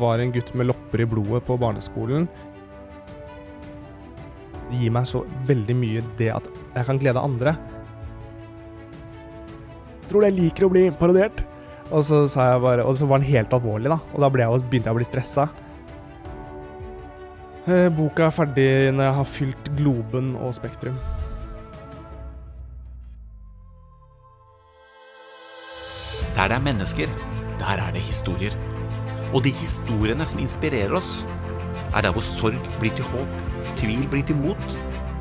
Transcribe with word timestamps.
var 0.00 0.18
en 0.18 0.32
gutt 0.34 0.54
med 0.54 0.68
lopper 0.70 1.04
i 1.04 1.06
blodet 1.08 1.44
på 1.46 1.56
barneskolen. 1.60 2.28
Det 4.70 4.80
gir 4.80 4.94
meg 4.94 5.08
så 5.08 5.24
veldig 5.46 5.76
mye 5.78 6.04
det 6.18 6.30
at 6.34 6.48
jeg 6.74 6.88
kan 6.88 7.00
glede 7.00 7.22
andre. 7.22 7.56
Jeg 10.04 10.10
tror 10.10 10.26
jeg 10.26 10.36
liker 10.36 10.66
å 10.66 10.72
bli 10.72 10.88
parodiert. 10.98 11.44
Og 11.92 12.00
så, 12.06 12.24
sa 12.30 12.48
jeg 12.54 12.62
bare, 12.64 12.84
og 12.88 12.96
så 12.96 13.06
var 13.06 13.20
han 13.20 13.28
helt 13.28 13.52
alvorlig, 13.52 13.90
da. 13.92 13.98
Og 14.14 14.24
da 14.24 14.30
ble 14.32 14.44
jeg, 14.44 14.64
begynte 14.70 14.88
jeg 14.88 14.96
å 14.96 14.98
bli 14.98 15.06
stressa. 15.06 15.48
Eh, 17.64 17.88
Boka 17.92 18.26
er 18.26 18.34
ferdig 18.34 18.70
når 18.92 19.06
jeg 19.06 19.16
har 19.18 19.28
fylt 19.28 19.70
Globen 19.78 20.34
og 20.36 20.56
Spektrum. 20.56 20.98
Der 26.34 26.50
det 26.50 26.56
er 26.56 26.64
mennesker, 26.64 27.18
der 27.60 27.84
er 27.86 27.92
det 27.94 28.02
historier. 28.02 28.73
Og 29.34 29.42
de 29.42 29.50
historiene 29.50 30.26
som 30.30 30.38
inspirerer 30.42 30.94
oss, 30.94 31.24
er 31.94 32.06
der 32.06 32.14
hvor 32.14 32.22
sorg 32.22 32.68
blir 32.78 32.94
til 32.94 33.06
håp, 33.10 33.40
tvil 33.78 34.04
blir 34.10 34.22
til 34.26 34.38
mot, 34.38 34.76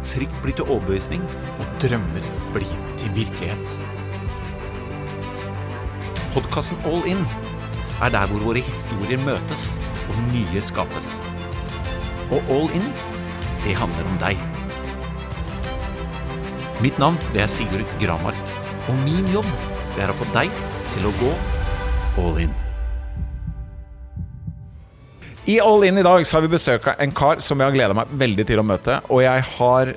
frykt 0.05 0.35
blir 0.43 0.53
til 0.57 0.69
overbevisning, 0.69 1.23
og 1.57 1.65
drømmer 1.81 2.27
blir 2.53 2.75
til 3.02 3.15
virkelighet. 3.17 3.73
Podkasten 6.33 6.77
All 6.89 7.05
In 7.09 7.25
er 8.02 8.13
der 8.13 8.29
hvor 8.29 8.45
våre 8.49 8.61
historier 8.61 9.21
møtes 9.25 9.65
og 10.09 10.21
nye 10.30 10.61
skapes. 10.61 11.09
Og 12.33 12.53
All 12.53 12.69
In, 12.77 12.85
det 13.66 13.77
handler 13.77 14.09
om 14.13 14.19
deg. 14.21 14.49
Mitt 16.83 16.97
navn 16.99 17.17
det 17.33 17.45
er 17.45 17.49
Sigurd 17.49 17.88
Gramark, 18.02 18.57
og 18.89 18.97
min 19.05 19.30
jobb 19.33 19.49
det 19.95 20.05
er 20.05 20.13
å 20.13 20.17
få 20.17 20.27
deg 20.35 20.53
til 20.93 21.09
å 21.09 21.16
gå 21.21 21.31
all 22.19 22.43
in. 22.43 22.62
I 25.43 25.57
All 25.59 25.83
In 25.83 25.97
i 25.97 26.03
dag 26.03 26.23
så 26.23 26.38
har 26.38 26.45
vi 26.45 26.53
besøk 26.53 26.85
av 26.88 27.02
en 27.03 27.11
kar 27.11 27.41
som 27.44 27.59
jeg 27.59 27.67
har 27.67 27.73
gleda 27.75 27.95
meg 27.97 28.11
veldig 28.16 28.45
til 28.47 28.61
å 28.61 28.63
møte. 28.63 28.94
Og 29.11 29.25
jeg 29.25 29.44
har 29.58 29.89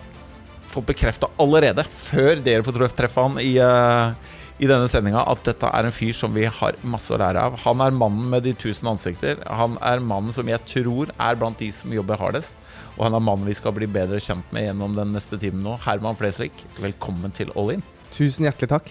fått 0.72 0.88
bekrefta 0.88 1.28
allerede, 1.38 1.84
før 1.86 2.40
dere 2.42 2.64
får 2.66 2.88
treffe 2.98 3.22
han 3.22 3.38
i, 3.38 3.52
uh, 3.62 4.10
i 4.58 4.66
denne 4.66 4.88
sendinga, 4.90 5.22
at 5.22 5.44
dette 5.46 5.70
er 5.70 5.86
en 5.86 5.94
fyr 5.94 6.16
som 6.18 6.34
vi 6.34 6.48
har 6.50 6.80
masse 6.82 7.14
å 7.14 7.20
lære 7.22 7.44
av. 7.46 7.60
Han 7.62 7.84
er 7.84 7.94
mannen 7.94 8.26
med 8.32 8.42
de 8.42 8.56
tusen 8.58 8.90
ansikter. 8.90 9.38
Han 9.46 9.78
er 9.86 10.02
mannen 10.02 10.34
som 10.34 10.50
jeg 10.50 10.58
tror 10.66 11.14
er 11.14 11.38
blant 11.38 11.62
de 11.62 11.70
som 11.78 11.94
jobber 11.94 12.18
hardest. 12.24 12.58
Og 12.96 13.06
han 13.06 13.14
er 13.14 13.24
mannen 13.28 13.46
vi 13.46 13.54
skal 13.54 13.76
bli 13.76 13.86
bedre 13.86 14.18
kjent 14.18 14.50
med 14.56 14.66
gjennom 14.66 14.98
den 14.98 15.14
neste 15.14 15.38
timen 15.38 15.62
nå. 15.62 15.76
Herman 15.86 16.18
Flesvig, 16.18 16.50
velkommen 16.82 17.30
til 17.38 17.54
All 17.54 17.76
In. 17.76 17.86
Tusen 18.10 18.50
hjertelig 18.50 18.72
takk. 18.74 18.90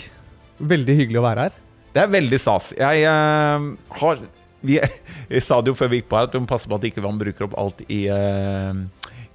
Veldig 0.63 1.01
hyggelig 1.03 1.19
å 1.19 1.27
være 1.27 1.49
her. 1.49 1.61
Det 1.91 2.05
er 2.05 2.15
veldig 2.15 2.39
stas. 2.39 2.71
Jeg 2.79 3.03
uh, 3.11 3.73
har 3.99 4.23
vi, 4.67 4.79
jeg 5.35 5.45
sa 5.45 5.59
det 5.61 5.73
jo 5.73 5.77
før 5.77 5.91
vi 5.91 6.01
gikk 6.01 6.09
på 6.11 6.19
her, 6.19 6.29
at 6.29 6.35
vi 6.35 6.43
må 6.43 6.49
passe 6.49 6.69
på 6.69 6.77
at 6.77 6.87
ikke 6.89 7.03
man 7.05 7.21
bruker 7.21 7.47
opp 7.47 7.57
alt 7.61 7.83
i, 7.87 8.05
uh, 8.11 8.73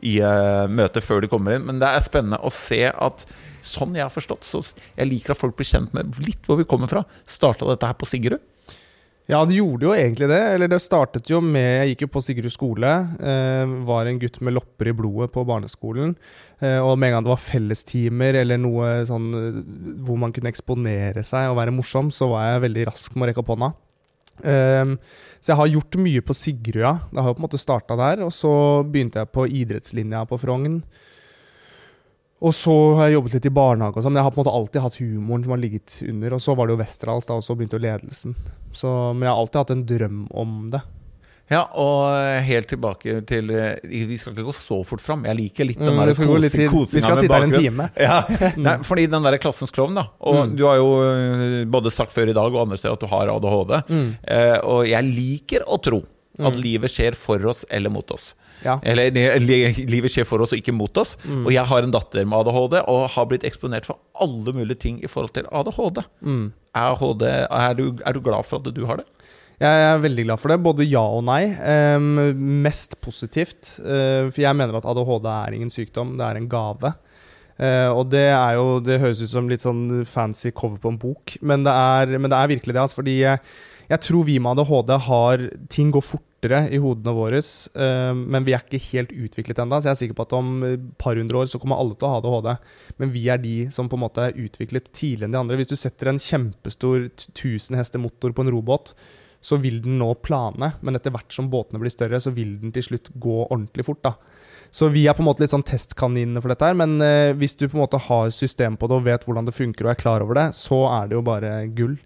i 0.06 0.18
uh, 0.24 0.66
møtet 0.70 1.06
før 1.06 1.24
de 1.24 1.30
kommer 1.32 1.56
inn. 1.56 1.66
Men 1.68 1.80
det 1.82 1.90
er 1.90 2.04
spennende 2.04 2.40
å 2.42 2.52
se 2.54 2.84
at 2.90 3.26
sånn 3.64 3.96
jeg 3.96 4.06
har 4.06 4.12
forstått, 4.12 4.46
så 4.48 4.62
jeg 4.64 5.10
liker 5.10 5.34
at 5.34 5.40
folk 5.40 5.58
blir 5.58 5.68
kjent 5.68 5.92
med 5.96 6.16
litt 6.24 6.46
hvor 6.48 6.60
vi 6.60 6.68
kommer 6.68 6.90
fra. 6.90 7.04
Starta 7.28 7.68
dette 7.68 7.90
her 7.90 7.98
på 8.00 8.08
Sigrud? 8.08 8.40
Ja, 9.30 9.44
det 9.46 9.60
gjorde 9.60 9.86
jo 9.86 9.92
egentlig 9.94 10.26
det. 10.30 10.40
Eller 10.54 10.70
det 10.70 10.80
startet 10.82 11.28
jo 11.30 11.38
med 11.44 11.68
Jeg 11.68 11.92
gikk 11.92 12.06
jo 12.06 12.10
på 12.16 12.22
Sigrud 12.24 12.50
skole. 12.50 12.90
Eh, 13.22 13.74
var 13.86 14.08
en 14.08 14.18
gutt 14.18 14.40
med 14.42 14.56
lopper 14.56 14.90
i 14.90 14.94
blodet 14.96 15.30
på 15.34 15.44
barneskolen. 15.46 16.16
Eh, 16.58 16.80
og 16.82 16.96
med 16.98 17.10
en 17.10 17.18
gang 17.18 17.26
det 17.26 17.32
var 17.32 17.44
fellestimer 17.44 18.40
eller 18.42 18.58
noe 18.58 18.88
sånn 19.06 19.28
hvor 20.06 20.18
man 20.18 20.34
kunne 20.34 20.50
eksponere 20.50 21.22
seg 21.26 21.50
og 21.50 21.60
være 21.60 21.74
morsom, 21.76 22.10
så 22.14 22.32
var 22.32 22.48
jeg 22.48 22.64
veldig 22.66 22.88
rask 22.90 23.14
med 23.14 23.28
å 23.28 23.30
rekke 23.30 23.44
opp 23.44 23.54
hånda. 23.54 23.70
Um, 24.44 24.96
så 25.40 25.52
jeg 25.52 25.60
har 25.60 25.72
gjort 25.74 26.00
mye 26.02 26.24
på 26.24 26.36
Sigrua. 26.36 26.92
Det 27.10 27.22
har 27.22 27.30
jo 27.30 27.36
på 27.38 27.42
en 27.42 27.46
måte 27.48 27.60
starta 27.60 27.96
der. 27.98 28.24
Og 28.26 28.32
så 28.34 28.52
begynte 28.84 29.22
jeg 29.22 29.32
på 29.32 29.46
idrettslinja 29.48 30.26
på 30.28 30.38
Frogn. 30.40 30.82
Og 32.40 32.54
så 32.56 32.74
har 32.96 33.08
jeg 33.08 33.18
jobbet 33.18 33.34
litt 33.36 33.46
i 33.50 33.52
barnehage, 33.52 34.00
og 34.00 34.04
sånn, 34.04 34.14
men 34.14 34.22
jeg 34.22 34.24
har 34.24 34.32
på 34.32 34.38
en 34.38 34.44
måte 34.46 34.54
alltid 34.56 34.80
hatt 34.80 34.94
humoren 34.96 35.42
som 35.44 35.52
har 35.52 35.60
ligget 35.60 35.96
under. 36.08 36.36
Og 36.36 36.40
så 36.40 36.54
var 36.56 36.66
det 36.66 36.72
jo 36.72 36.80
Westerdals, 36.80 37.28
da, 37.28 37.36
og 37.36 37.44
så 37.44 37.56
begynte 37.56 37.76
jo 37.76 37.84
ledelsen. 37.84 38.36
Så, 38.72 38.92
men 39.12 39.26
jeg 39.26 39.32
har 39.34 39.40
alltid 39.42 39.60
hatt 39.60 39.72
en 39.74 39.82
drøm 39.90 40.22
om 40.40 40.54
det. 40.72 40.80
Ja, 41.50 41.64
og 41.74 42.44
helt 42.46 42.68
tilbake 42.70 43.16
til 43.26 43.48
Vi 43.82 44.16
skal 44.20 44.32
ikke 44.36 44.44
gå 44.46 44.54
så 44.54 44.76
fort 44.86 45.02
fram. 45.02 45.24
Jeg 45.26 45.36
liker 45.40 45.66
litt 45.66 45.80
den 45.82 45.90
Mm, 45.96 46.04
der 46.04 46.14
kosingen 46.14 46.70
vi 46.94 47.00
skal 47.02 47.16
sitte 47.18 47.34
her 47.34 47.42
en 47.48 47.54
time. 47.56 47.88
Ja, 47.98 48.20
Nei, 48.56 48.76
fordi 48.86 49.08
den 49.10 49.22
der 49.26 49.38
klassens 49.42 49.72
klovn, 49.74 49.94
da. 49.98 50.06
Og 50.20 50.38
Mm. 50.46 50.56
du 50.56 50.64
har 50.68 50.76
jo 50.78 50.88
øh, 51.02 51.64
både 51.66 51.90
sagt 51.90 52.12
før 52.14 52.30
i 52.30 52.36
dag 52.36 52.54
og 52.54 52.60
andre 52.62 52.78
steder 52.78 52.94
at 52.94 53.00
du 53.02 53.06
har 53.10 53.28
ADHD. 53.34 53.74
Mm. 53.90 54.16
Eh, 54.28 54.58
og 54.62 54.86
jeg 54.88 55.04
liker 55.10 55.66
å 55.66 55.80
tro 55.82 56.04
at 56.38 56.54
Mm. 56.54 56.60
livet 56.62 56.90
skjer 56.90 57.14
for 57.18 57.42
oss 57.50 57.64
eller 57.68 57.90
mot 57.90 58.08
oss. 58.14 58.34
Ja. 58.64 58.78
Eller 58.84 59.10
livet 59.10 60.10
skjer 60.12 60.24
for 60.28 60.40
oss 60.44 60.52
og 60.54 60.58
ikke 60.62 60.72
mot 60.72 60.96
oss. 60.96 61.16
Mm. 61.26 61.46
Og 61.46 61.52
jeg 61.52 61.64
har 61.66 61.82
en 61.82 61.90
datter 61.90 62.24
med 62.24 62.38
ADHD 62.46 62.78
og 62.86 63.08
har 63.10 63.26
blitt 63.26 63.42
eksponert 63.48 63.84
for 63.88 63.98
alle 64.20 64.52
mulige 64.54 64.78
ting 64.78 65.02
i 65.02 65.08
forhold 65.10 65.32
til 65.34 65.44
ADHD. 65.50 66.04
Mm. 66.22 66.52
ADHD 66.76 67.22
er, 67.50 67.74
du, 67.74 67.96
er 68.06 68.12
du 68.12 68.20
glad 68.20 68.46
for 68.46 68.60
at 68.62 68.72
du 68.74 68.84
har 68.86 69.02
det? 69.02 69.06
Jeg 69.60 69.80
er 69.90 69.98
veldig 70.00 70.24
glad 70.24 70.40
for 70.40 70.52
det. 70.52 70.62
Både 70.64 70.88
ja 70.88 71.02
og 71.04 71.26
nei. 71.28 71.42
Um, 71.60 72.14
mest 72.64 72.96
positivt. 73.04 73.74
Uh, 73.84 74.30
for 74.32 74.40
jeg 74.40 74.56
mener 74.56 74.78
at 74.78 74.88
ADHD 74.88 75.28
er 75.34 75.56
ingen 75.56 75.72
sykdom, 75.72 76.14
det 76.16 76.24
er 76.24 76.40
en 76.40 76.48
gave. 76.48 76.94
Uh, 77.60 77.90
og 77.92 78.06
det 78.08 78.30
er 78.32 78.54
jo 78.56 78.78
Det 78.80 79.02
høres 79.02 79.20
ut 79.20 79.28
som 79.28 79.50
litt 79.50 79.66
sånn 79.66 80.06
fancy 80.08 80.48
cover 80.56 80.80
på 80.80 80.94
en 80.94 81.02
bok, 81.02 81.36
men 81.44 81.66
det 81.66 81.74
er, 81.76 82.16
men 82.16 82.32
det 82.32 82.38
er 82.38 82.54
virkelig 82.54 82.72
det. 82.72 82.80
Altså, 82.80 83.02
fordi 83.02 83.18
jeg, 83.18 83.44
jeg 83.92 84.04
tror 84.08 84.24
vi 84.30 84.38
med 84.40 84.56
ADHD 84.56 84.96
har 85.10 85.46
Ting 85.68 85.92
går 85.92 86.06
fortere 86.08 86.62
i 86.72 86.80
hodene 86.80 87.12
våre, 87.20 87.44
uh, 87.44 88.16
men 88.16 88.48
vi 88.48 88.56
er 88.56 88.64
ikke 88.64 88.80
helt 88.88 89.12
utviklet 89.12 89.60
ennå. 89.60 89.76
Så 89.76 89.90
jeg 89.92 89.98
er 89.98 90.02
sikker 90.06 90.22
på 90.22 90.28
at 90.30 90.36
om 90.40 90.50
et 90.72 90.90
par 91.04 91.20
hundre 91.20 91.44
år 91.44 91.52
så 91.52 91.60
kommer 91.60 91.84
alle 91.84 92.00
til 92.00 92.08
å 92.08 92.14
ha 92.16 92.24
ADHD. 92.24 92.52
Men 93.04 93.12
vi 93.12 93.28
er 93.28 93.44
de 93.44 93.56
som 93.76 93.92
på 93.92 94.00
en 94.00 94.06
måte 94.08 94.30
er 94.30 94.40
utviklet 94.40 94.88
tidligere 94.88 95.28
enn 95.28 95.36
de 95.36 95.44
andre. 95.44 95.60
Hvis 95.60 95.76
du 95.76 95.76
setter 95.76 96.14
en 96.14 96.26
kjempestor 96.30 97.10
1000 97.10 97.76
hester 97.76 98.00
motor 98.00 98.32
på 98.32 98.48
en 98.48 98.56
robåt, 98.56 98.96
så 99.40 99.56
vil 99.60 99.80
den 99.84 99.98
nå 100.00 100.12
plane, 100.24 100.74
men 100.84 100.96
etter 100.96 101.14
hvert 101.14 101.32
som 101.32 101.48
båtene 101.52 101.80
blir 101.80 101.92
større, 101.92 102.20
så 102.20 102.32
vil 102.34 102.58
den 102.60 102.74
til 102.76 102.84
slutt 102.90 103.08
gå 103.14 103.36
ordentlig 103.46 103.86
fort. 103.86 104.02
da. 104.04 104.14
Så 104.70 104.86
vi 104.92 105.06
er 105.08 105.16
på 105.16 105.24
en 105.24 105.30
måte 105.30 105.42
litt 105.42 105.54
sånn 105.54 105.66
testkaninene 105.66 106.42
for 106.42 106.52
dette 106.52 106.66
her, 106.68 106.76
men 106.78 107.00
eh, 107.02 107.32
hvis 107.34 107.56
du 107.58 107.66
på 107.66 107.74
en 107.78 107.84
måte 107.84 107.98
har 108.04 108.30
system 108.34 108.76
på 108.78 108.86
det 108.86 109.00
og 109.00 109.06
vet 109.08 109.24
hvordan 109.26 109.48
det 109.48 109.56
funker 109.56 109.88
og 109.88 109.94
er 109.94 110.02
klar 110.02 110.22
over 110.22 110.38
det, 110.38 110.50
så 110.54 110.84
er 110.92 111.08
det 111.10 111.18
jo 111.18 111.24
bare 111.26 111.54
gull. 111.74 111.96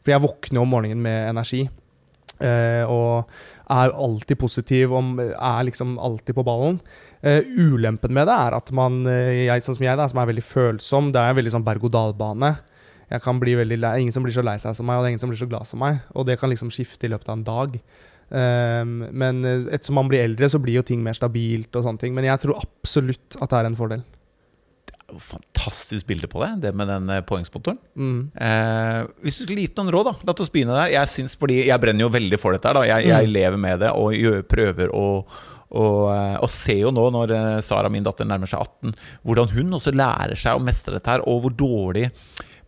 For 0.00 0.12
jeg 0.12 0.24
våkner 0.24 0.60
om 0.62 0.74
morgenen 0.74 1.00
med 1.04 1.30
energi. 1.30 1.68
eh, 2.40 2.84
og 2.88 3.28
er 3.70 3.92
alltid 3.92 4.38
positiv, 4.40 4.92
og 4.96 5.20
er 5.20 5.64
liksom 5.68 5.98
alltid 6.00 6.34
på 6.34 6.44
ballen. 6.46 6.80
Eh, 7.22 7.44
ulempen 7.44 8.14
med 8.16 8.26
det 8.26 8.34
er 8.34 8.56
at 8.56 8.72
man, 8.72 9.06
eh, 9.06 9.46
jeg 9.46 9.62
sånn 9.62 9.76
som 9.76 9.84
jeg 9.84 10.00
da, 10.00 10.08
som 10.08 10.22
er 10.22 10.30
veldig 10.32 10.44
følsom, 10.44 11.12
det 11.12 11.20
er 11.20 11.30
en 11.30 11.36
veldig 11.36 11.52
sånn 11.54 11.66
berg-og-dal-bane. 11.66 12.54
Jeg 13.10 13.22
kan 13.24 13.40
bli 13.42 13.56
veldig 13.58 13.78
lei, 13.82 13.94
Ingen 14.04 14.14
som 14.14 14.22
blir 14.22 14.34
så 14.36 14.44
lei 14.46 14.56
seg 14.62 14.76
som 14.78 14.86
meg, 14.86 14.96
og 15.00 15.02
det 15.04 15.08
er 15.10 15.14
ingen 15.16 15.22
som 15.24 15.32
blir 15.32 15.40
så 15.40 15.48
glad 15.50 15.66
som 15.66 15.80
meg. 15.82 15.98
Og 16.14 16.26
det 16.28 16.38
kan 16.38 16.50
liksom 16.52 16.70
skifte 16.70 17.08
i 17.08 17.10
løpet 17.10 17.28
av 17.32 17.38
en 17.40 17.44
dag. 17.48 17.80
Um, 18.30 18.92
men 19.10 19.40
eh, 19.44 19.64
ettersom 19.74 19.96
man 19.98 20.06
blir 20.10 20.22
eldre, 20.22 20.46
så 20.52 20.60
blir 20.62 20.76
jo 20.78 20.84
ting 20.86 21.00
mer 21.02 21.16
stabilt. 21.18 21.74
og 21.74 21.82
sånne 21.82 21.98
ting 21.98 22.14
Men 22.14 22.28
jeg 22.28 22.38
tror 22.44 22.60
absolutt 22.62 23.34
at 23.42 23.50
det 23.50 23.58
er 23.58 23.66
en 23.72 23.78
fordel. 23.80 24.04
Det 24.86 24.94
er 24.94 25.16
jo 25.16 25.18
Fantastisk 25.18 26.06
bilde 26.06 26.28
på 26.30 26.38
det, 26.44 26.52
det 26.62 26.70
med 26.78 26.86
den 26.86 27.10
poengspontoren. 27.26 27.80
Mm. 27.98 28.20
Eh, 28.38 29.00
hvis 29.24 29.40
du 29.40 29.44
skulle 29.48 29.64
gitt 29.66 29.74
noen 29.82 29.90
råd, 29.90 30.12
da 30.12 30.14
La 30.30 30.36
oss 30.38 30.52
begynne 30.54 30.76
der. 30.78 30.92
Jeg, 30.94 31.10
synes, 31.10 31.34
fordi 31.40 31.64
jeg 31.66 31.82
brenner 31.82 32.06
jo 32.06 32.12
veldig 32.14 32.38
for 32.38 32.54
dette. 32.54 32.70
her 32.70 32.78
da 32.78 32.86
Jeg, 32.86 33.08
jeg 33.10 33.26
Mm. 33.26 33.32
lever 33.34 33.58
med 33.58 33.80
det 33.82 33.90
og 33.90 34.14
gjør, 34.14 34.42
prøver 34.46 34.94
å 34.94 35.06
og, 35.70 36.10
eh, 36.10 36.36
og 36.42 36.48
ser 36.50 36.80
jo 36.80 36.90
nå, 36.90 37.04
når 37.14 37.30
eh, 37.30 37.60
Sara, 37.62 37.88
min 37.88 38.02
datter, 38.02 38.26
nærmer 38.26 38.46
seg 38.50 38.58
18, 38.58 38.94
hvordan 39.24 39.50
hun 39.54 39.70
også 39.78 39.92
lærer 39.94 40.34
seg 40.34 40.58
å 40.58 40.62
mestre 40.66 40.96
dette 40.98 41.06
her, 41.12 41.20
og 41.30 41.42
hvor 41.44 41.52
dårlig 41.54 42.08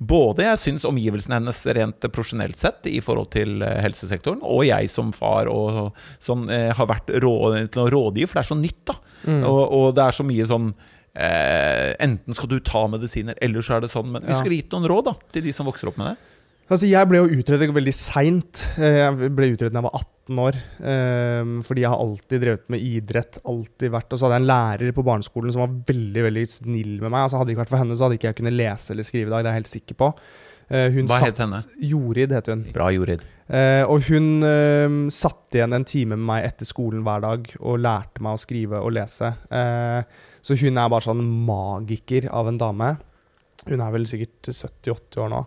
både 0.09 0.47
jeg 0.47 0.61
syns 0.61 0.87
omgivelsene 0.89 1.39
hennes 1.39 1.61
rent 1.77 2.07
profesjonelt 2.13 2.59
sett 2.59 2.89
i 2.91 2.99
forhold 3.05 3.31
til 3.35 3.63
eh, 3.65 3.79
helsesektoren, 3.85 4.43
og 4.45 4.65
jeg 4.69 4.91
som 4.93 5.13
far 5.17 5.51
og 5.53 5.93
sånn, 6.23 6.49
eh, 6.53 6.71
har 6.77 6.89
vært 6.91 7.13
råd, 7.23 7.59
til 7.73 7.85
å 7.85 7.91
rådgi, 7.93 8.27
for 8.27 8.39
det 8.41 8.45
er 8.45 8.51
så 8.51 8.59
nytt, 8.59 8.83
da. 8.91 8.99
Mm. 9.23 9.45
Og, 9.49 9.63
og 9.79 9.87
det 9.97 10.07
er 10.07 10.17
så 10.17 10.27
mye 10.27 10.47
sånn 10.51 10.73
eh, 11.15 11.93
Enten 12.03 12.35
skal 12.35 12.51
du 12.51 12.59
ta 12.65 12.87
medisiner, 12.91 13.39
eller 13.45 13.65
så 13.65 13.77
er 13.77 13.85
det 13.85 13.93
sånn. 13.93 14.11
Men 14.15 14.27
vi 14.27 14.35
skulle 14.39 14.59
gitt 14.59 14.75
noen 14.75 14.89
råd 14.91 15.11
da 15.13 15.17
til 15.35 15.47
de 15.47 15.55
som 15.55 15.69
vokser 15.69 15.93
opp 15.93 16.01
med 16.01 16.13
det. 16.13 16.32
Altså, 16.73 16.89
jeg 16.89 17.09
ble 17.11 17.19
jo 17.21 17.41
utredet 17.43 17.69
veldig 17.77 17.93
seint. 17.95 18.63
Eh, 18.81 19.03
Jeg 19.03 19.33
ble 19.37 19.51
utredet 19.53 19.73
da 19.75 19.81
jeg 19.83 19.87
var 19.91 19.99
18 20.01 20.39
år. 20.41 20.59
eh, 20.81 21.51
Fordi 21.67 21.83
jeg 21.85 21.91
har 21.93 22.01
alltid 22.01 22.41
drevet 22.47 22.69
med 22.73 22.81
idrett. 22.81 23.39
alltid 23.45 23.91
vært 23.93 24.13
Og 24.13 24.19
så 24.19 24.25
hadde 24.27 24.39
jeg 24.39 24.43
en 24.43 24.53
lærer 24.53 24.93
på 24.97 25.05
barneskolen 25.05 25.53
som 25.53 25.61
var 25.67 25.75
veldig 25.93 26.23
veldig 26.29 26.47
snill 26.49 26.95
med 27.03 27.11
meg. 27.11 27.21
Altså 27.27 27.37
Hadde 27.39 27.51
det 27.51 27.57
ikke 27.57 27.65
vært 27.67 27.75
for 27.75 27.83
henne, 27.83 27.97
så 27.99 28.07
hadde 28.09 28.17
ikke 28.19 28.31
jeg 28.33 28.39
kunnet 28.41 28.57
lese 28.57 28.91
eller 28.95 29.03
skrive 29.05 29.27
i 29.29 29.35
dag. 29.35 29.43
Det 29.45 29.51
er 29.51 29.53
jeg 29.53 29.61
helt 29.63 29.75
sikker 29.75 29.95
på. 30.01 30.09
Eh, 30.71 30.89
Hun 30.95 31.07
Hva 31.07 31.19
satt- 31.19 31.29
het 31.29 31.39
henne? 31.45 31.61
Jorid 31.83 32.31
heter 32.33 32.53
hun. 32.57 32.63
Bra, 32.73 32.89
Jorid. 32.91 33.21
Eh, 33.51 33.83
og 33.85 34.01
hun 34.09 35.11
satt 35.11 35.51
igjen 35.53 35.75
en 35.75 35.85
time 35.85 36.17
med 36.17 36.25
meg 36.25 36.45
etter 36.47 36.65
skolen 36.65 37.03
hver 37.05 37.21
dag 37.21 37.51
og 37.61 37.79
lærte 37.81 38.23
meg 38.23 38.33
å 38.39 38.41
skrive 38.41 38.81
og 38.81 38.93
lese. 38.95 39.35
Eh, 39.51 40.03
så 40.41 40.57
hun 40.57 40.79
er 40.79 40.89
bare 40.89 41.05
sånn 41.05 41.21
magiker 41.45 42.31
av 42.33 42.49
en 42.49 42.57
dame. 42.57 42.97
Hun 43.69 43.81
er 43.83 43.93
vel 43.93 44.07
sikkert 44.09 44.49
70-80 44.49 45.21
år 45.21 45.29
nå. 45.35 45.47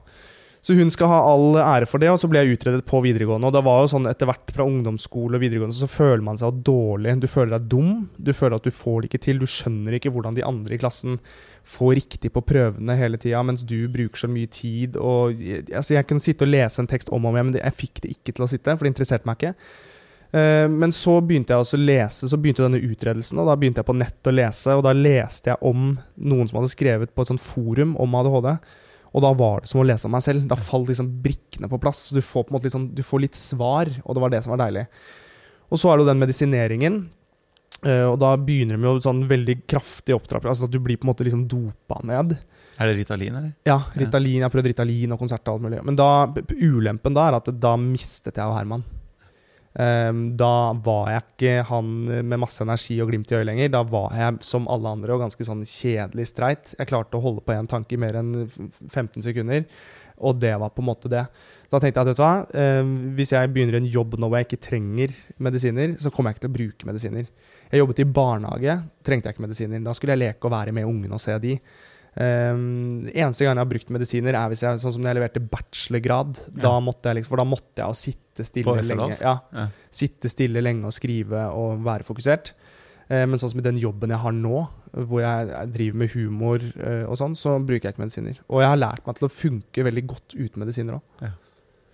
Så 0.65 0.73
hun 0.73 0.89
skal 0.89 1.11
ha 1.11 1.17
all 1.29 1.59
ære 1.61 1.85
for 1.85 2.01
det, 2.01 2.07
og 2.09 2.17
så 2.17 2.25
ble 2.25 2.41
jeg 2.41 2.55
utredet 2.55 2.81
på 2.89 2.97
videregående. 3.05 3.51
Og 3.51 3.53
det 3.53 3.61
var 3.67 3.83
jo 3.83 3.89
sånn 3.91 4.07
etter 4.09 4.25
hvert 4.25 4.49
fra 4.49 4.65
ungdomsskole 4.65 5.37
og 5.37 5.43
videregående 5.43 5.77
så 5.77 5.89
føler 5.89 6.23
man 6.25 6.39
seg 6.41 6.63
dårlig. 6.65 7.13
Du 7.21 7.27
føler 7.29 7.53
deg 7.53 7.67
dum. 7.69 7.91
Du 8.17 8.31
føler 8.33 8.57
at 8.57 8.65
du 8.65 8.73
får 8.73 9.03
det 9.03 9.11
ikke 9.11 9.21
til. 9.27 9.41
Du 9.43 9.45
skjønner 9.45 9.93
ikke 9.93 10.09
hvordan 10.15 10.33
de 10.33 10.45
andre 10.47 10.73
i 10.73 10.79
klassen 10.81 11.19
får 11.69 11.91
riktig 11.99 12.31
på 12.33 12.41
prøvene 12.49 12.95
hele 12.97 13.19
tida, 13.21 13.43
mens 13.45 13.61
du 13.61 13.77
bruker 13.93 14.23
så 14.23 14.29
mye 14.31 14.49
tid. 14.49 14.97
Og, 14.97 15.37
altså, 15.69 15.99
jeg 15.99 16.07
kunne 16.09 16.25
sitte 16.25 16.47
og 16.47 16.49
lese 16.55 16.81
en 16.81 16.89
tekst 16.89 17.13
om 17.13 17.19
og 17.19 17.29
om 17.29 17.37
igjen, 17.37 17.51
men 17.51 17.59
jeg 17.61 17.77
fikk 17.83 18.01
det 18.01 18.15
ikke 18.15 18.33
til 18.33 18.47
å 18.47 18.49
sitte, 18.49 18.73
for 18.73 18.87
det 18.87 18.93
interesserte 18.95 19.29
meg 19.29 19.37
ikke. 19.37 19.53
Eh, 20.33 20.65
men 20.71 20.95
så 20.97 21.19
begynte 21.21 21.53
jeg 21.53 21.67
også 21.67 21.77
å 21.77 21.83
lese, 21.83 22.31
så 22.31 22.39
begynte 22.41 22.65
denne 22.65 22.81
utredelsen, 22.81 23.37
og 23.37 23.51
da 23.51 23.57
begynte 23.59 23.83
jeg 23.83 23.89
på 23.91 23.97
nett 24.01 24.31
å 24.31 24.33
lese. 24.33 24.73
Og 24.73 24.81
da 24.89 24.95
leste 24.97 25.53
jeg 25.53 25.61
om 25.61 25.93
noen 26.17 26.49
som 26.49 26.57
hadde 26.63 26.73
skrevet 26.73 27.13
på 27.13 27.21
et 27.21 27.33
sånt 27.35 27.45
forum 27.45 27.93
om 28.01 28.17
ADHD. 28.17 28.55
Og 29.15 29.23
da 29.23 29.31
var 29.37 29.63
det 29.63 29.71
som 29.71 29.79
å 29.79 29.85
lese 29.87 30.09
om 30.09 30.11
meg 30.15 30.23
selv. 30.25 30.47
Da 30.49 30.57
falt 30.59 30.89
liksom 30.91 31.07
brikkene 31.23 31.69
på 31.71 31.79
plass. 31.79 32.09
Du 32.11 32.19
får 32.23 32.49
på 32.49 32.59
litt, 32.59 32.73
sånn, 32.73 32.89
du 32.95 33.03
får 33.05 33.23
litt 33.23 33.37
svar, 33.39 33.91
og 34.03 34.17
det 34.17 34.23
var 34.23 34.33
det 34.33 34.41
som 34.43 34.51
var 34.51 34.65
deilig. 34.65 34.89
Og 35.71 35.79
så 35.79 35.89
er 35.89 35.95
det 35.95 36.05
jo 36.05 36.09
den 36.11 36.21
medisineringen. 36.21 37.05
Uh, 37.85 38.07
og 38.09 38.17
da 38.21 38.31
begynner 38.39 38.77
det 38.77 38.81
med 38.81 39.05
sånn 39.05 39.23
veldig 39.29 39.55
kraftig 39.69 40.15
opptrapping. 40.15 40.51
Altså 40.51 40.67
at 40.67 40.73
du 40.73 40.81
blir 40.83 40.99
på 40.99 41.07
en 41.07 41.13
måte 41.13 41.25
liksom 41.27 41.45
dopa 41.51 42.01
ned. 42.07 42.35
Er 42.75 42.91
det 42.91 42.97
Ritalin, 42.99 43.39
eller? 43.39 43.53
Ja, 43.67 43.77
Ritalin. 43.95 44.41
Jeg 44.41 44.47
har 44.47 44.53
prøvd 44.53 44.71
Ritalin 44.73 45.15
og 45.15 45.21
konsert 45.21 45.47
og 45.47 45.55
alt 45.55 45.67
mulig. 45.67 45.79
Men 45.87 45.99
da, 45.99 46.09
ulempen 46.51 47.15
da 47.15 47.29
er 47.29 47.39
at 47.39 47.51
da 47.55 47.75
mistet 47.79 48.35
jeg 48.35 48.43
jo 48.43 48.57
Herman. 48.57 48.83
Um, 49.75 50.29
da 50.39 50.71
var 50.85 51.09
jeg 51.11 51.23
ikke 51.25 51.53
han 51.67 51.89
med 52.23 52.39
masse 52.39 52.63
energi 52.63 52.95
og 53.03 53.09
glimt 53.11 53.31
i 53.31 53.35
øyet 53.35 53.49
lenger. 53.49 53.73
Da 53.73 53.81
var 53.83 54.13
jeg 54.15 54.37
som 54.47 54.69
alle 54.71 54.93
andre 54.95 55.15
og 55.15 55.25
ganske 55.25 55.47
sånn 55.47 55.65
kjedelig 55.67 56.29
streit. 56.31 56.71
Jeg 56.77 56.87
klarte 56.91 57.19
å 57.19 57.23
holde 57.25 57.43
på 57.43 57.55
én 57.57 57.67
tanke 57.67 57.97
i 57.97 57.99
mer 57.99 58.15
enn 58.21 58.45
15 58.47 59.25
sekunder, 59.25 59.65
og 60.15 60.39
det 60.39 60.53
var 60.61 60.71
på 60.71 60.79
en 60.83 60.87
måte 60.87 61.11
det. 61.11 61.25
Da 61.67 61.81
tenkte 61.81 61.99
jeg 61.99 62.05
at 62.05 62.11
vet 62.13 62.21
du 62.21 62.23
hva, 62.23 62.35
um, 62.85 62.93
hvis 63.17 63.33
jeg 63.35 63.51
begynner 63.51 63.81
en 63.81 63.91
jobb 63.97 64.15
nå 64.15 64.29
hvor 64.29 64.39
jeg 64.39 64.47
ikke 64.47 64.63
trenger 64.69 65.17
medisiner, 65.43 65.97
så 65.99 66.13
kommer 66.13 66.31
jeg 66.31 66.37
ikke 66.37 66.45
til 66.45 66.53
å 66.53 66.59
bruke 66.61 66.89
medisiner. 66.91 67.27
Jeg 67.67 67.83
jobbet 67.83 67.99
i 67.99 68.07
barnehage, 68.21 68.77
trengte 69.03 69.27
jeg 69.27 69.35
ikke 69.35 69.47
medisiner. 69.49 69.83
Da 69.83 69.97
skulle 69.97 70.15
jeg 70.15 70.23
leke 70.23 70.47
og 70.47 70.55
være 70.55 70.75
med 70.77 70.87
ungene 70.87 71.19
og 71.19 71.23
se 71.23 71.35
de. 71.43 71.57
Um, 72.15 73.09
eneste 73.11 73.43
gang 73.43 73.57
jeg 73.57 73.59
har 73.59 73.67
brukt 73.67 73.89
medisiner, 73.91 74.37
er 74.39 74.51
hvis 74.51 74.61
jeg, 74.63 74.79
sånn 74.79 74.93
som 74.95 75.03
når 75.03 75.11
jeg 75.11 75.17
leverte 75.19 75.43
bachelorgrad. 75.51 76.39
Ja. 76.53 76.61
Da 76.63 76.73
måtte 76.83 77.11
jeg 77.11 77.19
liksom, 77.19 77.33
for 77.33 77.43
da 77.43 77.47
måtte 77.49 77.83
jeg 77.83 77.99
sitte 77.99 78.47
stille 78.47 78.77
lenge. 78.87 79.17
Ja, 79.19 79.35
ja. 79.51 79.67
Sitte 79.93 80.31
stille 80.31 80.63
lenge 80.63 80.87
og 80.87 80.95
skrive 80.95 81.47
og 81.51 81.83
være 81.85 82.07
fokusert. 82.07 82.53
Uh, 83.09 83.25
men 83.27 83.37
sånn 83.41 83.51
som 83.51 83.61
i 83.61 83.67
den 83.67 83.81
jobben 83.81 84.15
jeg 84.15 84.23
har 84.23 84.35
nå, 84.35 84.63
hvor 84.95 85.21
jeg, 85.25 85.51
driver 85.75 86.01
med 86.01 86.13
humor 86.15 86.63
uh, 86.79 87.03
og 87.03 87.19
sånn, 87.19 87.35
så 87.39 87.57
bruker 87.59 87.89
jeg 87.89 87.97
ikke 87.97 88.05
medisiner. 88.05 88.39
Og 88.47 88.63
jeg 88.63 88.71
har 88.71 88.81
lært 88.81 89.07
meg 89.07 89.19
til 89.19 89.27
å 89.27 89.33
funke 89.33 89.87
veldig 89.89 90.05
godt 90.15 90.37
uten 90.39 90.63
medisiner 90.63 90.99
òg. 91.01 91.31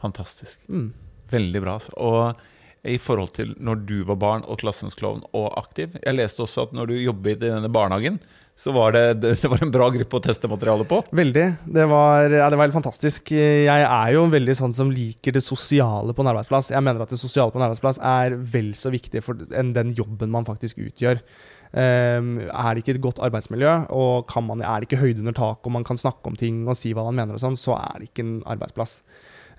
Fantastisk. 0.01 0.61
Mm. 0.69 0.91
Veldig 1.31 1.61
bra. 1.63 1.77
Og 2.01 2.41
i 2.89 2.97
forhold 2.97 3.35
til 3.35 3.53
når 3.61 3.83
du 3.85 3.97
var 4.09 4.17
barn 4.21 4.45
og 4.49 4.61
klassens 4.61 4.97
klovn 4.97 5.21
og 5.37 5.51
aktiv. 5.59 5.93
Jeg 6.01 6.17
leste 6.17 6.41
også 6.45 6.67
at 6.67 6.71
når 6.73 6.89
du 6.89 6.95
jobbet 6.97 7.37
i 7.37 7.51
denne 7.51 7.69
barnehagen, 7.69 8.17
så 8.57 8.73
var 8.75 8.95
det, 8.95 9.05
det 9.23 9.49
var 9.49 9.63
en 9.63 9.73
bra 9.73 9.89
gruppe 9.93 10.19
å 10.19 10.23
teste 10.23 10.49
materialet 10.51 10.89
på. 10.89 11.01
Veldig. 11.17 11.45
Det 11.77 11.85
var, 11.91 12.27
ja, 12.29 12.49
det 12.51 12.59
var 12.59 12.67
helt 12.67 12.77
fantastisk. 12.77 13.33
Jeg 13.35 13.87
er 13.87 14.11
jo 14.15 14.27
veldig 14.31 14.57
sånn 14.57 14.75
som 14.77 14.91
liker 14.93 15.35
det 15.37 15.43
sosiale 15.45 16.15
på 16.15 16.25
en 16.25 16.31
arbeidsplass. 16.33 16.73
Jeg 16.75 16.85
mener 16.85 17.05
at 17.05 17.13
det 17.13 17.21
sosiale 17.21 17.53
på 17.53 17.61
en 17.61 17.67
arbeidsplass 17.69 18.01
er 18.03 18.37
vel 18.53 18.73
så 18.77 18.93
viktig 18.93 19.23
for, 19.25 19.39
enn 19.57 19.73
den 19.77 19.95
jobben 19.97 20.33
man 20.33 20.47
faktisk 20.47 20.81
utgjør. 20.83 21.23
Um, 21.71 22.33
er 22.43 22.73
det 22.75 22.81
ikke 22.81 22.97
et 22.97 23.03
godt 23.03 23.21
arbeidsmiljø, 23.23 23.75
og 23.95 24.33
man, 24.43 24.59
er 24.59 24.81
det 24.81 24.89
ikke 24.89 24.99
høyde 25.05 25.23
under 25.23 25.35
taket, 25.37 25.69
og 25.69 25.75
man 25.77 25.85
kan 25.87 25.99
snakke 25.99 26.27
om 26.27 26.35
ting 26.35 26.65
og 26.67 26.75
si 26.75 26.91
hva 26.91 27.05
man 27.07 27.21
mener, 27.21 27.37
og 27.37 27.43
sånn, 27.43 27.55
så 27.59 27.77
er 27.79 28.01
det 28.01 28.09
ikke 28.09 28.25
en 28.25 28.33
arbeidsplass. 28.43 28.97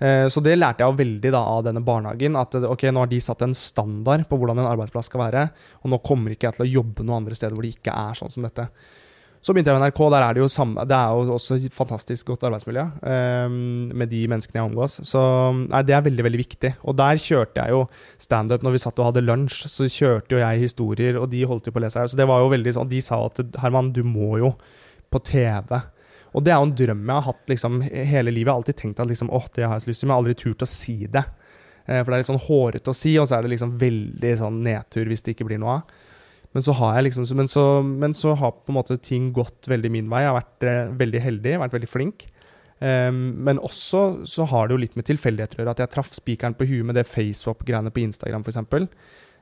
Uh, 0.03 0.27
så 0.27 0.43
det 0.43 0.57
lærte 0.59 0.83
jeg 0.83 0.99
veldig 0.99 1.31
da, 1.31 1.45
av 1.53 1.63
denne 1.67 1.83
barnehagen. 1.85 2.35
At 2.39 2.57
ok, 2.59 2.89
nå 2.91 3.05
har 3.05 3.11
de 3.11 3.21
satt 3.23 3.45
en 3.45 3.55
standard 3.57 4.27
på 4.27 4.39
hvordan 4.39 4.59
en 4.59 4.71
arbeidsplass 4.73 5.07
skal 5.11 5.25
være. 5.25 5.47
Og 5.83 5.93
nå 5.93 6.01
kommer 6.03 6.35
ikke 6.35 6.49
jeg 6.49 6.59
til 6.59 6.67
å 6.67 6.73
jobbe 6.81 7.07
noen 7.07 7.21
andre 7.21 7.39
steder 7.39 7.55
hvor 7.55 7.65
det 7.65 7.77
ikke 7.77 7.95
er 7.95 8.19
sånn 8.19 8.33
som 8.33 8.45
dette. 8.47 8.67
Så 9.43 9.51
begynte 9.51 9.73
jeg 9.73 9.79
med 9.79 9.89
NRK. 9.89 10.01
Der 10.13 10.23
er 10.23 10.35
det 10.35 10.39
jo 10.39 10.51
samme, 10.51 10.83
det 10.87 10.95
er 10.95 11.11
jo 11.11 11.35
også 11.35 11.57
fantastisk 11.75 12.29
godt 12.31 12.45
arbeidsmiljø 12.47 12.83
um, 13.03 13.57
med 13.91 14.07
de 14.13 14.21
menneskene 14.31 14.61
jeg 14.61 14.69
omgås. 14.69 15.01
Så 15.09 15.19
nei, 15.65 15.81
det 15.83 15.97
er 15.97 16.05
veldig 16.05 16.25
veldig 16.29 16.39
viktig. 16.39 16.71
Og 16.87 16.95
der 16.95 17.19
kjørte 17.19 17.65
jeg 17.65 17.75
jo 17.75 17.81
standup 18.23 18.63
når 18.63 18.77
vi 18.77 18.81
satt 18.85 19.01
og 19.03 19.09
hadde 19.09 19.25
lunsj. 19.25 19.65
Så 19.67 19.89
kjørte 19.91 20.37
jo 20.37 20.39
jeg 20.39 20.63
historier, 20.63 21.19
og 21.19 21.27
de 21.33 21.43
holdt 21.49 21.67
jo 21.67 21.75
på 21.75 21.83
å 21.83 21.83
lese 21.83 21.99
her. 21.99 22.07
Så 22.07 22.19
det 22.19 22.29
var 22.29 22.39
jo 22.39 22.53
veldig 22.55 22.75
sånn, 22.77 22.91
De 22.93 23.03
sa 23.03 23.19
at 23.27 23.43
Herman, 23.59 23.91
du 23.91 23.99
må 24.07 24.37
jo 24.39 24.53
på 25.11 25.21
TV. 25.27 25.75
Og 26.33 26.43
det 26.45 26.53
er 26.53 26.59
jo 26.59 26.67
en 26.67 26.75
drøm 26.77 27.03
jeg 27.05 27.15
har 27.15 27.27
hatt 27.27 27.51
liksom 27.51 27.81
hele 27.85 28.31
livet. 28.33 28.47
Jeg 28.47 28.51
har 28.51 28.61
alltid 28.61 28.79
tenkt 28.79 29.01
at 29.03 29.09
liksom, 29.09 29.29
åh, 29.33 29.45
det 29.55 29.67
har 29.67 29.77
jeg 29.77 29.85
så 29.85 29.91
lyst 29.91 30.03
til, 30.03 30.09
men 30.09 30.13
jeg 30.13 30.17
har 30.17 30.23
aldri 30.23 30.37
turt 30.43 30.65
å 30.65 30.69
si 30.69 30.97
det. 31.05 31.23
Eh, 31.85 31.99
for 31.99 32.09
det 32.09 32.15
er 32.15 32.23
litt 32.23 32.31
sånn 32.31 32.45
hårete 32.47 32.93
å 32.93 32.97
si, 32.97 33.13
og 33.21 33.29
så 33.29 33.37
er 33.37 33.45
det 33.45 33.53
liksom 33.53 33.77
veldig 33.81 34.33
sånn 34.41 34.59
nedtur 34.65 35.09
hvis 35.11 35.25
det 35.25 35.35
ikke 35.35 35.47
blir 35.51 35.61
noe 35.61 35.77
av. 35.79 36.09
Men 36.53 36.65
så 36.65 36.75
har 36.77 36.97
jeg 36.97 37.07
liksom 37.07 37.25
men 37.37 37.49
så, 37.49 37.65
men 37.81 38.13
så, 38.13 38.35
har 38.37 38.53
på 38.53 38.73
en 38.73 38.77
måte 38.77 38.99
ting 39.01 39.31
gått 39.33 39.69
veldig 39.69 39.89
min 39.93 40.09
vei. 40.11 40.21
Jeg 40.21 40.31
har 40.31 40.37
vært 40.37 40.67
eh, 40.69 40.95
veldig 41.01 41.21
heldig, 41.27 41.57
vært 41.65 41.77
veldig 41.79 41.89
flink. 41.89 42.27
Um, 42.83 43.37
men 43.47 43.61
også 43.63 44.25
så 44.27 44.43
har 44.51 44.67
det 44.67 44.75
jo 44.75 44.81
litt 44.81 44.97
med 44.99 45.07
tilfeldigheter 45.07 45.59
å 45.59 45.63
gjøre. 45.63 45.75
At 45.77 45.81
jeg 45.85 45.91
traff 45.93 46.11
spikeren 46.13 46.55
på 46.57 46.67
huet 46.67 46.85
med 46.89 46.97
det 46.99 47.05
FaceWap-greiene 47.07 47.93
på 47.93 48.03
Instagram, 48.03 48.43
f.eks. 48.43 48.59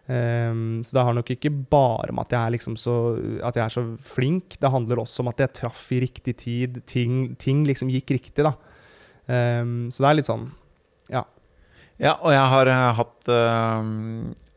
Um, 0.09 0.81
så 0.83 0.97
det 0.97 1.03
har 1.05 1.15
nok 1.15 1.29
ikke 1.35 1.51
bare 1.71 2.09
om 2.11 2.19
at 2.23 2.33
jeg, 2.33 2.41
er 2.41 2.53
liksom 2.55 2.75
så, 2.79 2.95
at 3.45 3.57
jeg 3.57 3.63
er 3.63 3.73
så 3.73 3.83
flink. 4.01 4.57
Det 4.61 4.71
handler 4.73 5.03
også 5.03 5.23
om 5.23 5.29
at 5.31 5.43
jeg 5.43 5.55
traff 5.61 5.83
i 5.93 6.01
riktig 6.03 6.35
tid. 6.41 6.81
Ting, 6.89 7.35
ting 7.39 7.63
liksom 7.67 7.91
gikk 7.93 8.15
riktig, 8.17 8.45
da. 8.47 8.55
Um, 9.27 9.91
så 9.93 10.03
det 10.03 10.09
er 10.09 10.17
litt 10.17 10.27
sånn 10.27 10.49
Ja. 11.13 11.21
Ja, 12.01 12.15
og 12.17 12.31
jeg 12.33 12.45
har 12.49 12.69
uh, 12.73 12.95
hatt 12.97 13.27
uh, 13.29 13.89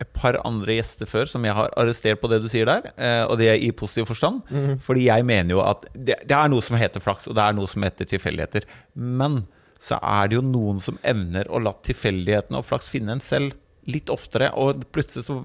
et 0.01 0.09
par 0.17 0.39
andre 0.41 0.79
gjester 0.79 1.05
før 1.05 1.27
som 1.29 1.43
jeg 1.45 1.53
har 1.53 1.69
arrestert 1.77 2.17
på 2.17 2.31
det 2.31 2.39
du 2.41 2.47
sier 2.49 2.65
der. 2.65 2.87
Uh, 2.97 3.29
og 3.29 3.35
det 3.37 3.51
er 3.51 3.61
i 3.61 3.69
positiv 3.69 4.09
forstand. 4.09 4.41
Mm. 4.49 4.79
Fordi 4.81 5.05
jeg 5.05 5.27
mener 5.29 5.53
jo 5.53 5.61
at 5.61 5.85
det, 5.93 6.17
det, 6.25 6.33
er 6.33 6.49
noe 6.49 6.65
som 6.65 6.79
heter 6.81 7.03
flaks, 7.05 7.29
og 7.29 7.37
det 7.37 7.45
er 7.45 7.53
noe 7.53 7.69
som 7.69 7.85
heter 7.85 8.09
tilfeldigheter. 8.09 8.65
Men 8.97 9.43
så 9.77 9.99
er 10.01 10.31
det 10.31 10.39
jo 10.39 10.47
noen 10.47 10.81
som 10.81 10.97
evner 11.05 11.45
å 11.53 11.61
la 11.61 11.75
tilfeldighetene 11.85 12.57
og 12.57 12.65
flaks 12.65 12.89
finne 12.89 13.13
en 13.13 13.21
selv 13.21 13.53
litt 13.89 14.11
oftere. 14.13 14.51
Og 14.59 14.85
plutselig 14.95 15.27
så 15.27 15.39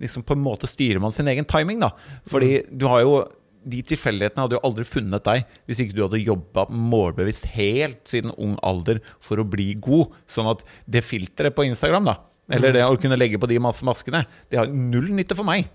liksom 0.00 0.24
på 0.26 0.36
en 0.36 0.44
måte 0.44 0.68
styrer 0.68 1.00
man 1.02 1.14
sin 1.14 1.28
egen 1.32 1.46
timing, 1.48 1.80
da. 1.82 1.92
Fordi 2.28 2.60
mm. 2.62 2.70
du 2.78 2.86
har 2.90 3.04
jo 3.04 3.18
de 3.66 3.80
tilfeldighetene 3.82 4.44
hadde 4.44 4.54
jo 4.54 4.62
aldri 4.66 4.84
funnet 4.86 5.24
deg 5.26 5.56
hvis 5.66 5.80
ikke 5.82 5.96
du 5.96 6.04
hadde 6.04 6.20
jobba 6.22 6.68
målbevisst 6.70 7.48
helt 7.56 7.98
siden 8.06 8.30
ung 8.38 8.54
alder 8.66 9.00
for 9.18 9.42
å 9.42 9.46
bli 9.48 9.72
god. 9.82 10.14
Sånn 10.30 10.46
at 10.52 10.62
det 10.86 11.02
filteret 11.02 11.56
på 11.56 11.66
Instagram, 11.66 12.06
da, 12.12 12.20
eller 12.52 12.70
mm. 12.70 12.76
det 12.76 12.84
å 12.86 13.00
kunne 13.02 13.18
legge 13.18 13.40
på 13.42 13.50
de 13.50 13.58
masse 13.62 13.86
maskene, 13.86 14.22
det 14.52 14.60
har 14.60 14.70
null 14.70 15.10
nytte 15.16 15.38
for 15.38 15.48
meg. 15.48 15.66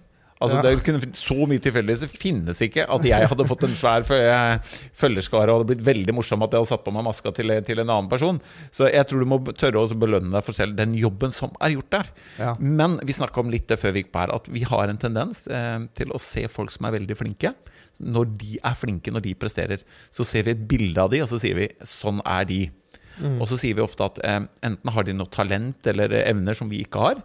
Altså, 0.41 0.57
ja. 0.57 0.63
det 0.65 0.83
kunne, 0.85 1.11
Så 1.17 1.37
mye 1.49 1.61
tilfeldigheter 1.61 2.09
finnes 2.09 2.61
ikke 2.65 2.87
at 2.89 3.05
jeg 3.05 3.29
hadde 3.31 3.47
fått 3.49 3.65
en 3.67 3.75
svær 3.77 4.05
følgerskare 4.07 5.51
og 5.53 5.61
hadde 5.61 5.69
blitt 5.69 5.85
veldig 5.85 6.15
morsom 6.17 6.41
at 6.45 6.55
jeg 6.55 6.63
hadde 6.63 6.71
satt 6.73 6.85
på 6.85 6.93
meg 6.95 7.05
maska 7.05 7.33
til, 7.37 7.53
til, 7.67 7.83
en 7.83 7.93
annen 7.93 8.09
person. 8.11 8.41
Så 8.73 8.89
jeg 8.89 9.07
tror 9.09 9.21
du 9.21 9.29
må 9.29 9.41
tørre 9.53 9.85
å 9.85 9.99
belønne 10.01 10.33
deg 10.33 10.45
for 10.47 10.57
selv 10.57 10.77
den 10.79 10.95
jobben 10.97 11.35
som 11.35 11.53
er 11.61 11.75
gjort 11.75 11.91
der. 11.93 12.13
Ja. 12.41 12.55
Men 12.59 12.97
vi 13.05 13.17
snakka 13.17 13.43
om 13.43 13.53
litt 13.53 13.69
det 13.69 13.79
før 13.81 13.95
vi 13.95 14.05
gikk 14.05 14.13
på 14.15 14.23
her, 14.23 14.33
at 14.33 14.49
vi 14.51 14.65
har 14.67 14.89
en 14.89 15.01
tendens 15.01 15.45
eh, 15.47 15.77
til 15.97 16.13
å 16.15 16.21
se 16.21 16.47
folk 16.51 16.73
som 16.73 16.89
er 16.89 16.97
veldig 16.97 17.19
flinke 17.21 17.53
når 18.01 18.29
de 18.41 18.55
er 18.65 18.77
flinke, 18.77 19.11
når 19.13 19.25
de 19.27 19.33
presterer, 19.37 19.83
så 20.13 20.25
ser 20.25 20.47
vi 20.47 20.55
et 20.55 20.63
bilde 20.69 21.01
av 21.03 21.11
de, 21.13 21.21
og 21.21 21.29
så 21.29 21.37
sier 21.41 21.57
vi 21.57 21.67
'sånn 21.85 22.21
er 22.25 22.45
de'. 22.49 22.71
Mm. 23.21 23.41
Og 23.41 23.47
så 23.51 23.59
sier 23.59 23.75
vi 23.75 23.83
ofte 23.83 24.03
at 24.03 24.17
eh, 24.23 24.41
enten 24.63 24.91
har 24.91 25.03
de 25.03 25.13
noe 25.13 25.29
talent 25.29 25.85
eller 25.85 26.09
evner 26.23 26.57
som 26.57 26.69
vi 26.71 26.81
ikke 26.81 26.99
har. 26.99 27.21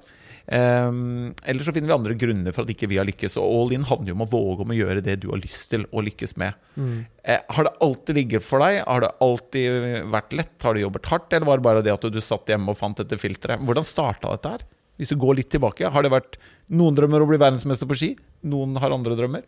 Um, 0.46 1.32
eller 1.42 1.66
så 1.66 1.72
finner 1.74 1.90
vi 1.90 1.96
andre 1.96 2.14
grunner 2.14 2.54
for 2.54 2.62
at 2.62 2.70
ikke 2.70 2.88
vi 2.90 3.00
har 3.00 3.08
lykkes. 3.08 3.38
Og 3.40 3.46
all 3.46 3.74
in 3.74 3.86
handler 3.88 4.12
jo 4.12 4.18
om 4.18 4.24
å 4.26 4.30
våge 4.30 4.66
om 4.66 4.74
å 4.74 4.78
gjøre 4.78 5.02
det 5.04 5.18
du 5.24 5.28
har 5.32 5.42
lyst 5.42 5.68
til 5.72 5.86
å 5.90 6.04
lykkes 6.06 6.36
med. 6.40 6.58
Mm. 6.76 6.98
Eh, 7.26 7.42
har 7.56 7.68
det 7.68 7.74
alltid 7.82 8.20
ligget 8.20 8.46
for 8.46 8.62
deg? 8.62 8.78
Har 8.86 9.02
det 9.02 9.12
alltid 9.26 9.88
vært 10.14 10.36
lett? 10.38 10.56
Har 10.62 10.76
du 10.76 10.84
jobbet 10.84 11.10
hardt, 11.10 11.32
eller 11.32 11.50
var 11.50 11.60
det 11.60 11.66
bare 11.66 11.86
det 11.86 11.94
at 11.94 12.06
du 12.12 12.20
satt 12.22 12.52
hjemme 12.52 12.72
og 12.72 12.78
fant 12.78 13.02
dette 13.02 13.18
filteret? 13.20 13.62
Hvordan 13.66 13.86
starta 13.86 14.34
dette 14.36 14.54
her? 14.54 14.66
Hvis 14.96 15.10
du 15.12 15.18
går 15.20 15.40
litt 15.40 15.50
tilbake, 15.52 15.90
har 15.92 16.04
det 16.04 16.12
vært 16.14 16.38
noen 16.72 16.96
drømmer 16.96 17.20
å 17.20 17.28
bli 17.28 17.40
verdensmester 17.40 17.88
på 17.88 17.98
ski? 17.98 18.14
Noen 18.48 18.78
har 18.80 18.94
andre 18.94 19.18
drømmer? 19.18 19.44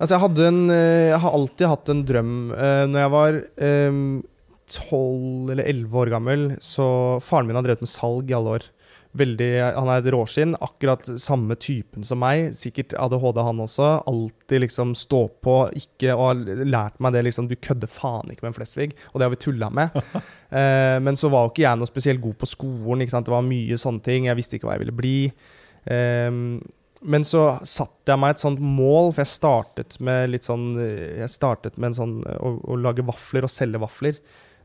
Altså, 0.00 0.16
jeg, 0.16 0.46
en, 0.48 0.62
eh, 0.72 1.10
jeg 1.12 1.22
har 1.22 1.34
alltid 1.36 1.68
hatt 1.68 1.90
en 1.92 2.04
drøm. 2.08 2.36
Uh, 2.56 2.84
når 2.90 3.04
jeg 3.04 3.12
var 3.12 3.40
eh, 3.68 3.88
um, 3.92 4.22
eller 5.52 5.66
elleve 5.68 5.98
år 6.00 6.10
gammel, 6.14 6.46
så 6.64 6.86
Faren 7.22 7.50
min 7.50 7.58
har 7.58 7.66
drevet 7.66 7.84
med 7.84 7.90
salg 7.92 8.30
i 8.30 8.36
alle 8.38 8.56
år. 8.56 8.70
Veldig, 9.12 9.48
han 9.76 9.90
er 9.92 10.00
et 10.00 10.08
råskinn. 10.14 10.54
Akkurat 10.64 11.04
samme 11.20 11.56
typen 11.60 12.04
som 12.08 12.20
meg. 12.22 12.54
Sikkert 12.56 12.94
ADHD, 12.96 13.42
han 13.44 13.60
også. 13.60 13.88
Alltid 14.08 14.62
liksom 14.64 14.94
stå 14.96 15.26
på. 15.44 15.56
Ikke, 15.76 16.14
og 16.14 16.22
har 16.30 16.62
lært 16.64 17.00
meg 17.02 17.12
det 17.12 17.26
liksom 17.26 17.50
Du 17.50 17.58
kødder 17.60 17.90
faen 17.92 18.32
ikke 18.32 18.46
med 18.46 18.54
en 18.54 18.56
Flesvig. 18.56 18.94
Og 19.12 19.20
det 19.20 19.26
har 19.26 19.34
vi 19.34 19.40
tulla 19.44 19.68
med. 19.68 19.98
eh, 20.58 20.96
men 21.04 21.18
så 21.20 21.28
var 21.32 21.44
jo 21.44 21.52
ikke 21.52 21.66
jeg 21.66 21.80
noe 21.80 21.90
spesielt 21.90 22.24
god 22.24 22.38
på 22.40 22.48
skolen. 22.54 23.04
Det 23.04 23.34
var 23.34 23.44
mye 23.44 23.80
sånne 23.80 24.06
ting. 24.06 24.30
Jeg 24.30 24.40
visste 24.40 24.56
ikke 24.56 24.70
hva 24.70 24.78
jeg 24.78 24.86
ville 24.86 24.96
bli. 25.02 25.18
Eh, 25.84 26.30
men 27.02 27.26
så 27.28 27.44
satte 27.68 28.14
jeg 28.14 28.22
meg 28.22 28.32
et 28.32 28.44
sånt 28.46 28.62
mål, 28.62 29.10
for 29.10 29.24
jeg 29.24 29.32
startet 29.34 29.96
med 30.06 30.30
litt 30.30 30.46
sånn 30.46 30.76
Jeg 30.78 31.26
startet 31.32 31.74
med 31.74 31.90
en 31.90 31.96
sånn 31.98 32.12
å, 32.38 32.52
å 32.62 32.76
lage 32.78 33.04
vafler 33.04 33.44
og 33.44 33.52
selge 33.52 33.82
vafler. 33.82 34.22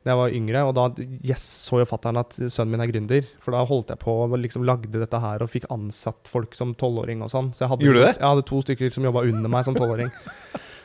Da 0.07 0.13
jeg 0.13 0.21
var 0.21 0.35
yngre. 0.39 0.63
Og 0.69 0.73
da 0.77 0.85
yes, 1.27 1.43
så 1.67 1.81
jo 1.81 1.87
fatter'n 1.89 2.21
at 2.21 2.37
sønnen 2.39 2.73
min 2.73 2.83
er 2.83 2.91
gründer. 2.91 3.27
For 3.43 3.55
da 3.55 3.65
holdt 3.67 3.93
jeg 3.93 4.01
på 4.01 4.15
og 4.25 4.37
liksom 4.41 4.65
lagde 4.67 5.01
dette 5.01 5.21
her 5.23 5.43
og 5.43 5.51
fikk 5.51 5.67
ansatt 5.73 6.31
folk 6.31 6.57
som 6.57 6.73
tolvåring 6.79 7.23
og 7.25 7.31
sånn. 7.33 7.51
Så 7.55 7.65
jeg 7.65 7.73
hadde? 7.73 7.91
Jeg 8.07 8.23
hadde 8.23 8.47
to 8.47 8.61
stykker 8.63 8.93
som 8.95 9.07
jobba 9.07 9.25
under 9.27 9.51
meg 9.51 9.67
som 9.67 9.77
tolvåring. 9.77 10.11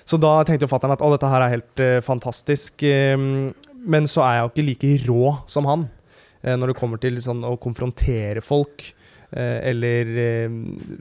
Så 0.03 0.19
da 0.19 0.33
tenkte 0.43 0.67
jo 0.67 0.73
fatter'n 0.73 0.97
at 0.97 1.03
å, 1.07 1.13
dette 1.15 1.29
her 1.31 1.45
er 1.45 1.53
helt 1.53 1.81
uh, 1.81 2.01
fantastisk. 2.03 2.83
Um, 3.15 3.53
men 3.87 4.09
så 4.11 4.25
er 4.27 4.33
jeg 4.35 4.43
jo 4.43 4.51
ikke 4.51 4.65
like 4.67 4.91
rå 5.07 5.29
som 5.51 5.69
han 5.71 5.85
uh, 5.87 6.57
når 6.59 6.73
det 6.73 6.75
kommer 6.81 6.99
til 6.99 7.21
sånn, 7.23 7.45
å 7.47 7.55
konfrontere 7.63 8.43
folk. 8.43 8.89
Eh, 9.33 9.71
eller 9.71 10.09
eh, 10.21 10.55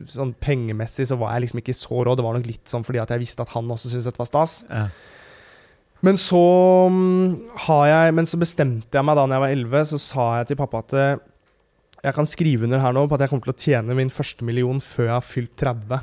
sånn 0.07 0.29
pengemessig 0.39 1.09
så 1.09 1.17
var 1.19 1.33
jeg 1.35 1.47
liksom 1.47 1.59
ikke 1.61 1.75
så 1.75 2.03
rå. 2.05 2.15
Det 2.15 2.23
var 2.23 2.37
nok 2.37 2.47
litt 2.47 2.69
sånn 2.71 2.85
fordi 2.87 3.01
at 3.03 3.11
jeg 3.11 3.25
visste 3.25 3.43
at 3.43 3.51
han 3.57 3.67
også 3.73 3.91
syntes 3.91 4.07
dette 4.07 4.21
var 4.21 4.29
stas. 4.29 4.61
Ja. 4.69 4.85
Men 6.05 6.17
så 6.17 6.41
mm, 6.89 7.57
har 7.67 7.83
jeg 7.89 8.13
Men 8.17 8.29
så 8.29 8.39
bestemte 8.41 8.97
jeg 8.97 9.05
meg 9.05 9.17
da 9.17 9.27
når 9.27 9.37
jeg 9.37 9.43
var 9.45 9.57
11, 9.57 9.89
så 9.93 10.01
sa 10.01 10.29
jeg 10.39 10.51
til 10.51 10.59
pappa 10.61 10.81
at 10.81 10.95
eh, 10.97 11.19
jeg 12.01 12.17
kan 12.17 12.25
skrive 12.25 12.65
under 12.65 12.81
her 12.81 12.95
nå 12.97 13.03
på 13.05 13.13
at 13.13 13.21
jeg 13.21 13.29
kommer 13.29 13.45
til 13.45 13.53
å 13.53 13.61
tjene 13.61 13.97
min 13.97 14.09
første 14.09 14.45
million 14.45 14.79
før 14.81 15.05
jeg 15.05 15.13
har 15.13 15.25
fylt 15.25 15.51
30. 15.61 15.99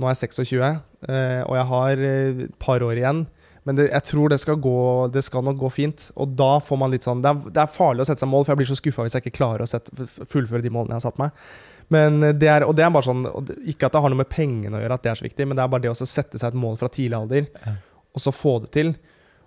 Nå 0.00 0.08
er 0.08 0.16
jeg 0.16 0.32
26, 0.34 0.64
eh, 1.06 1.42
og 1.44 1.54
jeg 1.54 1.68
har 1.70 2.02
eh, 2.08 2.40
et 2.48 2.56
par 2.58 2.82
år 2.82 2.98
igjen. 2.98 3.20
Men 3.68 3.76
det, 3.76 3.90
jeg 3.92 4.06
tror 4.08 4.32
det 4.32 4.40
skal, 4.42 4.56
gå, 4.58 4.80
det 5.14 5.22
skal 5.22 5.44
nok 5.46 5.60
gå 5.60 5.70
fint. 5.70 6.08
Og 6.18 6.32
da 6.34 6.56
får 6.64 6.80
man 6.80 6.90
litt 6.90 7.06
sånn 7.06 7.20
Det 7.22 7.30
er, 7.30 7.52
det 7.52 7.62
er 7.62 7.70
farlig 7.70 8.02
å 8.02 8.08
sette 8.08 8.24
seg 8.24 8.30
mål, 8.32 8.42
for 8.42 8.56
jeg 8.56 8.62
blir 8.62 8.70
så 8.72 8.78
skuffa 8.80 9.04
hvis 9.06 9.14
jeg 9.14 9.26
ikke 9.26 9.36
klarer 9.36 9.62
å 9.62 9.70
sette, 9.70 10.08
fullføre 10.32 10.64
de 10.64 10.72
målene 10.74 10.96
jeg 10.96 11.04
har 11.04 11.06
satt 11.06 11.20
meg. 11.22 11.44
Men 11.94 12.18
det 12.40 12.50
er, 12.50 12.66
og 12.66 12.74
det 12.78 12.84
er 12.86 12.90
bare 12.94 13.02
sånn 13.02 13.24
Ikke 13.70 13.88
at 13.88 13.94
det 13.96 14.02
har 14.02 14.12
noe 14.12 14.20
med 14.20 14.28
pengene 14.30 14.78
å 14.78 14.82
gjøre, 14.82 14.98
at 14.98 15.06
det 15.06 15.12
er 15.12 15.20
så 15.20 15.26
viktig, 15.26 15.46
men 15.46 15.58
det 15.58 15.62
er 15.62 15.70
bare 15.70 15.84
det 15.86 15.92
å 15.92 15.98
sette 16.00 16.40
seg 16.40 16.50
et 16.50 16.58
mål 16.64 16.80
fra 16.80 16.90
tidlig 16.90 17.18
alder, 17.18 17.46
og 18.10 18.22
så 18.24 18.34
få 18.34 18.58
det 18.64 18.72
til. 18.74 18.94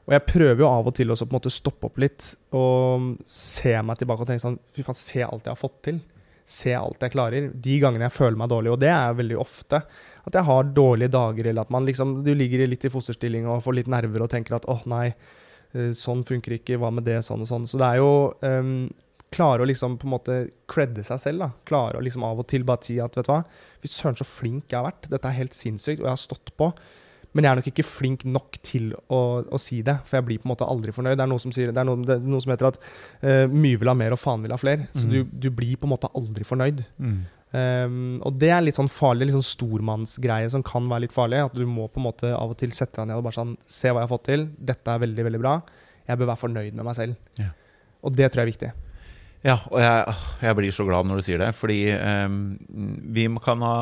Og 0.04 0.16
jeg 0.18 0.26
prøver 0.28 0.60
jo 0.60 0.68
av 0.68 0.90
og 0.90 0.96
til 0.98 1.14
måte 1.32 1.52
stoppe 1.54 1.88
opp 1.88 2.00
litt 2.04 2.26
og 2.56 3.14
se 3.30 3.76
meg 3.86 4.02
tilbake 4.02 4.26
og 4.26 4.28
tenke 4.28 4.44
sånn 4.44 4.60
Fy 4.76 4.84
faen, 4.84 5.00
se 5.00 5.22
alt 5.24 5.48
jeg 5.48 5.54
har 5.54 5.60
fått 5.60 5.78
til. 5.88 6.02
Se 6.44 6.74
alt 6.76 7.06
jeg 7.06 7.14
klarer. 7.14 7.48
De 7.56 7.78
gangene 7.80 8.10
jeg 8.10 8.16
føler 8.18 8.36
meg 8.40 8.52
dårlig, 8.52 8.74
og 8.74 8.82
det 8.82 8.90
er 8.92 9.16
veldig 9.16 9.38
ofte. 9.40 9.80
At 10.28 10.36
jeg 10.36 10.48
har 10.50 10.74
dårlige 10.76 11.14
dager, 11.14 11.48
eller 11.48 11.64
at 11.64 11.72
man 11.72 11.88
liksom 11.88 12.18
Du 12.26 12.34
ligger 12.36 12.66
litt 12.68 12.84
i 12.84 12.92
fosterstilling 12.92 13.48
og 13.48 13.64
får 13.64 13.80
litt 13.80 13.92
nerver 13.92 14.26
og 14.26 14.32
tenker 14.34 14.58
at 14.58 14.68
åh, 14.72 14.84
nei, 14.92 15.14
eh, 15.72 15.94
sånn 15.96 16.26
funker 16.28 16.58
ikke, 16.60 16.82
hva 16.82 16.92
med 16.92 17.08
det, 17.08 17.22
sånn 17.24 17.46
og 17.46 17.50
sånn. 17.50 17.70
Så 17.70 17.80
det 17.80 17.94
er 17.94 18.04
jo 18.04 18.12
um, 18.44 18.92
Klare 19.34 19.64
å 19.64 19.66
liksom 19.66 19.96
på 19.98 20.06
en 20.06 20.14
måte 20.14 20.34
credde 20.70 21.02
seg 21.06 21.18
selv, 21.22 21.42
da. 21.42 21.48
Klare 21.66 21.98
å 21.98 22.04
liksom 22.06 22.26
av 22.28 22.44
og 22.44 22.46
til 22.52 22.66
bare 22.68 22.86
si 22.86 23.00
at 23.02 23.16
vet 23.18 23.26
du 23.26 23.32
hva, 23.32 23.40
fy 23.82 23.90
søren 23.90 24.20
så 24.20 24.28
flink 24.30 24.68
jeg 24.68 24.78
har 24.78 24.86
vært. 24.86 25.08
Dette 25.10 25.30
er 25.30 25.40
helt 25.40 25.56
sinnssykt, 25.58 26.04
og 26.04 26.06
jeg 26.06 26.14
har 26.14 26.22
stått 26.22 26.52
på. 26.60 26.68
Men 27.34 27.46
jeg 27.46 27.52
er 27.52 27.60
nok 27.60 27.70
ikke 27.72 27.86
flink 27.88 28.26
nok 28.30 28.58
til 28.66 28.92
å, 28.94 29.20
å 29.44 29.60
si 29.62 29.82
det, 29.86 29.98
for 30.06 30.20
jeg 30.20 30.28
blir 30.28 30.42
på 30.42 30.48
en 30.48 30.54
måte 30.54 30.68
aldri 30.70 30.94
fornøyd. 30.96 31.18
Det 31.18 31.26
er 31.26 31.32
noe 31.32 31.42
som, 31.42 31.54
sier, 31.56 31.72
det 31.74 31.82
er 31.82 31.88
noe, 31.90 32.02
det 32.06 32.18
er 32.20 32.28
noe 32.30 32.44
som 32.44 32.54
heter 32.54 32.70
at 32.70 32.82
uh, 32.82 33.46
mye 33.50 33.80
vil 33.82 33.90
ha 33.90 33.96
mer, 33.98 34.14
og 34.14 34.22
faen 34.22 34.46
vil 34.46 34.54
ha 34.54 34.60
flere. 34.62 34.90
Så 34.94 35.08
mm. 35.08 35.14
du, 35.14 35.40
du 35.46 35.50
blir 35.56 35.80
på 35.82 35.90
en 35.90 35.94
måte 35.96 36.12
aldri 36.14 36.46
fornøyd. 36.48 36.84
Mm. 37.02 37.18
Um, 37.54 37.98
og 38.26 38.38
det 38.42 38.50
er 38.50 38.64
litt 38.66 38.78
sånn 38.80 38.90
farlig, 38.90 39.28
litt 39.30 39.38
sånn 39.38 39.46
stormannsgreie 39.46 40.48
som 40.50 40.64
kan 40.66 40.88
være 40.90 41.06
litt 41.08 41.16
farlig. 41.16 41.44
At 41.46 41.58
du 41.58 41.66
må 41.70 41.90
på 41.90 42.02
en 42.02 42.08
måte 42.08 42.32
av 42.34 42.54
og 42.54 42.58
til 42.62 42.74
sette 42.74 43.02
deg 43.02 43.12
ned 43.12 43.20
og 43.20 43.28
bare 43.28 43.38
sånn 43.38 43.58
Se 43.70 43.92
hva 43.92 44.02
jeg 44.02 44.08
har 44.08 44.14
fått 44.14 44.30
til. 44.30 44.48
Dette 44.58 44.94
er 44.94 45.04
veldig, 45.04 45.28
veldig 45.30 45.42
bra. 45.42 45.58
Jeg 46.08 46.20
bør 46.20 46.34
være 46.34 46.44
fornøyd 46.46 46.80
med 46.80 46.88
meg 46.88 46.98
selv. 46.98 47.30
Ja. 47.42 47.52
Og 48.04 48.18
det 48.18 48.30
tror 48.30 48.44
jeg 48.44 48.48
er 48.48 48.54
viktig. 48.54 48.72
Ja, 49.44 49.58
og 49.70 49.80
jeg, 49.84 50.16
jeg 50.46 50.58
blir 50.58 50.76
så 50.76 50.86
glad 50.88 51.08
når 51.08 51.20
du 51.20 51.26
sier 51.28 51.42
det, 51.42 51.50
fordi 51.58 51.80
um, 51.92 52.44
vi 53.16 53.28
kan 53.44 53.64
ha 53.66 53.76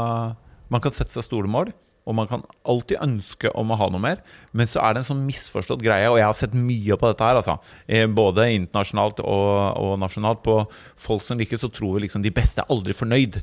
Man 0.71 0.81
kan 0.81 0.93
sette 0.95 1.11
seg 1.11 1.25
store 1.25 1.49
mål, 1.51 1.73
og 2.05 2.15
man 2.17 2.27
kan 2.29 2.41
alltid 2.65 2.97
ønske 3.03 3.51
om 3.57 3.71
å 3.71 3.77
ha 3.77 3.87
noe 3.93 4.01
mer, 4.01 4.21
men 4.57 4.69
så 4.69 4.81
er 4.81 4.93
det 4.95 5.03
en 5.03 5.09
sånn 5.11 5.25
misforstått 5.27 5.83
greie, 5.85 6.09
og 6.09 6.17
jeg 6.17 6.25
har 6.25 6.37
sett 6.37 6.55
mye 6.57 6.97
på 6.97 7.11
dette 7.11 7.27
her, 7.27 7.37
altså. 7.37 7.59
Eh, 7.85 8.07
Både 8.09 8.47
internasjonalt 8.55 9.21
og, 9.21 9.51
og 9.77 9.97
nasjonalt. 10.01 10.41
På 10.41 10.63
folk 10.97 11.25
som 11.27 11.37
liker, 11.37 11.61
så 11.61 11.69
tror 11.69 12.01
liksom 12.01 12.23
de 12.25 12.33
beste 12.33 12.63
er 12.63 12.73
aldri 12.73 12.97
fornøyd. 12.97 13.41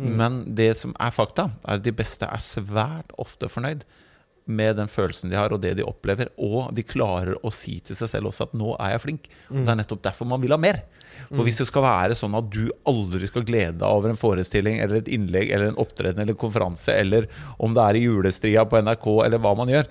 Men 0.00 0.44
det 0.56 0.70
som 0.80 0.94
er 1.02 1.12
fakta, 1.12 1.50
er 1.66 1.76
at 1.76 1.84
de 1.84 1.92
beste 1.92 2.24
er 2.24 2.40
svært 2.40 3.12
ofte 3.20 3.50
fornøyd 3.52 3.82
med 4.46 4.76
den 4.76 4.88
følelsen 4.90 5.30
de 5.30 5.36
har, 5.38 5.52
og 5.52 5.60
det 5.62 5.76
de 5.78 5.84
opplever. 5.86 6.30
Og 6.38 6.72
de 6.74 6.82
klarer 6.86 7.36
å 7.44 7.52
si 7.54 7.78
til 7.80 7.96
seg 7.96 8.08
selv 8.08 8.30
også 8.30 8.48
at 8.48 8.52
'nå 8.54 8.76
er 8.80 8.96
jeg 8.96 9.02
flink'. 9.04 9.28
Og 9.50 9.64
Det 9.64 9.68
er 9.68 9.80
nettopp 9.82 10.02
derfor 10.02 10.26
man 10.26 10.40
vil 10.40 10.50
ha 10.50 10.56
mer. 10.56 10.82
For 11.28 11.44
hvis 11.44 11.58
det 11.58 11.66
skal 11.66 11.82
være 11.82 12.14
sånn 12.16 12.34
at 12.34 12.48
du 12.50 12.70
aldri 12.86 13.26
skal 13.26 13.44
glede 13.44 13.78
deg 13.78 13.88
over 13.88 14.10
en 14.10 14.16
forestilling 14.16 14.80
eller 14.80 14.96
et 14.96 15.08
innlegg 15.08 15.50
eller 15.50 15.68
en 15.68 15.76
opptreden 15.76 16.18
eller 16.18 16.32
en 16.32 16.38
konferanse, 16.38 16.88
eller 16.88 17.28
om 17.58 17.74
det 17.74 17.82
er 17.82 17.94
i 18.00 18.06
julestria 18.06 18.64
på 18.64 18.80
NRK, 18.82 19.06
eller 19.26 19.38
hva 19.38 19.54
man 19.56 19.68
gjør, 19.68 19.86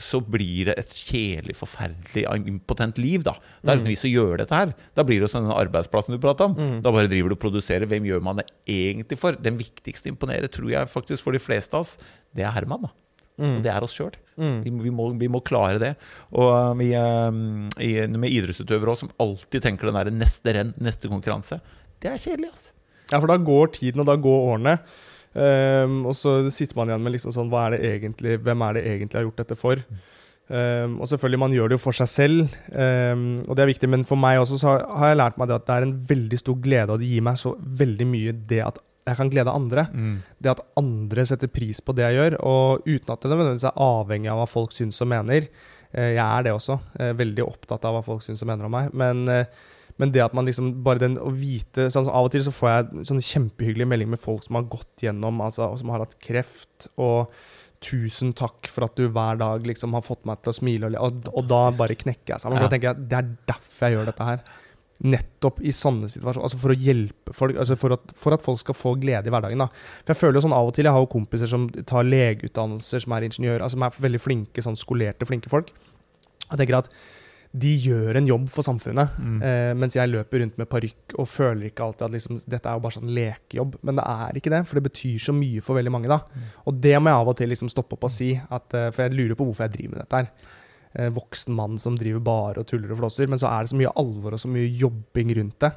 så 0.00 0.20
blir 0.24 0.70
det 0.70 0.78
et 0.78 0.88
kjedelig, 0.88 1.56
forferdelig, 1.58 2.24
impotent 2.48 2.96
liv, 2.96 3.22
da. 3.22 3.34
Det 3.60 3.68
er 3.68 3.76
ikke 3.76 3.84
noe 3.84 3.92
vits 3.92 4.06
å 4.08 4.12
gjøre 4.14 4.38
dette 4.38 4.56
her. 4.56 4.74
Da 4.96 5.02
blir 5.04 5.20
det 5.20 5.28
jo 5.28 5.32
sånn 5.34 5.44
den 5.48 5.52
arbeidsplassen 5.58 6.14
du 6.14 6.18
prata 6.22 6.44
om. 6.48 6.54
Da 6.80 6.90
bare 6.90 7.10
driver 7.10 7.28
du 7.28 7.34
og 7.36 7.42
produserer. 7.42 7.84
Hvem 7.90 8.06
gjør 8.08 8.22
man 8.22 8.36
det 8.40 8.46
egentlig 8.66 9.18
for? 9.18 9.32
Den 9.36 9.58
viktigste 9.58 10.08
imponerer, 10.08 10.48
tror 10.48 10.70
jeg 10.70 10.88
faktisk 10.88 11.22
for 11.22 11.32
de 11.32 11.38
fleste 11.42 11.74
av 11.76 11.80
oss, 11.84 11.98
det 12.34 12.44
er 12.46 12.54
Herman, 12.56 12.82
da. 12.88 12.88
Og 13.40 13.62
det 13.64 13.70
er 13.72 13.82
oss 13.86 13.94
sjøl. 13.96 14.14
Mm. 14.40 14.58
Vi, 14.64 14.70
må- 14.74 15.10
vi, 15.12 15.18
vi 15.24 15.28
må 15.32 15.40
klare 15.44 15.78
det. 15.82 15.94
Og 16.32 16.76
vi, 16.78 16.90
um, 16.96 17.68
i, 17.80 17.90
med 18.12 18.30
idrettsutøvere 18.32 18.92
òg, 18.94 19.00
som 19.02 19.10
alltid 19.20 19.62
tenker 19.64 19.88
den 19.90 19.96
derre 19.98 20.12
neste 20.14 20.54
renn, 20.56 20.74
neste 20.80 21.08
konkurranse. 21.12 21.60
Det 22.00 22.10
er 22.12 22.20
kjedelig, 22.20 22.50
altså. 22.52 22.72
Ja, 23.10 23.18
for 23.18 23.26
da 23.32 23.36
går 23.42 23.72
tiden, 23.80 24.00
og 24.00 24.06
da 24.06 24.14
går 24.16 24.46
årene. 24.54 24.76
Um, 25.34 26.00
og 26.10 26.14
så 26.18 26.38
sitter 26.50 26.74
man 26.78 26.88
igjen 26.90 27.02
med 27.04 27.12
liksom 27.14 27.32
sånn 27.34 27.50
hva 27.52 27.68
er 27.68 27.76
det 27.76 27.80
egentlig, 27.92 28.32
Hvem 28.42 28.62
er 28.66 28.74
det 28.74 28.80
egentlig 28.86 29.14
jeg 29.14 29.20
har 29.20 29.28
gjort 29.28 29.42
dette 29.44 29.56
for? 29.58 29.82
Um, 30.50 30.96
og 30.98 31.06
selvfølgelig, 31.06 31.38
man 31.38 31.52
gjør 31.54 31.68
det 31.70 31.76
jo 31.78 31.82
for 31.84 31.94
seg 31.94 32.08
selv, 32.10 32.54
um, 32.74 33.26
og 33.46 33.54
det 33.54 33.62
er 33.62 33.70
viktig. 33.70 33.90
Men 33.92 34.02
for 34.08 34.18
meg 34.18 34.40
også 34.42 34.58
så 34.58 34.72
har, 34.72 34.86
har 34.98 35.12
jeg 35.12 35.20
lært 35.20 35.36
meg 35.38 35.50
det 35.52 35.58
at 35.60 35.66
det 35.68 35.76
er 35.76 35.86
en 35.86 35.96
veldig 36.08 36.40
stor 36.40 36.56
glede, 36.64 36.90
og 36.96 36.98
det 37.02 37.10
gir 37.12 37.22
meg 37.28 37.38
så 37.38 37.52
veldig 37.82 38.08
mye 38.10 38.34
det 38.50 38.58
at 38.66 38.80
jeg 39.10 39.18
kan 39.18 39.30
glede 39.32 39.52
andre. 39.54 39.84
Det 40.40 40.50
at 40.54 40.62
andre 40.80 41.24
setter 41.28 41.50
pris 41.52 41.80
på 41.82 41.94
det 41.98 42.06
jeg 42.08 42.16
gjør, 42.20 42.38
og 42.46 42.86
uten 42.86 43.12
at 43.14 43.20
det 43.26 43.30
nødvendigvis 43.32 43.68
er 43.70 43.82
avhengig 43.86 44.30
av 44.32 44.40
hva 44.42 44.48
folk 44.48 44.72
syns 44.76 45.00
og 45.04 45.10
mener. 45.12 45.48
Eh, 45.92 46.14
Jeg 46.14 46.22
er 46.24 46.42
det 46.46 46.52
også. 46.54 46.78
eh, 46.98 47.12
Veldig 47.18 47.44
opptatt 47.46 47.84
av 47.84 47.98
hva 47.98 48.04
folk 48.06 48.22
syns 48.22 48.42
og 48.44 48.48
mener 48.52 48.64
om 48.70 48.74
meg. 48.78 48.92
Men, 48.94 49.24
eh, 49.28 49.44
men 49.98 50.12
det 50.14 50.22
at 50.24 50.32
man 50.32 50.46
liksom 50.46 50.82
bare 50.82 50.98
den 51.02 51.16
å 51.18 51.30
vite 51.34 51.90
sånn, 51.92 52.06
Av 52.08 52.24
og 52.24 52.30
til 52.32 52.40
så 52.46 52.52
får 52.54 52.68
jeg 52.70 53.06
sånne 53.10 53.26
kjempehyggelige 53.26 53.88
meldinger 53.90 54.14
med 54.14 54.20
folk 54.22 54.44
som 54.46 54.54
har 54.56 54.62
gått 54.70 55.02
gjennom, 55.02 55.40
altså, 55.44 55.66
og 55.72 55.78
som 55.82 55.90
har 55.90 55.98
hatt 56.06 56.14
kreft. 56.20 56.88
og 56.96 57.28
Tusen 57.80 58.34
takk 58.36 58.68
for 58.68 58.84
at 58.84 58.94
du 58.96 59.06
hver 59.08 59.38
dag 59.40 59.62
liksom 59.64 59.94
har 59.96 60.02
fått 60.04 60.26
meg 60.28 60.42
til 60.44 60.52
å 60.52 60.56
smile, 60.58 60.90
og, 61.00 61.24
og, 61.24 61.30
og 61.32 61.46
da 61.48 61.60
bare 61.78 61.96
knekker 61.96 62.34
jeg 62.34 62.40
sammen. 62.42 62.58
For 62.58 62.64
Ja. 62.64 62.68
da 62.68 62.74
tenker 62.76 62.88
jeg, 62.90 63.08
Det 63.08 63.18
er 63.18 63.28
derfor 63.48 63.88
jeg 63.88 63.96
gjør 63.96 64.06
dette 64.10 64.26
her. 64.28 64.42
Nettopp 65.00 65.62
i 65.64 65.72
sånne 65.72 66.10
situasjoner. 66.12 66.44
Altså 66.44 66.58
For 66.60 66.74
å 66.74 66.76
hjelpe 66.76 67.32
folk, 67.36 67.56
altså 67.56 67.76
for 67.80 67.96
at, 67.96 68.12
for 68.16 68.36
at 68.36 68.44
folk 68.44 68.60
skal 68.60 68.76
få 68.76 68.96
glede 69.00 69.30
i 69.30 69.32
hverdagen. 69.32 69.62
da 69.62 69.70
For 69.72 70.12
Jeg 70.12 70.20
føler 70.20 70.40
jo 70.40 70.44
sånn 70.48 70.56
av 70.56 70.68
og 70.68 70.74
til 70.76 70.88
Jeg 70.88 70.96
har 70.96 71.06
jo 71.06 71.14
kompiser 71.14 71.48
som 71.50 71.70
tar 71.88 72.04
legeutdannelser, 72.08 73.06
som 73.06 73.16
er 73.16 73.28
ingeniører, 73.30 73.64
altså 73.64 73.78
som 73.78 73.88
er 73.88 74.04
veldig 74.08 74.20
flinke, 74.20 74.66
sånn 74.66 74.76
skolerte, 74.76 75.28
flinke 75.28 75.52
folk. 75.52 75.72
Jeg 76.50 76.58
tenker 76.58 76.82
at 76.82 76.92
de 77.50 77.70
gjør 77.82 78.14
en 78.14 78.28
jobb 78.28 78.44
for 78.52 78.62
samfunnet, 78.62 79.16
eh, 79.42 79.72
mens 79.74 79.96
jeg 79.96 80.06
løper 80.06 80.38
rundt 80.38 80.58
med 80.60 80.68
parykk 80.70 81.16
og 81.18 81.26
føler 81.26 81.66
ikke 81.66 81.82
alltid 81.82 82.04
at 82.06 82.12
liksom, 82.14 82.38
dette 82.46 82.68
er 82.70 82.76
jo 82.78 82.84
bare 82.84 82.94
sånn 82.94 83.10
lekejobb. 83.16 83.74
Men 83.82 83.98
det 83.98 84.04
er 84.06 84.38
ikke 84.38 84.52
det, 84.54 84.60
for 84.68 84.78
det 84.78 84.86
betyr 84.86 85.18
så 85.18 85.34
mye 85.34 85.60
for 85.60 85.74
veldig 85.74 85.90
mange. 85.90 86.06
da 86.06 86.20
Og 86.66 86.78
det 86.78 86.94
må 87.02 87.10
jeg 87.10 87.18
av 87.18 87.32
og 87.32 87.36
til 87.36 87.50
liksom 87.50 87.72
stoppe 87.72 87.98
opp 87.98 88.06
og 88.06 88.14
si, 88.14 88.36
at, 88.38 88.74
eh, 88.74 88.90
for 88.92 89.02
jeg 89.02 89.16
lurer 89.18 89.34
på 89.34 89.48
hvorfor 89.48 89.66
jeg 89.66 89.74
driver 89.78 89.96
med 89.96 90.02
dette 90.04 90.16
her. 90.20 90.30
Eh, 90.98 91.06
voksen 91.14 91.54
mann 91.54 91.78
som 91.78 91.94
driver 91.94 92.22
bare 92.26 92.62
og 92.62 92.66
tuller 92.66 92.90
og 92.90 92.98
flåser, 92.98 93.30
men 93.30 93.38
så 93.38 93.46
er 93.46 93.62
det 93.62 93.70
så 93.70 93.78
mye 93.78 93.92
alvor 94.00 94.34
og 94.34 94.42
så 94.42 94.50
mye 94.50 94.66
jobbing 94.80 95.30
rundt 95.38 95.62
det. 95.62 95.70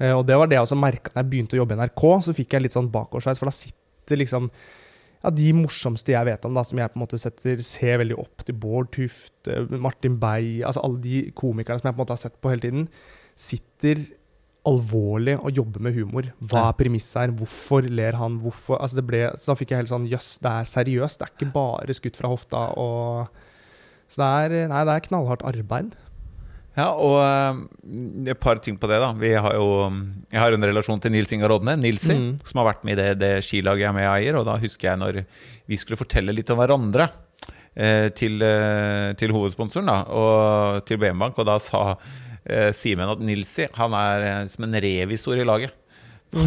Eh, 0.00 0.10
og 0.10 0.24
det 0.26 0.38
var 0.40 0.50
det 0.50 0.58
jeg 0.58 0.66
også 0.66 0.78
merka 0.80 1.12
da 1.14 1.22
jeg 1.22 1.30
begynte 1.30 1.54
å 1.54 1.60
jobbe 1.60 1.76
i 1.76 1.80
NRK, 1.84 2.04
så 2.26 2.34
fikk 2.34 2.56
jeg 2.56 2.64
litt 2.64 2.74
sånn 2.74 2.90
bakoversveis, 2.90 3.38
for 3.38 3.50
da 3.50 3.54
sitter 3.54 4.18
liksom 4.18 4.48
ja, 5.20 5.30
de 5.36 5.50
morsomste 5.54 6.16
jeg 6.16 6.26
vet 6.26 6.46
om, 6.48 6.56
da, 6.56 6.64
som 6.66 6.80
jeg 6.80 6.90
på 6.90 6.98
en 6.98 7.04
måte 7.04 7.20
setter, 7.20 7.60
ser 7.62 8.00
veldig 8.00 8.16
opp 8.18 8.42
til. 8.42 8.56
Bård 8.58 8.88
Tufte, 8.96 9.58
Martin 9.70 10.16
Beij 10.18 10.64
altså 10.64 10.82
Alle 10.86 11.02
de 11.04 11.18
komikerne 11.36 11.78
som 11.78 11.90
jeg 11.90 11.94
på 11.94 12.00
en 12.00 12.02
måte 12.02 12.16
har 12.16 12.22
sett 12.24 12.40
på 12.40 12.50
hele 12.50 12.64
tiden, 12.64 12.88
sitter 13.38 14.00
alvorlig 14.66 15.36
og 15.38 15.54
jobber 15.56 15.84
med 15.84 15.94
humor. 15.94 16.32
Hva 16.40 16.66
er 16.68 16.78
premisset 16.80 17.20
her? 17.20 17.36
Hvorfor 17.36 17.86
ler 17.86 18.18
han? 18.18 18.40
Hvorfor 18.42 18.80
altså 18.80 18.98
det 18.98 19.06
ble, 19.08 19.22
Så 19.38 19.52
da 19.52 19.56
fikk 19.60 19.72
jeg 19.72 19.84
helt 19.84 19.92
sånn 19.92 20.08
Jøss, 20.10 20.34
det 20.42 20.50
er 20.50 20.68
seriøst. 20.72 21.20
Det 21.20 21.28
er 21.28 21.36
ikke 21.36 21.52
bare 21.54 21.96
skutt 21.96 22.18
fra 22.18 22.32
hofta. 22.32 22.66
og 22.80 23.46
Så 24.10 24.18
det 24.22 24.28
er, 24.28 24.68
nei, 24.72 24.84
det 24.88 24.94
er 24.96 25.04
knallhardt 25.06 25.44
arbeid. 25.46 25.92
Ja, 26.78 26.88
og 26.94 27.16
eh, 27.22 28.30
et 28.30 28.38
par 28.42 28.58
ting 28.62 28.76
på 28.80 28.88
det, 28.90 28.98
da. 29.02 29.10
Vi 29.18 29.30
har 29.34 29.54
jo, 29.58 29.68
jeg 30.30 30.40
har 30.40 30.54
en 30.54 30.66
relasjon 30.70 31.00
til 31.02 31.12
Nils 31.14 31.30
Ingar 31.34 31.52
Odne, 31.54 31.74
Nilsi, 31.78 32.14
Mm. 32.14 32.28
som 32.46 32.60
har 32.62 32.68
vært 32.72 32.84
med 32.86 32.94
i 32.98 33.00
det, 33.02 33.08
det 33.20 33.30
skilaget 33.46 33.84
jeg 33.84 33.90
er 33.90 33.96
med 33.96 34.06
og 34.08 34.14
eier. 34.16 34.38
Og 34.40 34.46
da 34.48 34.56
husker 34.62 34.90
jeg 34.92 35.00
når 35.02 35.20
vi 35.70 35.78
skulle 35.78 35.98
fortelle 36.00 36.34
litt 36.34 36.50
om 36.54 36.58
hverandre 36.62 37.08
eh, 37.76 38.08
til, 38.18 38.38
eh, 38.42 39.12
til 39.20 39.34
hovedsponsoren 39.34 39.90
da, 39.90 39.98
og 40.10 40.84
til 40.88 40.98
BM 41.02 41.18
Bank, 41.26 41.38
og 41.42 41.46
da 41.50 41.58
sa 41.62 41.84
eh, 42.46 42.70
Simen 42.74 43.10
at 43.14 43.22
Nilsi 43.22 43.66
han 43.76 43.94
er 43.98 44.26
eh, 44.30 44.46
som 44.50 44.66
en 44.66 44.78
revisor 44.86 45.38
i 45.42 45.46
laget. 45.46 45.74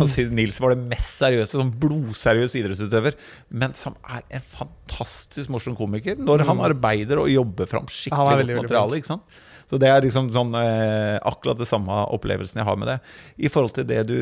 Sier 0.07 0.29
Nils 0.31 0.59
var 0.63 0.71
det 0.71 0.83
mest 0.87 1.17
seriøse, 1.19 1.57
sånn 1.59 1.73
blodseriøs 1.81 2.53
idrettsutøver, 2.55 3.17
men 3.51 3.73
som 3.75 3.97
er 4.07 4.21
en 4.37 4.45
fantastisk 4.47 5.51
morsom 5.51 5.75
komiker 5.75 6.15
når 6.15 6.45
han 6.47 6.61
arbeider 6.63 7.19
og 7.19 7.27
jobber 7.31 7.67
fram 7.67 7.89
skikkelig 7.91 8.37
veldig, 8.45 8.55
materiale. 8.61 8.99
ikke 9.01 9.11
sant? 9.11 9.41
Så 9.67 9.73
Så 9.73 9.79
det 9.81 9.89
er 9.89 10.03
liksom 10.05 10.27
sånn 10.31 10.53
eh, 10.59 11.17
akkurat 11.25 11.57
det 11.57 11.65
samme 11.67 11.95
opplevelsen 12.13 12.59
jeg 12.61 12.67
har 12.67 12.75
med 12.77 12.87
det. 12.91 12.97
I 13.41 13.49
forhold 13.49 13.73
til 13.73 13.87
det 13.89 14.03
du, 14.07 14.17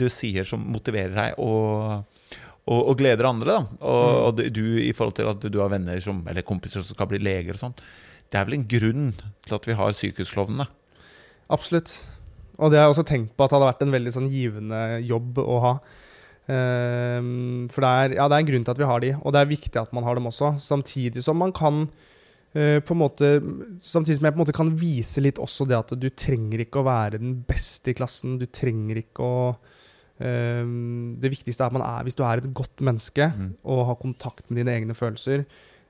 du 0.00 0.06
sier 0.08 0.46
som 0.48 0.62
motiverer 0.72 1.12
deg 1.14 1.38
og, 1.42 2.06
og, 2.66 2.80
og 2.88 2.94
gleder 2.98 3.28
andre, 3.28 3.58
da. 3.58 3.78
Og, 3.84 4.06
Mm. 4.06 4.22
og 4.24 4.42
du 4.56 4.64
i 4.80 4.92
forhold 4.96 5.14
til 5.18 5.28
at 5.28 5.44
du 5.52 5.60
har 5.60 5.68
venner 5.74 6.00
som, 6.00 6.22
eller 6.26 6.42
kompiser 6.46 6.80
som 6.82 6.96
skal 6.96 7.10
bli 7.10 7.20
leger 7.22 7.54
og 7.58 7.60
sånn. 7.66 7.76
Det 8.32 8.40
er 8.40 8.48
vel 8.48 8.56
en 8.58 8.66
grunn 8.70 9.12
til 9.46 9.54
at 9.58 9.66
vi 9.68 9.76
har 9.78 9.92
sykehusklovnene. 9.94 10.66
Absolutt. 11.52 11.92
Og 12.56 12.72
det 12.72 12.78
har 12.78 12.86
jeg 12.86 12.94
også 12.96 13.06
tenkt 13.08 13.32
på 13.36 13.44
at 13.44 13.52
det 13.52 13.58
hadde 13.58 13.70
vært 13.70 13.86
en 13.86 13.94
veldig 13.94 14.12
sånn 14.14 14.28
givende 14.32 14.82
jobb 15.04 15.40
å 15.42 15.56
ha. 15.64 15.72
Ehm, 16.46 17.66
for 17.72 17.82
det 17.82 17.90
er, 17.90 18.12
ja, 18.20 18.26
det 18.30 18.36
er 18.36 18.44
en 18.44 18.50
grunn 18.50 18.66
til 18.66 18.74
at 18.76 18.80
vi 18.80 18.88
har 18.88 19.02
de, 19.02 19.12
og 19.18 19.34
det 19.34 19.40
er 19.40 19.50
viktig 19.50 19.80
at 19.80 19.94
man 19.96 20.06
har 20.06 20.18
dem 20.18 20.28
også. 20.30 20.52
Samtidig 20.62 21.24
som 21.26 21.38
man 21.42 21.54
kan 21.56 21.86
uh, 22.56 22.78
på 22.80 22.94
en 22.94 23.00
måte 23.02 23.30
Samtidig 23.82 24.20
som 24.20 24.28
jeg 24.28 24.36
på 24.36 24.38
en 24.38 24.44
måte 24.44 24.56
kan 24.56 24.70
vise 24.78 25.24
litt 25.24 25.40
også 25.42 25.66
det 25.68 25.76
at 25.78 25.94
du 25.98 26.08
trenger 26.14 26.62
ikke 26.64 26.80
å 26.80 26.86
være 26.86 27.20
den 27.20 27.34
beste 27.48 27.92
i 27.92 27.96
klassen. 27.98 28.38
Du 28.40 28.46
trenger 28.46 29.02
ikke 29.02 29.26
å 29.26 29.40
ehm, 30.22 31.16
Det 31.20 31.34
viktigste 31.34 31.66
er 31.66 31.68
at 31.68 31.76
man 31.76 31.84
er 31.84 32.06
Hvis 32.06 32.16
du 32.16 32.24
er 32.24 32.40
et 32.40 32.52
godt 32.54 32.84
menneske 32.84 33.32
Mm. 33.36 33.50
og 33.64 33.86
har 33.90 34.00
kontakt 34.00 34.48
med 34.48 34.62
dine 34.62 34.78
egne 34.78 34.94
følelser, 34.96 35.44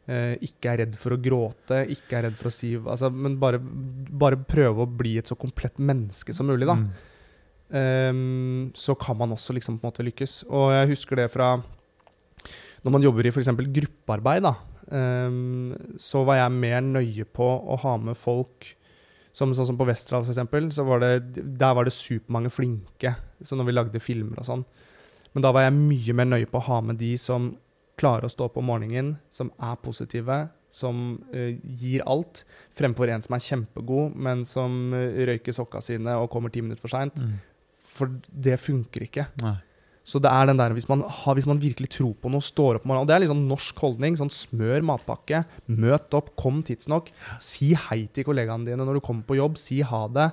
ikke 0.06 0.70
er 0.70 0.80
redd 0.84 0.92
for 1.00 1.16
å 1.16 1.18
gråte, 1.18 1.80
ikke 1.90 2.18
er 2.18 2.28
redd 2.28 2.36
for 2.38 2.46
å 2.46 2.54
si 2.54 2.68
altså, 2.78 3.08
Men 3.10 3.40
bare, 3.42 3.58
bare 3.58 4.38
prøve 4.38 4.84
å 4.84 4.90
bli 4.90 5.16
et 5.18 5.26
så 5.26 5.34
komplett 5.38 5.80
menneske 5.82 6.34
som 6.36 6.46
mulig, 6.46 6.68
da. 6.68 6.76
Mm. 6.78 6.90
Um, 7.66 8.70
så 8.78 8.94
kan 8.94 9.18
man 9.18 9.34
også 9.34 9.56
liksom 9.56 9.80
på 9.80 9.86
en 9.86 9.90
måte 9.90 10.06
lykkes. 10.06 10.44
Og 10.46 10.70
jeg 10.76 10.92
husker 10.92 11.18
det 11.18 11.30
fra 11.32 11.56
når 12.86 12.94
man 12.94 13.02
jobber 13.02 13.26
i 13.26 13.32
f.eks. 13.32 13.50
gruppearbeid, 13.74 14.46
da. 14.46 14.54
um, 15.26 15.74
så 15.98 16.22
var 16.28 16.38
jeg 16.38 16.54
mer 16.54 16.84
nøye 16.86 17.26
på 17.26 17.46
å 17.46 17.78
ha 17.82 17.96
med 17.98 18.18
folk 18.18 18.74
som, 19.36 19.50
Sånn 19.52 19.66
som 19.68 19.76
på 19.76 19.84
Westerdal, 19.84 20.24
f.eks. 20.24 20.78
Så 20.78 20.84
var 20.86 21.02
det, 21.02 21.42
der 21.60 21.74
var 21.76 21.84
det 21.84 21.92
supermange 21.92 22.48
flinke. 22.48 23.10
Så 23.44 23.58
når 23.58 23.66
vi 23.68 23.74
lagde 23.74 24.00
filmer 24.00 24.38
og 24.40 24.46
sånn. 24.48 24.62
Men 25.34 25.44
da 25.44 25.50
var 25.52 25.66
jeg 25.66 25.76
mye 25.76 26.14
mer 26.16 26.30
nøye 26.30 26.48
på 26.48 26.56
å 26.56 26.64
ha 26.70 26.78
med 26.80 26.96
de 26.96 27.10
som 27.20 27.50
klarer 28.00 28.28
å 28.28 28.32
stå 28.32 28.48
opp 28.48 28.58
om 28.60 28.68
morgenen, 28.68 29.14
som 29.32 29.50
er 29.62 29.76
positive, 29.82 30.46
som 30.72 31.16
uh, 31.32 31.52
gir 31.80 32.04
alt, 32.08 32.44
fremfor 32.76 33.12
en 33.12 33.24
som 33.24 33.36
er 33.36 33.44
kjempegod, 33.44 34.16
men 34.16 34.44
som 34.48 34.92
uh, 34.94 35.22
røyker 35.30 35.56
sokka 35.56 35.80
sine 35.84 36.18
og 36.20 36.30
kommer 36.32 36.52
ti 36.52 36.64
minutter 36.64 36.84
for 36.84 36.92
seint. 36.92 37.16
Mm. 37.16 37.38
For 37.96 38.18
det 38.28 38.58
funker 38.60 39.06
ikke. 39.06 39.30
Nei. 39.44 39.56
Så 40.06 40.20
det 40.22 40.30
er 40.30 40.46
den 40.46 40.60
der, 40.60 40.70
hvis 40.76 40.86
man, 40.86 41.00
har, 41.02 41.34
hvis 41.34 41.48
man 41.50 41.58
virkelig 41.58 41.88
tror 41.96 42.12
på 42.22 42.30
noe, 42.30 42.44
står 42.44 42.78
opp 42.78 42.84
om 42.84 42.92
morgenen 42.92 43.08
Og 43.08 43.10
det 43.10 43.16
er 43.16 43.32
sånn 43.32 43.48
norsk 43.50 43.80
holdning. 43.82 44.14
sånn 44.18 44.30
Smør 44.30 44.84
matpakke, 44.86 45.42
møt 45.66 46.14
opp, 46.14 46.30
kom 46.38 46.60
tidsnok. 46.66 47.10
Si 47.42 47.72
hei 47.88 48.04
til 48.14 48.28
kollegaene 48.28 48.68
dine 48.68 48.86
når 48.86 49.00
du 49.00 49.02
kommer 49.08 49.26
på 49.26 49.40
jobb. 49.40 49.58
Si 49.58 49.80
ha 49.82 50.04
det. 50.14 50.28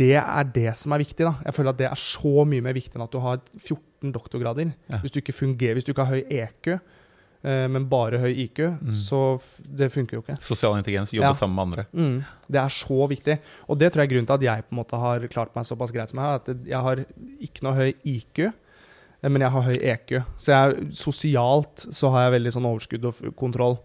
Det 0.00 0.16
er 0.22 0.48
det 0.56 0.72
som 0.80 0.96
er 0.96 1.04
viktig. 1.04 1.26
da. 1.28 1.34
Jeg 1.44 1.58
føler 1.58 1.74
at 1.74 1.82
det 1.82 1.90
er 1.90 2.00
så 2.00 2.46
mye 2.48 2.64
mer 2.64 2.76
viktig 2.78 2.96
enn 2.96 3.04
at 3.04 3.12
du 3.12 3.20
har 3.20 3.42
14 3.58 3.76
doktorgrader. 4.02 4.72
Ja. 4.90 4.98
Hvis 5.04 5.12
du 5.12 5.20
ikke 5.20 5.36
fungerer, 5.36 5.74
hvis 5.76 5.84
du 5.84 5.92
ikke 5.92 6.06
har 6.08 6.16
høy 6.16 6.24
EQ, 6.30 6.70
eh, 7.44 7.66
men 7.68 7.84
bare 7.88 8.18
høy 8.18 8.32
IQ, 8.46 8.58
Mm. 8.80 8.92
så 8.96 9.40
det 9.76 9.90
funker 9.92 10.16
jo 10.18 10.22
ikke. 10.22 10.38
Sosial 10.40 10.78
intelligens, 10.80 11.12
jobbe 11.12 11.28
Ja. 11.28 11.32
sammen 11.36 11.54
med 11.56 11.66
andre. 11.68 11.86
Mm. 11.92 12.24
Det 12.50 12.60
er 12.60 12.68
så 12.68 13.08
viktig. 13.08 13.38
Og 13.68 13.78
det 13.78 13.92
tror 13.92 14.02
jeg 14.02 14.10
er 14.10 14.14
grunnen 14.14 14.26
til 14.26 14.34
at 14.34 14.42
jeg 14.48 14.64
på 14.68 14.72
en 14.72 14.78
måte 14.84 14.98
har 14.98 15.20
klart 15.28 15.54
meg 15.54 15.64
såpass 15.64 15.92
greit 15.92 16.08
som 16.08 16.18
jeg 16.18 16.26
har. 16.26 16.34
At 16.40 16.46
jeg 16.66 16.80
har 16.82 17.04
ikke 17.40 17.62
noe 17.62 17.74
høy 17.74 17.94
IQ, 18.04 18.38
eh, 18.46 19.28
men 19.28 19.40
jeg 19.42 19.50
har 19.50 19.62
høy 19.62 19.78
EQ. 19.82 20.24
Så 20.38 20.46
jeg, 20.56 20.92
sosialt 20.94 21.76
så 21.92 22.10
har 22.10 22.30
jeg 22.30 22.40
veldig 22.40 22.52
sånn 22.56 22.66
overskudd 22.66 23.04
og 23.04 23.36
kontroll. 23.36 23.78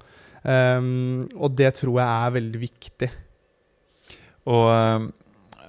Um, 0.48 1.28
og 1.42 1.56
det 1.58 1.74
tror 1.74 1.98
jeg 1.98 2.06
er 2.06 2.32
veldig 2.40 2.60
viktig. 2.62 3.10
Og 4.46 4.68
um, 4.70 5.14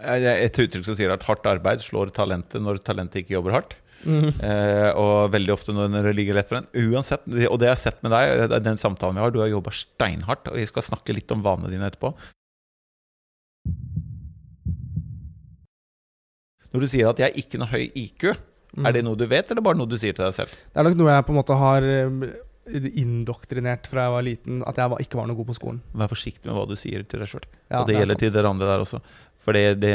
et 0.05 0.53
uttrykk 0.61 0.85
som 0.85 0.95
sier 0.99 1.11
at 1.15 1.23
hardt 1.25 1.47
arbeid 1.49 1.81
slår 1.81 2.11
talentet 2.13 2.61
når 2.61 2.83
talentet 2.85 3.23
ikke 3.25 3.39
jobber 3.39 3.53
hardt. 3.57 3.77
Eh, 4.07 4.91
og 4.95 5.33
veldig 5.35 5.55
ofte 5.55 5.75
når 5.75 6.09
det 6.09 6.15
ligger 6.19 6.39
lett 6.39 6.51
for 6.51 6.61
en. 6.61 6.69
Uansett, 6.87 7.25
og 7.27 7.59
det 7.59 7.71
jeg 7.71 7.75
har 7.75 7.81
sett 7.81 8.03
med 8.07 8.15
deg, 8.15 8.57
den 8.63 8.81
samtalen 8.81 9.19
vi 9.19 9.25
har, 9.25 9.35
du 9.35 9.41
har 9.43 9.51
jobba 9.51 9.73
steinhardt, 9.75 10.51
og 10.53 10.59
vi 10.61 10.67
skal 10.69 10.87
snakke 10.87 11.17
litt 11.17 11.33
om 11.35 11.45
vanene 11.47 11.73
dine 11.73 11.89
etterpå. 11.91 12.13
Når 16.75 16.85
du 16.85 16.91
sier 16.93 17.09
at 17.09 17.23
jeg 17.23 17.41
ikke 17.41 17.61
noe 17.63 17.73
høy 17.73 17.87
IQ, 17.97 18.29
er 18.85 18.93
det 18.93 19.03
noe 19.07 19.17
du 19.17 19.25
vet, 19.31 19.49
eller 19.51 19.65
bare 19.65 19.79
noe 19.79 19.89
du 19.89 19.97
sier 19.99 20.17
til 20.17 20.27
deg 20.27 20.35
selv? 20.37 20.53
Det 20.53 20.83
er 20.83 20.87
nok 20.87 20.99
noe 21.01 21.15
jeg 21.15 21.27
på 21.27 21.33
en 21.33 21.39
måte 21.39 21.57
har 21.57 21.87
um, 22.11 22.25
indoktrinert 23.01 23.89
fra 23.89 24.07
jeg 24.07 24.13
var 24.13 24.27
liten, 24.27 24.59
at 24.69 24.81
jeg 24.83 24.93
var, 24.93 25.01
ikke 25.01 25.21
var 25.21 25.31
noe 25.31 25.39
god 25.39 25.49
på 25.51 25.57
skolen. 25.57 25.79
Vær 25.97 26.11
forsiktig 26.13 26.51
med 26.51 26.59
hva 26.59 26.67
du 26.69 26.75
sier 26.79 27.07
til 27.09 27.23
deg 27.23 27.31
sjøl. 27.31 27.47
Ja, 27.71 27.81
og 27.81 27.89
det, 27.89 27.95
det 27.95 28.03
gjelder 28.03 28.13
sant. 28.19 28.25
til 28.27 28.35
dere 28.37 28.53
andre 28.53 28.69
der 28.69 28.85
også. 28.85 29.01
For 29.47 29.57
det, 29.57 29.65
det 29.81 29.95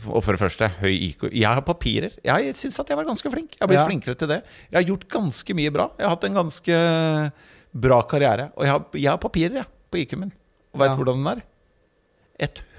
Og 0.00 0.22
for 0.24 0.32
det 0.32 0.40
første, 0.40 0.68
høy 0.80 0.92
IQ. 1.10 1.26
Jeg 1.32 1.44
har 1.48 1.60
papirer. 1.66 2.12
Jeg 2.24 2.54
syns 2.56 2.78
at 2.80 2.88
jeg 2.88 2.96
var 2.96 3.04
ganske 3.08 3.30
flink. 3.32 3.56
Jeg 3.58 3.60
har 3.60 3.68
blitt 3.68 3.80
Ja. 3.82 3.86
flinkere 3.86 4.14
til 4.18 4.28
det. 4.28 4.42
Jeg 4.70 4.78
har 4.80 4.88
gjort 4.88 5.08
ganske 5.08 5.54
mye 5.54 5.72
bra. 5.72 5.90
Jeg 5.98 6.06
har 6.06 6.14
hatt 6.16 6.24
en 6.24 6.34
ganske 6.34 7.32
bra 7.74 8.02
karriere. 8.02 8.50
Og 8.56 8.64
jeg 8.64 8.72
har, 8.72 8.84
jeg 8.94 9.10
har 9.10 9.18
papirer 9.18 9.54
jeg, 9.60 9.66
på 9.90 9.98
IQ-en 10.02 10.20
min. 10.20 10.32
Og 10.74 10.80
veit 10.80 10.90
Ja. 10.90 10.96
hvordan 10.96 11.24
den 11.24 11.26
er? 11.38 11.42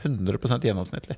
100% 0.04 0.62
gjennomsnittlig. 0.68 1.16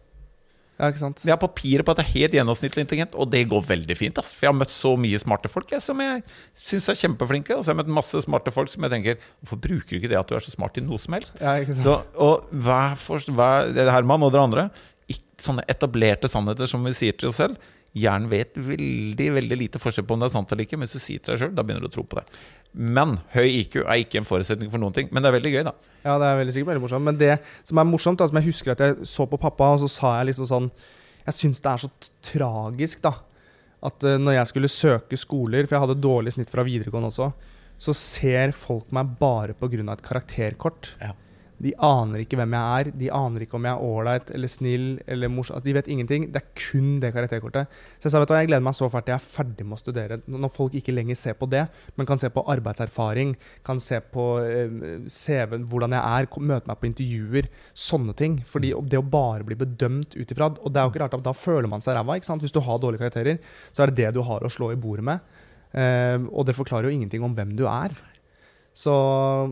Ja, 0.76 0.90
ikke 0.92 1.00
sant? 1.00 1.22
Jeg 1.24 1.32
har 1.32 1.40
papirer 1.40 1.86
på 1.88 1.94
at 1.96 2.02
jeg 2.02 2.06
er 2.06 2.14
helt 2.20 2.34
gjennomsnittlig 2.36 2.84
intelligent, 2.84 3.14
og 3.16 3.30
det 3.32 3.46
går 3.48 3.64
veldig 3.64 3.96
fint. 3.96 4.18
Ass. 4.20 4.34
For 4.36 4.46
jeg 4.46 4.52
har 4.54 4.60
møtt 4.60 4.74
så 4.76 4.92
mye 5.00 5.18
smarte 5.22 5.48
folk 5.50 5.72
jeg, 5.72 5.80
som 5.82 6.02
jeg 6.04 6.22
syns 6.54 6.90
er 6.92 7.00
kjempeflinke. 7.00 7.56
Og 7.56 7.64
så 7.64 7.72
har 7.72 7.78
jeg 7.78 7.86
møtt 7.86 7.94
masse 7.96 8.22
smarte 8.26 8.52
folk 8.52 8.68
som 8.74 8.84
jeg 8.84 8.92
tenker 8.92 9.16
Hvorfor 9.46 9.62
bruker 9.64 9.88
du 9.96 10.00
ikke 10.02 10.10
det 10.12 10.20
at 10.20 10.28
du 10.28 10.36
er 10.36 10.44
så 10.44 10.52
smart 10.52 10.76
i 10.78 10.84
noe 10.84 11.00
som 11.00 11.16
helst? 11.16 11.40
Ja, 11.40 11.56
ikke 11.64 11.78
sant? 11.78 11.86
Så, 11.88 11.96
og 12.20 12.52
hver 12.52 12.98
for, 13.00 13.24
hver, 13.40 13.72
er 13.72 13.92
Herman 13.96 14.28
og 14.28 14.34
dere 14.36 14.44
andre 14.50 14.68
sånne 15.42 15.66
etablerte 15.72 16.30
sannheter 16.32 16.70
som 16.70 16.86
vi 16.86 16.94
sier 16.96 17.18
til 17.18 17.30
oss 17.30 17.40
selv. 17.42 17.60
Hjernen 17.96 18.28
vet 18.28 18.58
veldig 18.60 19.28
veldig 19.38 19.58
lite 19.60 19.80
forskjell 19.80 20.04
på 20.08 20.18
om 20.18 20.24
det 20.24 20.28
er 20.28 20.34
sant 20.34 20.50
eller 20.52 20.66
ikke. 20.66 20.80
Men 20.80 20.90
hvis 20.90 20.98
du 20.98 21.04
sier 21.04 21.22
til 21.24 21.32
deg 21.32 21.42
sjøl, 21.44 21.54
da 21.56 21.64
begynner 21.64 21.86
du 21.86 21.90
å 21.90 21.94
tro 21.94 22.04
på 22.04 22.20
det. 22.20 22.26
Men 22.76 23.16
høy 23.32 23.46
IQ 23.62 23.78
er 23.86 24.02
ikke 24.02 24.20
en 24.20 24.28
forutsetning 24.28 24.72
for 24.74 24.84
noen 24.84 24.96
ting. 24.98 25.08
Men 25.16 25.24
det 25.24 25.30
er 25.30 25.38
veldig 25.38 25.54
gøy, 25.54 25.62
da. 25.70 25.74
Ja, 26.04 26.18
det 26.20 26.28
er 26.28 26.42
veldig 26.42 26.56
sikkert 26.58 26.74
veldig 26.74 26.84
morsomt. 26.84 27.08
Men 27.08 27.22
det 27.22 27.38
som 27.64 27.80
er 27.80 27.88
morsomt, 27.88 28.20
da, 28.20 28.28
som 28.28 28.40
jeg 28.42 28.50
husker 28.50 28.76
at 28.76 28.84
jeg 28.84 29.08
så 29.08 29.28
på 29.32 29.40
pappa, 29.40 29.72
og 29.78 29.86
så 29.86 29.92
sa 29.94 30.18
jeg 30.20 30.34
liksom 30.34 30.50
sånn 30.52 30.70
Jeg 31.26 31.38
syns 31.40 31.64
det 31.64 31.72
er 31.72 31.84
så 31.86 31.92
tragisk, 32.34 33.00
da. 33.06 33.14
At 33.86 34.04
uh, 34.04 34.18
når 34.20 34.42
jeg 34.42 34.52
skulle 34.52 34.72
søke 34.72 35.20
skoler, 35.20 35.66
for 35.66 35.78
jeg 35.78 35.86
hadde 35.86 36.02
dårlig 36.04 36.36
snitt 36.36 36.52
fra 36.52 36.66
videregående 36.68 37.14
også, 37.14 37.32
så 37.80 37.96
ser 37.96 38.52
folk 38.56 38.92
meg 38.96 39.16
bare 39.20 39.56
pga. 39.56 39.94
et 39.94 40.04
karakterkort. 40.04 40.96
Ja. 41.00 41.16
De 41.62 41.72
aner 41.80 42.24
ikke 42.24 42.38
hvem 42.40 42.54
jeg 42.58 42.80
er, 42.80 42.90
de 43.00 43.10
aner 43.16 43.46
ikke 43.46 43.56
om 43.56 43.66
jeg 43.68 43.78
er 43.78 43.84
ålreit 43.88 44.32
eller 44.36 44.52
snill 44.52 44.88
eller 45.08 45.32
morsom. 45.32 45.56
Altså, 45.56 45.70
de 45.70 45.76
vet 45.78 45.90
ingenting. 45.92 46.28
Det 46.34 46.42
er 46.42 46.50
kun 46.60 46.90
det 47.04 47.14
karakterkortet. 47.16 47.72
Så 48.00 48.10
jeg 48.10 48.16
sa 48.16 48.22
vet 48.22 48.32
du 48.32 48.34
hva, 48.36 48.42
jeg 48.44 48.50
gleder 48.50 48.66
meg 48.66 48.76
så 48.76 48.90
fælt 48.92 49.08
til 49.08 49.16
jeg 49.16 49.22
er 49.22 49.28
ferdig 49.38 49.68
med 49.68 49.78
å 49.78 49.82
studere. 49.82 50.20
Når 50.28 50.54
folk 50.56 50.76
ikke 50.76 50.96
lenger 50.96 51.20
ser 51.20 51.38
på 51.40 51.48
det, 51.52 51.64
men 51.96 52.10
kan 52.10 52.20
se 52.22 52.32
på 52.34 52.44
arbeidserfaring, 52.56 53.36
kan 53.68 53.80
se 53.84 54.02
på 54.14 54.26
eh, 54.44 54.76
CV-en, 55.12 55.68
hvordan 55.72 55.96
jeg 55.96 56.04
er, 56.04 56.30
møte 56.52 56.72
meg 56.72 56.82
på 56.82 56.90
intervjuer, 56.92 57.50
sånne 57.86 58.18
ting. 58.20 58.42
Fordi 58.50 58.74
det 58.92 59.00
å 59.00 59.06
bare 59.16 59.48
bli 59.48 59.60
bedømt 59.60 60.18
ut 60.18 60.36
ifra 60.36 60.52
Og 60.52 60.74
det 60.74 60.82
er 60.82 60.88
jo 60.88 60.94
ikke 60.94 61.06
rart 61.06 61.16
at 61.18 61.26
da 61.26 61.36
føler 61.36 61.72
man 61.72 61.84
seg 61.84 61.96
ræva. 61.96 62.18
ikke 62.20 62.30
sant? 62.30 62.44
Hvis 62.44 62.56
du 62.56 62.62
har 62.64 62.82
dårlige 62.82 63.06
karakterer, 63.06 63.40
så 63.72 63.86
er 63.86 63.92
det 63.92 64.04
det 64.04 64.18
du 64.18 64.22
har 64.28 64.44
å 64.44 64.52
slå 64.52 64.74
i 64.74 64.80
bordet 64.80 65.08
med. 65.08 65.40
Eh, 65.76 66.20
og 66.32 66.48
det 66.48 66.56
forklarer 66.58 66.90
jo 66.90 67.00
ingenting 67.00 67.24
om 67.24 67.34
hvem 67.36 67.56
du 67.56 67.66
er. 67.70 67.96
Så 68.76 68.94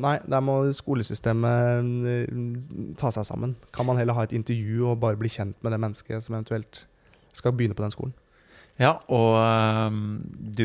nei, 0.04 0.18
der 0.28 0.44
må 0.44 0.58
skolesystemet 0.76 2.08
eh, 2.12 2.42
ta 3.00 3.12
seg 3.16 3.28
sammen. 3.30 3.56
Kan 3.76 3.88
man 3.88 4.00
heller 4.00 4.18
ha 4.18 4.26
et 4.28 4.36
intervju 4.36 4.90
og 4.92 5.00
bare 5.00 5.20
bli 5.20 5.32
kjent 5.32 5.56
med 5.64 5.72
det 5.72 5.80
mennesket 5.80 6.26
som 6.26 6.36
eventuelt 6.36 6.84
skal 7.32 7.56
begynne 7.56 7.78
på 7.78 7.86
den 7.86 7.96
skolen? 7.96 8.16
Ja, 8.82 8.96
og 9.14 9.36
um, 9.38 9.98
du 10.26 10.64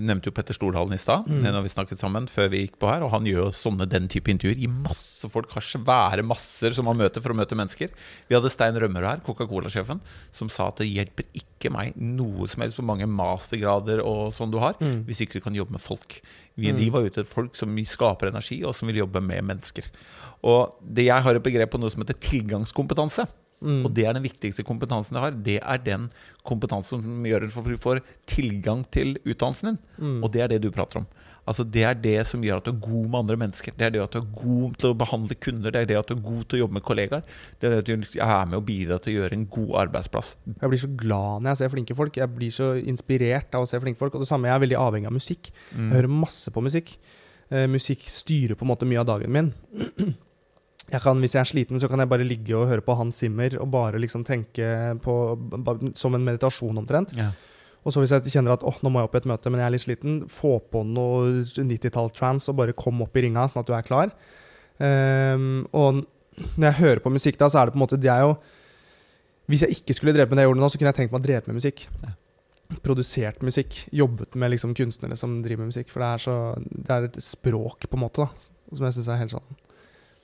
nevnte 0.00 0.30
jo 0.30 0.32
Petter 0.32 0.56
Stordalen 0.56 0.94
i 0.96 0.98
stad, 0.98 1.26
Mm. 1.28 1.42
når 1.44 1.62
vi 1.66 1.72
snakket 1.74 2.00
sammen 2.00 2.24
før 2.26 2.48
vi 2.48 2.62
gikk 2.62 2.78
på 2.80 2.88
her. 2.88 3.02
Og 3.04 3.10
han 3.12 3.26
gjør 3.28 3.42
jo 3.44 3.52
sånne 3.52 3.84
den 3.86 4.08
type 4.08 4.32
intervjuer 4.32 4.62
i 4.64 4.70
masse 4.70 5.28
folk. 5.28 5.50
Har 5.52 5.60
svære 5.60 6.24
masser 6.24 6.72
som 6.72 6.88
han 6.88 6.96
møter 6.96 7.20
for 7.20 7.34
å 7.34 7.36
møte 7.36 7.52
mennesker. 7.54 7.92
Vi 8.30 8.34
hadde 8.34 8.48
Stein 8.50 8.74
Rømmerud 8.80 9.10
her, 9.10 9.20
Coca-Cola-sjefen, 9.26 10.00
som 10.32 10.48
sa 10.48 10.68
at 10.72 10.80
det 10.80 10.88
hjelper 10.88 11.28
ikke 11.36 11.70
meg 11.70 11.92
noe 12.00 12.48
som 12.48 12.64
helst 12.64 12.80
hvor 12.80 12.88
mange 12.88 13.04
mastergrader 13.06 14.00
og 14.00 14.32
sånn 14.32 14.50
du 14.50 14.58
har, 14.64 14.74
Mm. 14.80 15.04
hvis 15.04 15.20
ikke 15.26 15.34
du 15.34 15.40
kan 15.44 15.54
jobbe 15.54 15.72
med 15.76 15.84
folk. 15.84 16.22
Vi, 16.56 16.72
Mm. 16.72 16.78
De 16.80 16.90
var 16.90 17.02
ute 17.04 17.20
etter 17.20 17.28
folk 17.34 17.54
som 17.56 17.76
skaper 17.84 18.28
energi, 18.32 18.64
og 18.64 18.74
som 18.74 18.88
vil 18.88 19.04
jobbe 19.04 19.20
med 19.20 19.44
mennesker. 19.44 19.84
Og 20.44 20.74
det 20.80 21.04
jeg 21.06 21.22
har 21.22 21.34
et 21.34 21.42
begrep 21.42 21.70
på 21.72 21.78
noe 21.80 21.90
som 21.90 22.02
heter 22.02 22.14
tilgangskompetanse. 22.20 23.28
Mm. 23.64 23.82
Og 23.86 23.92
det 23.96 24.04
er 24.06 24.16
den 24.16 24.26
viktigste 24.26 24.64
kompetansen 24.66 25.16
du 25.16 25.22
har. 25.22 25.34
Det 25.34 25.58
er 25.62 25.82
den 25.82 26.08
kompetansen 26.46 27.02
som 27.02 27.28
gjør 27.28 27.48
at 27.48 27.68
du 27.72 27.76
får 27.80 28.02
tilgang 28.30 28.84
til 28.94 29.16
utdannelsen 29.24 29.72
din. 29.72 29.84
Mm. 29.98 30.18
Og 30.22 30.32
det 30.34 30.44
er 30.44 30.52
det 30.52 30.64
du 30.64 30.72
prater 30.74 31.02
om. 31.02 31.08
Altså 31.44 31.64
Det 31.68 31.82
er 31.84 31.96
det 32.00 32.26
som 32.28 32.44
gjør 32.44 32.60
at 32.60 32.68
du 32.68 32.70
er 32.72 32.80
god 32.80 33.08
med 33.08 33.18
andre 33.18 33.36
mennesker. 33.42 33.74
Det 33.76 33.86
er 33.86 33.92
det 33.94 34.02
at 34.02 34.14
du 34.14 34.20
er 34.22 34.30
god 34.36 34.76
til 34.80 34.92
å 34.92 34.96
behandle 34.96 35.36
kunder. 35.36 35.74
Det 35.74 35.82
er 35.82 35.90
det 35.90 35.98
at 36.00 36.08
du 36.08 36.14
er 36.14 36.22
god 36.24 36.44
til 36.48 36.58
å 36.58 36.62
jobbe 36.62 36.78
med 36.78 36.86
kollegaer. 36.86 37.34
Det 37.60 37.68
er 37.68 37.74
det 37.74 37.80
at 37.82 37.90
du 37.90 38.20
er 38.24 38.46
med 38.48 38.58
og 38.58 38.64
bidrar 38.68 39.02
til 39.04 39.12
å 39.12 39.16
gjøre 39.18 39.38
en 39.38 39.46
god 39.58 39.74
arbeidsplass. 39.84 40.34
Jeg 40.54 40.72
blir 40.72 40.82
så 40.84 40.92
glad 41.04 41.44
når 41.44 41.52
jeg 41.52 41.60
ser 41.60 41.74
flinke 41.76 41.98
folk. 41.98 42.16
Jeg 42.20 42.32
blir 42.38 42.54
så 42.54 42.70
inspirert 42.80 43.56
av 43.56 43.66
å 43.66 43.68
se 43.68 43.80
flinke 43.82 44.00
folk. 44.00 44.16
Og 44.16 44.24
det 44.24 44.30
samme, 44.30 44.48
jeg 44.48 44.56
er 44.56 44.64
veldig 44.64 44.80
avhengig 44.80 45.12
av 45.12 45.18
musikk. 45.18 45.52
Mm. 45.74 45.90
Jeg 45.90 45.98
hører 45.98 46.16
masse 46.24 46.54
på 46.54 46.64
musikk. 46.64 46.96
Eh, 47.52 47.66
musikk 47.68 48.08
styrer 48.08 48.56
på 48.56 48.64
en 48.64 48.72
måte 48.72 48.88
mye 48.88 49.04
av 49.04 49.10
dagen 49.12 49.36
min. 49.36 49.52
jeg 50.90 51.00
kan, 51.00 51.18
Hvis 51.22 51.34
jeg 51.34 51.40
er 51.40 51.48
sliten, 51.48 51.80
så 51.80 51.88
kan 51.88 52.02
jeg 52.02 52.10
bare 52.10 52.26
ligge 52.26 52.56
og 52.58 52.68
høre 52.68 52.84
på 52.84 52.96
Hans 52.98 53.22
Zimmer 53.22 53.56
og 53.60 53.70
bare 53.72 54.00
liksom 54.02 54.24
tenke 54.24 54.94
på 55.02 55.14
Som 55.96 56.14
en 56.14 56.24
meditasjon, 56.26 56.76
omtrent. 56.78 57.14
Ja. 57.16 57.30
Og 57.84 57.92
så 57.92 58.00
hvis 58.00 58.14
jeg 58.14 58.32
kjenner 58.32 58.54
at 58.54 58.64
åh, 58.64 58.78
nå 58.80 58.90
må 58.92 59.00
jeg 59.00 59.10
opp 59.10 59.16
i 59.16 59.20
et 59.20 59.28
møte, 59.28 59.50
men 59.52 59.60
jeg 59.60 59.66
er 59.66 59.74
litt 59.74 59.84
sliten, 59.84 60.20
få 60.30 60.56
på 60.72 60.80
noe 60.88 61.42
90-tall-trans 61.44 62.48
og 62.48 62.56
bare 62.56 62.76
kom 62.76 63.02
opp 63.04 63.16
i 63.20 63.26
ringa, 63.26 63.44
sånn 63.50 63.60
at 63.60 63.68
du 63.68 63.74
er 63.76 63.84
klar. 63.84 64.14
Um, 64.80 65.66
og 65.76 66.00
når 66.56 66.64
jeg 66.70 66.78
hører 66.78 67.02
på 67.04 67.12
musikk 67.12 67.36
da, 67.40 67.50
så 67.52 67.60
er 67.60 67.68
det 67.68 67.74
på 67.74 67.78
en 67.78 67.84
måte 67.84 67.98
Det 68.00 68.08
er 68.10 68.24
jo 68.24 68.32
Hvis 69.46 69.60
jeg 69.62 69.76
ikke 69.76 69.94
skulle 69.94 70.14
drevet 70.16 70.32
med 70.32 70.40
det 70.40 70.46
jeg 70.46 70.48
gjorde 70.48 70.62
nå, 70.64 70.70
så 70.72 70.80
kunne 70.80 70.90
jeg 70.90 70.98
tenkt 70.98 71.12
meg 71.12 71.20
å 71.20 71.26
drevet 71.28 71.50
med 71.50 71.58
musikk. 71.60 71.84
Produsert 72.82 73.44
musikk. 73.44 73.76
Jobbet 73.92 74.40
med 74.40 74.54
liksom 74.54 74.72
kunstnere 74.74 75.20
som 75.20 75.36
driver 75.44 75.62
med 75.62 75.74
musikk. 75.74 75.92
For 75.92 76.00
det 76.00 76.08
er, 76.08 76.24
så, 76.24 76.38
det 76.64 76.96
er 76.96 77.10
et 77.10 77.20
språk, 77.22 77.84
på 77.84 78.00
en 78.00 78.02
måte, 78.06 78.24
da, 78.24 78.48
som 78.72 78.88
jeg 78.88 78.96
syns 78.96 79.12
er 79.12 79.20
helt 79.20 79.36
sånn 79.36 79.63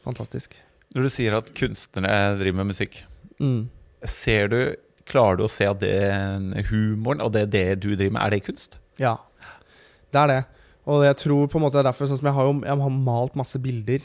fantastisk. 0.05 0.57
Når 0.95 1.03
du 1.07 1.11
sier 1.11 1.37
at 1.37 1.53
kunstnere 1.55 2.37
driver 2.41 2.57
med 2.65 2.73
musikk, 2.75 3.03
Mm. 3.41 3.69
ser 4.05 4.49
du 4.49 4.77
Klarer 5.11 5.37
du 5.39 5.43
å 5.43 5.51
se 5.51 5.65
at 5.67 5.81
det 5.81 6.69
humoren 6.71 7.21
og 7.25 7.33
det, 7.35 7.51
det 7.51 7.81
du 7.83 7.97
driver 7.97 8.13
med, 8.15 8.23
er 8.23 8.31
det 8.31 8.45
kunst? 8.47 8.77
Ja, 9.01 9.17
det 10.13 10.21
er 10.21 10.27
det. 10.31 10.45
Og 10.87 11.03
jeg 11.03 11.17
tror 11.17 11.49
på 11.51 11.59
en 11.59 11.65
måte 11.65 11.73
det 11.79 11.81
er 11.83 11.89
derfor 11.91 12.07
sånn 12.07 12.21
som 12.21 12.29
jeg 12.31 12.35
har 12.37 12.47
jo 12.47 12.53
jeg 12.61 12.79
har 12.85 12.91
malt 12.95 13.35
masse 13.35 13.59
bilder. 13.59 14.05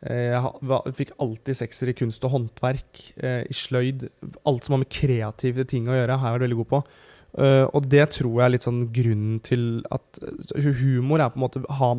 Eh, 0.00 0.30
Jeg 0.32 0.40
har- 0.40 0.56
var- 0.62 0.82
fikk 0.94 1.10
alltid 1.20 1.54
sekser 1.56 1.88
i 1.88 1.92
kunst 1.92 2.24
og 2.24 2.30
håndverk, 2.30 3.12
eh, 3.22 3.42
i 3.42 3.52
sløyd. 3.52 4.08
Alt 4.46 4.64
som 4.64 4.72
har 4.74 4.78
med 4.78 4.88
kreative 4.88 5.66
ting 5.68 5.84
å 5.86 5.92
gjøre, 5.92 6.18
har 6.18 6.30
jeg 6.32 6.40
vært 6.40 6.48
veldig 6.48 6.56
god 6.64 6.68
på. 6.68 6.84
Eh, 7.44 7.66
Og 7.74 7.88
det 7.88 8.10
tror 8.10 8.36
jeg 8.38 8.44
er 8.46 8.48
litt 8.50 8.62
sånn 8.62 8.92
grunnen 8.92 9.42
til 9.42 9.82
at 9.92 10.18
humor 10.56 11.20
er 11.20 11.28
på 11.28 11.36
en 11.36 11.42
måte 11.42 11.66
ha 11.68 11.94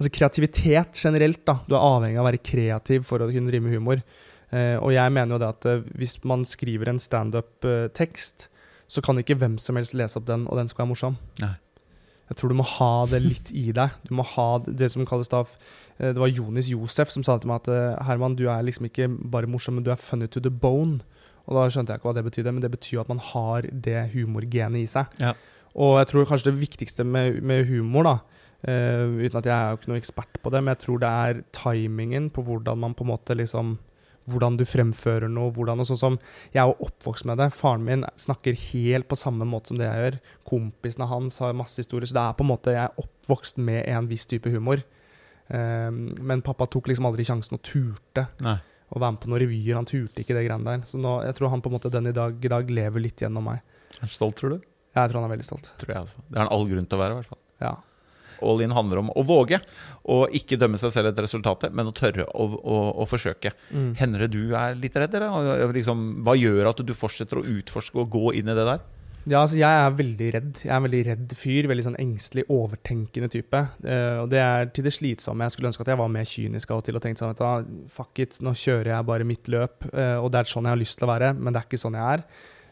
Altså 0.00 0.10
kreativitet 0.16 0.96
generelt, 0.96 1.42
da. 1.44 1.58
Du 1.68 1.76
er 1.76 1.84
avhengig 1.84 2.16
av 2.16 2.24
å 2.24 2.30
være 2.30 2.44
kreativ 2.44 3.04
for 3.08 3.20
å 3.20 3.28
kunne 3.28 3.52
drive 3.52 3.66
med 3.66 3.76
humor. 3.76 4.04
Eh, 4.50 4.76
og 4.80 4.94
jeg 4.94 5.12
mener 5.12 5.36
jo 5.36 5.40
det 5.42 5.50
at 5.52 5.66
eh, 5.68 5.82
hvis 6.00 6.16
man 6.26 6.46
skriver 6.48 6.88
en 6.90 7.02
standup-tekst, 7.02 8.48
så 8.90 9.02
kan 9.04 9.20
ikke 9.20 9.36
hvem 9.38 9.58
som 9.62 9.76
helst 9.78 9.94
lese 9.94 10.18
opp 10.18 10.26
den, 10.26 10.48
og 10.48 10.58
den 10.58 10.72
skal 10.72 10.86
være 10.86 10.92
morsom. 10.94 11.20
Nei. 11.42 11.52
Jeg 12.30 12.38
tror 12.38 12.52
du 12.52 12.58
må 12.60 12.66
ha 12.78 12.92
det 13.10 13.18
litt 13.24 13.48
i 13.58 13.72
deg. 13.74 13.94
Du 14.06 14.14
må 14.14 14.24
ha 14.36 14.48
det 14.62 14.88
som 14.92 15.02
kalles 15.08 15.30
da 15.32 15.42
eh, 15.42 16.12
Det 16.14 16.18
var 16.22 16.30
Jonis 16.30 16.70
Josef 16.70 17.10
som 17.10 17.26
sa 17.26 17.36
til 17.36 17.50
meg 17.50 17.64
at 17.64 17.70
eh, 17.74 18.02
Herman, 18.06 18.38
du 18.38 18.46
er 18.48 18.62
liksom 18.66 18.86
ikke 18.86 19.08
bare 19.34 19.50
morsom, 19.50 19.76
men 19.78 19.86
du 19.86 19.90
er 19.92 20.00
funny 20.00 20.30
to 20.30 20.42
the 20.42 20.52
bone. 20.52 21.00
Og 21.50 21.56
da 21.58 21.66
skjønte 21.66 21.92
jeg 21.92 22.00
ikke 22.00 22.10
hva 22.10 22.18
det 22.18 22.26
betydde, 22.28 22.52
men 22.54 22.62
det 22.62 22.70
betyr 22.70 23.02
at 23.02 23.10
man 23.10 23.22
har 23.32 23.66
det 23.68 24.04
humorgenet 24.14 24.84
i 24.84 24.90
seg. 24.90 25.10
Ja. 25.18 25.34
Og 25.74 25.98
jeg 25.98 26.10
tror 26.10 26.28
kanskje 26.30 26.52
det 26.52 26.60
viktigste 26.60 27.06
med, 27.06 27.40
med 27.46 27.66
humor, 27.66 28.06
da, 28.06 28.39
eh, 28.68 29.04
uten 29.20 29.40
at 29.40 29.48
jeg 29.48 29.54
er 29.54 29.70
jo 29.70 29.80
ikke 29.80 29.92
noen 29.92 30.02
ekspert 30.02 30.40
på 30.42 30.52
det, 30.52 30.62
men 30.64 30.74
jeg 30.74 30.82
tror 30.84 31.00
det 31.02 31.12
er 31.26 31.44
timingen 31.56 32.28
på 32.34 32.44
hvordan 32.46 32.82
man 32.82 32.96
på 32.96 33.06
en 33.06 33.12
måte 33.14 33.36
liksom 33.38 33.78
hvordan 34.30 34.58
du 34.60 34.64
fremfører 34.68 35.30
noe. 35.32 35.52
hvordan 35.54 35.80
og 35.82 35.88
sånn 35.88 35.98
som 35.98 36.18
Jeg 36.52 36.62
er 36.62 36.70
jo 36.70 36.86
oppvokst 36.86 37.26
med 37.26 37.40
det. 37.40 37.50
Faren 37.56 37.84
min 37.84 38.04
snakker 38.20 38.54
helt 38.54 39.08
på 39.08 39.18
samme 39.18 39.46
måte 39.48 39.72
som 39.72 39.80
det 39.80 39.88
jeg 39.88 40.04
gjør. 40.04 40.18
Kompisene 40.46 41.08
hans 41.10 41.38
har 41.42 41.56
masse 41.56 41.80
historier. 41.80 42.06
Så 42.06 42.14
det 42.14 42.22
er 42.22 42.38
på 42.38 42.46
en 42.46 42.52
måte 42.52 42.74
jeg 42.74 42.84
er 42.84 43.00
oppvokst 43.00 43.58
med 43.58 43.88
en 43.88 44.08
viss 44.10 44.26
type 44.30 44.50
humor. 44.52 44.82
Um, 45.50 46.12
men 46.22 46.44
pappa 46.46 46.68
tok 46.70 46.92
liksom 46.92 47.08
aldri 47.08 47.24
sjansen 47.26 47.56
og 47.56 47.64
turte 47.66 48.28
Nei. 48.44 48.60
å 48.94 49.00
være 49.02 49.16
med 49.16 49.22
på 49.24 49.30
noen 49.32 49.42
revyer. 49.42 49.78
Han 49.80 49.88
turte 49.88 50.22
ikke 50.22 50.36
det 50.36 50.46
greiene 50.46 50.76
der. 50.76 50.86
Så 50.86 51.00
nå, 51.00 51.20
jeg 51.26 51.38
tror 51.38 51.50
han 51.50 51.62
på 51.64 51.72
en 51.72 51.78
måte 51.78 51.90
den 51.90 52.10
i 52.12 52.14
dag, 52.14 52.38
i 52.38 52.52
dag 52.52 52.70
lever 52.70 53.08
litt 53.08 53.24
gjennom 53.24 53.48
meg. 53.50 53.64
Er 53.96 54.04
han 54.04 54.12
stolt, 54.12 54.38
tror 54.38 54.54
du? 54.54 54.66
Jeg 54.94 55.10
tror 55.10 55.20
han 55.20 55.28
er 55.28 55.34
veldig 55.34 55.46
stolt. 55.46 55.72
Tror 55.80 55.94
jeg 55.94 56.02
altså. 56.04 56.22
Det 56.28 56.38
har 56.38 56.46
han 56.46 56.54
all 56.54 56.68
grunn 56.70 56.86
til 56.86 56.98
å 56.98 57.02
være, 57.02 57.16
i 57.16 57.20
hvert 57.20 57.32
fall. 57.32 57.42
Ja. 57.62 57.74
All 58.44 58.62
in 58.64 58.74
handler 58.76 59.02
om 59.02 59.10
å 59.14 59.24
våge, 59.26 59.60
og 60.10 60.36
ikke 60.36 60.58
dømme 60.60 60.80
seg 60.80 60.94
selv 60.94 61.12
etter 61.12 61.26
resultatet, 61.26 61.74
men 61.76 61.90
å 61.90 61.96
tørre 61.96 62.26
å, 62.30 62.46
å, 62.60 62.78
å 63.02 63.08
forsøke. 63.08 63.54
Mm. 63.70 63.90
Hender 64.00 64.26
det 64.26 64.32
du 64.36 64.56
er 64.58 64.78
litt 64.78 64.96
redd, 64.98 65.14
eller? 65.18 65.68
Liksom, 65.76 66.08
hva 66.26 66.36
gjør 66.38 66.72
at 66.72 66.82
du 66.86 66.96
fortsetter 66.96 67.40
å 67.40 67.46
utforske 67.58 68.00
og 68.00 68.10
gå 68.12 68.34
inn 68.40 68.50
i 68.50 68.56
det 68.56 68.66
der? 68.68 68.82
Ja, 69.28 69.42
altså 69.42 69.58
jeg 69.58 69.68
er 69.68 69.96
veldig 69.98 70.28
redd. 70.32 70.60
Jeg 70.64 70.70
er 70.70 70.78
en 70.78 70.86
veldig 70.86 71.00
redd 71.10 71.32
fyr. 71.36 71.68
Veldig 71.68 71.84
sånn 71.90 71.98
engstelig, 72.00 72.46
overtenkende 72.52 73.28
type. 73.32 73.60
Uh, 73.84 74.22
og 74.22 74.30
det 74.32 74.40
er 74.40 74.70
til 74.72 74.86
det 74.86 74.94
slitsomme. 74.96 75.44
Jeg 75.44 75.54
skulle 75.54 75.68
ønske 75.70 75.84
at 75.84 75.92
jeg 75.92 76.00
var 76.00 76.14
mer 76.14 76.28
kynisk 76.28 76.72
av 76.72 76.80
og 76.80 76.86
til 76.86 76.96
og 76.96 77.04
tenkte 77.04 77.26
sånn 77.26 77.34
at 77.34 77.68
Fuck 77.92 78.22
it, 78.24 78.38
nå 78.44 78.54
kjører 78.56 78.94
jeg 78.94 79.08
bare 79.10 79.28
mitt 79.28 79.50
løp. 79.52 79.84
Uh, 79.92 80.16
og 80.22 80.30
det 80.32 80.40
er 80.40 80.50
sånn 80.54 80.68
jeg 80.68 80.76
har 80.76 80.80
lyst 80.80 80.96
til 81.00 81.08
å 81.08 81.12
være, 81.12 81.34
men 81.36 81.52
det 81.52 81.60
er 81.60 81.68
ikke 81.68 81.82
sånn 81.82 82.00
jeg 82.00 82.16
er. 82.16 82.24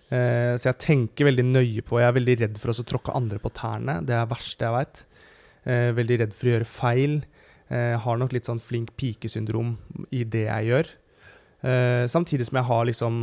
Uh, 0.09 0.55
så 0.57 0.71
jeg 0.71 0.81
tenker 0.87 1.29
veldig 1.29 1.45
nøye 1.51 1.83
på 1.85 1.99
Jeg 2.01 2.09
er 2.09 2.17
veldig 2.17 2.37
redd 2.47 2.61
for 2.63 2.73
å 2.73 2.89
tråkke 2.95 3.17
andre 3.19 3.43
på 3.45 3.53
tærne. 3.53 4.01
Det 4.09 4.17
er 4.17 4.25
det 4.25 4.33
verste 4.33 4.65
jeg 4.65 4.77
veit. 4.79 5.05
Eh, 5.69 5.91
veldig 5.97 6.23
redd 6.23 6.37
for 6.37 6.49
å 6.49 6.55
gjøre 6.55 6.71
feil. 6.71 7.19
Eh, 7.69 7.95
har 8.01 8.17
nok 8.21 8.33
litt 8.33 8.49
sånn 8.49 8.63
flink 8.63 8.95
pike-syndrom 8.97 9.77
i 10.17 10.25
det 10.25 10.47
jeg 10.47 10.71
gjør. 10.71 10.95
Eh, 11.69 12.05
samtidig 12.09 12.47
som 12.49 12.61
jeg 12.61 12.69
har 12.71 12.89
liksom 12.89 13.21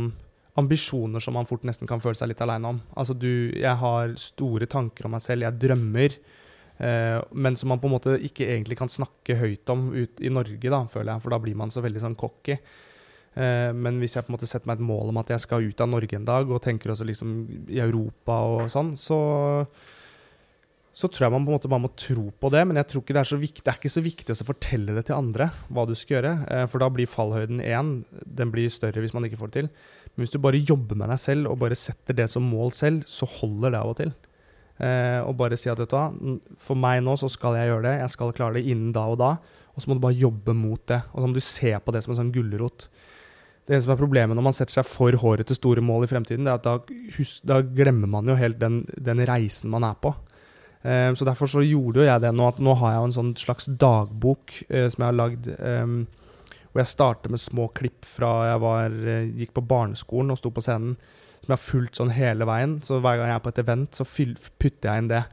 ambisjoner 0.56 1.20
som 1.20 1.36
man 1.36 1.48
fort 1.48 1.66
nesten 1.68 1.88
kan 1.88 2.00
føle 2.00 2.16
seg 2.16 2.30
litt 2.30 2.42
aleine 2.44 2.72
om. 2.72 2.80
Altså 2.96 3.16
du, 3.16 3.52
jeg 3.52 3.76
har 3.80 4.16
store 4.20 4.68
tanker 4.70 5.08
om 5.08 5.16
meg 5.16 5.24
selv, 5.24 5.44
jeg 5.44 5.60
drømmer, 5.66 6.16
eh, 6.78 7.18
men 7.32 7.58
som 7.58 7.72
man 7.72 7.82
på 7.82 7.90
en 7.90 7.96
måte 7.96 8.16
ikke 8.24 8.48
egentlig 8.48 8.78
kan 8.80 8.92
snakke 8.92 9.36
høyt 9.40 9.72
om 9.72 9.90
ut 9.96 10.22
i 10.22 10.32
Norge, 10.32 10.72
da, 10.72 10.84
føler 10.92 11.12
jeg, 11.12 11.24
for 11.24 11.34
da 11.34 11.40
blir 11.42 11.58
man 11.58 11.72
så 11.74 11.84
veldig 11.84 12.04
sånn 12.06 12.16
cocky. 12.18 12.56
Eh, 13.36 13.72
men 13.76 14.00
hvis 14.00 14.16
jeg 14.16 14.24
på 14.24 14.32
en 14.32 14.38
måte 14.38 14.48
setter 14.48 14.70
meg 14.70 14.80
et 14.80 14.88
mål 14.88 15.12
om 15.12 15.20
at 15.20 15.34
jeg 15.34 15.44
skal 15.44 15.66
ut 15.66 15.84
av 15.84 15.92
Norge 15.92 16.16
en 16.16 16.28
dag, 16.28 16.48
og 16.48 16.64
tenker 16.64 16.94
også 16.94 17.08
liksom 17.08 17.36
i 17.68 17.82
Europa 17.84 18.40
og 18.54 18.70
sånn, 18.72 18.94
så 18.96 19.18
så 20.96 21.10
tror 21.12 21.26
jeg 21.26 21.32
man 21.34 21.44
på 21.44 21.52
en 21.52 21.56
måte 21.58 21.68
bare 21.68 21.84
må 21.84 21.90
tro 21.92 22.30
på 22.40 22.50
det, 22.54 22.62
men 22.64 22.78
jeg 22.80 22.88
tror 22.88 23.02
ikke 23.02 23.12
det 23.12 23.20
er 23.20 23.28
så 23.28 23.36
viktig 23.36 23.62
Det 23.64 23.68
er 23.68 23.76
ikke 23.76 23.92
så 23.92 24.02
viktig 24.04 24.32
å 24.32 24.46
fortelle 24.48 24.94
det 24.96 25.02
til 25.08 25.18
andre 25.18 25.50
hva 25.68 25.84
du 25.84 25.92
skal 25.92 26.16
gjøre, 26.16 26.30
eh, 26.48 26.64
for 26.72 26.80
da 26.80 26.88
blir 26.92 27.10
fallhøyden 27.10 27.60
én. 27.60 27.90
Den 28.24 28.52
blir 28.54 28.72
større 28.72 29.02
hvis 29.04 29.12
man 29.12 29.26
ikke 29.28 29.36
får 29.42 29.50
det 29.52 29.58
til. 29.58 29.68
Men 30.14 30.24
hvis 30.24 30.32
du 30.32 30.38
bare 30.40 30.62
jobber 30.62 30.96
med 30.96 31.12
deg 31.12 31.20
selv 31.20 31.50
og 31.50 31.58
bare 31.60 31.76
setter 31.76 32.16
det 32.16 32.30
som 32.32 32.46
mål 32.48 32.72
selv, 32.72 33.04
så 33.04 33.28
holder 33.28 33.74
det 33.74 33.82
av 33.82 33.92
og 33.92 33.98
til. 34.00 34.14
Eh, 34.80 35.20
og 35.20 35.36
bare 35.36 35.58
si 35.60 35.68
at 35.72 35.80
vet 35.80 35.92
du 35.92 36.40
for 36.60 36.80
meg 36.80 37.02
nå 37.04 37.16
så 37.20 37.28
skal 37.32 37.58
jeg 37.60 37.68
gjøre 37.68 37.84
det, 37.90 37.94
jeg 38.00 38.12
skal 38.12 38.32
klare 38.36 38.56
det 38.56 38.64
innen 38.64 38.94
da 38.96 39.04
og 39.12 39.20
da. 39.20 39.34
Og 39.76 39.84
så 39.84 39.90
må 39.90 39.98
du 39.98 40.04
bare 40.06 40.16
jobbe 40.16 40.56
mot 40.56 40.80
det. 40.88 41.02
Og 41.12 41.20
så 41.20 41.28
må 41.28 41.36
du 41.36 41.44
se 41.44 41.74
på 41.76 41.92
det 41.92 42.02
som 42.06 42.14
en 42.14 42.22
sånn 42.22 42.32
gulrot. 42.32 42.88
Det 43.66 43.74
eneste 43.74 43.90
som 43.90 43.96
er 43.96 44.00
problemet 44.00 44.38
når 44.38 44.46
man 44.46 44.56
setter 44.56 44.78
seg 44.78 44.88
for 44.88 45.12
hårete 45.20 45.56
store 45.58 45.84
mål 45.84 46.06
i 46.06 46.08
fremtiden, 46.08 46.46
det 46.46 46.54
er 46.54 46.60
at 46.60 46.64
da, 46.64 47.26
da 47.50 47.60
glemmer 47.66 48.08
man 48.08 48.30
jo 48.30 48.38
helt 48.38 48.56
den, 48.62 48.84
den 48.96 49.20
reisen 49.28 49.68
man 49.72 49.84
er 49.84 49.98
på. 50.00 50.14
Eh, 50.86 51.10
så 51.18 51.26
derfor 51.26 51.50
så 51.50 51.64
gjorde 51.66 52.02
jo 52.02 52.06
jeg 52.06 52.22
det 52.22 52.30
nå, 52.36 52.46
at 52.46 52.62
nå 52.62 52.76
har 52.78 52.94
jeg 52.94 53.06
en 53.08 53.14
sånn 53.16 53.34
slags 53.40 53.66
dagbok 53.80 54.52
eh, 54.68 54.86
som 54.92 55.02
jeg 55.02 55.08
har 55.08 55.18
lagd, 55.18 55.48
eh, 55.56 55.94
hvor 56.70 56.82
jeg 56.82 56.92
starter 56.92 57.32
med 57.32 57.42
små 57.42 57.68
klipp 57.74 58.06
fra 58.06 58.32
jeg 58.52 58.60
var, 58.62 58.98
eh, 59.10 59.30
gikk 59.40 59.54
på 59.56 59.64
barneskolen 59.66 60.30
og 60.34 60.38
sto 60.38 60.52
på 60.54 60.62
scenen, 60.62 60.94
som 61.40 61.48
jeg 61.50 61.56
har 61.56 61.64
fulgt 61.64 61.98
sånn 61.98 62.12
hele 62.14 62.46
veien. 62.46 62.76
Så 62.84 63.00
hver 63.00 63.18
gang 63.18 63.32
jeg 63.32 63.38
er 63.40 63.42
på 63.46 63.54
et 63.54 63.62
event, 63.64 63.98
så 63.98 64.06
fyll, 64.06 64.36
putter 64.60 64.90
jeg 64.92 65.02
inn 65.02 65.10
det. 65.14 65.24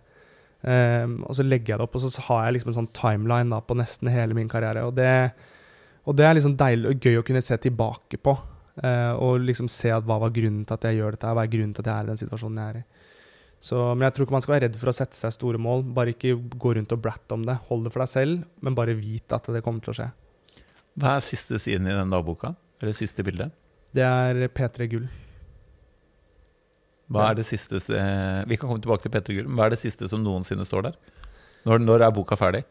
Eh, 0.64 1.06
og 1.28 1.36
så 1.36 1.44
legger 1.44 1.74
jeg 1.74 1.82
det 1.82 1.86
opp, 1.86 2.00
og 2.00 2.06
så 2.06 2.26
har 2.30 2.46
jeg 2.46 2.58
liksom 2.58 2.72
en 2.72 2.80
sånn 2.80 2.94
timeline 2.96 3.52
da, 3.52 3.60
på 3.60 3.76
nesten 3.76 4.10
hele 4.14 4.38
min 4.38 4.50
karriere. 4.50 4.86
Og 4.88 4.96
det, 4.96 5.34
og 6.08 6.16
det 6.16 6.26
er 6.26 6.38
liksom 6.40 6.56
deilig 6.60 6.94
og 6.94 7.04
gøy 7.04 7.20
å 7.20 7.26
kunne 7.28 7.44
se 7.44 7.58
tilbake 7.62 8.22
på. 8.24 8.38
eh, 8.82 9.14
og 9.22 9.44
liksom 9.46 9.68
se 9.70 9.92
at 9.94 10.06
hva 10.08 10.16
var 10.24 10.32
grunnen 10.34 10.64
til 10.66 10.74
at 10.74 10.86
jeg 10.88 10.98
gjør 10.98 11.12
dette, 11.14 11.34
hva 11.36 11.44
er 11.44 11.52
grunnen 11.52 11.76
til 11.76 11.84
at 11.84 11.90
jeg 11.92 11.94
er 11.94 12.08
i 12.08 12.10
den 12.10 12.22
situasjonen 12.24 12.58
jeg 12.58 12.72
er 12.72 12.80
i. 12.80 13.03
Så, 13.64 13.78
men 13.96 14.04
jeg 14.04 14.16
tror 14.16 14.28
ikke 14.28 14.36
man 14.36 14.44
skal 14.44 14.58
være 14.58 14.68
redd 14.68 14.78
for 14.82 14.92
å 14.92 14.96
sette 14.96 15.16
seg 15.16 15.32
store 15.32 15.60
mål. 15.62 15.86
Bare 15.96 16.12
ikke 16.12 16.36
gå 16.36 16.74
rundt 16.76 16.92
og 16.92 17.00
bratte 17.06 17.38
om 17.38 17.46
det. 17.48 17.56
Hold 17.70 17.88
det 17.88 17.94
for 17.94 18.04
deg 18.04 18.12
selv, 18.12 18.44
men 18.60 18.76
bare 18.76 18.96
vit 18.98 19.36
at 19.36 19.48
det 19.56 19.64
kommer 19.64 19.86
til 19.86 19.94
å 19.94 19.98
skje. 20.02 20.10
Hva 21.00 21.16
er 21.16 21.24
siste 21.26 21.60
siden 21.64 21.88
i 21.88 21.96
den 21.96 22.12
dagboka? 22.12 22.52
Eller 22.84 22.98
siste 22.98 23.24
bildet? 23.24 23.56
Det 23.96 24.04
er 24.04 24.50
P3 24.52 24.90
Gull. 24.92 25.08
Hva 27.14 27.30
er 27.30 27.38
det 27.38 27.46
siste 27.46 27.80
Vi 27.80 28.58
kan 28.58 28.68
komme 28.68 28.82
tilbake 28.84 29.06
til 29.06 29.14
P3 29.14 29.38
Gull, 29.38 29.48
men 29.48 29.60
hva 29.60 29.70
er 29.70 29.76
det 29.76 29.82
siste 29.82 30.10
som 30.12 30.24
noensinne 30.26 30.68
står 30.68 30.90
der? 30.90 31.02
Når, 31.64 31.84
når 31.88 32.04
er 32.04 32.16
boka 32.16 32.36
ferdig? 32.36 32.66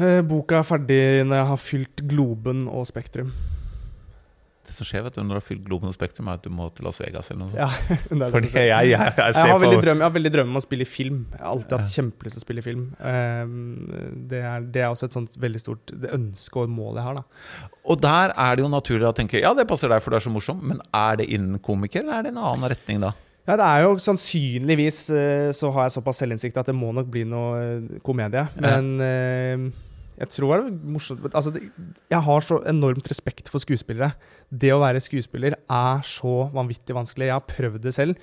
Eh, 0.00 0.20
boka 0.24 0.62
er 0.62 0.68
ferdig 0.68 1.02
når 1.26 1.42
jeg 1.42 1.48
har 1.50 1.60
fylt 1.60 2.04
Globen 2.08 2.64
og 2.72 2.88
Spektrum. 2.88 3.34
Som 4.80 4.88
skjer 4.88 5.04
vet 5.06 5.16
du, 5.18 5.20
når 5.22 5.36
du 5.36 5.38
har 5.38 5.44
fylt 5.44 5.62
Globen 5.66 5.90
og 5.90 5.94
Spektrum, 5.96 6.28
er 6.32 6.38
at 6.40 6.44
du 6.46 6.50
må 6.56 6.66
til 6.72 6.86
Las 6.88 7.00
Vegas 7.02 7.28
eller 7.30 7.42
noe 7.44 7.52
sånt. 7.52 7.60
Ja, 7.60 7.96
det 8.10 8.18
det 8.22 8.30
Fordi 8.34 8.50
jeg, 8.56 8.66
jeg, 8.70 8.88
jeg, 8.90 9.14
Jeg 9.20 9.34
har, 9.36 9.52
på 9.52 9.62
veldig 9.66 9.80
drøm, 9.84 10.00
jeg 10.00 10.06
har 10.08 10.14
veldig 10.16 10.32
drøm 10.38 10.52
om 10.54 10.60
å 10.60 10.64
spille 10.64 10.86
i 10.86 10.90
film. 10.90 11.20
Jeg 11.34 11.42
har 11.44 11.50
alltid 11.54 11.76
hatt 11.76 11.86
Ja. 11.86 11.94
kjempelyst 12.00 12.38
til 12.38 12.42
å 12.42 12.46
spille 12.46 12.64
i 12.64 12.66
film. 12.66 12.84
Um, 12.98 13.54
det, 14.30 14.40
er, 14.40 14.64
det 14.74 14.84
er 14.86 14.88
også 14.94 15.10
et 15.10 15.16
sånt 15.18 15.36
veldig 15.42 15.62
stort 15.62 15.94
ønske 16.16 16.62
og 16.64 16.72
mål 16.72 17.00
jeg 17.00 17.06
har. 17.10 17.20
da. 17.20 17.68
Og 17.90 18.00
der 18.02 18.32
er 18.36 18.56
det 18.56 18.64
jo 18.64 18.70
naturlig 18.72 19.08
å 19.10 19.14
tenke 19.16 19.42
ja, 19.42 19.52
det 19.58 19.68
passer 19.70 19.92
deg, 19.92 20.00
for 20.04 20.14
du 20.14 20.18
er 20.20 20.24
så 20.24 20.32
morsom, 20.32 20.62
men 20.72 20.80
er 20.96 21.20
det 21.20 21.28
innen 21.36 21.60
komiker, 21.64 22.02
eller 22.06 22.20
er 22.22 22.28
det 22.28 22.32
en 22.34 22.40
annen 22.42 22.70
retning 22.72 23.02
da? 23.04 23.12
Ja, 23.48 23.56
det 23.56 23.66
er 23.66 23.84
jo 23.86 23.94
sannsynligvis 23.98 24.98
eh, 25.16 25.48
så 25.56 25.70
har 25.74 25.86
jeg 25.88 25.94
såpass 25.96 26.20
selvinnsikt 26.22 26.58
at 26.60 26.68
det 26.70 26.74
må 26.76 26.90
nok 26.94 27.08
bli 27.10 27.22
noe 27.26 27.60
eh, 27.62 28.00
komedie. 28.06 28.44
Men 28.62 28.90
eh, 29.02 29.64
Jeg 30.20 30.28
tror 30.34 30.50
det 30.60 30.68
er 30.68 30.92
morsomt 30.92 31.22
altså 31.32 31.52
Jeg 31.56 32.20
har 32.26 32.44
så 32.44 32.58
enormt 32.68 33.06
respekt 33.08 33.48
for 33.48 33.62
skuespillere. 33.62 34.12
Det 34.52 34.68
å 34.74 34.80
være 34.82 35.00
skuespiller 35.00 35.56
er 35.56 36.02
så 36.04 36.50
vanvittig 36.52 36.96
vanskelig. 36.96 37.30
Jeg 37.30 37.38
har 37.38 37.46
prøvd 37.48 37.86
det 37.86 37.94
selv. 37.96 38.18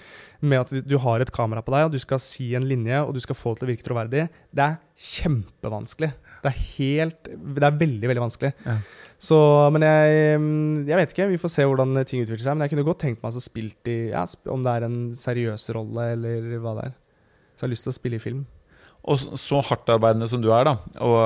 Med 0.46 0.62
at 0.62 0.86
du 0.86 0.98
har 1.02 1.24
et 1.24 1.32
kamera 1.34 1.64
på 1.66 1.74
deg, 1.74 1.88
og 1.88 1.96
du 1.96 1.98
skal 2.02 2.22
si 2.22 2.52
en 2.58 2.68
linje, 2.70 3.00
og 3.02 3.16
du 3.16 3.22
skal 3.24 3.38
få 3.38 3.56
det 3.56 3.64
til 3.64 3.68
å 3.68 3.72
virke 3.72 3.88
troverdig. 3.88 4.28
Det 4.54 4.66
er 4.68 4.78
kjempevanskelig. 5.08 6.12
Det 6.44 6.52
er 6.52 6.60
helt 6.78 7.32
Det 7.32 7.66
er 7.66 7.80
veldig, 7.82 8.12
veldig 8.12 8.26
vanskelig. 8.28 8.52
Ja. 8.68 8.78
Så, 9.18 9.40
men 9.74 9.86
jeg, 9.88 10.44
jeg 10.92 11.00
vet 11.02 11.16
ikke. 11.16 11.30
Vi 11.34 11.42
får 11.42 11.54
se 11.56 11.66
hvordan 11.66 11.98
ting 12.06 12.22
utvikler 12.22 12.46
seg. 12.46 12.60
Men 12.60 12.68
jeg 12.68 12.76
kunne 12.76 12.86
godt 12.92 13.02
tenkt 13.08 13.26
meg 13.26 13.34
å 13.34 13.42
spilt 13.42 13.90
i 13.90 13.98
ja, 14.12 14.28
Om 14.54 14.68
det 14.68 14.76
er 14.76 14.86
en 14.86 15.02
seriøs 15.18 15.66
rolle, 15.74 16.12
eller 16.14 16.62
hva 16.62 16.78
det 16.78 16.92
er. 16.92 16.96
Så 17.58 17.66
jeg 17.66 17.68
har 17.68 17.74
lyst 17.74 17.88
til 17.90 17.96
å 17.96 17.98
spille 17.98 18.22
i 18.22 18.22
film. 18.22 18.46
Og 19.08 19.20
så- 19.40 19.64
hardtarbeidende 19.64 20.28
som 20.30 20.42
du 20.44 20.50
er, 20.52 20.68
da, 20.68 20.74
og 21.00 21.18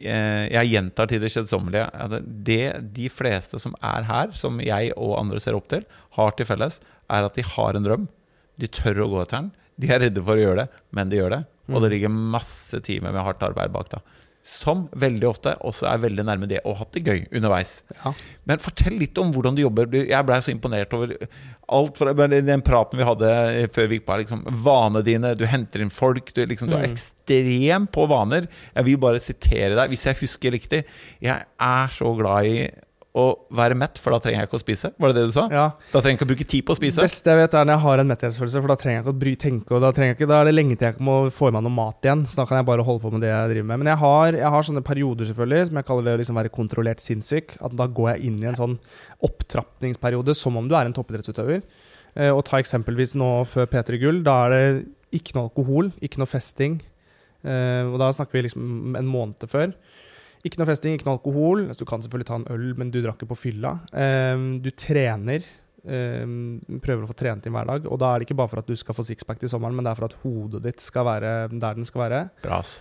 eh, 0.00 0.46
jeg 0.54 0.70
gjentar 0.70 1.08
til 1.10 1.20
det 1.20 1.32
kjedsommelige 1.34 1.88
at 1.92 2.14
det 2.46 2.92
de 2.94 3.08
fleste 3.12 3.58
som 3.60 3.74
er 3.82 4.06
her, 4.08 4.30
som 4.32 4.60
jeg 4.62 4.92
og 4.96 5.18
andre 5.18 5.40
ser 5.42 5.58
opp 5.58 5.66
til, 5.68 5.82
har 6.16 6.30
til 6.38 6.46
felles, 6.46 6.80
er 7.10 7.26
at 7.26 7.34
de 7.34 7.42
har 7.42 7.74
en 7.76 7.84
drøm. 7.84 8.06
De 8.60 8.68
tør 8.70 9.02
å 9.04 9.10
gå 9.10 9.22
etter 9.24 9.40
den. 9.42 9.50
De 9.80 9.90
er 9.90 10.00
redde 10.04 10.22
for 10.24 10.36
å 10.38 10.44
gjøre 10.44 10.62
det, 10.64 10.68
men 10.92 11.10
de 11.10 11.16
gjør 11.18 11.34
det. 11.34 11.42
Og 11.70 11.82
det 11.82 11.90
ligger 11.92 12.10
masse 12.10 12.80
timer 12.82 13.12
med 13.14 13.22
hardt 13.22 13.42
arbeid 13.46 13.72
bak 13.74 13.90
da. 13.92 14.00
Som 14.50 14.88
veldig 14.98 15.28
ofte 15.28 15.52
også 15.64 15.86
er 15.88 16.00
veldig 16.02 16.24
nærme 16.26 16.48
det 16.50 16.58
ha 16.64 16.72
hatt 16.80 16.90
det 16.96 17.04
gøy 17.06 17.20
underveis. 17.38 17.76
Ja. 18.02 18.10
Men 18.50 18.60
fortell 18.60 18.96
litt 19.00 19.16
om 19.22 19.30
hvordan 19.32 19.56
du 19.56 19.62
jobber. 19.62 19.86
Jeg 19.94 20.26
blei 20.26 20.40
så 20.42 20.50
imponert 20.52 20.92
over 20.96 21.14
alt 21.70 21.96
fra 22.00 22.12
den 22.28 22.64
praten 22.66 22.98
vi 22.98 23.06
hadde 23.06 23.30
før 23.72 23.88
vi 23.88 24.00
gikk 24.00 24.06
på 24.08 24.16
her. 24.16 24.24
Liksom, 24.24 24.42
vanene 24.66 25.04
dine, 25.06 25.32
du 25.38 25.46
henter 25.48 25.84
inn 25.84 25.92
folk. 25.94 26.32
Du, 26.34 26.42
liksom, 26.50 26.68
du 26.72 26.76
er 26.76 26.88
Mm. 26.88 26.92
ekstrem 26.92 27.86
på 27.94 28.08
vaner. 28.10 28.48
Jeg 28.74 28.84
vil 28.90 28.98
bare 28.98 29.20
sitere 29.22 29.76
deg, 29.78 29.88
hvis 29.94 30.04
jeg 30.08 30.18
husker 30.24 30.50
riktig. 30.58 30.84
Jeg 31.22 31.46
er 31.60 31.88
så 31.94 32.10
glad 32.18 32.50
i 32.50 32.68
å 33.18 33.22
være 33.50 33.74
mett, 33.74 33.98
for 33.98 34.14
da 34.14 34.20
trenger 34.22 34.44
jeg 34.44 34.46
ikke 34.48 34.58
å 34.60 34.62
spise. 34.62 34.88
Var 34.94 35.10
det 35.10 35.16
det 35.18 35.24
du 35.26 35.32
sa? 35.34 35.48
ja. 35.50 35.64
Da 35.90 35.98
trenger 35.98 36.12
jeg 36.14 36.18
ikke 36.20 36.26
å 36.28 36.30
bruke 36.30 36.44
tid 36.46 36.62
på 36.62 36.70
å 36.70 36.76
Det 36.78 36.80
spise. 36.84 37.02
beste 37.02 37.32
jeg 37.32 37.40
vet, 37.40 37.54
er 37.58 37.64
når 37.66 37.74
jeg 37.74 37.82
har 37.82 37.98
en 38.04 38.10
metthetsfølelse, 38.12 38.60
for 38.62 38.70
da 38.70 38.76
trenger 38.78 38.96
jeg 39.00 39.04
ikke 39.04 39.14
å 39.16 39.18
bry, 39.24 39.32
tenke. 39.34 39.74
Og 39.74 39.80
da, 39.82 39.90
trenger 39.96 40.12
jeg 40.14 40.18
ikke, 40.20 40.28
da 40.30 40.38
er 40.40 40.44
det 40.46 40.54
lenge 40.54 40.76
til 40.78 40.86
jeg 40.92 41.00
må 41.02 41.16
få 41.34 41.48
i 41.50 41.54
meg 41.56 41.64
noe 41.66 41.74
mat 41.74 42.06
igjen. 42.06 42.22
Så 42.30 42.38
da 42.38 42.46
kan 42.46 42.60
jeg 42.60 42.68
bare 42.70 42.84
holde 42.86 43.02
på 43.02 43.10
med 43.16 43.24
det 43.26 43.32
jeg 43.32 43.50
driver 43.50 43.66
med. 43.72 43.82
Men 43.82 43.90
jeg 43.90 43.98
har, 44.04 44.38
jeg 44.38 44.54
har 44.54 44.62
sånne 44.70 44.84
perioder, 44.86 45.26
selvfølgelig, 45.32 45.66
som 45.72 45.80
jeg 45.80 45.88
kaller 45.90 46.06
det 46.06 46.14
å 46.14 46.20
liksom 46.22 46.38
være 46.38 46.54
kontrollert 46.54 47.02
sinnssyk. 47.02 47.56
At 47.66 47.74
da 47.82 47.88
går 47.98 48.12
jeg 48.14 48.30
inn 48.30 48.38
i 48.44 48.50
en 48.52 48.60
sånn 48.62 48.78
opptrapningsperiode 49.26 50.34
som 50.38 50.56
om 50.60 50.68
du 50.70 50.76
er 50.78 50.86
en 50.88 50.94
toppidrettsutøver. 50.96 51.62
Eh, 52.18 52.30
og 52.30 52.44
ta 52.46 52.60
eksempelvis 52.60 53.16
nå 53.18 53.30
før 53.48 53.68
P3 53.70 53.98
Gull. 54.02 54.22
Da 54.26 54.36
er 54.46 54.54
det 54.54 54.64
ikke 55.20 55.34
noe 55.36 55.48
alkohol, 55.48 55.90
ikke 56.02 56.20
noe 56.22 56.30
festing. 56.30 56.78
Eh, 57.42 57.84
og 57.88 57.98
da 58.02 58.10
snakker 58.14 58.38
vi 58.38 58.44
liksom 58.48 58.96
en 58.98 59.08
måned 59.10 59.46
før. 59.50 59.72
Ikke 60.46 60.60
noe 60.60 60.68
festing, 60.70 60.94
ikke 60.96 61.04
noe 61.08 61.18
alkohol. 61.18 61.66
Altså, 61.66 61.84
du 61.84 61.90
kan 61.90 62.04
selvfølgelig 62.04 62.28
ta 62.30 62.38
en 62.40 62.46
øl, 62.54 62.70
men 62.80 62.92
du 62.92 63.00
drakk 63.04 63.20
ikke 63.20 63.34
på 63.34 63.42
fylla. 63.42 63.74
Eh, 63.92 64.46
du 64.64 64.70
trener. 64.72 65.44
eh, 65.80 66.24
prøver 66.84 67.04
å 67.04 67.08
få 67.08 67.16
trent 67.16 67.46
inn 67.46 67.54
hver 67.56 67.68
dag. 67.68 67.86
Og 67.88 67.98
da 68.00 68.12
er 68.12 68.20
det 68.20 68.28
ikke 68.28 68.38
bare 68.40 68.52
for 68.52 68.60
at 68.60 68.68
du 68.68 68.76
skal 68.76 68.96
få 68.96 69.04
sixpack 69.06 69.40
til 69.40 69.48
sommeren, 69.52 69.76
men 69.76 69.86
det 69.86 69.92
er 69.92 70.00
for 70.00 70.10
at 70.10 70.18
hodet 70.24 70.62
ditt 70.66 70.84
skal 70.84 71.06
være 71.08 71.34
der 71.52 71.78
den 71.78 71.88
skal 71.88 72.04
være. 72.06 72.22
Bra, 72.44 72.60
ass. 72.60 72.78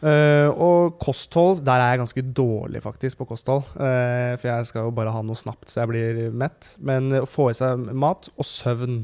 Uh, 0.00 0.48
og 0.56 0.94
kosthold, 1.02 1.58
der 1.60 1.76
er 1.76 1.90
jeg 1.92 2.00
ganske 2.00 2.22
dårlig 2.32 2.80
faktisk 2.80 3.20
på 3.20 3.26
kosthold. 3.34 3.66
Uh, 3.76 4.32
for 4.40 4.48
jeg 4.48 4.68
skal 4.70 4.86
jo 4.86 4.94
bare 4.96 5.12
ha 5.12 5.20
noe 5.20 5.36
snapt 5.36 5.68
så 5.68 5.82
jeg 5.82 5.90
blir 5.90 6.20
mett. 6.32 6.74
Men 6.80 7.12
å 7.20 7.26
få 7.28 7.50
i 7.52 7.58
seg 7.58 7.90
mat 7.92 8.30
og 8.32 8.48
søvn. 8.48 9.02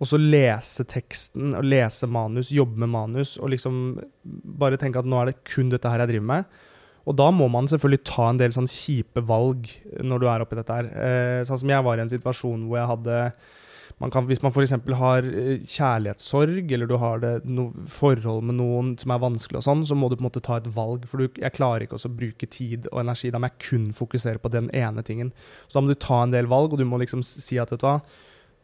Og 0.00 0.08
så 0.08 0.16
lese 0.16 0.86
teksten, 0.88 1.52
og 1.58 1.66
lese 1.68 2.08
manus, 2.08 2.54
jobbe 2.56 2.80
med 2.80 2.88
manus. 2.94 3.34
Og 3.42 3.52
liksom 3.52 4.00
bare 4.24 4.80
tenke 4.80 5.02
at 5.02 5.08
nå 5.08 5.20
er 5.20 5.30
det 5.30 5.42
kun 5.44 5.68
dette 5.68 5.92
her 5.92 6.00
jeg 6.06 6.14
driver 6.14 6.28
med. 6.32 6.60
Og 7.08 7.16
da 7.16 7.30
må 7.32 7.48
man 7.52 7.68
selvfølgelig 7.70 8.04
ta 8.08 8.28
en 8.30 8.40
del 8.40 8.52
sånn 8.54 8.68
kjipe 8.70 9.22
valg 9.26 9.70
når 10.04 10.20
du 10.20 10.28
er 10.28 10.44
oppi 10.44 10.58
dette 10.58 10.76
her. 10.76 10.90
Eh, 10.92 11.40
sånn 11.48 11.62
som 11.62 11.72
jeg 11.72 11.86
var 11.86 11.98
i 11.98 12.04
en 12.04 12.12
situasjon 12.12 12.68
hvor 12.68 12.80
jeg 12.80 12.90
hadde 12.92 13.18
man 14.00 14.08
kan, 14.08 14.24
Hvis 14.24 14.40
man 14.40 14.52
f.eks. 14.52 14.72
har 14.96 15.26
eh, 15.28 15.60
kjærlighetssorg, 15.60 16.70
eller 16.72 16.88
du 16.88 16.94
har 17.02 17.24
no, 17.44 17.66
forhold 17.84 18.46
med 18.48 18.56
noen 18.56 18.94
som 19.00 19.12
er 19.12 19.20
vanskelig, 19.20 19.58
og 19.60 19.66
sånn, 19.66 19.84
så 19.84 19.96
må 19.98 20.08
du 20.08 20.16
på 20.16 20.24
en 20.24 20.28
måte 20.30 20.40
ta 20.44 20.56
et 20.56 20.70
valg. 20.72 21.04
For 21.10 21.20
du, 21.20 21.28
jeg 21.42 21.52
klarer 21.52 21.84
ikke 21.84 21.98
også 21.98 22.08
å 22.08 22.16
bruke 22.16 22.48
tid 22.48 22.88
og 22.94 23.02
energi. 23.02 23.28
Da 23.28 23.42
må 23.42 23.50
jeg 23.50 23.60
kun 23.66 23.90
fokusere 23.96 24.40
på 24.40 24.52
den 24.54 24.72
ene 24.72 25.04
tingen. 25.04 25.34
Så 25.66 25.76
da 25.76 25.84
må 25.84 25.92
du 25.92 26.00
ta 26.00 26.22
en 26.24 26.32
del 26.32 26.48
valg, 26.48 26.72
og 26.72 26.80
du 26.80 26.88
må 26.88 27.02
liksom 27.02 27.20
si 27.26 27.60
at 27.60 27.74
vet 27.74 27.84
du 27.84 27.88
hva, 27.90 27.98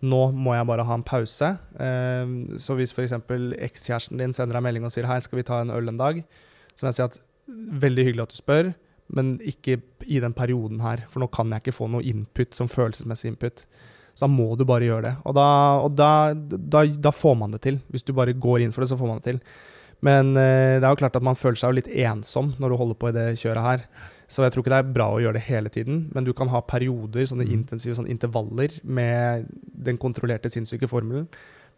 nå 0.09 0.23
må 0.33 0.57
jeg 0.57 0.69
bare 0.73 0.89
ha 0.89 0.97
en 0.97 1.05
pause. 1.05 1.53
Eh, 1.85 2.35
så 2.57 2.81
hvis 2.81 2.97
f.eks. 2.97 3.19
ekskjæresten 3.69 4.25
din 4.25 4.33
sender 4.37 4.57
deg 4.57 4.69
melding 4.71 4.89
og 4.89 4.97
sier 4.97 5.09
hei, 5.11 5.21
skal 5.21 5.43
vi 5.43 5.49
ta 5.53 5.61
en 5.61 5.77
øl 5.77 5.93
en 5.93 6.01
dag, 6.01 6.25
så 6.73 6.87
må 6.87 6.95
jeg 6.95 7.03
si 7.03 7.09
at 7.11 7.21
veldig 7.47 8.07
hyggelig 8.09 8.27
at 8.27 8.35
du 8.35 8.41
spør, 8.41 8.73
men 9.17 9.37
ikke 9.47 9.79
i 10.07 10.19
den 10.23 10.35
perioden 10.35 10.81
her, 10.83 11.05
for 11.11 11.23
nå 11.23 11.29
kan 11.33 11.53
jeg 11.53 11.63
ikke 11.63 11.77
få 11.77 11.87
noe 11.93 12.07
input 12.07 12.57
som 12.57 12.71
følelsesmessig 12.71 13.31
input. 13.33 13.63
Så 14.17 14.25
da 14.25 14.33
må 14.33 14.49
du 14.57 14.65
bare 14.67 14.89
gjøre 14.89 15.05
det. 15.05 15.15
Og 15.29 15.37
da, 15.37 15.47
og 15.85 15.95
da, 15.95 16.11
da, 16.35 16.83
da 16.89 17.13
får 17.13 17.35
man 17.39 17.53
det 17.53 17.61
til. 17.67 17.79
Hvis 17.93 18.07
du 18.07 18.15
bare 18.17 18.33
går 18.33 18.65
inn 18.65 18.73
for 18.75 18.83
det, 18.83 18.91
så 18.91 18.99
får 18.99 19.11
man 19.11 19.21
det 19.21 19.29
til. 19.29 19.41
Men 20.05 20.33
eh, 20.41 20.77
det 20.81 20.85
er 20.85 20.93
jo 20.93 21.01
klart 21.01 21.19
at 21.19 21.25
man 21.25 21.39
føler 21.39 21.59
seg 21.61 21.73
jo 21.73 21.79
litt 21.79 21.91
ensom 22.05 22.55
når 22.61 22.73
du 22.73 22.79
holder 22.81 22.99
på 23.01 23.11
i 23.11 23.17
det 23.17 23.27
kjøret 23.41 23.67
her. 23.67 23.85
Så 24.27 24.43
jeg 24.43 24.53
tror 24.53 24.65
ikke 24.65 24.73
det 24.73 24.81
er 24.81 24.95
bra 24.97 25.07
å 25.13 25.21
gjøre 25.23 25.39
det 25.39 25.45
hele 25.47 25.71
tiden, 25.71 26.01
men 26.15 26.27
du 26.27 26.33
kan 26.35 26.51
ha 26.51 26.65
perioder, 26.67 27.29
sånne 27.29 27.47
intensive 27.47 27.95
sånne 27.95 28.11
intervaller 28.11 28.75
med 28.83 29.47
den 29.87 30.01
kontrollerte 30.03 30.51
sinnssyke 30.51 30.89
formelen, 30.91 31.29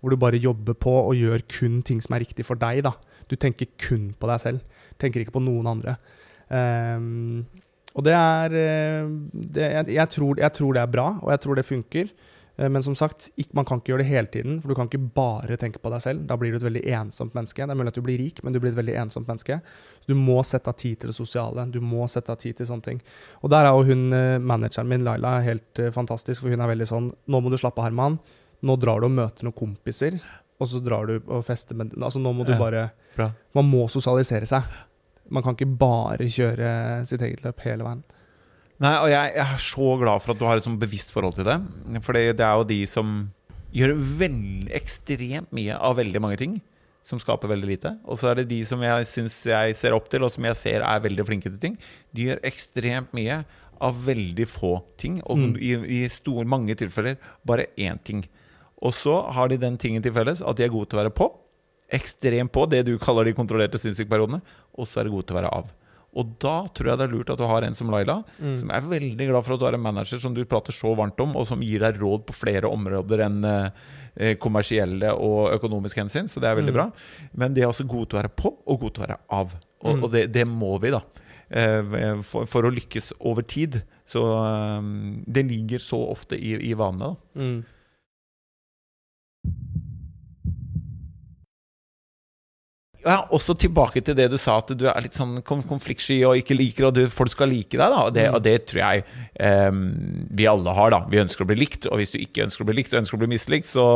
hvor 0.00 0.14
du 0.14 0.20
bare 0.20 0.40
jobber 0.40 0.78
på 0.78 0.94
og 0.94 1.18
gjør 1.18 1.44
kun 1.52 1.82
ting 1.84 2.00
som 2.00 2.16
er 2.16 2.24
riktig 2.24 2.46
for 2.48 2.56
deg. 2.60 2.80
da. 2.86 2.94
Du 3.28 3.36
tenker 3.36 3.68
kun 3.82 4.14
på 4.16 4.30
deg 4.30 4.40
selv. 4.40 4.77
Tenker 4.98 5.24
ikke 5.24 5.36
på 5.38 5.44
noen 5.44 5.68
andre. 5.70 5.96
Um, 6.48 7.44
og 7.98 8.04
det 8.06 8.14
er 8.14 8.54
eh, 8.54 9.06
det, 9.32 9.68
jeg, 9.72 9.94
jeg, 9.96 10.10
tror, 10.14 10.38
jeg 10.38 10.54
tror 10.54 10.76
det 10.76 10.82
er 10.82 10.90
bra, 10.92 11.06
og 11.22 11.32
jeg 11.32 11.42
tror 11.42 11.58
det 11.58 11.66
funker. 11.66 12.10
Eh, 12.58 12.68
Men 12.70 12.82
som 12.82 12.94
sagt, 12.98 13.30
man 13.56 13.66
kan 13.66 13.80
ikke 13.80 13.92
gjøre 13.92 14.04
det 14.04 14.10
hele 14.10 14.30
tiden, 14.30 14.60
for 14.62 14.70
du 14.70 14.76
kan 14.78 14.90
ikke 14.90 15.10
bare 15.14 15.58
tenke 15.58 15.80
på 15.82 15.90
deg 15.90 16.02
selv. 16.04 16.26
Da 16.28 16.36
blir 16.38 16.52
du 16.52 16.60
et 16.60 16.66
veldig 16.66 16.84
ensomt 17.00 17.34
menneske. 17.34 17.64
Det 17.64 17.74
er 17.74 17.78
mulig 17.78 17.92
at 17.94 17.98
du 17.98 18.04
blir 18.06 18.20
rik, 18.22 18.42
men 18.44 18.54
du 18.54 18.60
blir 18.62 18.72
et 18.74 18.78
veldig 18.78 18.96
ensomt 19.04 19.30
menneske. 19.30 19.60
Så 20.02 20.12
du 20.12 20.18
må 20.18 20.40
sette 20.46 20.70
av 20.70 20.78
tid 20.78 21.00
til 21.00 21.12
det 21.12 21.18
sosiale. 21.18 21.66
Du 21.74 21.80
må 21.82 22.06
sette 22.10 22.34
av 22.34 22.38
tid 22.42 22.58
til 22.58 22.68
sånne 22.70 22.86
ting. 22.86 23.02
Og 23.42 23.50
der 23.54 23.66
er 23.66 23.74
jo 23.74 23.86
hun, 23.90 24.12
eh, 24.12 24.38
manageren 24.38 24.90
min, 24.90 25.06
Laila, 25.06 25.40
helt 25.46 25.82
fantastisk, 25.94 26.42
for 26.42 26.54
hun 26.54 26.60
er 26.60 26.74
veldig 26.74 26.90
sånn 26.90 27.12
Nå 27.26 27.40
må 27.42 27.50
du 27.50 27.58
slappe 27.58 27.82
av, 27.82 27.90
Herman. 27.90 28.18
Nå 28.62 28.78
drar 28.78 29.00
du 29.00 29.06
og 29.06 29.14
møter 29.14 29.46
noen 29.46 29.54
kompiser, 29.54 30.18
og 30.58 30.66
så 30.66 30.80
drar 30.82 31.06
du 31.06 31.20
og 31.30 31.44
fester 31.46 31.76
med 31.78 31.94
Altså, 31.94 32.18
nå 32.18 32.32
må 32.34 32.46
du 32.46 32.56
bare 32.58 32.90
Bra. 33.14 33.32
Man 33.54 33.66
må 33.70 33.84
sosialisere 33.90 34.46
seg. 34.46 34.66
Man 35.30 35.42
kan 35.44 35.54
ikke 35.56 35.68
bare 35.80 36.28
kjøre 36.30 36.70
sitt 37.08 37.22
eget 37.22 37.42
løp 37.44 37.60
hele 37.66 37.84
veien. 37.86 38.02
Nei, 38.78 38.94
og 39.02 39.08
jeg, 39.10 39.32
jeg 39.34 39.42
er 39.44 39.58
så 39.62 39.88
glad 39.98 40.22
for 40.22 40.32
at 40.32 40.38
du 40.40 40.46
har 40.46 40.60
et 40.60 40.66
sånn 40.68 40.78
bevisst 40.78 41.10
forhold 41.12 41.34
til 41.34 41.48
det. 41.48 41.58
For 42.06 42.14
det 42.14 42.38
er 42.38 42.54
jo 42.60 42.66
de 42.68 42.80
som 42.86 43.16
gjør 43.74 43.96
veldig 44.20 44.70
ekstremt 44.78 45.50
mye 45.52 45.74
av 45.76 45.96
veldig 45.98 46.22
mange 46.22 46.38
ting. 46.40 46.58
Som 47.08 47.18
skaper 47.22 47.48
veldig 47.50 47.68
lite. 47.70 47.94
Og 48.04 48.18
så 48.20 48.30
er 48.30 48.40
det 48.42 48.48
de 48.50 48.60
som 48.68 48.82
jeg 48.84 49.06
syns 49.08 49.38
jeg 49.48 49.74
ser 49.78 49.94
opp 49.96 50.08
til, 50.12 50.22
og 50.26 50.30
som 50.30 50.44
jeg 50.44 50.58
ser 50.60 50.84
er 50.84 51.00
veldig 51.04 51.24
flinke 51.26 51.50
til 51.50 51.58
ting. 51.62 51.76
De 52.12 52.28
gjør 52.28 52.42
ekstremt 52.44 53.14
mye 53.16 53.40
av 53.80 53.98
veldig 54.04 54.46
få 54.50 54.74
ting. 55.00 55.20
Og 55.24 55.38
Mm. 55.38 55.56
i, 55.56 55.72
i 55.98 56.08
store, 56.12 56.44
mange 56.44 56.74
tilfeller 56.76 57.16
bare 57.46 57.66
én 57.80 57.98
ting. 58.04 58.24
Og 58.82 58.92
så 58.94 59.14
har 59.34 59.48
de 59.48 59.56
den 59.58 59.76
tingen 59.80 60.02
til 60.02 60.12
felles 60.14 60.42
at 60.42 60.56
de 60.56 60.64
er 60.66 60.70
gode 60.74 60.86
til 60.90 60.98
å 60.98 61.02
være 61.02 61.14
på. 61.16 61.30
Ekstremt 61.90 62.52
på, 62.52 62.66
det 62.68 62.84
du 62.86 62.98
kaller 63.00 63.24
de 63.24 63.32
kontrollerte 63.32 63.78
sinnssykeperiodene. 63.80 64.42
Og 64.78 64.86
så 64.86 65.00
er 65.00 65.04
det 65.08 65.12
god 65.16 65.26
til 65.28 65.36
å 65.36 65.40
være 65.42 65.52
av. 65.58 65.74
Og 66.18 66.30
da 66.40 66.54
tror 66.72 66.88
jeg 66.88 66.98
det 66.98 67.04
er 67.04 67.12
lurt 67.12 67.30
at 67.30 67.38
du 67.38 67.44
har 67.46 67.62
en 67.66 67.74
som 67.76 67.90
Laila, 67.92 68.22
Mm. 68.40 68.54
som 68.58 68.70
er 68.72 68.80
veldig 68.80 69.26
glad 69.28 69.44
for 69.44 69.54
at 69.54 69.60
du 69.60 69.66
har 69.66 69.74
en 69.76 69.82
manager 69.84 70.18
som 70.22 70.32
du 70.34 70.40
prater 70.48 70.72
så 70.72 70.94
varmt 70.96 71.20
om, 71.20 71.36
og 71.36 71.46
som 71.46 71.60
gir 71.62 71.80
deg 71.84 71.98
råd 72.00 72.24
på 72.26 72.32
flere 72.34 72.64
områder 72.70 73.26
enn 73.26 73.44
eh, 73.44 74.34
kommersielle 74.40 75.12
og 75.14 75.52
økonomiske 75.58 76.00
hensyn. 76.00 76.26
Så 76.26 76.40
det 76.40 76.48
er 76.48 76.56
veldig 76.56 76.72
Mm. 76.72 76.78
bra. 76.80 76.90
Men 77.34 77.54
de 77.54 77.60
er 77.62 77.68
også 77.68 77.86
gode 77.86 78.08
til 78.08 78.18
å 78.18 78.22
være 78.22 78.34
på, 78.34 78.54
og 78.66 78.80
gode 78.80 78.94
til 78.94 79.04
å 79.04 79.06
være 79.06 79.18
av. 79.30 79.52
Og, 79.84 79.96
Mm. 79.96 80.02
og 80.04 80.10
det, 80.12 80.32
det 80.32 80.46
må 80.46 80.80
vi, 80.80 80.90
da. 80.90 81.02
Eh, 81.50 82.22
For, 82.22 82.46
for 82.46 82.62
å 82.62 82.72
lykkes 82.74 83.12
over 83.20 83.42
tid. 83.42 83.82
Så 84.06 84.18
eh, 84.24 85.22
det 85.30 85.44
ligger 85.46 85.78
så 85.78 86.00
ofte 86.10 86.34
i, 86.40 86.56
i 86.70 86.74
vanene, 86.74 87.14
da. 87.36 87.62
Ja, 93.08 93.22
også 93.34 93.54
tilbake 93.56 94.02
til 94.04 94.16
det 94.18 94.26
du 94.32 94.36
sa, 94.40 94.58
at 94.60 94.72
du 94.76 94.84
er 94.90 95.00
litt 95.00 95.16
sånn 95.16 95.38
konfliktsky 95.46 96.18
og 96.28 96.36
ikke 96.40 96.56
liker 96.56 96.90
du, 96.94 97.06
folk 97.12 97.32
skal 97.32 97.48
like 97.50 97.72
deg. 97.72 97.80
da 97.80 98.02
Og 98.04 98.12
det, 98.14 98.26
og 98.34 98.42
det 98.44 98.56
tror 98.68 98.82
jeg 98.82 99.04
um, 99.70 99.80
vi 100.36 100.48
alle 100.50 100.74
har. 100.76 100.92
da 100.92 101.00
Vi 101.08 101.22
ønsker 101.22 101.46
å 101.46 101.48
bli 101.48 101.58
likt, 101.62 101.88
og 101.88 102.02
hvis 102.02 102.12
du 102.12 102.18
ikke 102.20 102.44
ønsker 102.44 102.66
å 102.66 102.68
bli 102.68 102.78
likt, 102.80 102.92
og 102.92 103.00
ønsker 103.02 103.18
å 103.18 103.22
bli 103.22 103.30
mislikt, 103.32 103.70
så 103.70 103.86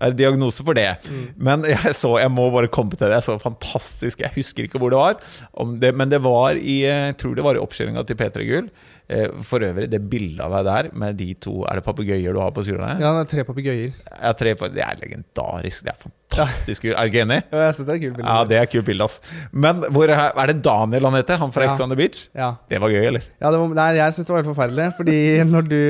er 0.00 0.12
det 0.12 0.20
diagnose 0.22 0.66
for 0.66 0.78
det. 0.78 0.88
Mm. 1.06 1.22
Men 1.48 1.68
jeg 1.74 1.94
så, 1.98 2.16
jeg 2.22 2.32
må 2.34 2.48
bare 2.54 2.72
komme 2.72 2.96
til 2.96 3.06
det. 3.06 3.20
Jeg 3.20 3.28
så 3.28 3.38
fantastisk 3.42 4.24
Jeg 4.24 4.34
husker 4.34 4.66
ikke 4.66 4.82
hvor 4.82 4.92
det 4.92 5.00
var, 5.00 5.22
om 5.62 5.78
det, 5.82 5.94
men 5.96 6.10
det 6.12 6.22
var 6.24 6.58
i 6.58 6.82
Jeg 6.86 7.16
tror 7.20 7.38
det 7.38 7.46
var 7.46 7.58
i 7.58 7.62
oppkjøringa 7.62 8.04
til 8.06 8.18
P3 8.18 8.50
Gull. 8.50 8.70
Eh, 9.08 9.30
for 9.46 9.62
øvrig, 9.62 9.86
det 9.92 10.02
bildet 10.10 10.42
av 10.42 10.56
deg 10.56 10.66
der 10.66 10.88
med 10.98 11.18
de 11.20 11.28
to 11.38 11.60
Er 11.70 11.78
det 11.78 11.86
papegøyer 11.86 12.34
du 12.34 12.40
har 12.42 12.50
på 12.50 12.64
skuldrene? 12.66 12.98
Ja, 12.98 13.14
det 13.14 14.32
er 14.32 14.38
tre 14.42 14.54
papegøyer. 14.58 14.78
Det 14.80 14.86
er 14.88 15.02
legendarisk. 15.04 15.84
Det 15.86 15.92
er 15.92 16.00
fantastisk. 16.00 16.15
Fantastisk 16.30 16.82
kul. 16.82 16.92
Er 16.92 17.06
du 17.06 17.12
ikke 17.12 17.22
enig? 17.24 17.38
Ja, 17.52 17.62
jeg 17.68 17.74
synes 17.76 17.86
det 17.88 17.94
er 17.94 18.00
kult 18.02 18.16
bilde. 18.18 18.28
Ja, 18.28 18.44
det 18.50 18.58
er 18.60 18.68
kult 18.70 18.86
bilde, 18.88 19.04
ass. 19.06 19.20
Men 19.52 19.82
hvor 19.94 20.10
er, 20.10 20.22
er 20.36 20.46
det 20.52 20.58
Daniel 20.64 21.04
han 21.08 21.14
heter? 21.18 21.38
Han 21.38 21.52
fra 21.54 21.64
Ja. 21.66 21.72
Ex 21.72 21.80
on 21.80 21.90
the 21.92 21.96
Beach? 21.96 22.28
Ja. 22.34 22.52
Det 22.68 22.80
var 22.82 22.90
gøy, 22.92 23.06
eller? 23.06 23.24
Ja, 23.40 23.50
det 23.50 23.60
var, 23.60 23.74
nei, 23.78 23.88
jeg 23.96 24.12
syns 24.16 24.26
det 24.26 24.34
var 24.34 24.42
helt 24.42 24.52
forferdelig. 24.56 24.88
Fordi 24.98 25.18
når 25.54 25.68
du 25.70 25.82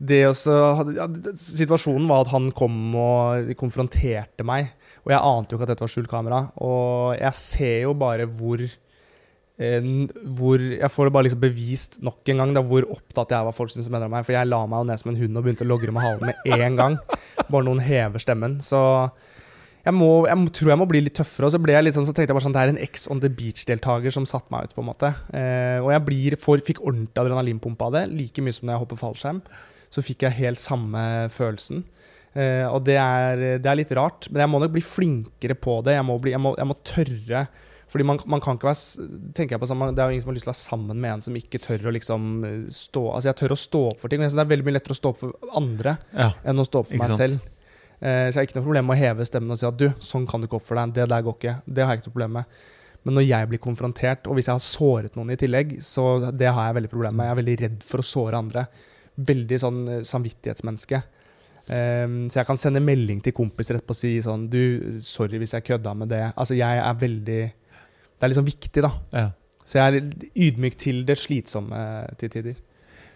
Det 0.00 0.22
også 0.30 0.54
ja, 0.96 1.06
Situasjonen 1.36 2.08
var 2.08 2.22
at 2.24 2.30
han 2.32 2.50
kom 2.56 2.94
og 2.96 3.50
konfronterte 3.60 4.46
meg. 4.48 4.70
Og 5.04 5.12
jeg 5.12 5.20
ante 5.20 5.52
jo 5.52 5.58
ikke 5.58 5.66
at 5.68 5.74
dette 5.74 5.84
var 5.84 5.92
skjult 5.92 6.10
kamera. 6.10 6.40
Og 6.64 7.16
jeg 7.20 7.36
ser 7.36 7.82
jo 7.84 7.92
bare 7.94 8.24
hvor 8.26 8.64
hvor, 9.60 10.62
Jeg 10.62 10.88
får 10.88 11.08
det 11.08 11.12
bare 11.12 11.26
liksom 11.26 11.40
bevist 11.42 11.98
nok 12.00 12.30
en 12.32 12.38
gang 12.40 12.54
da, 12.56 12.62
hvor 12.64 12.86
opptatt 12.94 13.34
jeg 13.34 13.44
var 13.44 13.52
av 13.52 13.56
folk 13.58 13.74
mener 13.76 14.06
om 14.06 14.14
meg. 14.16 14.24
For 14.24 14.36
jeg 14.36 14.48
la 14.48 14.60
meg 14.64 14.80
jo 14.80 14.88
ned 14.88 15.02
som 15.02 15.12
en 15.12 15.20
hund 15.20 15.36
og 15.36 15.44
begynte 15.44 15.66
å 15.66 15.68
logre 15.68 15.92
med 15.92 16.06
halen 16.06 16.30
med 16.30 16.64
en 16.64 16.78
gang. 16.78 16.96
Bare 17.44 17.66
noen 17.66 17.82
hever 17.84 18.22
stemmen. 18.22 18.58
Så 18.64 18.80
jeg, 19.84 19.94
må, 19.96 20.08
jeg 20.28 20.52
tror 20.56 20.72
jeg 20.72 20.80
må 20.80 20.88
bli 20.88 21.04
litt 21.04 21.16
tøffere. 21.20 21.48
Og 21.48 21.54
så 21.54 21.60
ble 21.60 21.76
jeg 21.76 21.86
litt 21.86 21.96
sånn, 21.96 22.08
så 22.08 22.14
tenkte 22.16 22.32
jeg 22.32 22.38
bare 22.38 22.46
sånn, 22.46 22.56
det 22.56 22.64
er 22.64 22.74
en 22.74 22.82
Ex 22.86 23.06
on 23.12 23.22
the 23.22 23.32
Beach-deltaker 23.32 24.16
som 24.16 24.28
satte 24.28 24.52
meg 24.52 24.68
ut. 24.68 24.76
på 24.76 24.84
en 24.84 24.90
måte. 24.90 25.12
Eh, 25.36 25.78
og 25.82 25.92
jeg 25.92 26.06
blir, 26.08 26.40
for, 26.40 26.64
fikk 26.64 26.82
ordentlig 26.84 27.20
adrenalinpump 27.20 27.88
av 27.88 27.96
det, 27.98 28.06
like 28.16 28.44
mye 28.44 28.56
som 28.56 28.68
når 28.68 28.76
jeg 28.78 28.84
hopper 28.86 29.04
fallskjerm. 29.04 29.40
Så 29.90 30.04
fikk 30.06 30.24
jeg 30.24 30.38
helt 30.40 30.62
samme 30.62 31.02
følelsen. 31.34 31.84
Eh, 32.32 32.64
og 32.64 32.84
det 32.86 32.96
er, 33.02 33.48
det 33.58 33.68
er 33.68 33.80
litt 33.80 33.92
rart, 33.98 34.28
men 34.30 34.44
jeg 34.44 34.52
må 34.52 34.60
nok 34.62 34.76
bli 34.76 34.84
flinkere 34.84 35.56
på 35.58 35.80
det. 35.86 35.96
Jeg 35.96 36.06
må, 36.06 36.16
bli, 36.22 36.32
jeg 36.36 36.42
må, 36.42 36.54
jeg 36.56 36.70
må 36.70 36.76
tørre. 36.86 37.48
Fordi 37.90 38.04
man, 38.06 38.20
man 38.30 38.40
kan 38.44 38.54
ikke 38.58 38.68
være 38.70 39.06
tenker 39.34 39.56
jeg 39.56 39.60
på 39.64 39.66
sånn, 39.66 39.80
Det 39.96 40.02
er 40.02 40.06
jo 40.10 40.14
ingen 40.14 40.22
som 40.22 40.30
har 40.30 40.36
lyst 40.38 40.46
til 40.46 40.52
å 40.52 40.54
være 40.54 40.62
sammen 40.62 41.00
med 41.02 41.10
en 41.16 41.22
som 41.24 41.38
ikke 41.40 41.58
tør 41.64 41.88
å 41.90 41.94
liksom 41.96 42.28
eh, 42.46 42.58
stå 42.70 43.02
Altså 43.16 43.30
Jeg 43.32 43.38
tør 43.40 43.54
å 43.56 43.58
stå 43.58 43.80
opp 43.90 44.00
for 44.04 44.08
ting. 44.12 44.20
Men 44.20 44.28
jeg 44.28 44.32
synes 44.34 44.40
det 44.40 44.46
er 44.46 44.52
veldig 44.54 44.66
mye 44.68 44.76
lettere 44.78 44.94
å 44.94 45.00
stå 45.00 45.10
opp 45.14 45.18
for 45.24 45.56
andre 45.58 45.96
Ja. 46.14 46.28
enn 46.46 46.62
å 46.62 46.66
stå 46.68 46.84
opp 46.84 46.90
for 46.92 47.02
meg 47.02 47.10
sant? 47.10 47.24
selv. 47.24 47.48
Eh, 48.00 48.26
så 48.30 48.32
jeg 48.32 48.40
har 48.40 48.46
ikke 48.48 48.58
noe 48.60 48.68
problem 48.70 48.86
med 48.88 48.96
å 48.96 49.00
heve 49.02 49.26
stemmen 49.28 49.52
og 49.52 49.58
si 49.60 49.66
at 49.68 49.76
du, 49.80 49.88
sånn 50.00 50.26
kan 50.30 50.40
du 50.40 50.46
ikke 50.48 50.60
oppføre 50.62 50.86
deg. 50.86 50.94
Det 51.00 51.08
der 51.12 51.24
går 51.26 51.36
ikke. 51.40 51.56
Det 51.66 51.84
har 51.84 51.92
jeg 51.96 52.00
ikke 52.00 52.08
noe 52.12 52.16
problem 52.16 52.36
med. 52.38 52.60
Men 53.04 53.14
når 53.16 53.24
jeg 53.26 53.48
blir 53.48 53.60
konfrontert, 53.64 54.26
og 54.28 54.36
hvis 54.36 54.48
jeg 54.50 54.54
har 54.54 54.64
såret 54.64 55.14
noen 55.16 55.30
i 55.32 55.36
tillegg, 55.40 55.78
så 55.84 56.30
det 56.36 56.50
har 56.52 56.66
jeg 56.68 56.76
veldig 56.78 56.90
problem 56.92 57.16
med. 57.16 57.26
Jeg 57.26 57.32
er 57.34 57.40
veldig 57.42 57.58
redd 57.64 57.78
for 57.90 58.02
å 58.02 58.06
såre 58.06 58.40
andre. 58.40 58.66
Veldig 59.16 59.58
sånn 59.60 59.78
eh, 59.88 60.02
samvittighetsmenneske. 60.04 61.02
Um, 61.70 62.24
så 62.32 62.40
jeg 62.40 62.46
kan 62.48 62.58
sende 62.58 62.80
melding 62.82 63.20
til 63.22 63.34
kompiser 63.36 63.76
etterpå 63.76 63.92
og 63.94 63.98
si 63.98 64.08
sånn 64.24 64.48
Du, 64.50 64.98
sorry 65.06 65.38
hvis 65.38 65.52
jeg 65.54 65.66
kødda 65.68 65.92
med 65.94 66.08
det. 66.10 66.22
Altså, 66.34 66.56
jeg 66.58 66.80
er 66.82 66.96
veldig 66.98 67.42
Det 68.20 68.26
er 68.26 68.32
liksom 68.34 68.48
viktig, 68.48 68.82
da. 68.84 68.90
Ja. 69.16 69.28
Så 69.64 69.78
jeg 69.78 69.96
er 69.96 70.26
ydmyk 70.48 70.76
til 70.80 71.04
det 71.08 71.16
slitsomme 71.16 71.78
til 72.20 72.32
tider. 72.32 72.58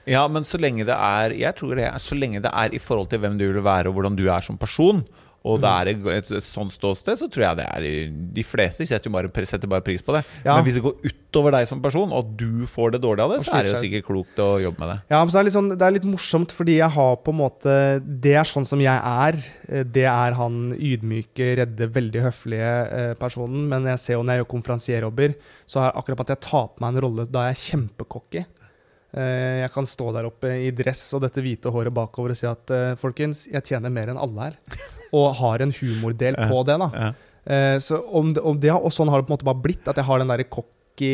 Ja, 0.08 0.22
men 0.28 0.44
så 0.44 0.58
lenge 0.60 0.84
det 0.84 0.94
er 0.94 1.32
Jeg 1.32 1.56
tror 1.56 1.78
det 1.78 1.86
er 1.88 2.00
så 2.02 2.16
lenge 2.16 2.42
det 2.44 2.50
er 2.52 2.74
i 2.76 2.80
forhold 2.80 3.08
til 3.12 3.20
hvem 3.22 3.38
du 3.40 3.46
vil 3.46 3.64
være, 3.64 3.88
og 3.88 3.96
hvordan 3.96 4.16
du 4.16 4.26
er 4.28 4.44
som 4.44 4.58
person, 4.60 5.02
og 5.44 5.58
det 5.60 5.68
er 5.68 5.88
et, 5.92 6.06
et, 6.08 6.28
et 6.38 6.44
sånt 6.46 6.72
ståsted, 6.72 7.18
så 7.20 7.26
tror 7.28 7.42
jeg 7.44 7.58
det 7.58 7.64
er 7.68 8.12
De 8.32 8.44
fleste 8.48 8.86
setter 8.88 9.12
bare, 9.12 9.28
setter 9.44 9.68
bare 9.68 9.84
pris 9.84 10.00
på 10.00 10.14
det. 10.16 10.22
Ja. 10.40 10.54
Men 10.56 10.64
hvis 10.64 10.78
det 10.78 10.84
går 10.86 10.94
utover 11.04 11.52
deg 11.52 11.68
som 11.68 11.82
person, 11.84 12.14
og 12.16 12.30
du 12.40 12.64
får 12.70 12.94
det 12.94 13.02
dårlig 13.04 13.26
av 13.26 13.34
det, 13.34 13.42
så 13.44 13.52
er 13.58 13.66
det 13.66 13.74
jo 13.74 13.82
sikkert 13.82 14.06
klokt 14.08 14.40
å 14.40 14.46
jobbe 14.62 14.80
med 14.80 14.92
det. 14.94 14.96
Ja, 15.12 15.20
men 15.20 15.34
så 15.34 15.36
er 15.38 15.44
det, 15.44 15.50
litt 15.50 15.58
sånn, 15.58 15.68
det 15.74 15.84
er 15.84 15.96
litt 15.98 16.08
morsomt, 16.08 16.54
fordi 16.56 16.78
jeg 16.78 16.88
har 16.96 17.20
på 17.20 17.34
en 17.34 17.40
måte 17.42 17.76
Det 18.24 18.32
er 18.40 18.48
sånn 18.48 18.64
som 18.68 18.80
jeg 18.80 18.96
er. 18.96 19.38
Eh, 19.68 19.84
Det 19.84 20.06
er 20.08 20.38
han 20.40 20.58
ydmyke, 20.78 21.50
redde, 21.60 21.90
veldig 21.92 22.24
høflige 22.30 22.72
eh, 22.88 23.14
personen. 23.20 23.68
Men 23.68 23.84
jeg 23.92 24.00
ser 24.00 24.16
jo 24.16 24.24
når 24.24 24.38
jeg 24.38 24.44
gjør 24.46 24.52
konferansierjobber, 24.56 25.36
så 25.68 25.84
er 25.84 25.98
akkurat 26.00 26.24
at 26.24 26.34
jeg 26.38 26.46
tar 26.48 26.70
på 26.72 26.80
meg 26.86 26.94
en 26.96 27.04
rolle 27.04 27.28
da 27.28 27.50
jeg 27.50 27.58
er 27.58 27.64
kjempecocky. 27.68 28.46
Eh, 29.14 29.60
Jeg 29.62 29.70
kan 29.74 29.86
stå 29.86 30.08
der 30.16 30.26
oppe 30.26 30.50
i 30.66 30.72
dress 30.74 31.04
og 31.14 31.22
dette 31.22 31.42
hvite 31.44 31.70
håret 31.70 31.94
bakover 31.94 32.34
og 32.34 32.38
si 32.38 32.48
at 32.50 32.72
eh, 32.74 32.96
folkens, 32.98 33.44
jeg 33.52 33.62
tjener 33.68 33.92
mer 33.94 34.10
enn 34.10 34.18
alle 34.20 34.48
her. 34.50 34.58
Og 35.14 35.28
har 35.38 35.62
en 35.62 35.70
humordel 35.70 36.34
på 36.34 36.62
det, 36.66 36.74
da. 36.82 37.12
Eh, 37.46 37.76
så 37.78 38.00
om 38.18 38.32
det, 38.34 38.42
om 38.42 38.56
det, 38.58 38.72
og 38.74 38.90
sånn 38.90 39.12
har 39.12 39.20
det 39.22 39.28
på 39.28 39.30
en 39.30 39.36
måte 39.36 39.46
bare 39.46 39.62
blitt, 39.62 39.86
at 39.86 40.00
jeg 40.00 40.08
har 40.08 40.18
den 40.18 40.32
der 40.32 40.42
cocky, 40.50 41.12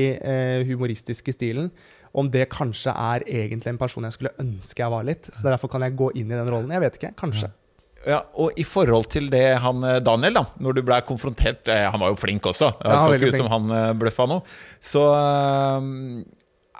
humoristiske 0.69 1.35
stilen. 1.37 1.69
Om 2.17 2.31
det 2.33 2.47
kanskje 2.53 2.95
er 2.97 3.27
egentlig 3.29 3.75
en 3.75 3.81
person 3.81 4.07
jeg 4.09 4.17
skulle 4.17 4.33
ønske 4.41 4.81
jeg 4.81 4.93
var 4.95 5.05
litt. 5.05 5.29
Så 5.35 5.45
Derfor 5.51 5.69
kan 5.75 5.85
jeg 5.85 5.99
gå 6.01 6.09
inn 6.17 6.33
i 6.33 6.39
den 6.39 6.49
rollen. 6.49 6.73
Jeg 6.73 6.81
vet 6.87 6.97
ikke. 6.97 7.13
Kanskje. 7.21 7.53
Ja, 8.09 8.23
og 8.41 8.57
i 8.57 8.65
forhold 8.65 9.11
til 9.13 9.29
det 9.33 9.45
han 9.61 9.85
Daniel, 10.01 10.41
da 10.41 10.47
når 10.65 10.79
du 10.79 10.83
ble 10.89 11.03
konfrontert 11.05 11.69
Han 11.69 12.01
var 12.01 12.15
jo 12.15 12.17
flink 12.17 12.49
også. 12.49 12.71
Det 12.81 12.97
så 13.05 13.17
ikke 13.19 13.35
ut 13.35 13.41
som 13.43 13.53
han 13.53 13.73
bløffa 14.01 14.25
noe. 14.33 14.41
Så 14.81 15.05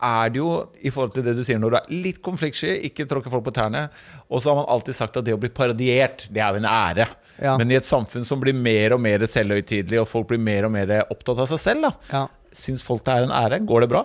er 0.03 0.31
det 0.33 0.41
jo, 0.41 0.51
i 0.83 0.91
forhold 0.91 1.13
til 1.15 1.25
det 1.27 1.35
du 1.37 1.43
sier, 1.45 1.59
når 1.61 1.71
du 1.75 1.77
er 1.81 1.91
litt 2.07 2.21
konfliktsky, 2.25 2.73
ikke 2.89 3.07
tråkke 3.11 3.31
folk 3.33 3.45
på 3.47 3.53
tærne 3.57 3.87
Og 4.31 4.41
så 4.41 4.51
har 4.51 4.57
man 4.61 4.69
alltid 4.73 4.97
sagt 4.97 5.17
at 5.21 5.27
det 5.27 5.35
å 5.37 5.41
bli 5.41 5.51
parodiert, 5.53 6.27
det 6.33 6.41
er 6.41 6.55
jo 6.57 6.63
en 6.63 6.69
ære. 6.71 7.07
Ja. 7.41 7.57
Men 7.61 7.71
i 7.73 7.77
et 7.79 7.87
samfunn 7.89 8.25
som 8.29 8.41
blir 8.43 8.55
mer 8.57 8.95
og 8.97 9.01
mer 9.01 9.25
selvhøytidelig, 9.27 10.01
og 10.03 10.09
folk 10.09 10.29
blir 10.33 10.41
mer 10.43 10.69
og 10.69 10.75
mer 10.75 10.93
opptatt 11.09 11.39
av 11.45 11.49
seg 11.53 11.61
selv, 11.63 11.83
da 11.89 11.93
Ja. 12.13 12.27
syns 12.53 12.83
folk 12.85 13.05
det 13.05 13.15
er 13.15 13.29
en 13.29 13.31
ære? 13.37 13.61
Går 13.67 13.81
det 13.87 13.89
bra? 13.93 14.05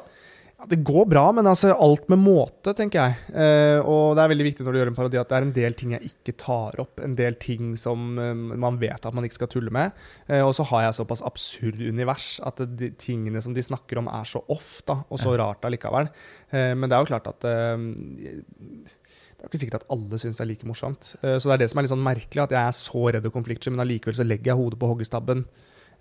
Det 0.69 0.79
går 0.87 1.05
bra, 1.11 1.23
men 1.35 1.45
altså 1.49 1.73
alt 1.73 2.07
med 2.09 2.19
måte, 2.23 2.73
tenker 2.77 3.01
jeg. 3.01 3.15
Eh, 3.37 3.79
og 3.85 4.15
det 4.17 4.23
er 4.23 4.31
veldig 4.31 4.47
viktig 4.47 4.65
når 4.65 4.73
du 4.75 4.79
gjør 4.79 4.91
en 4.91 4.97
parodi 4.97 5.19
at 5.21 5.29
det 5.29 5.37
er 5.37 5.45
en 5.45 5.53
del 5.55 5.75
ting 5.77 5.93
jeg 5.93 6.09
ikke 6.09 6.35
tar 6.41 6.79
opp. 6.81 7.01
En 7.05 7.15
del 7.19 7.37
ting 7.41 7.75
som 7.77 8.17
eh, 8.21 8.33
man 8.33 8.79
vet 8.81 9.05
at 9.05 9.13
man 9.15 9.27
ikke 9.27 9.37
skal 9.39 9.51
tulle 9.53 9.73
med. 9.75 9.93
Eh, 10.29 10.41
og 10.41 10.53
så 10.57 10.65
har 10.71 10.87
jeg 10.87 10.97
såpass 10.99 11.23
absurd 11.27 11.81
univers 11.85 12.39
at 12.45 12.63
de 12.79 12.89
tingene 13.01 13.41
som 13.45 13.53
de 13.55 13.63
snakker 13.65 14.01
om, 14.01 14.09
er 14.09 14.25
så 14.29 14.41
off 14.53 14.79
da, 14.89 15.01
og 15.09 15.21
så 15.21 15.35
rart 15.37 15.65
allikevel. 15.69 16.09
Eh, 16.49 16.73
men 16.73 16.89
det 16.89 16.97
er 16.97 17.05
jo 17.05 17.11
klart 17.13 17.29
at 17.29 17.45
eh, 17.49 17.85
det 19.35 19.43
er 19.43 19.49
ikke 19.51 19.61
sikkert 19.61 19.83
at 19.83 19.89
alle 19.93 20.17
syns 20.21 20.39
det 20.39 20.45
er 20.45 20.51
like 20.53 20.67
morsomt. 20.67 21.13
Eh, 21.21 21.37
Så 21.37 21.49
det 21.51 21.57
er 21.59 21.63
det 21.65 21.69
som 21.71 21.79
er 21.79 21.85
litt 21.85 21.93
sånn 21.93 22.05
merkelig, 22.05 22.45
at 22.47 22.55
jeg 22.55 22.63
er 22.63 22.77
så 22.79 23.05
redd 23.13 23.25
for 23.27 23.35
konfliktsky, 23.37 23.69
men 23.75 23.83
allikevel 23.85 24.17
så 24.17 24.25
legger 24.25 24.53
jeg 24.53 24.61
hodet 24.63 24.79
på 24.81 24.89
hoggestabben. 24.89 25.45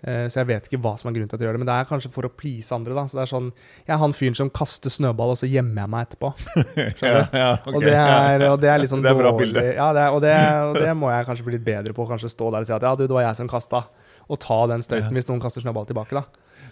Eh, 0.05 0.27
Så 0.29 0.37
jeg 0.43 0.47
vet 0.51 0.67
ikke 0.69 0.77
hva 0.83 0.91
som 1.01 1.09
er 1.09 1.15
grunnen 1.15 1.29
til 1.31 1.35
at 1.37 1.41
de 1.41 1.47
gjør 1.47 1.55
det, 1.57 1.61
men 1.63 1.69
det 1.71 1.75
er 1.81 1.87
kanskje 1.89 2.11
for 2.13 2.27
å 2.27 2.29
please 2.29 2.69
andre. 2.75 2.93
da. 2.93 3.03
Så 3.09 3.17
det 3.17 3.23
er 3.25 3.31
sånn, 3.31 3.47
Jeg 3.87 3.93
er 3.95 4.01
han 4.03 4.13
fyren 4.13 4.35
som 4.37 4.49
kaster 4.53 4.93
snøball, 4.93 5.33
og 5.33 5.39
så 5.41 5.49
gjemmer 5.49 5.81
jeg 5.81 5.89
meg 5.95 6.07
etterpå. 6.07 6.29
Du? 7.01 7.37
ja, 7.39 7.51
Og, 7.65 7.81
det 7.81 7.93
er, 7.97 8.45
og 8.51 8.59
det 8.61 8.69
er 8.69 8.79
litt 8.83 8.91
sånn 8.93 9.01
Det 9.01 9.09
er 9.11 9.17
bra 9.17 9.31
dårlig 9.33 9.47
bilde. 9.53 9.63
Ja, 9.75 9.89
det 9.97 10.03
er, 10.05 10.13
og, 10.13 10.21
det, 10.21 10.35
og 10.69 10.79
det 10.79 10.93
må 11.01 11.09
jeg 11.09 11.25
kanskje 11.31 11.45
bli 11.49 11.57
litt 11.57 11.65
bedre 11.67 11.93
på. 11.97 12.05
Kanskje 12.09 12.29
stå 12.31 12.51
der 12.53 12.61
og 12.65 12.69
si 12.69 12.75
at 12.77 12.85
ja, 12.85 12.93
du, 12.95 13.05
det 13.07 13.17
var 13.17 13.25
jeg 13.27 13.39
som 13.41 13.49
kasta. 13.49 13.83
Og 14.29 14.39
ta 14.41 14.59
den 14.71 14.81
støyten 14.85 15.13
hvis 15.13 15.27
noen 15.29 15.41
kaster 15.43 15.61
snøball 15.65 15.85
tilbake, 15.89 16.17
da. 16.21 16.25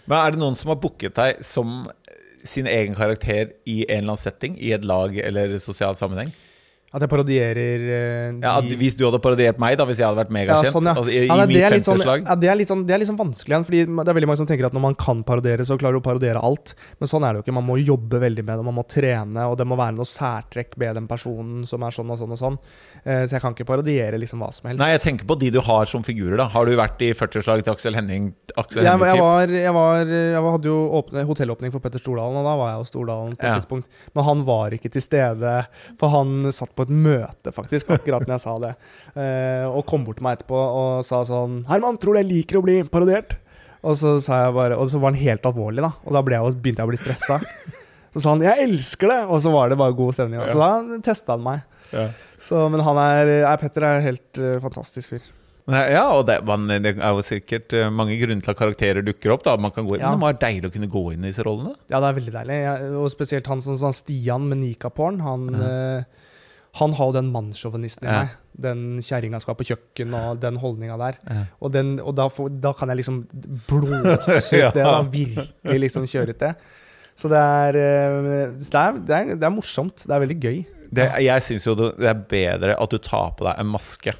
Men 0.06 0.18
er 0.20 0.34
det 0.34 0.40
noen 0.42 0.56
som 0.58 0.70
har 0.72 0.78
booket 0.82 1.14
deg 1.16 1.38
som 1.46 1.84
sin 2.44 2.66
egen 2.68 2.94
karakter 2.98 3.54
i 3.64 3.84
en 3.88 4.02
eller 4.04 4.14
annen 4.14 4.20
setting? 4.20 4.56
I 4.60 4.72
et 4.76 4.84
lag 4.84 5.14
eller 5.16 5.54
sosial 5.62 5.94
sammenheng? 5.96 6.32
At 6.94 7.02
jeg 7.02 7.10
parodierer 7.10 7.84
eh, 7.90 8.36
Ja, 8.38 8.52
at 8.60 8.68
Hvis 8.78 8.94
du 8.94 9.02
hadde 9.06 9.18
parodiert 9.22 9.58
meg, 9.62 9.74
da 9.80 9.86
hvis 9.88 9.98
jeg 9.98 10.06
hadde 10.06 10.20
vært 10.20 10.32
megakjent? 10.34 10.68
Ja, 10.68 10.74
sånn, 10.74 10.86
ja. 10.86 10.94
altså, 10.94 11.10
I, 11.10 11.24
Ja, 11.26 11.36
det, 11.50 11.62
er 11.66 11.74
sånn, 11.82 12.02
ja, 12.06 12.36
det, 12.38 12.50
er 12.52 12.58
litt 12.60 12.70
sånn, 12.70 12.84
det 12.86 12.94
er 12.94 13.02
litt 13.02 13.10
sånn 13.10 13.18
vanskelig 13.18 13.50
igjen, 13.50 13.66
fordi 13.66 13.80
det 13.90 14.12
er 14.12 14.18
veldig 14.20 14.28
mange 14.30 14.40
som 14.42 14.48
tenker 14.50 14.68
at 14.68 14.76
når 14.76 14.84
man 14.84 14.94
kan 15.00 15.24
parodiere, 15.26 15.66
så 15.66 15.76
klarer 15.80 15.98
du 15.98 16.02
å 16.02 16.04
parodiere 16.06 16.38
alt. 16.38 16.74
Men 17.00 17.10
sånn 17.10 17.26
er 17.26 17.34
det 17.34 17.40
jo 17.42 17.46
ikke. 17.48 17.56
Man 17.58 17.66
må 17.66 17.78
jobbe 17.82 18.20
veldig 18.22 18.44
med 18.46 18.60
det, 18.62 18.66
man 18.68 18.76
må 18.78 18.84
trene, 18.86 19.48
og 19.50 19.56
det 19.58 19.66
må 19.66 19.78
være 19.80 19.96
noe 19.98 20.06
særtrekk 20.06 20.78
ved 20.80 20.94
den 21.00 21.08
personen 21.10 21.64
som 21.66 21.82
er 21.82 21.96
sånn 21.98 22.12
og 22.14 22.20
sånn 22.22 22.36
og 22.36 22.40
sånn. 22.40 22.58
Eh, 23.02 23.24
så 23.26 23.36
jeg 23.36 23.44
kan 23.44 23.56
ikke 23.56 23.66
parodiere 23.72 24.20
liksom 24.22 24.44
hva 24.44 24.52
som 24.54 24.70
helst. 24.70 24.82
Nei, 24.84 24.92
jeg 24.94 25.02
tenker 25.08 25.28
på 25.28 25.38
de 25.42 25.50
du 25.54 25.60
har 25.66 25.90
som 25.90 26.06
figurer. 26.06 26.36
da 26.38 26.46
Har 26.54 26.70
du 26.70 26.76
vært 26.78 27.02
i 27.02 27.10
40-årslaget 27.10 27.66
til 27.66 27.74
Aksel 27.74 27.98
Henning? 27.98 28.30
Aksel 28.54 28.86
jeg, 28.86 29.02
jeg, 29.02 29.18
var, 29.18 29.50
jeg, 29.50 29.74
var, 29.74 30.14
jeg 30.14 30.46
hadde 30.46 30.70
jo 30.70 30.78
åpne, 31.00 31.26
hotellåpning 31.26 31.74
for 31.74 31.82
Petter 31.82 32.02
Stordalen, 32.02 32.38
og 32.38 32.46
da 32.46 32.54
var 32.62 32.72
jeg 32.72 32.84
hos 32.84 32.94
Stordalen 32.94 33.34
på 33.34 33.42
et 33.42 33.50
Ja. 33.50 33.58
tidspunkt. 33.58 33.90
Men 34.14 34.28
han 34.30 34.46
var 34.46 34.78
ikke 34.78 34.92
til 34.94 35.02
stede, 35.02 35.54
for 35.98 36.14
han 36.14 36.52
satt 36.54 36.70
på 36.76 36.83
et 36.86 36.92
møte, 37.06 37.52
faktisk, 37.54 37.92
akkurat 37.96 38.26
når 38.26 38.36
jeg 38.36 38.44
sa 38.44 38.56
det. 38.62 38.74
Eh, 39.14 39.64
og 39.68 39.84
kom 39.90 40.04
bort 40.06 40.20
til 40.20 40.26
meg 40.26 40.38
etterpå 40.38 40.58
og 40.58 41.04
sa 41.06 41.22
sånn 41.28 41.62
'Herman, 41.68 41.98
tror 42.00 42.14
du 42.14 42.22
jeg 42.22 42.30
liker 42.32 42.60
å 42.60 42.66
bli 42.66 42.82
parodiert?' 42.88 43.38
Og 43.84 43.98
så, 44.00 44.16
sa 44.24 44.46
jeg 44.46 44.54
bare, 44.56 44.78
og 44.80 44.88
så 44.88 44.96
var 44.96 45.12
han 45.12 45.20
helt 45.20 45.44
alvorlig, 45.44 45.82
da. 45.84 45.90
Og 46.08 46.14
da 46.16 46.22
jeg, 46.24 46.56
begynte 46.56 46.80
jeg 46.80 46.88
å 46.88 46.92
bli 46.92 47.00
stressa. 47.00 47.36
Så 48.14 48.22
sa 48.22 48.30
han 48.30 48.40
'jeg 48.40 48.64
elsker 48.64 49.10
det', 49.10 49.28
og 49.28 49.42
så 49.44 49.52
var 49.52 49.68
det 49.68 49.76
bare 49.76 49.92
god 49.92 50.14
stemning. 50.14 50.40
Så 50.48 50.56
da 50.56 50.98
testa 51.04 51.36
han 51.36 51.42
meg. 51.44 51.64
Ja. 51.92 52.08
Så, 52.40 52.68
men 52.70 52.80
han 52.80 52.96
er, 52.96 53.32
er 53.44 53.56
Petter 53.60 53.82
er 53.82 54.04
helt 54.04 54.38
uh, 54.38 54.60
fantastisk 54.62 55.12
fyr. 55.12 55.24
Ja, 55.64 56.10
og 56.12 56.26
det, 56.28 56.42
man, 56.44 56.68
det 56.68 56.92
er 56.92 57.14
jo 57.16 57.22
sikkert 57.24 57.72
eh, 57.72 57.88
mange 57.88 58.18
grunner 58.20 58.44
til 58.44 58.52
at 58.52 58.58
karakterer 58.58 59.04
dukker 59.04 59.32
opp. 59.32 59.46
da 59.46 59.54
Man 59.56 59.72
kan 59.72 59.86
gå 59.86 59.96
inn 59.96 60.02
Ja. 60.02 60.10
Men 60.12 60.20
det 60.20 60.26
være 60.26 60.42
deilig 60.42 60.68
å 60.68 60.74
kunne 60.74 60.90
gå 60.92 61.04
inn 61.14 61.24
i 61.24 61.30
disse 61.30 61.46
rollene. 61.46 61.72
Ja, 61.88 62.02
det 62.04 62.10
er 62.10 62.18
veldig 62.18 62.34
deilig. 62.34 62.58
Og 63.00 63.08
spesielt 63.12 63.48
han 63.48 63.64
som 63.64 63.78
sånn 63.80 63.96
Stian 63.96 64.44
med 64.50 64.60
nikaporn. 64.60 65.22
Han, 65.24 65.48
Han, 65.54 65.64
eh, 65.64 66.28
han 66.80 66.94
har 66.98 67.10
jo 67.10 67.14
den 67.16 67.28
mannssjåvinisten 67.34 68.06
i 68.06 68.10
Ja. 68.10 68.20
meg. 68.24 68.32
Den 68.64 68.80
kjerringa 69.02 69.40
skal 69.42 69.54
på 69.58 69.66
kjøkken 69.66 70.14
og 70.14 70.40
den 70.42 70.56
holdninga 70.62 70.96
der. 70.98 71.16
Ja. 71.26 71.44
Og, 71.60 71.72
den, 71.74 71.96
og 72.00 72.14
da, 72.18 72.28
får, 72.30 72.52
da 72.62 72.72
kan 72.74 72.88
jeg 72.90 73.00
liksom 73.02 73.20
blåse 73.68 74.60
ut 74.60 74.74
det. 74.78 74.84
da 74.84 74.96
Virkelig 75.02 75.80
liksom 75.86 76.06
kjøre 76.10 76.34
ut 76.34 76.42
det. 76.42 76.52
Så 77.18 77.30
det 77.30 77.38
er, 77.40 77.78
eh, 77.78 78.52
det 78.58 78.78
er, 78.80 78.98
det 79.06 79.16
er, 79.18 79.34
det 79.38 79.46
er 79.46 79.54
morsomt. 79.54 80.02
Det 80.06 80.14
er 80.14 80.22
veldig 80.24 80.38
gøy. 80.42 80.58
Det, 80.94 81.08
jeg 81.24 81.42
syns 81.46 81.66
jo 81.66 81.74
det 81.78 82.06
er 82.10 82.20
bedre 82.30 82.76
at 82.78 82.90
du 82.94 82.98
tar 83.02 83.32
på 83.38 83.46
deg 83.48 83.58
en 83.62 83.70
maske 83.70 84.14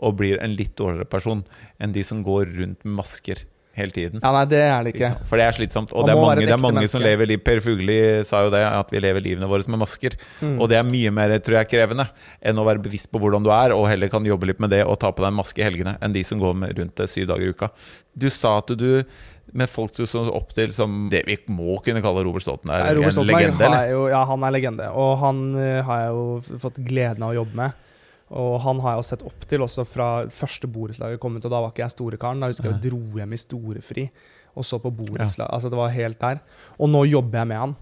og 0.00 0.14
blir 0.16 0.38
en 0.40 0.54
litt 0.56 0.72
dårligere 0.78 1.08
person, 1.10 1.42
enn 1.82 1.92
de 1.92 2.02
som 2.06 2.22
går 2.24 2.46
rundt 2.56 2.84
med 2.86 2.94
masker 3.02 3.42
hele 3.78 3.94
tiden. 3.94 4.20
Ja, 4.22 4.32
nei, 4.34 4.44
det 4.50 4.60
er 4.64 4.84
det 4.84 4.94
Ikke. 4.94 5.10
For 5.30 5.40
det 5.40 5.46
er 5.46 5.56
slitsomt. 5.56 5.94
Og 5.94 6.06
det 6.06 6.14
er 6.14 6.20
mange, 6.20 6.44
det 6.44 6.54
er 6.54 6.62
mange 6.62 6.86
som 6.90 7.02
lever 7.04 7.30
liv 7.30 7.42
Per 7.44 7.62
Fugli 7.64 7.98
sa 8.26 8.42
jo 8.46 8.52
det, 8.52 8.62
at 8.66 8.92
vi 8.92 9.02
lever 9.02 9.24
livene 9.24 9.48
våre 9.50 9.66
med 9.70 9.82
masker. 9.84 10.16
Mm. 10.40 10.56
Og 10.58 10.70
det 10.72 10.80
er 10.80 10.86
mye 10.86 11.14
mer 11.14 11.36
tror 11.38 11.60
jeg, 11.60 11.70
krevende 11.74 12.08
enn 12.42 12.60
å 12.60 12.66
være 12.66 12.82
bevisst 12.84 13.10
på 13.12 13.22
hvordan 13.22 13.46
du 13.46 13.52
er, 13.54 13.74
og 13.76 13.88
heller 13.90 14.12
kan 14.12 14.26
jobbe 14.26 14.50
litt 14.50 14.62
med 14.62 14.74
det 14.74 14.82
og 14.86 14.98
ta 15.00 15.12
på 15.14 15.24
deg 15.24 15.32
en 15.32 15.40
maske 15.40 15.62
i 15.62 15.66
helgene, 15.66 15.96
enn 16.02 16.16
de 16.16 16.24
som 16.26 16.40
går 16.42 16.56
med 16.64 16.78
rundt 16.78 16.96
det 17.00 17.10
syv 17.12 17.30
dager 17.30 17.46
i 17.46 17.52
uka. 17.54 17.70
Du 18.18 18.30
sa 18.32 18.58
at 18.60 18.74
du 18.78 19.04
med 19.52 19.70
folk 19.70 19.94
du 19.96 20.04
så 20.06 20.22
opp 20.30 20.52
til 20.54 20.70
som 20.74 21.08
det 21.10 21.24
vi 21.26 21.36
må 21.50 21.78
kunne 21.84 22.02
kalle 22.04 22.22
Robert 22.26 22.44
Stoltenberg, 22.44 22.86
Robert 23.00 23.18
en 23.18 23.26
legende, 23.26 23.66
eller? 23.66 23.88
jo, 23.90 24.04
ja, 24.12 24.20
han 24.28 24.46
er 24.46 24.54
legende. 24.54 24.90
Og 24.94 25.16
han 25.24 25.40
eh, 25.58 25.80
har 25.86 26.04
jeg 26.04 26.12
jo 26.14 26.58
fått 26.62 26.78
gleden 26.86 27.26
av 27.26 27.32
å 27.32 27.40
jobbe 27.40 27.58
med. 27.64 27.86
Og 28.30 28.60
han 28.62 28.78
har 28.80 28.92
jeg 28.94 29.02
jo 29.02 29.08
sett 29.08 29.22
opp 29.26 29.46
til 29.50 29.60
også 29.66 29.84
fra 29.88 30.08
første 30.30 30.68
borettslaget 30.70 31.18
kom 31.20 31.36
ut, 31.36 31.44
og 31.44 31.50
da 31.50 31.60
var 31.64 31.72
ikke 31.72 31.82
jeg 31.82 31.94
storekaren. 31.96 32.40
Da 32.40 32.46
husker 32.52 32.70
jeg 32.70 32.76
jeg 32.78 32.90
dro 32.92 33.00
hjem 33.18 33.32
i 33.34 33.40
storefri 33.42 34.10
og 34.54 34.64
så 34.66 34.78
på 34.82 34.90
borettslag. 34.94 35.48
Altså, 35.50 35.70
det 35.70 35.78
var 35.78 35.90
helt 35.94 36.18
der. 36.20 36.40
Og 36.78 36.88
nå 36.90 37.04
jobber 37.10 37.38
jeg 37.42 37.48
med 37.50 37.58
han. 37.58 37.76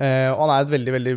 Eh, 0.00 0.28
og 0.32 0.40
han 0.46 0.52
er 0.54 0.64
et 0.66 0.72
veldig, 0.72 0.92
veldig 0.96 1.14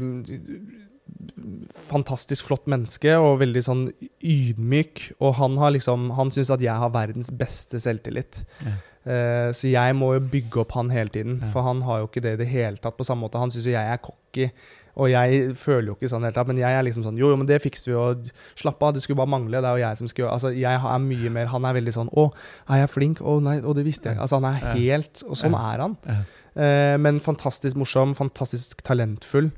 fantastisk 1.73 2.47
flott 2.47 2.65
menneske 2.71 3.13
og 3.19 3.39
veldig 3.41 3.63
sånn 3.65 3.83
ydmyk. 4.23 5.03
Og 5.23 5.35
han 5.39 5.57
har 5.61 5.73
liksom 5.75 6.09
Han 6.17 6.31
syns 6.33 6.51
at 6.53 6.63
jeg 6.63 6.75
har 6.75 6.91
verdens 6.93 7.31
beste 7.31 7.79
selvtillit. 7.83 8.43
Ja. 8.63 8.75
Eh, 9.03 9.49
så 9.51 9.67
jeg 9.67 9.95
må 9.99 10.13
jo 10.15 10.23
bygge 10.31 10.61
opp 10.63 10.71
han 10.77 10.89
hele 10.89 11.09
tiden, 11.11 11.39
Ja. 11.41 11.49
for 11.51 11.61
han 11.63 11.81
har 11.81 11.99
jo 11.99 12.07
ikke 12.07 12.21
det 12.23 12.33
i 12.33 12.43
det 12.43 12.47
hele 12.47 12.77
tatt 12.77 12.95
på 12.97 13.03
samme 13.05 13.27
måte. 13.27 13.39
Han 13.39 13.49
syns 13.51 13.65
jo 13.65 13.71
jeg 13.75 13.83
er 13.91 13.97
cocky, 13.97 14.51
og 14.93 15.09
jeg 15.09 15.55
føler 15.57 15.87
jo 15.89 15.95
ikke 15.97 16.09
sånn 16.11 16.25
tatt. 16.29 16.45
Men 16.49 16.59
jeg 16.61 16.77
er 16.77 16.83
liksom 16.85 17.05
sånn 17.05 17.17
Jo, 17.17 17.31
jo, 17.33 17.37
men 17.39 17.47
det 17.49 17.57
fikser 17.63 17.89
vi 17.89 17.95
jo. 17.95 18.03
Slapp 18.59 18.83
av, 18.85 18.91
det 18.93 19.01
skulle 19.01 19.17
bare 19.17 19.31
mangle. 19.33 19.61
Det 19.63 19.69
er 19.71 19.79
jo 19.79 19.85
jeg 19.87 19.97
som 20.03 20.11
skulle 20.11 20.29
Altså, 20.29 20.51
jeg 20.53 20.69
er 20.77 21.01
mye 21.01 21.31
mer 21.33 21.49
Han 21.49 21.65
er 21.65 21.73
veldig 21.79 21.93
sånn 21.95 22.11
Å, 22.13 22.27
er 22.69 22.83
jeg 22.83 22.91
flink? 22.93 23.23
Å 23.25 23.39
nei, 23.41 23.55
å, 23.65 23.73
det 23.73 23.87
visste 23.87 24.11
jeg. 24.13 24.21
Altså, 24.21 24.37
han 24.37 24.51
er 24.51 24.77
helt 24.77 25.23
Og 25.25 25.39
sånn 25.39 25.57
er 25.57 25.81
han. 25.87 25.97
Eh, 26.53 26.93
men 27.01 27.17
fantastisk 27.25 27.79
morsom, 27.81 28.13
fantastisk 28.13 28.83
talentfull. 28.85 29.49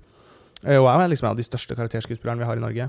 Eh, 0.64 0.80
og 0.80 0.88
er 0.88 1.12
liksom 1.12 1.28
en 1.28 1.36
av 1.36 1.42
de 1.42 1.46
største 1.46 1.76
karakterskuespillerne 1.76 2.40
vi 2.40 2.48
har 2.48 2.62
i 2.62 2.64
Norge. 2.64 2.88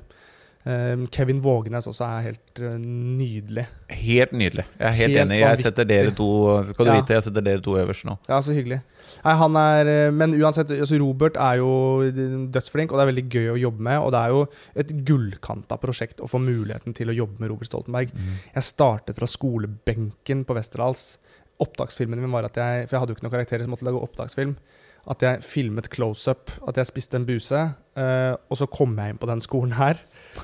Eh, 0.66 0.94
Kevin 1.14 1.42
Vågenes 1.42 1.86
også 1.90 2.06
er 2.06 2.28
helt 2.30 2.60
eh, 2.62 2.78
nydelig. 2.78 3.66
Helt 3.90 4.32
nydelig. 4.34 4.64
Jeg 4.78 4.86
er 4.86 4.96
helt, 5.00 5.12
Helt 5.12 5.22
enig. 5.26 5.40
Jeg 5.42 5.64
setter 5.66 5.86
dere 5.86 6.14
to 6.14 6.28
Skal 6.72 6.86
du 6.86 6.90
Ja. 6.90 7.00
vite, 7.00 7.14
jeg 7.18 7.26
setter 7.26 7.44
dere 7.50 7.62
to 7.62 7.76
øverst 7.78 8.06
nå. 8.08 8.16
Ja, 8.30 8.40
så 8.42 8.54
hyggelig. 8.56 8.80
Nei, 9.24 9.34
han 9.40 9.58
er, 9.60 9.90
eh, 9.90 10.12
men 10.14 10.34
uansett, 10.36 10.70
altså 10.74 10.98
Robert 11.00 11.38
er 11.40 11.60
jo 11.60 11.70
dødsflink, 12.52 12.92
og 12.92 12.98
det 12.98 13.04
er 13.04 13.12
veldig 13.12 13.26
gøy 13.32 13.48
å 13.54 13.60
jobbe 13.66 13.86
med. 13.88 14.00
Og 14.04 14.12
det 14.14 14.22
er 14.22 14.34
jo 14.34 14.42
et 14.82 14.92
gullkanta 15.08 15.78
prosjekt 15.82 16.22
å 16.22 16.30
få 16.30 16.40
muligheten 16.42 16.96
til 16.96 17.12
å 17.12 17.16
jobbe 17.16 17.42
med 17.42 17.52
Robert 17.52 17.70
Stoltenberg. 17.70 18.14
Jeg 18.54 18.68
startet 18.68 19.18
fra 19.18 19.30
skolebenken 19.30 20.44
på 20.46 20.56
Westerdals. 20.58 21.16
Opptaksfilmen 21.62 22.20
min 22.20 22.34
var 22.34 22.44
at 22.44 22.58
jeg 22.60 22.84
For 22.84 22.96
jeg 22.96 23.00
hadde 23.00 23.14
jo 23.14 23.16
ikke 23.16 23.24
noen 23.24 23.36
karakterer, 23.38 23.64
så 23.64 23.68
jeg 23.68 23.72
måtte 23.72 23.88
lage 23.88 24.02
opptaksfilm. 24.04 24.56
At 25.06 25.22
jeg 25.22 25.44
filmet 25.46 25.88
close-up, 25.88 26.50
at 26.66 26.80
jeg 26.80 26.88
spiste 26.88 27.16
en 27.16 27.26
buse. 27.28 27.60
Uh, 27.96 28.34
og 28.50 28.58
så 28.58 28.66
kom 28.66 28.96
jeg 28.98 29.14
inn 29.14 29.20
på 29.22 29.28
den 29.30 29.40
skolen 29.44 29.76
her, 29.78 30.00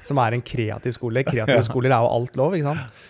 som 0.07 0.21
er 0.23 0.37
en 0.37 0.45
kreativ 0.47 0.95
skole. 0.95 1.25
Kreative 1.27 1.65
skoler 1.71 1.91
er 1.91 2.05
jo 2.05 2.13
alt 2.15 2.39
lov, 2.39 2.55
ikke 2.55 2.71
sant. 2.71 3.03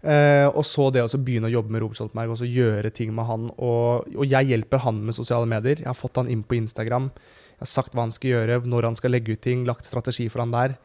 Eh, 0.00 0.46
og 0.48 0.64
så 0.64 0.86
det 0.94 1.02
å 1.04 1.18
begynne 1.20 1.50
å 1.50 1.52
jobbe 1.52 1.74
med 1.74 1.82
Robert 1.82 1.98
Stoltenberg 1.98 2.32
og 2.32 2.38
så 2.40 2.48
gjøre 2.48 2.92
ting 2.94 3.12
med 3.16 3.28
han. 3.28 3.48
Og, 3.56 4.06
og 4.16 4.24
jeg 4.28 4.52
hjelper 4.52 4.84
han 4.86 5.02
med 5.04 5.16
sosiale 5.16 5.48
medier. 5.50 5.82
Jeg 5.82 5.90
har 5.90 5.98
fått 5.98 6.20
han 6.20 6.30
inn 6.32 6.44
på 6.46 6.56
Instagram. 6.56 7.10
Jeg 7.12 7.66
har 7.66 7.72
sagt 7.74 7.96
hva 7.96 8.06
han 8.06 8.14
skal 8.14 8.34
gjøre, 8.34 8.62
når 8.70 8.88
han 8.88 8.96
skal 8.96 9.12
legge 9.12 9.36
ut 9.36 9.44
ting, 9.44 9.66
lagt 9.68 9.88
strategi 9.88 10.30
for 10.32 10.44
han 10.44 10.54
der. 10.54 10.78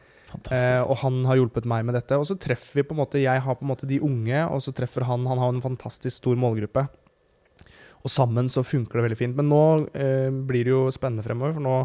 Eh, 0.52 0.82
og 0.82 0.98
han 1.00 1.22
har 1.24 1.38
hjulpet 1.38 1.68
meg 1.68 1.86
med 1.88 1.96
dette. 1.96 2.18
Og 2.20 2.28
så 2.28 2.36
treffer 2.40 2.82
vi 2.82 2.86
på 2.88 2.96
en 2.96 3.00
måte 3.00 3.22
Jeg 3.22 3.40
har 3.40 3.56
på 3.56 3.64
en 3.64 3.72
måte 3.72 3.88
de 3.88 4.02
unge, 4.04 4.44
og 4.50 4.60
så 4.64 4.74
treffer 4.76 5.06
han 5.08 5.26
Han 5.30 5.40
har 5.40 5.54
en 5.54 5.64
fantastisk 5.64 6.18
stor 6.18 6.36
målgruppe. 6.36 6.84
Og 8.04 8.12
sammen 8.12 8.50
så 8.52 8.62
funker 8.62 8.98
det 8.98 9.06
veldig 9.08 9.18
fint. 9.18 9.38
Men 9.38 9.48
nå 9.50 9.64
eh, 9.96 10.28
blir 10.28 10.66
det 10.66 10.74
jo 10.74 10.84
spennende 10.94 11.24
fremover, 11.26 11.56
for 11.56 11.64
nå 11.64 11.78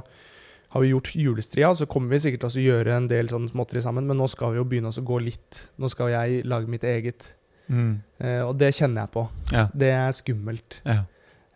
har 0.71 0.81
vi 0.85 0.91
gjort 0.93 1.09
julestria, 1.19 1.73
så 1.75 1.85
kommer 1.89 2.13
vi 2.15 2.19
sikkert 2.23 2.45
til 2.45 2.61
å 2.61 2.65
gjøre 2.69 2.95
en 2.95 3.07
del 3.11 3.27
sånn 3.31 3.49
småtteri 3.51 3.81
sammen, 3.83 4.05
men 4.07 4.17
nå 4.21 4.27
skal 4.31 4.53
vi 4.53 4.61
jo 4.61 4.65
begynne 4.71 4.91
å 4.93 5.03
gå 5.03 5.17
litt 5.19 5.57
Nå 5.81 5.89
skal 5.91 6.11
jeg 6.13 6.45
lage 6.47 6.69
mitt 6.71 6.85
eget. 6.87 7.25
Mm. 7.71 7.97
Uh, 8.23 8.43
og 8.49 8.53
det 8.59 8.69
kjenner 8.77 9.03
jeg 9.05 9.11
på. 9.15 9.25
Ja. 9.51 9.65
Det 9.75 9.89
er 9.95 10.15
skummelt. 10.15 10.79
Ja. 10.87 11.01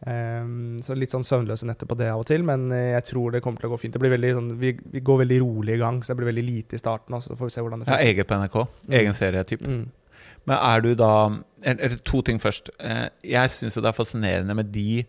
Um, 0.06 0.76
så 0.84 0.94
litt 1.00 1.14
sånn 1.16 1.24
søvnløse 1.26 1.66
netter 1.66 1.88
på 1.90 1.96
det 1.98 2.10
av 2.12 2.22
og 2.22 2.28
til, 2.30 2.44
men 2.46 2.68
eh, 2.76 2.92
jeg 2.94 3.06
tror 3.08 3.32
det 3.34 3.40
kommer 3.42 3.62
til 3.64 3.72
å 3.72 3.74
gå 3.74 3.80
fint. 3.82 3.96
Det 3.96 4.02
blir 4.04 4.12
veldig 4.14 4.34
sånn, 4.38 4.50
vi, 4.62 4.74
vi 4.94 5.02
går 5.02 5.22
veldig 5.24 5.38
rolig 5.42 5.78
i 5.78 5.82
gang, 5.82 6.02
så 6.04 6.12
det 6.12 6.20
blir 6.20 6.30
veldig 6.30 6.44
lite 6.46 6.78
i 6.78 6.82
starten. 6.82 7.16
Også, 7.18 7.32
så 7.32 7.40
får 7.40 7.50
vi 7.50 7.54
se 7.56 7.64
hvordan 7.66 7.82
det 7.82 7.88
Ja, 7.88 7.96
funker. 7.96 8.12
eget 8.12 8.30
på 8.30 8.38
NRK. 8.42 8.58
Mm. 8.86 8.98
Egen 9.00 9.18
serietyp. 9.18 9.64
Mm. 9.66 9.86
Men 10.46 10.58
er 10.60 10.84
du 10.86 10.92
da 11.00 11.12
eller, 11.64 11.80
eller 11.88 11.98
To 12.12 12.22
ting 12.28 12.38
først. 12.44 12.70
Eh, 12.78 13.08
Jeg 13.32 13.56
syns 13.56 13.80
jo 13.80 13.82
det 13.82 13.90
er 13.94 13.98
fascinerende 13.98 14.58
med 14.60 14.70
de 14.76 15.06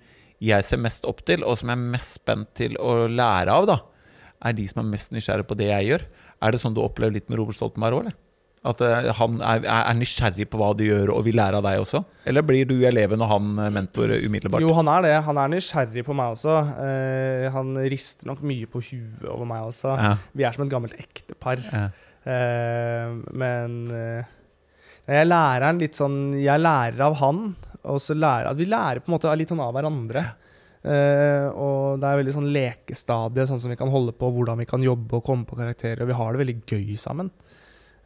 jeg 0.46 0.64
ser 0.68 0.80
mest 0.80 1.04
opp 1.08 1.22
til, 1.28 1.44
og 1.48 1.56
som 1.56 1.70
jeg 1.72 1.78
er 1.78 1.92
mest 1.96 2.18
spent 2.18 2.50
til 2.58 2.74
å 2.76 3.06
lære 3.08 3.52
av, 3.52 3.66
da, 3.68 3.76
er 4.44 4.52
de 4.58 4.66
som 4.68 4.82
er 4.84 4.90
mest 4.92 5.12
nysgjerrige 5.14 5.48
på 5.48 5.56
det 5.58 5.70
jeg 5.72 5.88
gjør. 5.90 6.06
Er 6.44 6.52
det 6.52 6.60
sånn 6.60 6.74
du 6.76 6.82
opplever 6.84 7.14
litt 7.16 7.28
med 7.32 7.38
Robert 7.40 7.56
Stoltenberg 7.56 7.96
òg, 7.96 8.06
eller? 8.06 8.16
At 8.66 8.80
eh, 8.82 9.12
han 9.14 9.36
er, 9.46 9.60
er 9.62 9.82
er 9.92 9.94
nysgjerrig 9.94 10.48
på 10.50 10.58
hva 10.58 10.72
du 10.74 10.82
gjør, 10.88 11.12
og 11.14 11.22
vil 11.28 11.36
lære 11.38 11.60
av 11.60 11.66
deg 11.68 11.78
også? 11.84 12.00
Eller 12.26 12.42
blir 12.42 12.66
du 12.66 12.74
eleven 12.88 13.22
og 13.22 13.28
han 13.30 13.52
eh, 13.62 13.70
mentor 13.74 14.10
umiddelbart? 14.16 14.64
Jo, 14.64 14.72
han 14.74 14.90
er 14.90 15.04
det. 15.06 15.12
Han 15.28 15.38
er 15.38 15.52
nysgjerrig 15.54 16.02
på 16.08 16.16
meg 16.18 16.34
også. 16.34 16.56
Eh, 16.82 17.46
han 17.54 17.76
rister 17.92 18.26
nok 18.26 18.42
mye 18.42 18.66
på 18.72 18.82
huet 18.88 19.28
over 19.30 19.46
meg 19.46 19.68
også. 19.68 19.94
Ja, 20.00 20.16
Vi 20.34 20.48
er 20.48 20.56
som 20.56 20.66
et 20.66 20.72
gammelt 20.74 20.98
ektepar. 20.98 21.62
ja. 21.70 21.86
Eh, 22.26 23.12
men 23.38 23.76
eh, 23.94 24.32
jeg 25.06 25.28
lærer 25.28 25.62
han 25.68 25.78
litt 25.78 25.94
sånn 25.94 26.16
Jeg 26.42 26.58
lærer 26.58 26.98
av 27.06 27.14
han, 27.20 27.36
og 27.86 28.00
så 28.02 28.16
lærer 28.18 28.56
Vi 28.58 28.66
lærer 28.66 28.98
på 28.98 29.12
en 29.12 29.14
måte 29.14 29.30
litt 29.38 29.52
sånn 29.52 29.62
av 29.62 29.70
hverandre. 29.76 30.24
Eh, 30.84 31.46
og 31.50 32.00
det 32.02 32.08
er 32.08 32.20
veldig 32.20 32.34
sånn 32.36 32.50
lekestadie, 32.54 33.46
sånn 33.48 33.60
som 33.62 33.72
vi 33.72 33.78
kan 33.80 33.90
holde 33.92 34.14
på, 34.16 34.30
hvordan 34.34 34.60
vi 34.60 34.68
kan 34.68 34.84
jobbe 34.84 35.18
og 35.18 35.24
komme 35.26 35.48
på 35.48 35.58
karakterer. 35.58 36.04
Og 36.04 36.10
vi 36.12 36.18
har 36.18 36.32
det 36.32 36.42
veldig 36.44 36.58
gøy 36.66 36.96
sammen. 37.00 37.32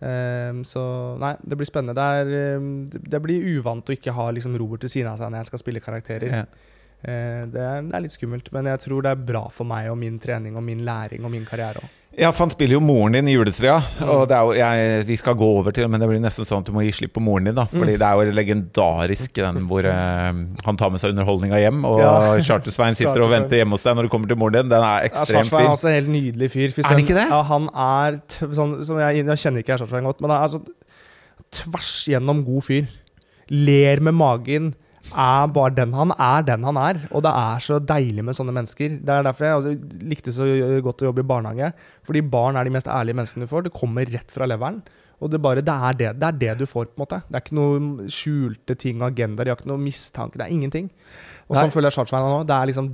Uh, 0.00 0.62
så 0.64 0.80
nei, 1.20 1.34
det 1.44 1.58
blir 1.60 1.68
spennende. 1.68 1.92
Det, 1.92 2.04
er, 2.22 2.54
eh, 2.56 3.00
det- 3.12 3.20
blir 3.20 3.44
uvant 3.58 3.84
å 3.84 3.92
ikke 3.92 4.14
ha 4.16 4.30
liksom 4.32 4.56
Robert 4.56 4.80
til 4.80 4.88
siden 4.88 5.10
av 5.12 5.18
seg 5.20 5.28
når 5.28 5.42
jeg 5.42 5.50
skal 5.50 5.62
spille 5.64 5.84
karakterer. 5.84 6.36
Ja. 6.38 6.44
Det, 7.00 7.56
er, 7.56 7.80
det 7.84 7.94
er 7.96 8.02
litt 8.04 8.12
skummelt, 8.12 8.48
men 8.52 8.66
jeg 8.68 8.80
tror 8.80 9.04
det 9.04 9.12
er 9.12 9.20
bra 9.24 9.46
for 9.48 9.64
meg 9.64 9.86
og 9.88 9.96
min 9.96 10.18
trening 10.20 10.56
og 10.56 10.64
min 10.64 10.82
læring 10.84 11.24
og 11.24 11.32
min 11.32 11.46
karriere 11.48 11.80
òg. 11.80 11.99
Ja, 12.18 12.32
for 12.34 12.42
han 12.42 12.50
spiller 12.50 12.74
jo 12.74 12.80
moren 12.82 13.14
din 13.14 13.28
i 13.30 13.36
julestria. 13.36 13.76
Mm. 14.00 14.08
Og 14.10 14.24
det 14.28 14.34
er 14.34 14.42
jo, 14.48 14.54
jeg, 14.58 15.04
vi 15.06 15.16
skal 15.16 15.36
gå 15.38 15.46
over 15.60 15.70
til 15.72 15.86
men 15.88 16.02
det 16.02 16.08
blir 16.10 16.18
nesten 16.20 16.44
sånn 16.44 16.64
at 16.64 16.66
du 16.66 16.72
må 16.74 16.82
gi 16.82 16.90
slipp 16.96 17.12
på 17.14 17.22
moren 17.22 17.46
din. 17.46 17.54
da 17.54 17.64
Fordi 17.70 17.94
Mm. 17.94 18.00
det 18.02 18.08
er 18.08 18.18
jo 18.18 18.34
legendarisk 18.40 19.32
den 19.38 19.60
hvor 19.70 19.86
eh, 19.86 20.32
han 20.66 20.76
tar 20.80 20.90
med 20.90 21.00
seg 21.00 21.14
underholdninga 21.14 21.60
hjem, 21.62 21.84
og 21.86 22.00
Ja. 22.02 22.10
Charter-Svein 22.48 22.98
sitter 22.98 23.22
og 23.22 23.30
venter 23.30 23.60
hjemme 23.62 23.78
hos 23.78 23.86
deg 23.86 23.94
når 23.96 24.08
du 24.08 24.12
kommer 24.16 24.26
til 24.28 24.36
moren 24.42 24.58
din. 24.58 24.68
Den 24.74 24.82
er 24.82 25.06
Ja, 25.06 25.24
fin. 25.24 25.36
Er 25.62 25.70
også 25.70 25.88
en 25.88 25.94
helt 26.00 26.08
nydelig 26.10 26.50
fyr. 26.50 26.68
Fysen, 26.74 26.90
Er 26.90 26.94
han 26.96 27.04
ikke 27.06 27.14
det? 27.20 27.28
Ja, 27.30 27.42
han 27.42 27.70
er 27.72 28.20
sånn, 28.58 28.74
som 28.84 28.98
jeg, 28.98 29.22
jeg 29.24 29.38
kjenner 29.46 29.62
ikke 29.64 29.78
Sarpsveien 29.78 30.04
godt, 30.10 30.20
men 30.20 30.30
han 30.34 30.42
er 30.44 30.48
sånn 30.58 30.66
tvers 31.52 31.94
gjennom 32.10 32.44
god 32.44 32.62
fyr. 32.66 32.86
Ler 33.50 34.00
med 34.00 34.14
magen. 34.14 34.74
Er 35.10 35.50
bare 35.50 35.74
den 35.74 35.94
han 35.96 36.14
er, 36.14 36.44
den 36.46 36.64
han 36.66 36.78
er. 36.80 37.00
Og 37.10 37.24
det 37.26 37.32
er 37.34 37.64
så 37.64 37.80
deilig 37.82 38.24
med 38.26 38.36
sånne 38.38 38.54
mennesker. 38.54 38.96
Det 39.02 39.14
er 39.14 39.26
derfor 39.26 39.46
jeg 39.46 39.58
altså, 39.58 40.00
likte 40.12 40.34
så 40.34 40.46
godt 40.86 41.02
å 41.02 41.10
jobbe 41.10 41.24
i 41.24 41.30
barnehage. 41.30 41.72
Fordi 42.06 42.24
barn 42.32 42.58
er 42.58 42.66
de 42.66 42.74
mest 42.74 42.90
ærlige 42.90 43.18
menneskene 43.18 43.48
du 43.48 43.52
får. 43.52 43.66
Det 43.66 43.76
kommer 43.76 44.10
rett 44.10 44.34
fra 44.34 44.48
leveren. 44.50 44.82
Og 45.20 45.32
det, 45.32 45.40
bare, 45.44 45.60
det, 45.64 45.72
er 45.72 45.96
det, 45.98 46.10
det 46.20 46.28
er 46.28 46.38
det 46.40 46.52
du 46.62 46.66
får, 46.68 46.92
på 46.92 46.96
en 46.96 47.04
måte. 47.04 47.22
Det 47.28 47.36
er 47.36 47.44
ikke 47.44 47.58
noe 47.58 48.10
skjulte 48.12 48.76
ting 48.80 49.02
agendaer. 49.04 49.48
De 49.48 49.52
har 49.52 49.60
ikke 49.60 49.72
noe 49.72 49.82
mistanke. 49.82 50.40
Det 50.40 50.46
er 50.46 50.54
ingenting. 50.54 50.88
Og 51.50 51.58
sånn 51.58 51.72
føler 51.74 51.90
jeg 51.90 51.98
Chartsveien 51.98 52.30
nå. 52.30 52.44
Det 52.48 52.56
er 52.56 52.70
liksom 52.70 52.88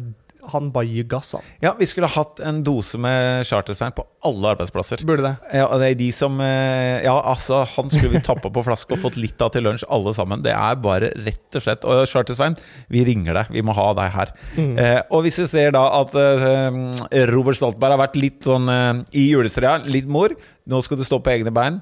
Han 0.53 0.70
bare 0.74 0.86
gir 0.86 1.05
gass, 1.11 1.32
han. 1.36 1.42
Ja, 1.62 1.72
vi 1.78 1.86
skulle 1.90 2.09
hatt 2.12 2.40
en 2.44 2.62
dose 2.66 2.99
med 3.03 3.44
Charter-Svein 3.49 3.94
på 3.97 4.05
alle 4.26 4.53
arbeidsplasser. 4.55 5.03
Burde 5.07 5.24
det. 5.26 5.32
Ja, 5.59 5.66
det 5.80 5.88
er 5.92 5.99
de 5.99 6.09
som 6.14 6.40
eh, 6.40 7.03
Ja, 7.05 7.14
altså, 7.32 7.64
han 7.76 7.90
skulle 7.92 8.12
vi 8.16 8.22
tappa 8.26 8.51
på 8.53 8.62
flaske 8.66 8.94
og 8.97 9.03
fått 9.03 9.18
litt 9.20 9.40
av 9.42 9.51
til 9.55 9.66
lunsj, 9.66 9.84
alle 9.92 10.14
sammen. 10.16 10.42
Det 10.47 10.53
er 10.55 10.78
bare 10.82 11.11
rett 11.26 11.59
og 11.59 11.64
slett 11.66 11.84
Og 11.88 12.05
Charter-Svein, 12.11 12.57
vi 12.92 13.05
ringer 13.09 13.40
deg. 13.40 13.53
Vi 13.57 13.62
må 13.66 13.74
ha 13.76 13.88
deg 13.99 14.11
her. 14.14 14.32
Mm. 14.57 14.72
Eh, 14.78 15.01
og 15.11 15.26
hvis 15.26 15.40
vi 15.42 15.49
ser 15.51 15.74
da 15.76 15.84
at 16.01 16.14
eh, 16.14 17.26
Robert 17.32 17.59
Stoltenberg 17.59 17.97
har 17.97 18.03
vært 18.07 18.18
litt 18.20 18.47
sånn 18.47 18.68
eh, 18.72 19.05
i 19.18 19.28
julestria, 19.32 19.76
litt 19.86 20.09
mor, 20.11 20.34
nå 20.66 20.82
skal 20.84 20.99
du 21.01 21.05
stå 21.07 21.20
på 21.22 21.32
egne 21.36 21.53
bein, 21.55 21.80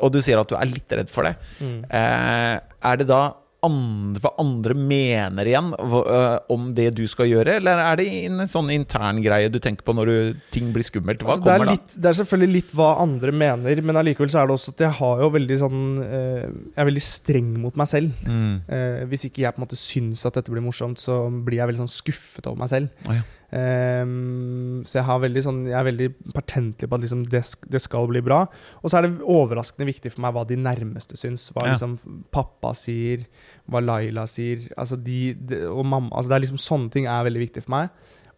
og 0.00 0.12
du 0.14 0.20
sier 0.24 0.40
at 0.40 0.48
du 0.48 0.54
er 0.56 0.68
litt 0.70 0.92
redd 0.96 1.10
for 1.12 1.26
det, 1.28 1.34
Mm. 1.60 1.80
eh, 1.92 2.56
er 2.90 2.96
det 3.02 3.06
da 3.10 3.22
andre, 3.66 4.20
hva 4.24 4.32
andre 4.40 4.74
mener 4.76 5.48
igjen 5.48 5.70
øh, 5.76 6.36
om 6.52 6.70
det 6.76 6.90
du 6.98 7.02
skal 7.10 7.28
gjøre, 7.30 7.58
eller 7.60 7.82
er 7.82 8.00
det 8.00 8.06
en 8.26 8.44
sånn 8.50 8.70
intern 8.74 9.20
greie 9.24 9.50
du 9.52 9.58
tenker 9.62 9.86
på 9.86 9.94
når 9.96 10.10
du, 10.10 10.44
ting 10.54 10.70
blir 10.74 10.86
skummelt? 10.86 11.24
Hva 11.24 11.36
Altså, 11.36 11.46
det, 11.46 11.54
er 11.54 11.62
kommer 11.62 11.76
da? 11.78 11.98
det 12.02 12.10
er 12.10 12.18
selvfølgelig 12.20 12.56
litt 12.56 12.74
hva 12.76 12.90
andre 13.02 13.34
mener, 13.34 13.82
men 13.86 14.00
allikevel 14.00 14.32
så 14.32 14.42
er 14.42 14.50
det 14.50 14.56
også 14.56 14.74
at 14.74 14.84
jeg 14.86 14.96
har 15.00 15.24
jo 15.24 15.32
veldig 15.36 15.58
sånn 15.60 15.82
eh, 16.04 16.46
Jeg 16.46 16.80
er 16.82 16.88
veldig 16.90 17.04
streng 17.04 17.50
mot 17.62 17.76
meg 17.78 17.90
selv. 17.90 18.24
Mm. 18.26 18.54
Eh, 18.66 19.02
hvis 19.10 19.26
ikke 19.28 19.44
jeg 19.44 19.54
på 19.54 19.62
en 19.62 19.66
måte 19.66 19.78
syns 19.78 20.24
at 20.28 20.38
dette 20.38 20.52
blir 20.52 20.64
morsomt, 20.64 21.02
så 21.02 21.22
blir 21.30 21.60
jeg 21.60 21.70
veldig 21.70 21.84
sånn 21.84 21.92
skuffet 21.92 22.48
over 22.50 22.64
meg 22.64 22.72
selv. 22.72 23.06
Oh, 23.06 23.14
ja. 23.16 23.26
Ehm, 23.50 24.82
så 24.86 25.00
jeg, 25.00 25.06
har 25.08 25.24
sånn, 25.42 25.64
jeg 25.66 25.74
er 25.78 25.86
veldig 25.88 26.08
pertentlig 26.36 26.86
på 26.86 26.96
at 26.96 27.02
liksom 27.04 27.24
det, 27.32 27.42
det 27.72 27.80
skal 27.82 28.06
bli 28.10 28.22
bra. 28.22 28.44
Og 28.80 28.90
så 28.90 29.00
er 29.00 29.08
det 29.08 29.24
overraskende 29.26 29.88
viktig 29.90 30.12
for 30.14 30.24
meg 30.24 30.36
hva 30.36 30.46
de 30.46 30.58
nærmeste 30.60 31.18
syns. 31.18 31.48
Hva 31.54 31.66
Ja. 31.66 31.74
liksom 31.74 31.98
pappa 32.30 32.72
sier, 32.78 33.26
hva 33.70 33.82
Laila 33.82 34.26
sier. 34.30 34.68
Altså 34.78 34.96
de, 34.96 35.34
de, 35.34 35.64
og 35.66 35.84
mamma, 35.84 36.12
altså 36.14 36.30
det 36.30 36.38
er 36.38 36.46
liksom 36.46 36.58
Sånne 36.60 36.90
ting 36.92 37.06
er 37.10 37.24
veldig 37.26 37.40
viktig 37.48 37.62
for 37.64 37.74
meg. 37.74 37.90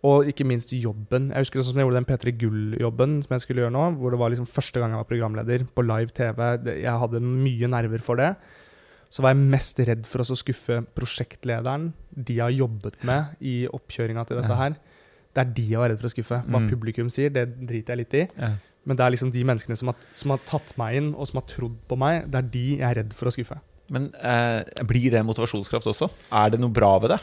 Og 0.02 0.26
ikke 0.26 0.46
minst 0.48 0.72
jobben. 0.74 1.28
Jeg 1.30 1.44
husker 1.44 1.60
sånn 1.60 1.74
som 1.74 1.78
jeg 1.82 1.86
gjorde 1.86 2.00
den 2.00 2.08
P3 2.08 2.32
Gull-jobben 2.40 3.20
som 3.22 3.36
jeg 3.36 3.44
skulle 3.44 3.62
gjøre 3.62 3.74
nå. 3.74 3.84
Hvor 4.00 4.10
det 4.10 4.18
var 4.18 4.32
liksom 4.32 4.48
første 4.50 4.80
gang 4.80 4.90
jeg 4.94 5.02
var 5.02 5.10
programleder 5.10 5.66
på 5.68 5.84
live 5.86 6.10
TV. 6.16 6.40
Jeg 6.82 6.98
hadde 7.04 7.20
mye 7.22 7.70
nerver 7.70 8.02
for 8.02 8.18
det. 8.18 8.32
Så 9.12 9.20
var 9.22 9.34
jeg 9.34 9.44
mest 9.52 9.78
redd 9.84 10.06
for 10.08 10.24
å 10.24 10.36
skuffe 10.40 10.80
prosjektlederen, 10.96 11.90
de 12.16 12.38
har 12.40 12.50
jobbet 12.50 12.96
med 13.04 13.36
i 13.44 13.66
oppkjøringa 13.68 14.24
til 14.24 14.40
dette 14.40 14.56
her. 14.56 14.78
Det 15.34 15.40
er 15.46 15.52
de 15.56 15.62
jeg 15.70 15.78
var 15.80 15.88
redd 15.90 16.00
for 16.02 16.08
å 16.10 16.12
skuffe. 16.14 16.38
Hva 16.44 16.60
Mm. 16.60 16.68
publikum 16.70 17.08
sier, 17.10 17.30
det 17.32 17.46
driter 17.66 17.96
jeg 17.96 17.98
litt 18.02 18.14
i. 18.14 18.28
Ja. 18.38 18.50
Men 18.84 18.96
det 18.96 19.04
er 19.06 19.10
liksom 19.14 19.30
de 19.32 19.44
menneskene 19.44 19.76
som 19.78 19.88
har, 19.88 19.96
som 20.14 20.30
har 20.30 20.38
tatt 20.44 20.72
meg 20.76 20.96
inn, 20.96 21.14
og 21.14 21.26
som 21.28 21.38
har 21.40 21.46
trodd 21.48 21.76
på 21.88 21.96
meg, 21.96 22.26
det 22.30 22.34
er 22.40 22.48
de 22.50 22.64
jeg 22.78 22.82
er 22.90 22.94
redd 23.02 23.12
for 23.14 23.30
å 23.30 23.32
skuffe. 23.32 23.60
Men 23.90 24.10
eh, 24.22 24.62
blir 24.84 25.10
det 25.10 25.24
motivasjonskraft 25.24 25.86
også? 25.86 26.10
Er 26.32 26.50
det 26.50 26.60
noe 26.60 26.70
bra 26.72 26.98
ved 26.98 27.10
det? 27.10 27.20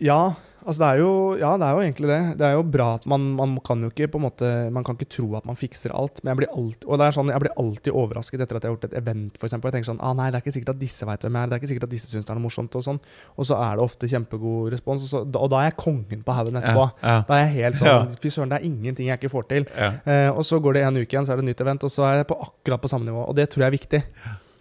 Ja, 0.00 0.34
altså 0.68 0.82
det 0.82 0.88
er 0.88 0.98
jo, 1.00 1.12
ja, 1.40 1.50
det 1.60 1.66
er 1.66 1.76
jo 1.76 1.82
egentlig 1.84 2.08
det. 2.10 2.18
Det 2.40 2.46
er 2.46 2.54
jo 2.58 2.64
bra 2.76 2.88
at 2.98 3.06
man, 3.08 3.24
man 3.38 3.54
kan 3.64 3.80
jo 3.82 3.88
ikke 3.88 4.10
på 4.12 4.20
en 4.20 4.24
måte 4.26 4.48
Man 4.74 4.84
kan 4.84 4.98
ikke 4.98 5.08
tro 5.16 5.26
at 5.38 5.46
man 5.48 5.56
fikser 5.58 5.94
alt. 5.96 6.20
Men 6.22 6.34
jeg 6.34 6.40
blir 6.42 6.52
alltid, 6.52 6.86
og 6.86 7.00
det 7.00 7.06
er 7.06 7.16
sånn, 7.16 7.32
jeg 7.32 7.42
blir 7.44 7.54
alltid 7.62 7.98
overrasket 8.02 8.44
etter 8.44 8.58
at 8.58 8.66
jeg 8.66 8.70
har 8.70 8.76
gjort 8.76 8.88
et 8.90 8.96
event, 9.00 9.38
for 9.40 9.48
eksempel. 9.48 9.70
Jeg 9.70 9.78
tenker 9.78 9.90
sånn 9.90 10.02
ah, 10.04 10.14
nei, 10.18 10.28
det 10.30 10.38
er 10.38 10.44
ikke 10.44 10.54
sikkert 10.58 10.74
at 10.74 10.80
disse 10.82 11.08
vet 11.08 11.26
hvem 11.26 11.38
jeg 11.38 11.48
er. 11.48 11.50
Det 11.50 11.56
er 11.56 11.62
ikke 11.62 11.70
sikkert 11.72 11.88
at 11.88 11.94
disse 11.94 12.10
syns 12.12 12.28
det 12.28 12.34
er 12.34 12.40
noe 12.40 12.46
morsomt. 12.46 12.78
Og 12.78 12.84
sånn 12.84 13.00
Og 13.36 13.48
så 13.48 13.60
er 13.64 13.78
det 13.78 13.86
ofte 13.86 14.10
kjempegod 14.12 14.72
respons, 14.74 15.06
og, 15.06 15.12
så, 15.12 15.22
og 15.26 15.52
da 15.54 15.62
er 15.62 15.70
jeg 15.70 15.78
kongen 15.80 16.26
på 16.26 16.36
haugen 16.36 16.60
etterpå. 16.60 16.88
Ja. 17.02 17.20
Da 17.28 17.38
er 17.38 17.46
jeg 17.46 17.54
helt 17.58 17.80
sånn 17.80 18.18
Fy 18.18 18.32
søren, 18.34 18.52
det 18.52 18.60
er 18.60 18.68
ingenting 18.68 19.08
jeg 19.08 19.20
ikke 19.20 19.32
får 19.32 19.48
til. 19.52 19.70
Ja. 19.72 19.92
Eh, 20.04 20.28
og 20.32 20.44
så 20.46 20.60
går 20.62 20.78
det 20.78 20.84
en 20.88 21.00
uke 21.00 21.08
igjen, 21.08 21.26
så 21.26 21.34
er 21.34 21.40
det 21.40 21.46
et 21.46 21.52
nytt 21.52 21.64
event, 21.64 21.86
og 21.86 21.92
så 21.92 22.04
er 22.08 22.20
jeg 22.20 22.28
på 22.28 22.38
akkurat 22.48 22.82
på 22.82 22.90
samme 22.90 23.08
nivå. 23.08 23.24
Og 23.30 23.36
det 23.38 23.48
tror 23.52 23.64
jeg 23.64 23.70
er 23.70 23.76
viktig. 23.78 24.02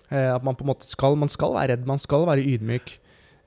Eh, 0.08 0.30
at 0.32 0.46
man 0.46 0.56
på 0.56 0.64
en 0.64 0.72
måte 0.72 0.88
skal 0.88 1.18
Man 1.20 1.32
skal 1.32 1.52
være 1.58 1.76
redd, 1.76 1.88
man 1.90 2.00
skal 2.00 2.28
være 2.30 2.46
ydmyk. 2.46 2.96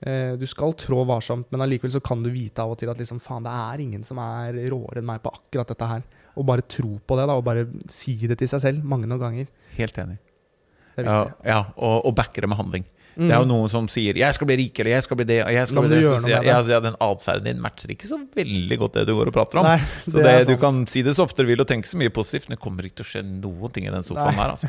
Eh, 0.01 0.32
du 0.40 0.46
skal 0.48 0.72
trå 0.80 1.03
varsomt, 1.05 1.51
men 1.53 1.61
allikevel 1.61 1.92
så 1.92 2.01
kan 2.05 2.22
du 2.24 2.30
vite 2.32 2.64
av 2.64 2.72
og 2.72 2.78
til 2.80 2.88
at 2.92 3.01
liksom, 3.01 3.20
faen, 3.20 3.44
det 3.44 3.53
er 3.53 3.82
ingen 3.84 4.05
som 4.07 4.20
er 4.22 4.57
råere 4.72 5.03
enn 5.03 5.09
meg 5.11 5.20
på 5.24 5.32
akkurat 5.34 5.68
dette 5.68 5.90
her. 5.90 6.07
Og 6.40 6.46
bare 6.48 6.64
tro 6.64 6.94
på 7.05 7.18
det, 7.18 7.26
da, 7.28 7.36
og 7.36 7.44
bare 7.44 7.66
si 7.92 8.16
det 8.24 8.38
til 8.40 8.48
seg 8.48 8.64
selv 8.64 8.86
mange 8.86 9.11
noen 9.11 9.20
ganger. 9.20 9.51
Helt 9.76 10.01
enig. 10.01 10.16
Det 10.96 11.05
Ja, 11.07 11.20
ja 11.46 11.61
og, 11.76 12.07
og 12.09 12.14
backer 12.16 12.44
det 12.44 12.51
med 12.53 12.61
handling. 12.61 12.88
Mm. 13.16 13.26
Det 13.26 13.34
er 13.34 13.40
jo 13.42 13.48
noen 13.50 13.70
som 13.72 13.88
sier 13.90 14.14
'jeg 14.16 14.34
skal 14.34 14.46
bli 14.46 14.56
rik', 14.56 14.80
eller 14.80 14.90
'jeg 14.90 15.02
skal 15.02 15.16
bli 15.16 15.26
det', 15.26 15.44
og 15.46 15.52
jeg 15.52 15.66
skal 15.68 15.82
bli 15.82 15.90
det. 15.90 16.02
Så 16.04 16.18
sier 16.22 16.36
jeg, 16.36 16.44
jeg, 16.44 16.64
det. 16.64 16.72
ja, 16.72 16.80
den 16.80 16.96
atferden 17.00 17.44
din 17.44 17.61
matcher 17.61 17.90
ikke 17.90 18.08
så 18.08 18.18
veldig 18.34 18.78
godt 18.78 18.92
det 18.94 19.06
du 19.06 19.14
går 19.16 19.28
og 19.28 19.34
prater 19.34 19.58
om. 19.58 19.64
Nei, 19.64 19.78
så 20.06 20.16
det 20.22 20.46
du 20.46 20.54
sant. 20.54 20.61
kan 20.61 20.86
si 20.86 21.02
det 21.02 21.14
så 21.16 21.24
ofte 21.26 21.42
du 21.42 21.50
vil 21.50 21.61
og 21.61 21.68
tenke 21.68 21.88
så 21.88 21.98
mye 21.98 22.11
positivt, 22.11 22.48
men 22.48 22.56
det 22.56 22.62
kommer 22.62 22.86
ikke 22.86 23.00
til 23.02 23.06
å 23.06 23.11
skje 23.11 23.22
noen 23.26 23.72
ting 23.72 23.86
i 23.86 23.90
den 23.90 24.06
sofaen 24.06 24.36
Nei. 24.36 24.42
her. 24.42 24.50
Altså. 24.50 24.68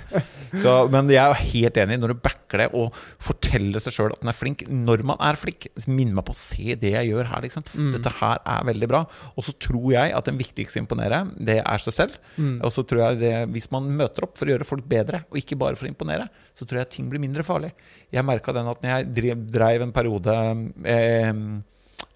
Så, 0.62 0.89
men 0.92 1.10
jeg 1.10 1.22
er 1.22 1.32
jo 1.32 1.39
helt 1.54 1.78
enig. 1.78 2.00
Når 2.02 2.14
du 2.14 2.22
backer 2.22 2.58
det 2.64 2.70
og 2.74 2.98
forteller 3.22 3.80
seg 3.80 3.96
sjøl 3.96 4.16
at 4.16 4.22
den 4.22 4.32
er 4.32 4.38
flink 4.38 4.66
når 4.68 5.04
man 5.08 5.18
er 5.22 5.39
flink, 5.39 5.68
minn 5.88 6.14
meg 6.14 6.26
på 6.28 6.36
å 6.36 6.39
se 6.39 6.76
det 6.76 6.94
jeg 6.96 7.12
gjør 7.12 7.30
her. 7.32 7.42
Liksom. 7.46 7.66
Mm. 7.74 7.92
Dette 7.96 8.14
her 8.20 8.42
er 8.44 8.68
veldig 8.68 8.89
bra. 8.92 9.06
Og 9.36 9.48
så 9.48 9.56
tror 9.56 9.92
jeg 9.94 10.16
at 10.18 10.30
den 10.30 10.39
viktigste 10.42 10.80
å 10.80 10.84
imponere, 10.84 11.24
det 11.38 11.62
er 11.62 11.84
seg 11.84 11.98
selv. 11.98 12.20
Mm. 12.38 12.60
Og 12.66 12.74
så 12.74 12.86
tror 12.88 13.06
jeg 13.06 13.22
det, 13.24 13.36
hvis 13.54 13.70
man 13.74 13.89
møter 13.96 14.28
opp 14.28 14.38
for 14.39 14.50
å 14.50 14.56
gjøre 14.56 14.68
folk 14.68 14.88
bedre, 14.89 15.24
og 15.30 15.39
ikke 15.39 15.60
bare 15.60 15.78
for 15.80 15.88
å 15.88 15.92
imponere, 15.92 16.28
så 16.58 16.68
tror 16.68 16.82
jeg 16.82 16.92
ting 16.94 17.10
blir 17.10 17.22
mindre 17.24 17.46
farlig. 17.48 17.72
Jeg 18.14 18.26
merka 18.32 18.56
den 18.56 18.72
at 18.72 18.82
når 18.82 18.96
jeg 18.96 19.36
drev, 19.52 19.82
en 19.86 19.92
periode 19.96 20.38
eh, 20.86 21.34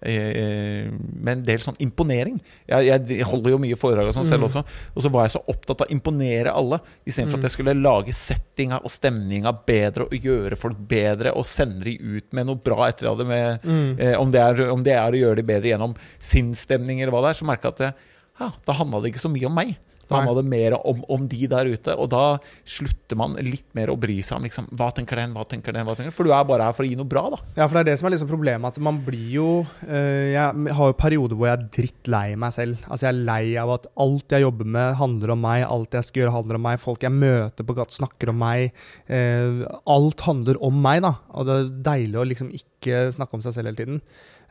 eh, 0.02 0.88
med 0.90 1.30
en 1.32 1.44
del 1.46 1.60
sånn 1.62 1.76
imponering 1.82 2.36
Jeg, 2.68 2.88
jeg 3.08 3.24
holder 3.26 3.54
jo 3.54 3.60
mye 3.62 3.78
foredrag 3.78 4.10
og 4.10 4.16
sånn 4.16 4.26
selv 4.28 4.44
Mm. 4.44 4.48
også. 4.48 4.62
Og 4.96 5.02
så 5.04 5.10
var 5.14 5.24
jeg 5.26 5.34
så 5.36 5.42
opptatt 5.52 5.80
av 5.82 5.86
å 5.88 5.94
imponere 5.94 6.52
alle, 6.54 6.80
istedenfor 7.06 7.38
Mm. 7.38 7.44
at 7.44 7.46
jeg 7.48 7.54
skulle 7.56 7.74
lage 7.80 8.12
settinga 8.14 8.80
og 8.82 8.90
stemninga 8.90 9.52
bedre 9.66 10.04
og 10.06 10.10
gjøre 10.26 10.56
folk 10.58 10.76
bedre 10.88 11.32
og 11.34 11.46
sende 11.46 11.84
de 11.84 11.96
ut 11.98 12.32
med 12.32 12.46
noe 12.46 12.56
bra 12.60 12.88
etter 12.88 13.06
de 13.06 13.14
hadde 13.14 13.26
med 13.28 13.60
Mm. 13.64 14.00
eh, 14.00 14.16
om, 14.20 14.30
det 14.30 14.40
er, 14.40 14.70
om 14.70 14.82
det 14.82 14.92
er 14.92 15.10
å 15.12 15.22
gjøre 15.22 15.36
de 15.36 15.42
bedre 15.42 15.68
gjennom 15.72 15.94
sinnsstemning 16.18 17.00
eller 17.00 17.12
hva 17.12 17.22
det 17.26 17.30
er, 17.36 17.40
så 17.44 17.48
merka 17.48 17.70
jeg 17.70 17.72
at 17.72 17.78
det, 17.78 17.94
ja, 18.40 18.50
da 18.66 18.72
handla 18.76 19.00
det 19.02 19.12
ikke 19.14 19.24
så 19.26 19.32
mye 19.32 19.46
om 19.46 19.54
meg. 19.54 19.76
Nei. 20.06 20.20
handla 20.20 20.34
det 20.38 20.44
mer 20.48 20.76
om, 20.78 21.02
om 21.12 21.26
de 21.30 21.48
der 21.50 21.70
ute. 21.70 21.96
Og 21.98 22.10
da 22.12 22.24
slutter 22.62 23.18
man 23.18 23.36
litt 23.42 23.66
mer 23.76 23.90
å 23.92 23.98
bry 24.00 24.18
seg 24.24 24.38
om 24.38 24.46
liksom, 24.46 24.68
hva 24.78 24.90
tenker 24.94 25.20
den, 25.20 25.34
hva 25.36 25.46
tenker 25.48 25.74
den, 25.74 25.86
hva 25.86 25.96
tenker 25.96 26.10
den? 26.12 26.16
For 26.16 26.28
du 26.28 26.34
er 26.36 26.46
bare 26.48 26.68
her 26.68 26.76
for 26.76 26.86
å 26.86 26.90
gi 26.90 26.98
noe 26.98 27.08
bra, 27.10 27.26
da. 27.34 27.40
Ja, 27.58 27.66
for 27.66 27.78
det 27.78 27.84
er 27.84 27.90
det 27.90 27.96
som 28.00 28.10
er 28.10 28.16
liksom 28.16 28.30
problemet. 28.30 28.76
At 28.76 28.82
man 28.82 29.00
blir 29.06 29.26
jo 29.36 29.48
øh, 29.64 30.26
Jeg 30.32 30.76
har 30.78 30.92
jo 30.92 30.98
perioder 30.98 31.38
hvor 31.38 31.50
jeg 31.50 31.58
er 31.58 31.66
drittlei 31.78 32.26
meg 32.38 32.54
selv. 32.56 32.86
Altså 32.86 33.08
Jeg 33.08 33.12
er 33.14 33.26
lei 33.32 33.44
av 33.60 33.74
at 33.76 33.90
alt 34.06 34.36
jeg 34.36 34.46
jobber 34.46 34.70
med, 34.78 34.94
handler 35.00 35.34
om 35.34 35.44
meg. 35.46 35.66
Alt 35.66 35.98
jeg 35.98 36.08
skal 36.10 36.24
gjøre, 36.24 36.36
handler 36.38 36.60
om 36.60 36.66
meg. 36.68 36.82
Folk 36.82 37.06
jeg 37.06 37.16
møter 37.16 37.66
på 37.66 37.76
gata, 37.78 37.98
snakker 37.98 38.32
om 38.32 38.40
meg. 38.42 38.76
Øh, 39.10 39.64
alt 39.96 40.26
handler 40.28 40.62
om 40.64 40.80
meg, 40.86 41.02
da. 41.06 41.16
Og 41.34 41.48
det 41.48 41.58
er 41.58 41.76
deilig 41.90 42.22
å 42.22 42.26
liksom 42.30 42.54
ikke 42.54 43.06
snakke 43.16 43.38
om 43.38 43.44
seg 43.44 43.56
selv 43.56 43.72
hele 43.72 43.80
tiden. 43.80 44.02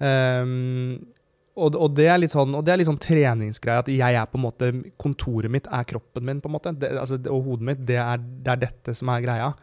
Ehm, 0.03 1.14
og, 1.55 1.75
og, 1.79 1.91
det 1.95 2.09
er 2.11 2.19
litt 2.19 2.33
sånn, 2.33 2.51
sånn 2.51 2.99
treningsgreie 2.99 3.83
at 3.83 3.89
jeg 3.91 4.19
er 4.19 4.27
på 4.27 4.35
en 4.35 4.43
måte 4.43 4.71
Kontoret 4.99 5.51
mitt 5.51 5.69
er 5.71 5.87
kroppen 5.87 6.25
min, 6.27 6.41
på 6.43 6.49
en 6.49 6.55
måte. 6.57 6.73
Det, 6.75 6.89
altså, 6.99 7.19
og 7.31 7.45
hodet 7.47 7.69
mitt, 7.69 7.85
det 7.87 7.99
er, 8.01 8.19
det 8.19 8.51
er 8.51 8.63
dette 8.65 8.95
som 8.97 9.11
er 9.13 9.23
greia. 9.23 9.53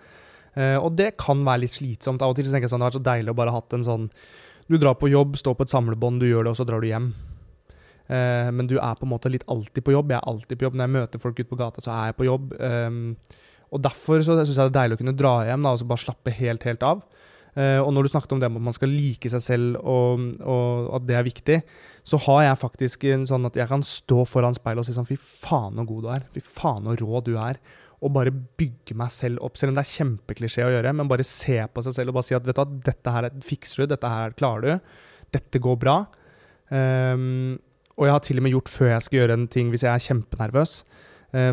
Eh, 0.54 0.78
og 0.78 0.96
det 0.96 1.10
kan 1.20 1.42
være 1.44 1.64
litt 1.66 1.74
slitsomt. 1.74 2.24
Av 2.24 2.32
og 2.32 2.38
til 2.38 2.48
tenker 2.48 2.64
jeg 2.64 2.72
sånn, 2.72 2.80
det 2.80 2.88
har 2.88 2.94
vært 2.94 3.00
så 3.00 3.10
deilig 3.10 3.34
å 3.34 3.36
bare 3.42 3.54
hatt 3.54 3.76
en 3.76 3.84
sånn 3.84 4.08
Du 4.70 4.78
drar 4.80 4.96
på 4.96 5.10
jobb, 5.10 5.36
står 5.36 5.56
på 5.58 5.66
et 5.66 5.74
samlebånd, 5.74 6.22
du 6.22 6.30
gjør 6.30 6.46
det, 6.46 6.54
og 6.54 6.60
så 6.60 6.64
drar 6.68 6.80
du 6.80 6.88
hjem. 6.88 7.12
Eh, 8.08 8.48
men 8.54 8.68
du 8.70 8.78
er 8.78 8.96
på 8.96 9.04
en 9.04 9.12
måte 9.12 9.32
litt 9.32 9.44
alltid 9.50 9.84
på 9.84 9.92
jobb. 9.92 10.12
Jeg 10.14 10.20
er 10.20 10.30
alltid 10.32 10.58
på 10.58 10.68
jobb. 10.68 10.78
Når 10.78 10.88
jeg 10.88 10.96
møter 10.96 11.22
folk 11.22 11.40
ute 11.40 11.50
på 11.50 11.60
gata, 11.60 11.84
så 11.84 11.92
er 11.92 12.10
jeg 12.10 12.18
på 12.20 12.28
jobb. 12.28 12.54
Um, 12.56 13.02
og 13.72 13.80
derfor 13.84 14.20
så 14.24 14.36
syns 14.36 14.52
jeg 14.52 14.60
det 14.60 14.70
er 14.70 14.78
deilig 14.80 14.98
å 14.98 15.00
kunne 15.02 15.16
dra 15.16 15.34
hjem 15.48 15.64
da, 15.64 15.72
og 15.72 15.80
så 15.80 15.88
bare 15.88 16.04
slappe 16.04 16.34
helt, 16.36 16.64
helt 16.68 16.84
av. 16.84 17.04
Eh, 17.52 17.78
og 17.82 17.90
når 17.92 18.06
du 18.06 18.12
snakket 18.14 18.32
om 18.32 18.40
det 18.40 18.48
med 18.48 18.62
at 18.62 18.66
man 18.70 18.76
skal 18.76 18.92
like 18.92 19.28
seg 19.28 19.42
selv, 19.44 19.78
og, 19.84 20.24
og 20.40 20.88
at 20.96 21.06
det 21.08 21.18
er 21.18 21.26
viktig, 21.26 21.58
så 22.08 22.20
har 22.26 22.46
jeg 22.46 22.60
faktisk 22.62 23.04
en 23.10 23.26
sånn 23.28 23.48
at 23.48 23.58
jeg 23.60 23.68
kan 23.70 23.84
stå 23.86 24.24
foran 24.28 24.56
speilet 24.56 24.82
og 24.82 24.88
si 24.88 24.96
sånn 24.96 25.08
Fy 25.08 25.18
faen 25.20 25.76
så 25.78 25.86
god 25.88 26.04
du 26.04 26.10
er. 26.14 26.26
Fy 26.34 26.42
faen 26.44 26.88
så 26.88 26.96
rå 27.02 27.22
du 27.26 27.34
er. 27.36 27.60
Og 28.02 28.10
bare 28.16 28.32
bygge 28.34 28.96
meg 28.98 29.12
selv 29.14 29.44
opp, 29.46 29.58
selv 29.58 29.70
om 29.70 29.76
det 29.78 29.84
er 29.84 29.92
kjempeklisjé 29.92 30.64
å 30.66 30.72
gjøre. 30.72 30.94
Men 30.98 31.10
bare 31.10 31.26
se 31.26 31.60
på 31.70 31.84
seg 31.86 31.94
selv 31.94 32.10
og 32.10 32.18
bare 32.18 32.26
si 32.26 32.38
at 32.38 32.48
vet 32.48 32.58
du, 32.58 32.80
dette 32.88 33.14
her 33.14 33.28
fikser 33.46 33.84
du, 33.84 33.92
dette 33.92 34.10
her 34.10 34.34
klarer 34.34 34.64
du. 34.64 34.96
Dette 35.36 35.60
går 35.62 35.78
bra. 35.84 36.00
Um, 36.72 37.60
og 37.94 38.08
jeg 38.08 38.14
har 38.16 38.24
til 38.24 38.40
og 38.40 38.46
med 38.46 38.54
gjort 38.56 38.72
før 38.72 38.90
jeg 38.94 39.04
skal 39.06 39.20
gjøre 39.20 39.36
en 39.38 39.46
ting, 39.52 39.70
hvis 39.70 39.84
jeg 39.84 39.92
er 39.92 40.02
kjempenervøs 40.02 40.74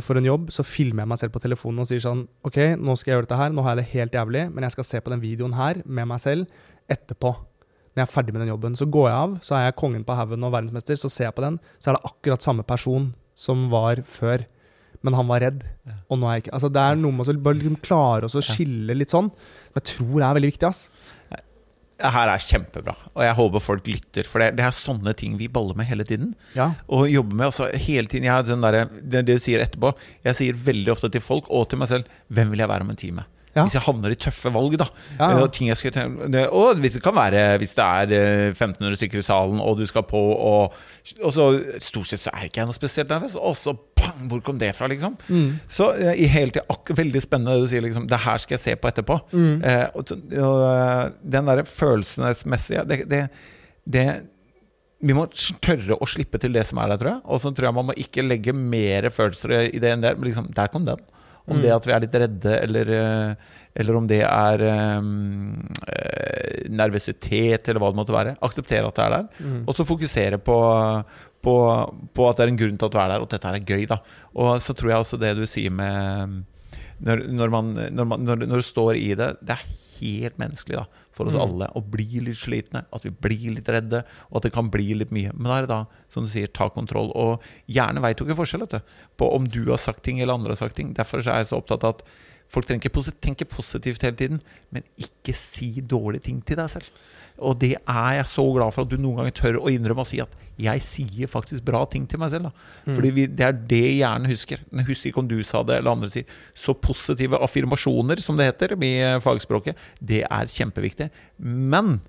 for 0.04 0.20
en 0.20 0.26
jobb, 0.28 0.50
så 0.52 0.66
filmer 0.68 1.06
jeg 1.06 1.10
meg 1.14 1.20
selv 1.22 1.32
på 1.36 1.42
telefonen 1.44 1.84
og 1.84 1.88
sier 1.88 2.02
sånn 2.04 2.26
OK, 2.44 2.58
nå 2.76 2.96
skal 3.00 3.12
jeg 3.12 3.16
gjøre 3.16 3.28
dette 3.30 3.38
her, 3.40 3.54
nå 3.56 3.64
har 3.64 3.78
jeg 3.78 3.80
det 3.80 3.94
helt 3.94 4.18
jævlig, 4.18 4.42
men 4.52 4.66
jeg 4.68 4.76
skal 4.76 4.88
se 4.90 5.00
på 5.06 5.14
den 5.14 5.22
videoen 5.24 5.56
her 5.56 5.80
med 5.86 6.10
meg 6.10 6.20
selv 6.24 6.66
etterpå. 6.92 7.32
Når 7.94 8.02
jeg 8.04 8.08
er 8.08 8.12
ferdig 8.12 8.36
med 8.36 8.44
den 8.44 8.52
jobben. 8.52 8.76
Så 8.78 8.88
går 8.92 9.08
jeg 9.10 9.18
av, 9.18 9.36
så 9.46 9.56
er 9.58 9.64
jeg 9.66 9.78
kongen 9.80 10.04
på 10.06 10.16
haugen 10.18 10.46
og 10.46 10.54
verdensmester, 10.54 11.00
så 11.00 11.12
ser 11.12 11.30
jeg 11.30 11.38
på 11.38 11.46
den, 11.46 11.60
så 11.80 11.92
er 11.92 11.98
det 11.98 12.12
akkurat 12.12 12.46
samme 12.46 12.66
person 12.68 13.10
som 13.40 13.70
var 13.72 14.04
før. 14.08 14.44
Men 15.06 15.16
han 15.16 15.30
var 15.30 15.46
redd, 15.46 15.64
og 16.12 16.20
nå 16.20 16.28
er 16.28 16.34
jeg 16.36 16.44
ikke 16.44 16.56
Altså 16.58 16.70
Det 16.76 16.82
er 16.84 16.98
noe 17.00 17.16
med 17.16 17.30
å 17.32 17.34
bare 17.46 17.56
liksom 17.56 17.78
klare 17.86 18.28
oss 18.28 18.36
å 18.36 18.44
skille 18.44 18.98
litt 18.98 19.14
sånn, 19.14 19.30
som 19.32 19.80
jeg 19.80 19.88
tror 19.94 20.26
er 20.26 20.36
veldig 20.36 20.50
viktig. 20.52 20.68
ass. 20.68 20.90
Det 22.00 22.12
her 22.16 22.30
er 22.32 22.44
kjempebra, 22.44 22.94
og 23.12 23.24
jeg 23.26 23.36
håper 23.36 23.64
folk 23.64 23.88
lytter. 23.92 24.28
For 24.28 24.40
det, 24.40 24.54
det 24.56 24.64
er 24.64 24.76
sånne 24.76 25.12
ting 25.20 25.34
vi 25.40 25.50
baller 25.52 25.76
med 25.76 25.90
hele 25.90 26.06
tiden. 26.08 26.32
Ja. 26.56 26.70
Og 26.88 27.10
jobber 27.12 27.36
med 27.42 27.50
også 27.50 27.68
hele 27.76 28.08
tiden 28.08 28.30
jeg 28.30 28.48
den 28.48 28.64
der, 28.64 28.86
det, 29.02 29.26
det 29.28 29.36
du 29.36 29.44
sier 29.44 29.64
etterpå 29.64 29.92
Jeg 30.24 30.38
sier 30.38 30.62
veldig 30.70 30.94
ofte 30.94 31.10
til 31.12 31.24
folk 31.24 31.50
og 31.52 31.68
til 31.70 31.82
meg 31.82 31.90
selv 31.92 32.08
Hvem 32.32 32.54
vil 32.54 32.64
jeg 32.64 32.72
være 32.72 32.86
om 32.86 32.94
en 32.94 33.00
time? 33.00 33.26
Ja. 33.56 33.64
Hvis 33.66 33.76
jeg 33.80 33.84
havner 33.86 34.14
i 34.14 34.18
tøffe 34.20 34.52
valg, 34.54 34.76
da. 34.78 34.86
Ja, 35.18 35.32
ja. 35.40 35.48
Ting 35.54 35.72
jeg 35.72 35.80
skal 35.80 35.94
tenke, 35.96 36.44
og 36.54 36.78
hvis 36.84 36.98
det 37.00 37.04
kan 37.06 37.16
være 37.18 37.58
hvis 37.62 37.74
det 37.78 37.86
er 37.86 38.14
eh, 38.14 38.48
1500 38.54 39.00
stykker 39.00 39.22
i 39.22 39.26
salen, 39.26 39.62
og 39.64 39.80
du 39.80 39.86
skal 39.90 40.06
på, 40.06 40.20
og, 40.20 40.76
og 41.24 41.34
så 41.34 41.48
Stort 41.82 42.12
sett 42.12 42.22
så 42.22 42.34
er 42.36 42.46
ikke 42.48 42.62
jeg 42.62 42.70
noe 42.70 42.78
spesielt 42.78 43.10
nervøs, 43.10 43.38
og 43.40 43.58
så 43.58 43.74
pang, 44.00 44.26
hvor 44.30 44.42
kom 44.46 44.60
det 44.62 44.72
fra, 44.78 44.88
liksom? 44.92 45.18
Mm. 45.30 45.60
Så 45.72 45.92
eh, 45.98 46.24
i 46.24 46.30
hele 46.30 46.54
tiden, 46.56 46.98
veldig 47.02 47.22
spennende 47.24 47.58
det 47.58 47.66
du 47.66 47.72
sier, 47.72 47.86
liksom. 47.86 48.08
Det 48.10 48.22
her 48.26 48.42
skal 48.42 48.58
jeg 48.58 48.66
se 48.66 48.76
på 48.80 48.92
etterpå. 48.92 49.20
Mm. 49.34 49.56
Eh, 49.66 49.86
og, 49.94 50.14
og 50.44 50.66
eh, 50.70 51.06
den 51.36 51.50
derre 51.50 51.66
følelsesmessige 51.68 52.86
det, 52.90 53.02
det, 53.10 53.24
det 53.86 54.08
Vi 55.00 55.16
må 55.16 55.26
tørre 55.64 55.96
å 55.96 56.10
slippe 56.10 56.42
til 56.42 56.56
det 56.56 56.66
som 56.68 56.82
er 56.84 56.92
der, 56.92 57.02
tror 57.02 57.14
jeg. 57.16 57.24
Og 57.26 57.42
så 57.44 57.54
tror 57.56 57.70
jeg 57.70 57.80
man 57.80 57.90
må 57.90 57.98
ikke 58.00 58.26
legge 58.26 58.56
mer 58.56 59.10
følelser 59.16 59.70
i 59.70 59.80
det 59.82 59.94
enn 59.96 60.04
der. 60.04 60.20
Men 60.20 60.32
liksom, 60.32 60.52
der 60.56 60.72
kom 60.72 60.88
den. 60.88 61.02
Om 61.50 61.58
Mm. 61.58 61.62
det 61.64 61.72
at 61.76 61.86
vi 61.88 61.92
er 61.96 62.00
litt 62.04 62.16
redde, 62.22 62.52
eller, 62.64 62.90
eh, 62.94 63.36
eller 63.82 63.96
om 63.98 64.08
det 64.08 64.22
er 64.22 64.62
eh, 64.62 65.02
nervøsitet, 66.70 67.68
eller 67.70 67.82
hva 67.82 67.90
det 67.92 68.00
måtte 68.00 68.16
være. 68.16 68.36
Akseptere 68.46 68.88
at 68.90 68.96
det 69.00 69.06
er 69.06 69.16
der. 69.16 69.28
Mm. 69.40 69.64
Og 69.68 69.76
så 69.78 69.86
fokusere 69.88 70.40
på, 70.44 70.58
på, 71.46 71.56
på 72.14 72.30
at 72.30 72.38
det 72.40 72.46
er 72.46 72.54
en 72.54 72.62
grunn 72.62 72.78
til 72.80 72.90
at 72.90 72.96
du 72.96 73.00
er 73.02 73.12
der, 73.14 73.24
og 73.24 73.28
at 73.30 73.36
dette 73.38 73.54
er 73.54 73.68
gøy. 73.72 73.86
da 73.90 74.00
Og 74.36 74.62
så 74.64 74.76
tror 74.78 74.94
jeg 74.94 75.04
også 75.06 75.20
det 75.22 75.36
du 75.40 75.46
sier 75.50 75.72
med 75.74 76.44
når, 77.00 77.22
når, 77.32 77.50
man, 77.54 77.68
når, 77.96 78.06
man, 78.06 78.26
når, 78.28 78.42
når 78.44 78.60
du 78.60 78.66
står 78.68 78.98
i 79.00 79.14
det 79.16 79.30
Det 79.40 79.56
er 79.56 79.62
helt 80.02 80.36
menneskelig 80.42 80.82
da, 80.82 80.86
for 81.20 81.28
oss 81.28 81.36
Mm. 81.36 81.44
alle 81.44 81.68
å 81.76 81.84
bli 81.84 82.22
litt 82.24 82.40
slitne, 82.40 82.86
at 82.96 83.04
vi 83.04 83.12
blir 83.12 83.52
litt 83.58 83.68
redde, 83.68 84.06
og 84.32 84.40
at 84.40 84.48
det 84.48 84.54
kan 84.56 84.70
bli 84.72 84.94
litt 84.96 85.12
mye. 85.12 85.34
Men 85.36 85.52
da 85.52 85.58
er 85.58 85.68
det 85.68 85.74
da, 85.74 85.82
som 86.08 86.24
du 86.24 86.32
sier, 86.32 86.48
ta 86.48 86.70
kontroll. 86.72 87.12
Og 87.12 87.44
hjernen 87.68 88.02
veit 88.02 88.18
jo 88.20 88.26
ikke 88.26 88.40
forskjell 88.40 88.64
du, 88.72 88.80
på 89.20 89.28
om 89.36 89.46
du 89.46 89.66
har 89.68 89.82
sagt 89.82 90.04
ting 90.08 90.22
eller 90.22 90.40
andre 90.40 90.56
har 90.56 90.64
sagt 90.64 90.80
ting. 90.80 90.94
Derfor 90.96 91.20
er 91.20 91.44
jeg 91.44 91.52
så 91.52 91.60
opptatt 91.60 91.84
av 91.84 91.98
at 91.98 92.04
folk 92.48 92.66
trenger 92.66 92.88
ikke 92.88 93.14
tenke 93.20 93.46
positivt 93.46 94.02
hele 94.02 94.16
tiden, 94.16 94.42
men 94.72 94.84
ikke 94.98 95.36
si 95.36 95.82
dårlige 95.82 96.24
ting 96.24 96.42
til 96.42 96.56
deg 96.56 96.72
selv. 96.72 96.88
Og 97.42 97.58
det 97.60 97.74
er 97.88 98.12
jeg 98.20 98.26
så 98.26 98.44
glad 98.56 98.74
for 98.76 98.84
at 98.84 98.90
du 98.90 98.98
noen 98.98 99.18
ganger 99.22 99.32
tør 99.38 99.60
å 99.62 99.70
innrømme 99.72 100.04
og 100.04 100.08
si 100.08 100.20
at 100.20 100.30
jeg 100.60 100.82
sier 100.84 101.28
faktisk 101.32 101.64
bra 101.64 101.86
ting 101.88 102.06
til 102.12 102.20
meg 102.20 102.32
selv. 102.34 102.50
Da. 102.50 102.52
Mm. 102.86 102.96
Fordi 102.98 103.12
vi, 103.16 103.26
det 103.28 103.46
er 103.48 103.54
det 103.54 103.84
hjernen 104.02 104.28
husker. 104.28 104.60
Den 104.70 104.84
husker 104.86 105.10
ikke 105.10 105.22
om 105.24 105.28
du 105.30 105.38
sa 105.48 105.64
det 105.64 105.78
eller 105.80 105.92
andre 105.96 106.10
sier. 106.12 106.26
Så 106.54 106.74
positive 106.76 107.40
affirmasjoner, 107.40 108.20
som 108.20 108.36
det 108.36 108.50
heter 108.52 108.76
i 108.76 108.94
fagspråket, 109.24 109.78
det 110.04 110.26
er 110.28 110.52
kjempeviktig. 110.52 111.10
Men 111.40 112.02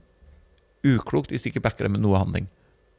uklokt 0.87 1.31
hvis 1.31 1.45
du 1.45 1.51
ikke 1.53 1.63
backer 1.63 1.87
det 1.87 1.93
med 1.95 2.03
noe 2.03 2.19
handling. 2.19 2.49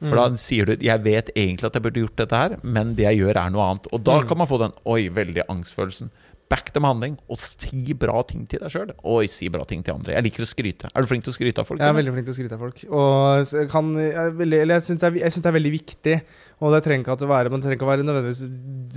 For 0.02 0.16
Mm. 0.18 0.32
da 0.32 0.38
sier 0.38 0.66
du 0.66 0.76
'jeg 0.78 1.04
vet 1.04 1.30
egentlig 1.36 1.64
at 1.66 1.74
jeg 1.74 1.82
burde 1.84 2.00
gjort 2.02 2.16
dette 2.16 2.32
her', 2.36 2.58
men 2.64 2.96
det 2.96 3.04
jeg 3.06 3.20
gjør, 3.20 3.36
er 3.46 3.50
noe 3.52 3.62
annet. 3.70 3.88
Og 3.94 4.04
da 4.04 4.20
Mm. 4.22 4.28
kan 4.28 4.38
man 4.38 4.48
få 4.48 4.58
den 4.58 4.72
'oi, 4.86 5.10
veldig 5.10 5.44
angstfølelsen'. 5.48 6.10
Back 6.52 6.74
dem 6.76 6.84
handling, 6.84 7.14
og 7.32 7.40
si 7.40 7.94
bra 7.96 8.20
ting 8.28 8.44
til 8.52 8.60
deg 8.60 8.74
sjøl. 8.74 8.90
Oi, 9.08 9.26
si 9.32 9.48
bra 9.54 9.64
ting 9.68 9.82
til 9.88 9.96
andre. 9.96 10.18
Jeg 10.18 10.26
liker 10.28 10.44
å 10.44 10.50
skryte. 10.50 10.90
Er 10.92 11.06
du 11.06 11.08
flink 11.08 11.24
til 11.24 11.32
å 11.32 11.36
skryte 11.38 11.64
av 11.64 11.70
folk? 11.70 11.80
Jeg 11.80 11.88
er 11.88 11.94
eller? 11.94 12.02
veldig 12.02 12.14
flink 12.18 12.28
til 12.28 12.34
å 12.36 12.38
skryte 12.42 12.58
av 12.58 12.64
folk. 12.66 12.82
Og 12.92 13.46
s- 13.48 13.70
kan, 13.72 13.94
jeg, 13.96 14.34
veldig, 14.42 14.60
jeg 14.68 14.84
syns 14.90 15.06
det, 15.06 15.14
det 15.22 15.46
er 15.52 15.56
veldig 15.58 15.72
viktig. 15.78 16.16
Og 16.62 16.76
det 16.76 16.82
trenger 16.86 17.06
ikke 17.08 17.16
at 17.16 17.24
det 17.24 17.30
være 17.32 17.50
Man 17.56 17.64
trenger 17.64 17.78
ikke 17.80 17.88
å 17.88 17.92
være 17.94 18.04
nødvendigvis 18.06 18.44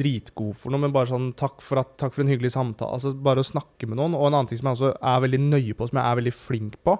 dritgod 0.00 0.56
for 0.58 0.74
noe, 0.74 0.82
men 0.82 0.92
bare 0.96 1.12
sånn 1.12 1.30
takk 1.38 1.62
for, 1.64 1.78
at, 1.84 1.94
takk 2.02 2.12
for 2.16 2.24
en 2.26 2.32
hyggelig 2.34 2.50
samtale. 2.56 2.98
Altså 2.98 3.14
Bare 3.24 3.44
å 3.44 3.46
snakke 3.46 3.86
med 3.88 4.00
noen. 4.02 4.18
Og 4.18 4.26
en 4.28 4.34
annen 4.40 4.50
ting 4.50 4.58
som 4.60 4.72
jeg 4.72 4.80
også 4.80 4.90
er 4.98 5.22
veldig 5.28 5.40
nøye 5.46 5.78
på, 5.78 5.88
som 5.88 6.00
jeg 6.02 6.10
er 6.10 6.20
veldig 6.20 6.34
flink 6.34 6.76
på, 6.84 6.96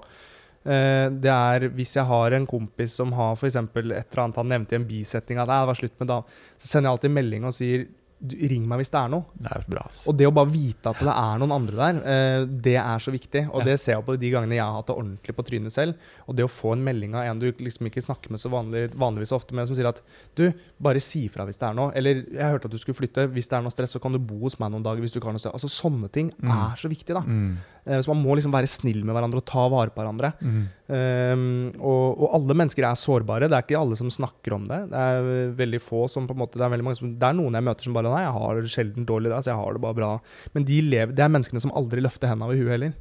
eh, 0.71 1.09
det 1.11 1.33
er 1.35 1.69
hvis 1.75 1.97
jeg 1.99 2.07
har 2.09 2.33
en 2.39 2.47
kompis 2.49 2.95
som 3.01 3.13
har 3.19 3.35
f.eks. 3.37 3.59
et 3.59 3.77
eller 3.83 4.23
annet 4.25 4.41
han 4.41 4.49
nevnte 4.55 4.77
i 4.77 4.81
en 4.81 4.87
bisetning 4.89 5.43
at 5.43 5.51
«Nei, 5.51 5.61
det 5.65 5.73
var 5.75 5.81
slutt 5.83 5.99
med 6.01 6.09
da, 6.15 6.21
så 6.57 6.71
sender 6.71 6.89
jeg 6.89 6.95
alltid 6.99 7.17
melding 7.19 7.45
og 7.51 7.57
sier 7.59 7.85
«Du, 7.91 8.04
ring 8.51 8.67
meg 8.69 8.79
hvis 8.81 8.91
det 8.91 8.99
er 9.01 9.09
noe. 9.13 9.25
Det 9.37 9.51
er 9.53 9.65
bra. 9.69 9.83
ass. 9.89 10.07
Og 10.09 10.17
det 10.17 10.27
å 10.27 10.33
bare 10.35 10.49
vite 10.51 10.91
at 10.91 10.99
det 10.99 11.13
er 11.13 11.39
noen 11.43 11.53
andre 11.53 11.77
der, 11.77 11.99
eh, 12.05 12.45
det 12.47 12.77
er 12.81 12.99
så 12.99 13.13
viktig. 13.13 13.49
Og 13.53 13.61
Ja. 13.61 13.65
det 13.65 13.81
ser 13.81 13.93
jeg 13.97 14.05
på 14.07 14.19
de 14.19 14.31
gangene 14.31 14.55
jeg 14.57 14.65
har 14.65 14.73
hatt 14.73 14.87
det 14.87 14.97
ordentlig 14.97 15.35
på 15.37 15.45
trynet 15.45 15.73
selv. 15.73 15.95
Og 16.29 16.37
det 16.37 16.45
å 16.45 16.49
få 16.49 16.73
en 16.73 16.85
melding 16.85 17.15
av 17.15 17.23
en 17.25 17.39
du 17.39 17.53
liksom 17.53 17.87
ikke 17.91 18.03
snakker 18.03 18.31
med 18.31 18.41
så 18.41 18.49
vanlig, 18.51 18.95
vanligvis 18.95 19.33
ofte 19.33 19.53
med, 19.55 19.67
som 19.67 19.77
sier 19.77 19.87
at 19.89 20.01
du, 20.35 20.53
bare 20.81 21.01
si 21.01 21.29
fra 21.29 21.45
hvis 21.45 21.59
det 21.59 21.69
er 21.69 21.75
noe. 21.75 21.93
Eller 21.95 22.25
jeg 22.25 22.51
hørte 22.51 22.65
at 22.67 22.71
du 22.71 22.79
skulle 22.79 22.97
flytte. 22.97 23.29
Hvis 23.33 23.49
det 23.49 23.59
er 23.59 23.63
noe 23.63 23.71
stress, 23.73 23.93
så 23.93 24.01
kan 24.01 24.13
du 24.13 24.19
bo 24.19 24.41
hos 24.41 24.59
meg 24.59 24.71
noen 24.73 24.83
dager 24.83 25.01
hvis 25.01 25.13
du 25.13 25.21
har 25.21 25.33
noe 25.33 25.39
stress. 25.39 25.53
Altså 25.55 25.69
sånne 25.69 26.11
ting 26.11 26.33
Mm. 26.41 26.51
er 26.51 26.77
så 26.77 26.89
viktig, 26.89 27.15
da. 27.15 27.21
Mm. 27.21 27.59
Eh, 27.87 28.01
så 28.01 28.09
man 28.15 28.23
må 28.25 28.35
liksom 28.39 28.53
være 28.55 28.69
snill 28.71 29.03
med 29.05 29.13
hverandre 29.17 29.43
og 29.43 29.47
ta 29.49 29.67
vare 29.69 29.93
på 29.93 30.01
hverandre. 30.01 30.31
Mm. 30.41 30.63
Um, 30.89 31.45
og, 31.81 32.21
og 32.25 32.35
alle 32.39 32.57
mennesker 32.57 32.87
er 32.89 32.97
sårbare. 32.97 33.49
Det 33.51 33.57
er 33.59 33.65
ikke 33.67 33.81
alle 33.81 33.99
som 34.01 34.11
snakker 34.13 34.57
om 34.57 34.65
det. 34.69 34.81
Det 34.93 35.03
er 35.05 35.29
uh, 35.29 35.55
veldig 35.59 35.81
få 35.85 36.05
som 36.13 36.27
på 36.29 36.37
en 36.37 36.43
måte 36.45 36.59
Det 36.61 36.65
er, 36.65 36.75
mange 36.77 36.97
som, 36.99 37.13
det 37.21 37.29
er 37.29 37.37
noen 37.37 37.57
jeg 37.59 37.67
møter 37.69 37.89
som 37.89 37.97
bare 37.97 38.13
Nei, 38.13 38.23
jeg 38.25 38.35
har 38.39 38.61
det 38.61 38.73
sjelden 38.73 39.07
dårlig 39.09 39.33
altså 39.37 39.53
jeg 39.53 39.61
har 39.61 39.77
det 39.77 39.85
bare 39.85 39.99
bra. 40.01 40.11
Men 40.57 40.67
de 40.69 40.81
lever, 40.89 41.15
det 41.17 41.25
er 41.25 41.33
menneskene 41.37 41.63
som 41.65 41.73
aldri 41.77 42.05
løfter 42.05 42.31
hendene 42.33 42.49
over 42.51 42.61
huet 42.61 42.75
heller. 42.77 42.97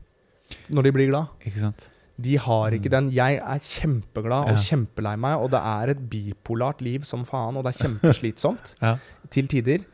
Når 0.76 0.88
de 0.90 0.94
blir 1.00 1.12
glad. 1.12 1.32
Ikke 1.48 1.64
sant? 1.64 1.88
De 2.24 2.36
har 2.38 2.76
ikke 2.78 2.92
den. 2.94 3.08
Jeg 3.16 3.40
er 3.42 3.64
kjempeglad 3.66 4.52
og 4.52 4.58
Ja. 4.60 4.64
kjempelei 4.68 5.16
meg, 5.18 5.40
og 5.42 5.50
det 5.56 5.62
er 5.66 5.94
et 5.96 6.04
bipolart 6.12 6.84
liv 6.86 7.08
som 7.08 7.24
faen, 7.26 7.58
og 7.58 7.64
det 7.66 7.72
er 7.74 7.88
kjempeslitsomt 7.88 8.76
Ja. 8.84 8.98
til 9.34 9.48
tider. 9.50 9.88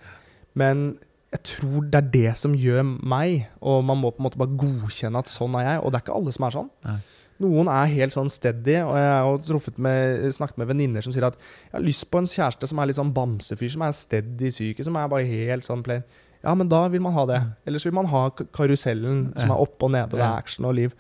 Men 0.60 0.98
jeg 1.30 1.42
tror 1.46 1.86
det 1.86 2.00
er 2.00 2.10
det 2.14 2.32
som 2.40 2.56
gjør 2.58 2.82
meg, 2.86 3.46
og 3.62 3.84
man 3.86 4.00
må 4.02 4.10
på 4.10 4.22
en 4.22 4.26
måte 4.26 4.40
bare 4.42 4.58
godkjenne 4.58 5.22
at 5.22 5.30
sånn 5.30 5.58
er 5.60 5.68
jeg. 5.68 5.82
Og 5.84 5.92
det 5.92 6.00
er 6.00 6.06
ikke 6.06 6.16
alle 6.18 6.34
som 6.34 6.46
er 6.48 6.56
sånn. 6.56 6.72
Nei. 6.88 7.00
Noen 7.40 7.70
er 7.72 7.92
helt 7.94 8.16
sånn 8.16 8.32
steady, 8.34 8.80
og 8.84 8.98
jeg 9.00 9.12
har 9.14 9.70
med, 9.86 10.26
snakket 10.36 10.58
med 10.60 10.68
venninner 10.74 11.06
som 11.06 11.14
sier 11.16 11.30
at 11.30 11.38
jeg 11.40 11.76
har 11.78 11.86
lyst 11.86 12.10
på 12.12 12.20
en 12.20 12.28
kjæreste 12.28 12.68
som 12.68 12.82
er 12.82 12.90
litt 12.90 12.98
sånn 12.98 13.14
bamsefyr, 13.16 13.72
som 13.72 13.86
er 13.86 13.96
steady 13.96 14.52
syke, 14.52 14.84
som 14.84 14.98
er 15.00 15.12
bare 15.12 15.30
helt 15.30 15.68
sånn 15.68 15.86
plain. 15.86 16.04
Ja, 16.42 16.56
men 16.56 16.72
da 16.72 16.82
vil 16.92 17.04
man 17.04 17.16
ha 17.16 17.24
det. 17.30 17.40
Ellers 17.68 17.86
vil 17.88 17.96
man 17.96 18.10
ha 18.12 18.26
karusellen 18.56 19.30
som 19.38 19.54
er 19.54 19.64
opp 19.64 19.86
og 19.86 19.94
ned, 19.96 20.10
og 20.10 20.20
det 20.20 20.26
er 20.26 20.42
action 20.42 20.68
og 20.68 20.76
liv. 20.80 20.98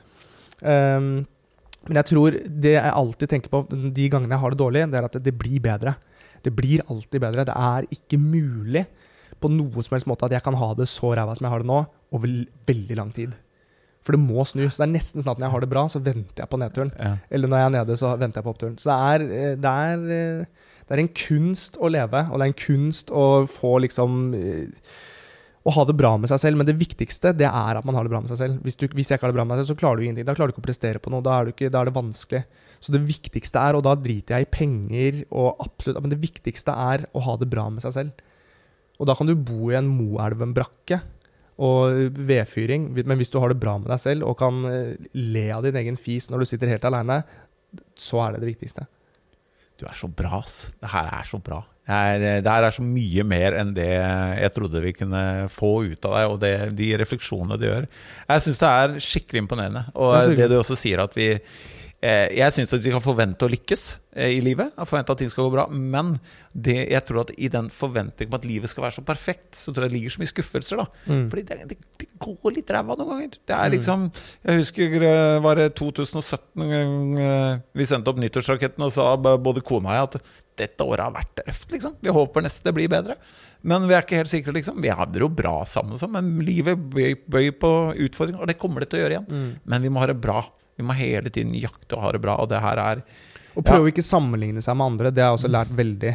Um, 0.61 1.11
men 1.87 1.99
jeg 2.01 2.09
tror 2.11 2.35
det 2.35 2.73
jeg 2.75 2.95
alltid 3.01 3.33
tenker 3.33 3.51
på 3.51 3.63
de 3.71 4.07
gangene 4.11 4.35
jeg 4.35 4.43
har 4.43 4.55
det 4.55 4.61
dårlig, 4.61 4.87
det 4.91 4.99
er 4.99 5.09
at 5.09 5.15
det, 5.17 5.25
det 5.27 5.35
blir 5.41 5.63
bedre. 5.63 5.95
Det 6.43 6.55
blir 6.55 6.83
alltid 6.87 7.23
bedre. 7.23 7.47
Det 7.47 7.55
er 7.55 7.87
ikke 7.97 8.19
mulig 8.21 8.85
på 9.39 9.51
noe 9.51 9.83
som 9.85 9.95
helst 9.95 10.09
måte 10.09 10.27
at 10.27 10.35
jeg 10.35 10.45
kan 10.45 10.57
ha 10.59 10.73
det 10.77 10.89
så 10.91 11.13
ræva 11.15 11.35
som 11.37 11.47
jeg 11.47 11.53
har 11.53 11.63
det 11.63 11.69
nå, 11.69 11.83
over 12.15 12.33
veldig 12.69 12.97
lang 12.99 13.13
tid. 13.15 13.37
For 14.05 14.15
det 14.15 14.21
må 14.23 14.45
snu. 14.47 14.63
Så 14.67 14.79
det 14.79 14.87
er 14.87 14.95
nesten 14.95 15.21
sånn 15.21 15.33
at 15.33 15.41
når 15.41 15.49
jeg 15.49 15.55
har 15.55 15.63
det 15.65 15.71
bra, 15.73 15.83
så 15.91 16.01
venter 16.03 16.43
jeg 16.43 16.51
på 16.51 16.59
nedturen. 16.61 16.91
Ja. 16.95 17.13
Eller 17.35 17.51
når 17.51 17.61
jeg 17.61 17.69
er 17.69 17.75
nede, 17.75 17.99
så 17.99 18.15
venter 18.15 18.39
jeg 18.39 18.47
på 18.47 18.53
oppturen. 18.53 18.79
Så 18.79 18.89
det 18.89 18.97
er, 19.11 19.25
eh, 19.35 19.55
det 19.59 19.75
er, 19.91 20.03
eh, 20.15 20.73
det 20.87 20.95
er 20.95 21.03
en 21.03 21.13
kunst 21.21 21.77
å 21.77 21.91
leve, 21.91 22.25
og 22.31 22.39
det 22.39 22.45
er 22.45 22.53
en 22.53 22.61
kunst 22.63 23.11
å 23.11 23.29
få 23.51 23.77
liksom 23.85 24.19
eh, 24.39 24.91
Å 25.67 25.73
ha 25.75 25.83
det 25.85 25.93
bra 25.99 26.13
med 26.17 26.31
seg 26.31 26.39
selv. 26.39 26.57
Men 26.57 26.65
det 26.65 26.77
viktigste 26.79 27.33
det 27.35 27.45
er 27.45 27.77
at 27.77 27.85
man 27.85 27.93
har 27.93 28.07
det 28.07 28.09
bra 28.09 28.21
med 28.23 28.31
seg 28.31 28.39
selv. 28.39 28.61
Hvis, 28.63 28.77
du, 28.79 28.87
hvis 28.95 29.11
jeg 29.11 29.19
ikke 29.19 29.27
har 29.27 29.33
det 29.33 29.37
bra 29.37 29.43
med 29.43 29.51
meg 29.51 29.59
selv, 29.59 29.75
så 29.75 29.81
klarer 29.81 29.99
du 29.99 30.05
ingenting. 30.05 30.25
Da 30.25 30.33
klarer 30.33 30.49
du 30.49 30.55
ikke 30.55 30.63
å 30.63 30.69
prestere 30.69 31.01
på 31.03 31.11
noe. 31.11 31.21
Da 31.21 31.35
er, 31.35 31.45
du 31.45 31.51
ikke, 31.51 31.69
da 31.69 31.81
er 31.81 31.89
det 31.91 31.97
vanskelig. 31.99 32.41
Så 32.79 32.95
det 32.95 33.03
viktigste 33.03 33.59
er, 33.59 33.75
og 33.75 33.83
da 33.85 33.93
driter 33.99 34.39
jeg 34.39 34.47
i 34.47 34.49
penger 34.49 35.19
og 35.27 35.59
absolutt 35.59 35.99
Men 35.99 36.15
det 36.15 36.21
viktigste 36.23 36.73
er 36.73 37.03
å 37.11 37.25
ha 37.27 37.35
det 37.37 37.49
bra 37.51 37.67
med 37.75 37.83
seg 37.83 37.93
selv. 37.97 38.23
Og 38.99 39.07
da 39.07 39.15
kan 39.15 39.29
du 39.29 39.35
bo 39.35 39.71
i 39.71 39.77
en 39.79 39.89
Moelven-brakke 39.89 40.99
og 41.59 42.15
vedfyring, 42.15 42.87
men 42.95 43.19
hvis 43.19 43.31
du 43.31 43.39
har 43.41 43.51
det 43.51 43.59
bra 43.59 43.75
med 43.79 43.89
deg 43.91 43.99
selv 43.99 44.27
og 44.27 44.37
kan 44.39 44.61
eh, 44.69 44.93
le 45.15 45.49
av 45.55 45.65
din 45.65 45.79
egen 45.81 45.99
fis 45.99 46.29
når 46.31 46.43
du 46.43 46.49
sitter 46.51 46.71
helt 46.71 46.85
aleine, 46.87 47.21
så 47.99 48.21
er 48.23 48.35
det 48.35 48.45
det 48.45 48.53
viktigste. 48.53 48.85
Du 49.79 49.85
er 49.87 49.95
så 49.95 50.09
bra, 50.11 50.41
ass. 50.41 50.69
Det 50.79 50.91
her 50.91 51.11
er 51.15 51.27
så 51.27 51.39
bra. 51.43 51.61
Det, 51.89 51.97
er, 51.97 52.41
det 52.43 52.51
her 52.53 52.67
er 52.67 52.75
så 52.75 52.83
mye 52.85 53.23
mer 53.25 53.55
enn 53.57 53.71
det 53.73 53.89
jeg 53.89 54.53
trodde 54.53 54.83
vi 54.83 54.93
kunne 54.93 55.23
få 55.51 55.71
ut 55.89 56.07
av 56.07 56.15
deg, 56.15 56.31
og 56.33 56.39
det, 56.43 56.53
de 56.77 56.89
refleksjonene 56.99 57.57
du 57.59 57.65
gjør. 57.65 57.87
Jeg 58.27 58.45
syns 58.45 58.61
det 58.61 58.71
er 58.83 58.97
skikkelig 59.07 59.43
imponerende. 59.45 59.85
Og 59.95 60.15
Det 60.19 60.37
det 60.43 60.49
du 60.51 60.57
også 60.59 60.77
sier 60.79 61.03
at 61.03 61.15
vi 61.17 61.31
eh, 61.33 61.78
Jeg 62.01 62.53
syns 62.55 62.71
at 62.77 62.83
vi 62.85 62.93
kan 62.93 63.03
forvente 63.03 63.43
å 63.43 63.49
lykkes 63.51 63.81
eh, 64.15 64.29
i 64.37 64.39
livet, 64.43 64.71
forvente 64.87 65.11
at 65.11 65.19
ting 65.19 65.31
skal 65.31 65.49
gå 65.49 65.51
bra, 65.57 65.65
men 65.67 66.13
det, 66.55 66.77
jeg 66.93 67.03
tror 67.09 67.25
at 67.25 67.33
i 67.35 67.49
den 67.51 67.67
forventningen 67.73 68.31
om 68.31 68.37
at 68.39 68.45
livet 68.47 68.71
skal 68.71 68.85
være 68.85 68.95
så 68.99 69.03
perfekt, 69.03 69.49
så 69.59 69.73
tror 69.73 69.83
jeg 69.85 69.91
det 69.91 69.97
ligger 69.97 70.13
så 70.15 70.21
mye 70.21 70.31
skuffelser, 70.31 70.79
da. 70.79 70.85
Mm. 71.11 71.25
Fordi 71.33 71.43
det, 71.49 71.57
det, 71.73 71.77
det 71.99 72.07
går 72.23 72.55
litt 72.55 72.71
ræva 72.71 72.95
noen 72.95 73.11
ganger. 73.15 73.35
Det 73.43 73.55
er 73.57 73.65
Mm. 73.69 73.73
liksom 73.75 74.05
Jeg 74.47 74.61
husker 74.61 75.03
eh, 75.09 75.39
var 75.43 75.59
det 75.59 75.67
2017 75.75 76.63
en 76.63 76.71
gang 76.71 77.19
eh, 77.25 77.59
vi 77.75 77.87
sendte 77.89 78.13
opp 78.13 78.21
nyttårsraketten 78.23 78.85
og 78.87 78.93
sa 78.95 79.09
både 79.19 79.61
kona 79.67 79.91
og 79.91 79.97
jeg 79.99 80.07
at 80.07 80.31
dette 80.59 80.83
året 80.87 81.03
har 81.05 81.13
vært 81.15 81.39
røft, 81.47 81.69
liksom. 81.71 81.93
Vi 82.03 82.11
håper 82.15 82.43
neste 82.43 82.73
blir 82.75 82.89
bedre. 82.91 83.15
Men 83.63 83.85
vi 83.87 83.95
er 83.95 84.03
ikke 84.03 84.17
helt 84.19 84.31
sikre, 84.31 84.51
liksom. 84.55 84.79
Vi 84.83 84.91
hadde 84.91 85.15
det 85.15 85.21
jo 85.23 85.29
bra 85.31 85.57
sammen, 85.67 85.99
sånn, 85.99 86.11
men 86.15 86.31
livet 86.47 86.79
bøy, 86.91 87.13
bøy 87.27 87.51
på 87.59 87.69
utfordringer, 88.07 88.41
og 88.43 88.47
det 88.51 88.57
kommer 88.59 88.83
det 88.83 88.89
til 88.91 88.99
å 88.99 89.03
gjøre 89.05 89.15
igjen. 89.19 89.29
Mm. 89.31 89.51
Men 89.71 89.83
vi 89.87 89.91
må 89.95 89.99
ha 90.03 90.07
det 90.11 90.17
bra. 90.19 90.41
Vi 90.79 90.85
må 90.87 90.95
hele 90.95 91.27
tiden 91.27 91.51
jakte 91.59 91.97
og 91.97 92.05
ha 92.05 92.13
det 92.15 92.21
bra, 92.23 92.37
og 92.39 92.47
det 92.47 92.61
her 92.63 92.79
er 92.79 93.01
Og 93.59 93.65
prøve 93.67 93.89
å 93.89 93.91
ikke 93.91 94.05
sammenligne 94.05 94.61
seg 94.63 94.77
med 94.79 94.93
andre. 94.93 95.09
Det 95.11 95.19
har 95.19 95.33
jeg 95.33 95.39
også 95.41 95.51
lært 95.51 95.73
veldig. 95.75 96.13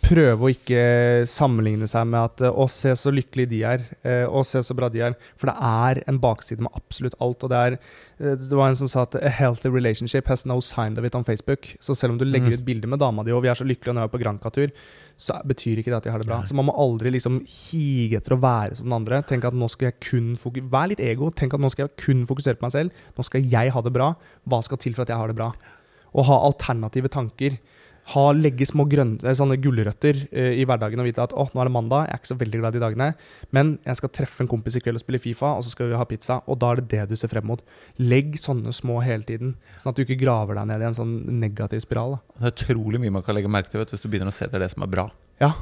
Prøve 0.00 0.42
å 0.42 0.50
ikke 0.50 0.80
sammenligne 1.28 1.86
seg 1.90 2.06
med 2.08 2.18
at 2.20 2.40
eh, 2.42 2.50
'Å, 2.50 2.64
se 2.72 2.90
så 2.98 3.12
lykkelige 3.14 3.48
de 3.50 3.58
er'. 3.62 3.82
eh, 4.02 4.24
'Å, 4.26 4.40
se 4.46 4.58
så 4.64 4.74
bra 4.74 4.88
de 4.88 4.98
er'. 5.04 5.14
For 5.36 5.46
det 5.46 5.56
er 5.60 6.02
en 6.08 6.18
bakside 6.18 6.58
med 6.64 6.72
absolutt 6.74 7.14
alt. 7.20 7.44
Og 7.44 7.50
det 7.52 7.58
er 7.58 7.72
eh, 8.18 8.34
Det 8.34 8.50
var 8.56 8.68
en 8.70 8.76
som 8.76 8.88
sa 8.88 9.02
at 9.02 9.14
'A 9.14 9.28
healthy 9.28 9.68
relationship 9.68 10.26
has 10.26 10.46
no 10.46 10.58
sign 10.60 10.96
of 10.98 11.04
it 11.04 11.14
on 11.14 11.22
Facebook'. 11.24 11.76
Så 11.80 11.94
selv 11.94 12.12
om 12.12 12.18
du 12.18 12.24
legger 12.24 12.48
Mm. 12.50 12.52
ut 12.54 12.64
bilde 12.64 12.86
med 12.88 12.98
dama 12.98 13.22
di, 13.22 13.30
og 13.30 13.42
vi 13.42 13.48
er 13.48 13.54
så 13.54 13.64
lykkelige 13.64 13.94
når 13.94 14.00
vi 14.00 14.08
er 14.08 14.18
på 14.18 14.22
Granca-tur, 14.24 14.70
så 15.18 15.42
betyr 15.46 15.78
ikke 15.78 15.90
det 15.92 15.96
at 15.96 16.02
de 16.04 16.10
har 16.10 16.18
det 16.18 16.26
bra. 16.26 16.42
Så 16.42 16.54
man 16.54 16.64
må 16.66 16.72
aldri 16.74 17.10
liksom 17.12 17.40
hige 17.46 18.16
etter 18.16 18.34
å 18.34 18.40
være 18.40 18.76
som 18.76 18.86
den 18.86 18.92
andre. 19.04 19.22
Tenk 19.22 19.44
at 19.44 19.52
nå 19.54 19.68
skal 19.70 19.92
jeg 19.92 20.00
kun 20.00 20.36
fokusere 20.36 20.70
Vær 20.70 20.88
litt 20.88 21.00
ego. 21.00 21.30
Tenk 21.30 21.52
at 21.54 21.60
nå 21.60 21.70
skal 21.70 21.86
jeg 21.88 21.96
kun 21.96 22.26
fokusere 22.26 22.56
på 22.56 22.62
meg 22.62 22.72
selv. 22.72 22.90
Nå 23.18 23.22
skal 23.24 23.42
jeg 23.42 23.70
ha 23.70 23.80
det 23.82 23.92
bra. 23.92 24.14
Hva 24.48 24.62
skal 24.64 24.78
til 24.78 24.94
for 24.94 25.02
at 25.02 25.08
jeg 25.08 25.16
har 25.18 25.26
det 25.28 25.36
bra? 25.36 25.52
Å 26.14 26.24
ha 26.24 26.38
alternative 26.46 27.08
tanker. 27.08 27.58
Ha, 28.10 28.24
legge 28.34 28.66
små 28.68 28.86
grønne, 28.90 29.20
eh, 29.22 29.36
sånne 29.36 29.58
gulrøtter 29.62 30.24
eh, 30.30 30.58
i 30.60 30.66
hverdagen 30.68 31.02
og 31.02 31.08
vite 31.08 31.22
at 31.22 31.34
å, 31.36 31.46
nå 31.52 31.62
er 31.62 31.70
det 31.70 31.74
mandag, 31.74 32.06
jeg 32.08 32.16
er 32.16 32.22
ikke 32.22 32.32
så 32.32 32.38
veldig 32.40 32.60
glad 32.62 32.78
i 32.78 32.82
dagene, 32.82 33.08
men 33.56 33.72
jeg 33.86 34.00
skal 34.00 34.12
treffe 34.20 34.44
en 34.44 34.50
kompis 34.50 34.78
i 34.78 34.84
kveld 34.84 35.00
og 35.00 35.04
spille 35.04 35.22
Fifa, 35.22 35.54
og 35.58 35.66
så 35.66 35.74
skal 35.74 35.92
vi 35.92 35.98
ha 36.00 36.06
pizza, 36.10 36.40
og 36.46 36.60
da 36.62 36.72
er 36.72 36.80
det 36.80 36.88
det 36.94 37.10
du 37.10 37.18
ser 37.20 37.32
frem 37.32 37.46
mot. 37.50 37.62
Legg 38.02 38.38
sånne 38.40 38.74
små 38.74 39.00
hele 39.06 39.26
tiden, 39.28 39.56
sånn 39.80 39.92
at 39.92 40.00
du 40.00 40.06
ikke 40.06 40.20
graver 40.22 40.58
deg 40.58 40.70
ned 40.72 40.82
i 40.82 40.88
en 40.90 40.98
sånn 40.98 41.18
negativ 41.42 41.84
spiral. 41.86 42.18
Da. 42.18 42.40
Det 42.40 42.50
er 42.50 42.56
utrolig 42.56 43.02
mye 43.02 43.18
man 43.20 43.26
kan 43.26 43.38
legge 43.38 43.52
merke 43.52 43.72
til 43.72 43.82
vet, 43.82 43.92
hvis 43.94 44.02
du 44.02 44.10
begynner 44.10 44.34
å 44.34 44.36
se 44.36 44.48
etter 44.48 44.62
det 44.62 44.72
som 44.74 44.86
er 44.86 44.90
bra. 44.98 45.10
Ja, 45.40 45.54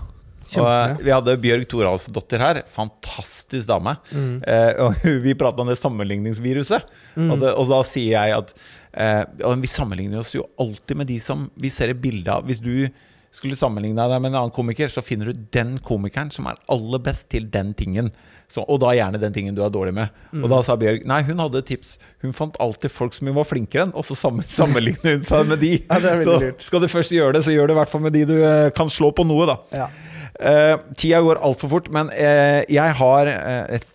Og, 0.57 0.65
eh, 0.65 0.97
vi 1.05 1.13
hadde 1.13 1.35
Bjørg 1.43 1.67
Thoralsdottir 1.69 2.41
her. 2.41 2.63
Fantastisk 2.73 3.69
dame. 3.69 3.97
Mm. 4.15 4.39
Eh, 4.49 4.71
og 4.85 5.03
vi 5.27 5.35
prata 5.37 5.61
om 5.65 5.69
det 5.69 5.77
sammenligningsviruset. 5.81 6.89
Mm. 7.19 7.31
Og, 7.31 7.41
det, 7.43 7.53
og 7.53 7.69
da 7.69 7.83
sier 7.87 8.15
jeg 8.15 8.37
at 8.39 8.55
eh, 8.93 9.23
og 9.45 9.61
Vi 9.63 9.71
sammenligner 9.71 10.23
oss 10.23 10.35
jo 10.37 10.47
alltid 10.61 10.97
med 10.97 11.11
de 11.11 11.19
som 11.23 11.49
vi 11.59 11.71
ser 11.73 11.93
et 11.93 12.01
bilde 12.01 12.33
av. 12.33 12.47
Hvis 12.49 12.63
du 12.65 12.89
skulle 13.35 13.59
sammenligne 13.59 14.09
deg 14.09 14.23
med 14.23 14.33
en 14.33 14.41
annen 14.41 14.55
komiker, 14.55 14.89
så 14.89 15.05
finner 15.05 15.31
du 15.31 15.47
den 15.53 15.77
komikeren 15.85 16.31
som 16.33 16.49
er 16.49 16.59
aller 16.73 17.03
best 17.05 17.29
til 17.33 17.49
den 17.53 17.75
tingen. 17.77 18.11
Så, 18.49 18.63
og 18.65 18.81
da 18.81 18.95
gjerne 18.97 19.21
den 19.21 19.35
tingen 19.35 19.57
du 19.57 19.61
er 19.61 19.73
dårlig 19.73 19.93
med. 19.99 20.15
Og 20.41 20.49
da 20.49 20.63
sa 20.65 20.79
Bjørg 20.81 21.05
Nei, 21.09 21.21
hun 21.29 21.43
hadde 21.43 21.61
et 21.61 21.69
tips. 21.69 21.99
Hun 22.25 22.33
fant 22.37 22.57
alltid 22.65 22.93
folk 22.95 23.13
som 23.13 23.29
hun 23.29 23.37
var 23.37 23.49
flinkere 23.49 23.85
enn, 23.85 23.93
og 23.93 24.07
så 24.09 24.17
sammen, 24.17 24.47
sammenlignet 24.59 25.05
hun 25.05 25.27
seg 25.29 25.51
med 25.51 25.61
de. 25.65 25.75
Ja, 25.83 26.01
det 26.01 26.15
er 26.15 26.25
så 26.25 26.39
lurt. 26.41 26.65
skal 26.65 26.85
du 26.85 26.89
først 26.89 27.13
gjøre 27.13 27.37
det, 27.37 27.45
så 27.45 27.53
gjør 27.53 27.69
det 27.69 27.77
i 27.77 27.81
hvert 27.83 27.93
fall 27.93 28.07
med 28.07 28.17
de 28.17 28.25
du 28.31 28.39
eh, 28.41 28.71
kan 28.77 28.89
slå 28.93 29.13
på 29.13 29.29
noe, 29.29 29.51
da. 29.51 29.59
Ja. 29.77 29.91
Eh, 30.39 30.75
tida 30.97 31.21
går 31.25 31.43
altfor 31.45 31.73
fort, 31.75 31.93
men 31.93 32.13
eh, 32.15 32.63
jeg 32.71 32.97
har 33.03 33.31
eh, 33.35 33.79
et 33.79 33.87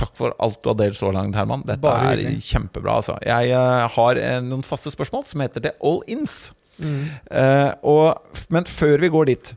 Takk 0.00 0.14
for 0.16 0.36
alt 0.40 0.60
du 0.62 0.70
har 0.70 0.78
delt 0.80 0.98
så 0.98 1.10
langt, 1.14 1.36
Herman. 1.36 1.64
Dette 1.68 1.84
Bare 1.84 2.14
er 2.14 2.22
hyggelig. 2.22 2.44
kjempebra. 2.48 2.96
Altså. 3.00 3.16
Jeg 3.26 3.52
uh, 3.52 3.86
har 3.96 4.20
uh, 4.20 4.36
noen 4.46 4.64
faste 4.66 4.92
spørsmål 4.94 5.26
som 5.28 5.44
heter 5.44 5.66
det 5.68 5.74
all 5.84 6.00
ins. 6.10 6.54
Mm. 6.80 7.10
Eh, 7.36 7.70
og, 7.84 8.38
men 8.48 8.64
før 8.64 9.02
vi 9.02 9.08
går 9.12 9.26
dit 9.28 9.48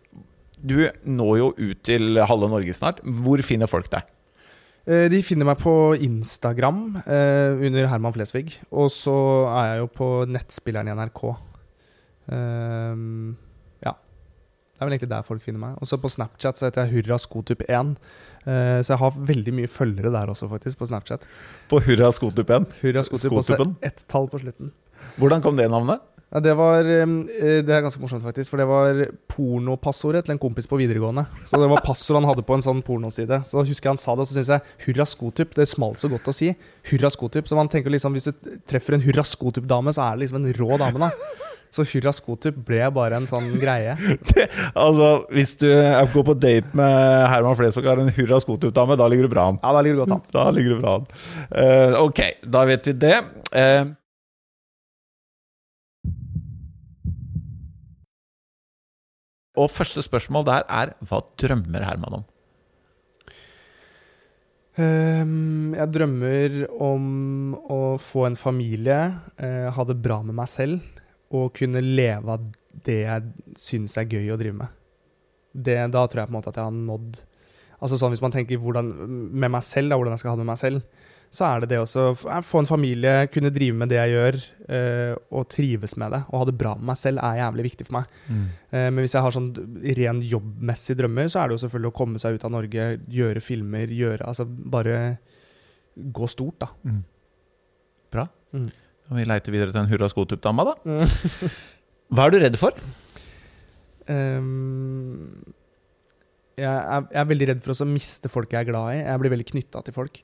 Du 0.60 0.74
når 1.08 1.38
jo 1.38 1.46
ut 1.56 1.80
til 1.88 2.20
halve 2.20 2.50
Norge 2.52 2.74
snart. 2.76 3.00
Hvor 3.00 3.40
finner 3.48 3.72
folk 3.72 3.88
deg? 3.94 4.10
De 4.84 5.22
finner 5.24 5.48
meg 5.48 5.62
på 5.62 5.94
Instagram 6.04 6.82
under 7.08 7.88
Herman 7.88 8.12
Flesvig. 8.12 8.58
Og 8.76 8.92
så 8.92 9.16
er 9.54 9.70
jeg 9.70 9.80
jo 9.86 9.88
på 9.96 10.10
nettspilleren 10.28 10.92
i 10.92 10.98
NRK. 11.00 11.24
Ja. 12.28 13.53
Det 14.84 14.88
er 14.88 14.90
vel 14.90 14.98
egentlig 14.98 15.14
der 15.14 15.24
folk 15.24 15.44
finner 15.46 15.62
meg. 15.62 15.76
Og 15.80 15.88
så 15.88 15.96
på 15.96 16.10
Snapchat 16.12 16.58
så 16.60 16.66
heter 16.68 16.84
jeg 16.84 16.98
Hurra 16.98 17.16
Skotup1. 17.24 17.92
Uh, 18.44 18.80
så 18.84 18.90
jeg 18.90 19.00
har 19.00 19.20
veldig 19.32 19.54
mye 19.56 19.70
følgere 19.72 20.12
der 20.12 20.32
også, 20.34 20.50
faktisk, 20.52 20.82
på 20.82 20.90
Snapchat. 20.90 21.24
På 21.72 21.80
Hurra 21.86 22.10
Skotupen. 22.12 22.68
Hurra 22.82 23.06
Skotup, 23.08 23.38
og 23.40 23.46
så 23.48 23.56
ett 23.80 24.04
tall 24.12 24.28
på 24.28 24.42
slutten. 24.44 24.74
Hvordan 25.16 25.46
kom 25.46 25.56
det 25.56 25.70
navnet? 25.72 26.04
Ja, 26.34 26.42
det 26.42 26.56
var 26.58 26.84
eh, 26.84 27.08
Det 27.64 27.72
er 27.72 27.86
ganske 27.86 28.02
morsomt, 28.02 28.26
faktisk. 28.26 28.52
For 28.52 28.60
det 28.60 28.68
var 28.68 29.00
pornopassordet 29.32 30.26
til 30.28 30.36
en 30.36 30.42
kompis 30.42 30.68
på 30.68 30.82
videregående. 30.82 31.24
Så 31.48 31.62
det 31.62 31.72
var 31.72 31.86
passord 31.86 32.20
han 32.20 32.28
hadde 32.28 32.44
på 32.44 32.58
en 32.58 32.66
sånn 32.66 32.84
pornoside. 32.84 33.40
Så 33.48 33.62
da 33.62 33.66
husker 33.70 33.88
jeg 33.88 33.94
han 33.94 34.04
sa 34.04 34.18
det, 34.18 34.26
og 34.26 34.32
så 34.34 34.40
syns 34.42 34.52
jeg 34.58 34.76
hurra 34.90 35.08
skotup. 35.08 35.56
Det 35.56 35.70
smalt 35.72 36.04
så 36.04 36.12
godt 36.12 36.28
å 36.28 36.36
si. 36.36 36.52
Hurra 36.92 37.14
skotup. 37.14 37.48
Så 37.48 37.56
man 37.56 37.72
tenker 37.72 37.96
liksom 37.96 38.20
hvis 38.20 38.28
du 38.28 38.60
treffer 38.68 38.98
en 39.00 39.08
hurra 39.08 39.24
skotup-dame, 39.24 39.96
så 39.96 40.10
er 40.10 40.18
det 40.18 40.26
liksom 40.26 40.42
en 40.44 40.56
rå 40.60 40.82
dame, 40.84 41.08
da. 41.08 41.54
Så 41.74 41.82
hurra 41.90 42.12
skotup 42.14 42.60
ble 42.68 42.86
bare 42.94 43.18
en 43.18 43.26
sånn 43.30 43.56
greie. 43.62 43.96
Altså, 44.84 45.26
Hvis 45.34 45.56
du 45.62 45.68
går 46.14 46.26
på 46.28 46.36
date 46.38 46.78
med 46.78 46.94
Herman 47.32 47.58
Flesvig 47.58 47.86
og 47.88 47.92
har 47.96 48.04
en 48.04 48.14
Hurra 48.14 48.40
Skotup-dame, 48.44 48.98
da 49.00 49.08
ligger 49.10 49.26
du 49.26 49.34
bra 49.34 49.48
an. 49.50 49.60
Ja, 49.64 49.74
da 49.74 49.82
ligger 49.82 49.98
du 49.98 50.04
godt 50.04 50.16
an. 50.18 50.24
Da 50.38 50.46
ligger 50.54 50.76
du 50.76 50.84
bra 50.84 50.96
an. 51.00 51.08
Uh, 51.50 51.98
ok, 52.04 52.22
da 52.46 52.64
vet 52.70 52.90
vi 52.90 52.96
det. 53.02 53.18
Uh, 53.54 53.94
og 59.58 59.74
første 59.74 60.06
spørsmål 60.06 60.46
der 60.50 60.70
er 60.70 60.94
hva 61.02 61.24
drømmer 61.42 61.90
Herman 61.90 62.22
om? 62.22 62.30
Um, 64.74 65.74
jeg 65.78 65.94
drømmer 65.94 66.64
om 66.82 67.06
å 67.70 67.82
få 68.02 68.28
en 68.30 68.38
familie, 68.38 69.00
uh, 69.38 69.70
ha 69.74 69.86
det 69.90 70.02
bra 70.02 70.22
med 70.26 70.38
meg 70.38 70.50
selv 70.50 71.03
og 71.34 71.52
kunne 71.58 71.82
leve 71.84 72.36
av 72.38 72.48
det 72.86 73.00
jeg 73.04 73.58
syns 73.60 73.98
er 73.98 74.10
gøy 74.10 74.32
å 74.34 74.40
drive 74.40 74.58
med. 74.64 74.80
Det, 75.54 75.78
da 75.94 76.04
tror 76.10 76.24
jeg 76.24 76.30
på 76.30 76.34
en 76.34 76.40
måte 76.40 76.50
at 76.54 76.58
jeg 76.58 76.66
har 76.66 76.74
nådd 76.74 77.20
Altså 77.84 77.98
sånn 78.00 78.14
Hvis 78.14 78.22
man 78.24 78.32
tenker 78.34 78.58
hvordan, 78.58 78.88
med 79.36 79.52
meg 79.54 79.62
selv, 79.68 79.92
da, 79.92 79.98
hvordan 80.00 80.16
jeg 80.16 80.22
skal 80.24 80.32
ha 80.32 80.38
det 80.40 80.46
med 80.46 80.54
meg 80.54 80.62
selv, 80.62 81.02
så 81.34 81.44
er 81.50 81.60
det 81.62 81.68
det 81.74 81.80
også 81.84 82.06
Få 82.48 82.62
en 82.62 82.70
familie, 82.70 83.28
kunne 83.34 83.52
drive 83.54 83.76
med 83.76 83.90
det 83.92 83.98
jeg 84.00 84.14
gjør, 84.14 84.38
eh, 84.78 85.12
og 85.36 85.50
trives 85.52 85.98
med 86.00 86.14
det. 86.16 86.22
Og 86.30 86.40
ha 86.40 86.48
det 86.48 86.56
bra 86.62 86.72
med 86.80 86.88
meg 86.94 87.00
selv 87.02 87.20
er 87.26 87.42
jævlig 87.42 87.66
viktig 87.68 87.88
for 87.90 87.98
meg. 87.98 88.14
Eh, 88.72 88.88
Men 88.88 89.02
hvis 89.04 89.18
jeg 89.18 89.26
har 89.26 89.36
sånn 89.36 89.50
ren 90.00 90.22
jobbmessige 90.30 91.02
drømmer, 91.02 91.28
så 91.34 91.42
er 91.42 91.50
det 91.52 91.58
jo 91.58 91.64
selvfølgelig 91.66 91.92
å 91.92 91.98
komme 92.00 92.22
seg 92.24 92.38
ut 92.40 92.46
av 92.48 92.54
Norge, 92.56 92.88
gjøre 93.20 93.44
filmer, 93.44 93.92
gjøre 93.92 94.30
Altså 94.32 94.46
bare 94.48 95.18
gå 95.98 96.30
stort, 96.32 96.64
da. 96.64 96.72
Bra. 98.14 98.28
Mm. 98.54 98.70
Og 99.12 99.20
vi 99.20 99.26
leiter 99.28 99.54
videre 99.54 99.74
til 99.74 99.82
en 99.84 99.90
Hurra 99.92 100.10
Skotup-dame, 100.12 100.66
da. 100.70 100.76
Hva 102.14 102.28
er 102.28 102.34
du 102.34 102.40
redd 102.44 102.58
for? 102.62 102.78
Um, 104.08 105.44
jeg, 106.60 106.68
er, 106.68 107.06
jeg 107.08 107.20
er 107.22 107.30
veldig 107.30 107.48
redd 107.52 107.62
for 107.66 107.74
å 107.74 107.90
miste 107.90 108.32
folk 108.32 108.54
jeg 108.54 108.64
er 108.64 108.70
glad 108.70 108.94
i. 108.94 108.98
Jeg 109.02 109.22
blir 109.22 109.34
veldig 109.34 109.48
knytta 109.52 109.84
til 109.86 109.96
folk. 109.96 110.20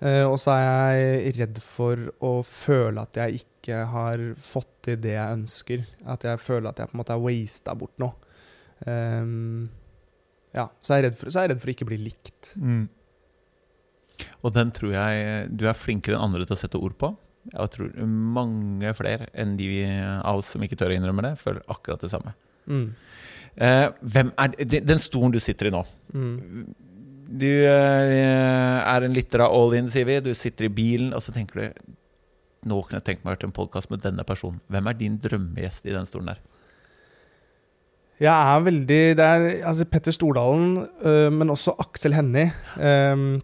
Uh, 0.00 0.24
og 0.30 0.38
så 0.40 0.54
er 0.56 0.64
jeg 0.64 1.34
redd 1.40 1.60
for 1.64 2.06
å 2.24 2.32
føle 2.46 3.04
at 3.04 3.18
jeg 3.20 3.42
ikke 3.42 3.82
har 3.92 4.22
fått 4.40 4.72
til 4.88 5.00
det 5.04 5.14
jeg 5.14 5.40
ønsker. 5.40 5.84
At 6.08 6.24
jeg 6.28 6.42
føler 6.42 6.72
at 6.72 6.80
jeg 6.80 6.90
på 6.90 6.96
en 6.96 7.02
måte 7.02 7.16
har 7.16 7.24
wasta 7.24 7.76
bort 7.78 7.96
noe. 8.02 8.16
Um, 8.88 9.68
ja, 10.56 10.70
så 10.80 10.96
er, 10.96 11.02
jeg 11.02 11.10
redd 11.10 11.20
for, 11.20 11.30
så 11.30 11.40
er 11.40 11.46
jeg 11.46 11.54
redd 11.54 11.62
for 11.62 11.70
å 11.70 11.76
ikke 11.76 11.90
bli 11.92 12.00
likt. 12.08 12.54
Og 14.40 14.52
den 14.56 14.72
tror 14.76 14.96
jeg 14.96 15.50
du 15.56 15.68
er 15.68 15.76
flinkere 15.78 16.16
enn 16.16 16.26
andre 16.26 16.48
til 16.48 16.56
å 16.56 16.60
sette 16.60 16.80
ord 16.80 16.96
på. 17.00 17.12
Jeg 17.48 17.70
tror 17.72 17.94
mange 18.04 18.90
flere 18.94 19.30
enn 19.32 19.56
de 19.56 19.70
av 20.20 20.36
oss 20.42 20.52
som 20.52 20.62
ikke 20.62 20.76
tør 20.76 20.92
å 20.92 20.98
innrømme 20.98 21.22
det, 21.24 21.38
føler 21.40 21.62
akkurat 21.72 22.02
det 22.04 22.10
samme. 22.12 22.34
Mm. 22.68 22.90
Eh, 23.56 23.86
hvem 24.04 24.32
er 24.38 24.48
de- 24.64 24.80
Den 24.80 24.98
stolen 24.98 25.32
du 25.32 25.40
sitter 25.40 25.66
i 25.66 25.70
nå 25.74 25.84
Mm. 26.14 26.74
Du 27.32 27.46
eh, 27.46 28.80
er 28.84 29.04
en 29.04 29.14
lytter 29.14 29.40
av 29.40 29.52
All 29.54 29.72
In, 29.74 29.88
sier 29.88 30.04
vi. 30.04 30.20
Du 30.20 30.34
sitter 30.34 30.64
i 30.66 30.68
bilen, 30.68 31.12
og 31.14 31.20
så 31.22 31.32
tenker 31.32 31.54
du 31.60 31.72
Nå 32.66 32.82
kunne 32.84 33.00
jeg 33.00 33.04
tenkt 33.06 33.24
meg 33.24 33.32
å 33.32 33.36
høre 33.38 33.48
en 33.48 33.52
podkast 33.56 33.88
med 33.90 34.02
denne 34.02 34.22
personen. 34.28 34.60
Hvem 34.68 34.86
er 34.90 34.92
din 34.98 35.16
drømmegjest 35.18 35.86
i 35.86 35.92
den 35.94 36.04
stolen 36.04 36.26
der? 36.34 36.40
Jeg 38.20 38.34
er 38.34 38.60
veldig 38.66 38.98
Det 39.16 39.24
er 39.24 39.66
altså 39.66 39.86
Petter 39.88 40.12
Stordalen, 40.12 40.74
øh, 41.02 41.30
men 41.32 41.48
også 41.48 41.72
Aksel 41.80 42.12
Hennie. 42.12 42.52
Um, 42.76 43.40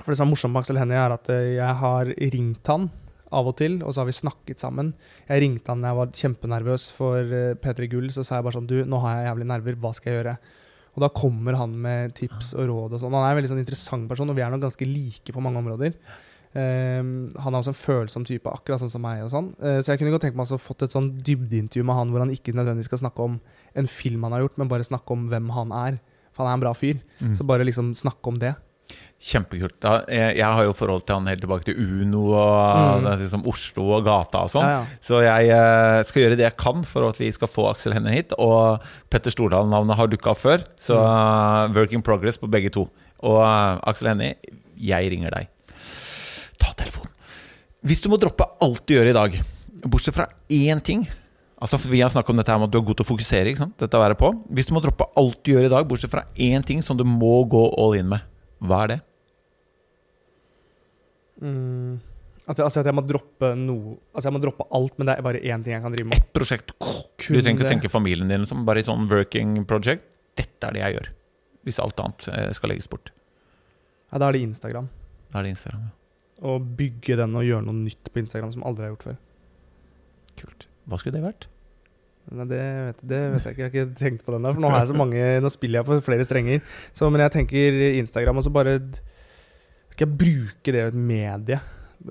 for 0.00 0.10
det 0.12 0.16
som 0.16 0.26
er 0.28 0.30
morsomt 0.32 0.52
med 0.54 0.62
Aksel 0.62 0.78
Hennie, 0.80 0.96
er 0.96 1.12
at 1.12 1.28
jeg 1.28 1.74
har 1.82 2.06
ringt 2.06 2.66
han 2.72 2.88
av 3.34 3.48
og 3.50 3.56
til, 3.58 3.80
og 3.82 3.94
så 3.94 4.02
har 4.02 4.08
vi 4.10 4.14
snakket 4.14 4.62
sammen. 4.62 4.92
Jeg 5.26 5.42
ringte 5.42 5.72
han 5.72 5.82
da 5.82 5.90
jeg 5.90 5.98
var 6.00 6.12
kjempenervøs 6.20 6.90
for 6.94 7.32
uh, 7.32 7.56
P3 7.62 7.88
Gull. 7.90 8.12
Så 8.14 8.24
sa 8.26 8.38
jeg 8.38 8.46
bare 8.46 8.58
sånn 8.58 8.68
Du, 8.70 8.78
nå 8.86 9.00
har 9.02 9.18
jeg 9.18 9.30
jævlig 9.30 9.48
nerver. 9.50 9.80
Hva 9.82 9.92
skal 9.96 10.12
jeg 10.12 10.20
gjøre? 10.20 10.36
Og 10.96 11.02
da 11.04 11.10
kommer 11.12 11.58
han 11.60 11.74
med 11.76 12.14
tips 12.16 12.54
og 12.56 12.70
råd 12.70 12.94
og 12.96 13.02
sånn. 13.02 13.12
Han 13.12 13.26
er 13.26 13.34
en 13.34 13.40
veldig 13.42 13.52
sånn 13.52 13.60
interessant 13.60 14.08
person, 14.08 14.30
og 14.32 14.38
vi 14.38 14.44
er 14.46 14.54
nok 14.54 14.62
ganske 14.64 14.88
like 14.88 15.34
på 15.34 15.42
mange 15.44 15.60
områder. 15.60 15.98
Um, 16.56 17.34
han 17.36 17.52
er 17.52 17.58
også 17.58 17.74
en 17.74 17.76
følsom 17.76 18.24
type, 18.24 18.48
akkurat 18.48 18.80
sånn 18.80 18.92
som 18.94 19.02
meg. 19.04 19.20
og 19.26 19.28
sånn 19.28 19.50
Uh, 19.60 19.82
Så 19.84 19.92
jeg 19.92 20.00
kunne 20.00 20.14
godt 20.14 20.24
tenkt 20.24 20.38
meg 20.38 20.48
å 20.48 20.56
fått 20.56 20.86
et 20.86 20.94
sånn 20.94 21.10
dybdeintervju 21.20 21.84
med 21.84 21.98
han 21.98 22.14
hvor 22.14 22.24
han 22.24 22.32
ikke 22.32 22.54
nødvendigvis 22.56 22.88
skal 22.88 23.02
snakke 23.02 23.26
om 23.26 23.40
en 23.76 23.86
film 23.90 24.24
han 24.24 24.32
har 24.32 24.46
gjort, 24.46 24.56
men 24.62 24.70
bare 24.72 24.86
snakke 24.88 25.12
om 25.12 25.28
hvem 25.28 25.50
han 25.52 25.74
er. 25.76 25.98
For 26.32 26.44
han 26.44 26.54
er 26.54 26.56
en 26.56 26.64
bra 26.64 26.72
fyr. 26.76 27.02
Så 27.36 27.44
bare 27.48 27.64
liksom 27.64 27.92
snakke 27.96 28.32
om 28.32 28.38
det. 28.40 28.54
Kjempekult. 29.16 29.80
Jeg, 30.12 30.44
har 30.44 30.66
jo 30.66 30.74
forhold 30.76 31.06
til 31.08 31.16
han 31.16 31.28
helt 31.30 31.40
tilbake 31.40 31.64
til 31.64 31.78
Uno 31.80 32.34
og 32.36 33.00
Mm. 33.00 33.06
liksom 33.22 33.46
Oslo 33.48 33.86
og 33.96 34.04
gata 34.04 34.42
og 34.44 34.50
sånn. 34.52 34.66
Ja, 34.68 34.82
ja. 34.84 34.98
Så 35.00 35.22
jeg 35.24 35.48
eh, 35.48 36.04
skal 36.04 36.22
gjøre 36.22 36.36
det 36.36 36.44
jeg 36.44 36.56
kan 36.60 36.84
for 36.84 37.08
at 37.08 37.16
vi 37.16 37.32
skal 37.32 37.48
få 37.48 37.70
Aksel 37.70 37.96
Henne 37.96 38.12
hit. 38.12 38.34
Og 38.38 38.78
Petter 39.08 39.32
Stordalen-navnet 39.32 39.96
har 39.96 40.06
dukka 40.12 40.34
opp 40.34 40.42
før, 40.42 40.64
så 40.76 41.00
mm. 41.00 41.74
work 41.74 41.92
in 41.96 42.04
progress 42.04 42.36
på 42.38 42.50
begge 42.50 42.70
to. 42.70 42.90
Og 43.24 43.40
eh, 43.40 43.80
Aksel 43.88 44.12
Hennie, 44.12 44.36
jeg 44.76 45.10
ringer 45.10 45.32
deg. 45.32 45.48
Ta 46.60 46.76
telefonen. 46.76 47.12
Hvis 47.86 48.04
du 48.04 48.10
må 48.12 48.20
droppe 48.20 48.44
alt 48.60 48.84
du 48.84 48.98
gjør 48.98 49.08
i 49.14 49.16
dag, 49.16 49.40
bortsett 49.86 50.16
fra 50.16 50.28
én 50.50 50.80
ting 50.82 51.06
Altså 51.56 51.78
Vi 51.80 52.02
har 52.02 52.10
snakket 52.12 52.34
om 52.34 52.40
dette 52.40 52.52
her 52.52 52.58
med 52.60 52.68
at 52.68 52.72
du 52.74 52.78
er 52.82 52.84
god 52.84 52.98
til 52.98 53.06
å 53.06 53.08
fokusere. 53.08 53.52
Dette 53.80 53.96
å 53.96 54.02
være 54.02 54.16
på 54.18 54.28
Hvis 54.52 54.68
du 54.68 54.74
må 54.76 54.82
droppe 54.84 55.06
alt 55.16 55.38
du 55.40 55.54
gjør 55.54 55.68
i 55.68 55.72
dag, 55.72 55.86
bortsett 55.88 56.12
fra 56.12 56.26
én 56.36 56.64
ting 56.66 56.82
som 56.84 56.98
du 56.98 57.04
må 57.08 57.38
gå 57.48 57.62
all 57.80 57.96
in 57.96 58.10
med, 58.10 58.20
hva 58.64 58.82
er 58.84 58.92
det? 58.94 58.98
Mm. 61.42 61.98
At, 62.46 62.60
altså 62.62 62.80
at 62.80 62.86
jeg 62.88 62.94
må 62.96 63.02
droppe 63.04 63.50
noe 63.58 63.96
Altså 64.14 64.30
jeg 64.30 64.34
må 64.36 64.40
droppe 64.40 64.64
alt, 64.78 64.94
men 64.96 65.08
det 65.10 65.16
er 65.18 65.24
bare 65.26 65.40
én 65.42 65.64
ting 65.66 65.74
jeg 65.74 65.82
kan 65.84 65.92
drive 65.92 66.08
med. 66.08 66.20
Ett 66.22 66.30
prosjekt. 66.36 66.72
Du 66.78 66.86
Kun 67.20 67.42
trenger 67.42 67.58
ikke 67.58 67.72
tenke 67.74 67.90
familien 67.92 68.30
din 68.30 68.46
som 68.48 68.62
bare 68.68 68.80
et 68.80 68.88
sånn 68.88 69.08
working 69.10 69.58
project. 69.68 70.06
Dette 70.38 70.68
er 70.70 70.76
det 70.76 70.82
jeg 70.84 70.96
gjør. 70.96 71.10
Hvis 71.66 71.80
alt 71.82 72.00
annet 72.00 72.28
eh, 72.32 72.50
skal 72.56 72.70
legges 72.72 72.88
bort. 72.88 73.10
Ja, 74.12 74.20
da 74.22 74.28
er 74.30 74.36
det 74.38 74.44
Instagram. 74.46 74.88
Da 75.32 75.40
er 75.40 75.48
det 75.48 75.56
Instagram. 75.56 75.88
ja. 75.88 75.94
Å 76.46 76.58
bygge 76.60 77.16
den 77.16 77.32
og 77.34 77.46
gjøre 77.48 77.64
noe 77.64 77.78
nytt 77.80 78.10
på 78.12 78.20
Instagram 78.20 78.50
som 78.52 78.64
aldri 78.68 78.84
har 78.84 78.90
gjort 78.92 79.06
før. 79.08 79.14
Kult. 80.36 80.66
Hva 80.86 80.98
skulle 81.00 81.16
det 81.16 81.24
vært? 81.24 81.46
Nei, 82.34 82.46
det, 82.50 82.58
vet, 82.88 83.02
det 83.06 83.22
vet 83.34 83.46
jeg 83.46 83.54
ikke. 83.54 83.62
Jeg 83.62 83.66
har 83.66 83.74
ikke 83.74 84.00
tenkt 84.00 84.26
på 84.26 84.34
den 84.34 84.46
der. 84.46 84.56
For 84.56 84.64
nå 84.64 84.98
mange 84.98 85.24
Nå 85.42 85.52
spiller 85.52 85.80
jeg 85.80 85.88
på 85.88 86.00
flere 86.08 86.26
strenger. 86.26 86.76
Så, 86.90 87.10
men 87.10 87.22
jeg 87.22 87.34
tenker 87.38 87.80
Instagram, 88.00 88.40
og 88.40 88.46
så 88.46 88.52
bare 88.54 88.78
Skal 89.94 90.08
jeg 90.08 90.18
bruke 90.18 90.74
det 90.74 90.86
som 90.88 90.94
et 90.96 91.08
medie? 91.12 91.60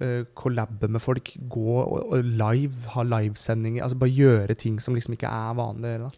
Eh, 0.01 0.23
Kollabe 0.35 0.87
med 0.91 1.03
folk. 1.03 1.33
Gå 1.51 1.75
og, 1.81 1.97
og 2.15 2.23
live. 2.23 2.87
Ha 2.95 3.03
livesendinger. 3.07 3.83
Altså 3.83 3.99
bare 3.99 4.15
gjøre 4.15 4.55
ting 4.59 4.79
som 4.83 4.95
liksom 4.95 5.17
ikke 5.17 5.31
er 5.31 5.57
vanlig 5.59 5.97
da. 6.05 6.09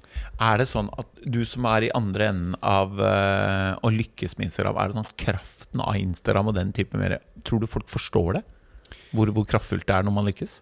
Er 0.51 0.61
det 0.61 0.69
sånn 0.69 0.91
at 0.97 1.25
du 1.25 1.41
som 1.47 1.65
er 1.69 1.87
i 1.87 1.93
andre 1.97 2.29
enden 2.31 2.55
av 2.61 2.93
uh, 3.01 3.73
å 3.81 3.91
lykkes 3.93 4.37
med 4.37 4.49
Instagram, 4.51 4.77
er 4.77 4.89
det 4.89 4.97
sånn 4.97 5.09
at 5.09 5.17
kraften 5.25 5.83
av 5.83 5.97
Instagram 5.99 6.53
og 6.53 6.57
den 6.57 6.73
type 6.75 6.97
mer 6.99 7.19
Tror 7.47 7.61
du 7.63 7.69
folk 7.69 7.89
forstår 7.91 8.39
det? 8.39 8.45
Hvor, 9.15 9.29
hvor 9.35 9.45
kraftfullt 9.47 9.85
det 9.87 9.95
er 9.95 10.05
når 10.05 10.15
man 10.15 10.27
lykkes? 10.27 10.61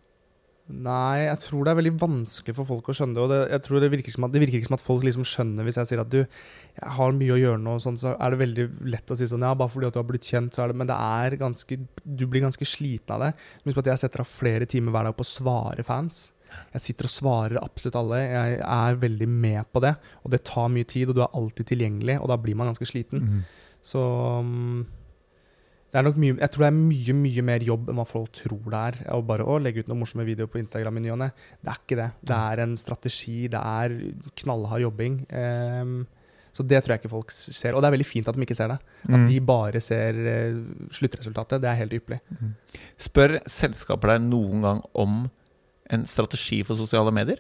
Nei, 0.65 1.27
jeg 1.27 1.37
tror 1.43 1.61
det 1.61 1.71
er 1.71 1.77
veldig 1.77 1.91
vanskelig 2.01 2.55
for 2.57 2.65
folk 2.65 2.87
å 2.89 2.93
skjønne 2.97 3.13
det. 3.13 3.21
Og 3.21 3.29
det, 3.29 3.39
jeg 3.53 3.63
tror 3.67 3.83
det 3.83 3.89
virker, 3.93 4.13
som 4.15 4.25
at, 4.25 4.31
det 4.33 4.41
virker 4.41 4.57
ikke 4.57 4.69
som 4.71 4.77
at 4.79 4.83
folk 4.83 5.03
liksom 5.05 5.25
skjønner 5.29 5.67
hvis 5.67 5.77
jeg 5.77 5.91
sier 5.91 6.01
at 6.01 6.09
du 6.09 6.23
jeg 6.23 6.93
har 6.97 7.13
mye 7.13 7.35
å 7.35 7.37
gjøre 7.37 7.61
nå, 7.61 7.75
sånn, 7.83 7.99
så 8.01 8.15
er 8.17 8.33
det 8.33 8.39
veldig 8.41 8.65
lett 8.89 9.13
å 9.13 9.17
si 9.19 9.27
sånn 9.29 9.45
Ja, 9.45 9.53
bare 9.57 9.69
fordi 9.69 9.91
at 9.91 9.93
du 9.93 10.01
har 10.01 10.07
blitt 10.09 10.25
kjent, 10.25 10.55
så 10.55 10.63
er 10.63 10.73
det 10.73 10.79
Men 10.81 10.89
det 10.89 10.97
er 10.97 11.37
ganske 11.39 11.77
Du 12.01 12.25
blir 12.25 12.43
ganske 12.47 12.65
sliten 12.65 13.13
av 13.13 13.27
det. 13.27 13.29
Husk 13.67 13.77
på 13.77 13.85
at 13.85 13.91
jeg 13.93 14.03
setter 14.05 14.25
av 14.25 14.31
flere 14.31 14.69
timer 14.69 14.95
hver 14.95 15.11
dag 15.11 15.19
på 15.19 15.27
å 15.27 15.33
svare 15.35 15.85
fans. 15.85 16.23
Jeg 16.73 16.85
sitter 16.87 17.11
og 17.11 17.13
svarer 17.13 17.61
absolutt 17.61 18.01
alle. 18.01 18.25
Jeg 18.25 18.59
er 18.65 18.99
veldig 19.05 19.29
med 19.29 19.69
på 19.69 19.85
det. 19.85 19.93
Og 20.23 20.33
det 20.33 20.43
tar 20.49 20.73
mye 20.73 20.89
tid, 20.89 21.11
og 21.11 21.17
du 21.17 21.23
er 21.25 21.37
alltid 21.37 21.69
tilgjengelig, 21.75 22.17
og 22.21 22.29
da 22.31 22.41
blir 22.41 22.57
man 22.57 22.71
ganske 22.71 22.89
sliten. 22.89 23.21
Mm. 23.21 23.41
Så 23.85 24.01
um, 24.41 24.85
mye, 26.03 26.35
jeg 26.39 26.51
tror 26.51 26.63
det 26.65 26.67
er 26.67 26.75
mye 26.75 27.13
mye 27.15 27.41
mer 27.47 27.59
jobb 27.63 27.89
enn 27.89 27.95
hva 27.95 28.05
folk 28.05 28.31
tror 28.35 28.65
det 28.73 28.81
er. 28.81 28.97
Å 29.15 29.21
bare 29.25 29.45
å 29.47 29.59
legge 29.61 29.79
ut 29.79 29.87
noen 29.87 29.99
morsomme 30.03 30.25
videoer 30.27 30.47
på 30.51 30.59
Instagram 30.59 30.97
i 30.97 31.05
ny 31.05 31.11
og 31.13 31.19
ne. 31.19 31.29
Det 31.61 31.71
er 31.71 31.79
ikke 31.79 31.97
det. 32.01 32.09
Det 32.27 32.35
er 32.35 32.59
en 32.65 32.75
strategi. 32.77 33.47
Det 33.47 33.61
er 33.61 33.95
knallhard 34.43 34.81
jobbing. 34.81 35.21
Um, 35.31 36.05
så 36.55 36.63
det 36.63 36.83
tror 36.83 36.93
jeg 36.95 37.01
ikke 37.03 37.11
folk 37.11 37.31
ser. 37.31 37.73
Og 37.75 37.81
det 37.83 37.87
er 37.89 37.95
veldig 37.97 38.07
fint 38.07 38.27
at 38.27 38.35
de 38.35 38.41
ikke 38.45 38.55
ser 38.55 38.67
det. 38.73 38.77
At 39.05 39.09
Mm. 39.19 39.27
de 39.27 39.39
bare 39.41 39.79
ser 39.81 40.13
uh, 40.13 40.61
sluttresultatet. 40.91 41.61
Det 41.61 41.69
er 41.69 41.79
helt 41.81 41.93
ypperlig. 41.93 42.19
Spør 42.97 43.39
selskaper 43.47 44.13
deg 44.15 44.21
noen 44.29 44.61
gang 44.63 44.81
om 44.95 45.29
en 45.91 46.05
strategi 46.05 46.63
for 46.63 46.75
sosiale 46.75 47.11
medier? 47.11 47.39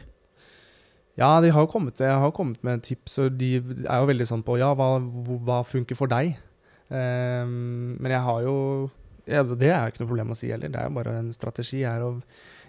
Ja, 1.17 1.39
de 1.41 1.49
har 1.49 1.63
jo 1.63 1.67
kommet, 1.71 1.95
jeg 2.03 2.11
har 2.11 2.31
kommet 2.35 2.61
med 2.63 2.83
tips, 2.83 3.17
og 3.23 3.37
de 3.39 3.53
er 3.87 4.01
jo 4.01 4.07
veldig 4.09 4.25
sånn 4.27 4.41
på 4.43 4.57
ja, 4.59 4.73
hva, 4.75 4.99
hva 5.47 5.61
funker 5.63 5.95
for 5.95 6.11
deg? 6.11 6.35
Um, 6.89 7.95
men 7.97 8.13
jeg 8.13 8.21
har 8.21 8.43
jo 8.45 8.57
ja, 9.25 9.39
Det 9.41 9.71
er 9.73 9.89
ikke 9.89 10.03
noe 10.03 10.09
problem 10.11 10.35
å 10.35 10.37
si 10.37 10.51
heller. 10.51 10.69
Det 10.69 10.81
er 10.81 10.89
jo 10.89 10.97
bare 10.99 11.15
en 11.17 11.31
strategi. 11.33 11.81
er 11.81 12.03
å 12.05 12.11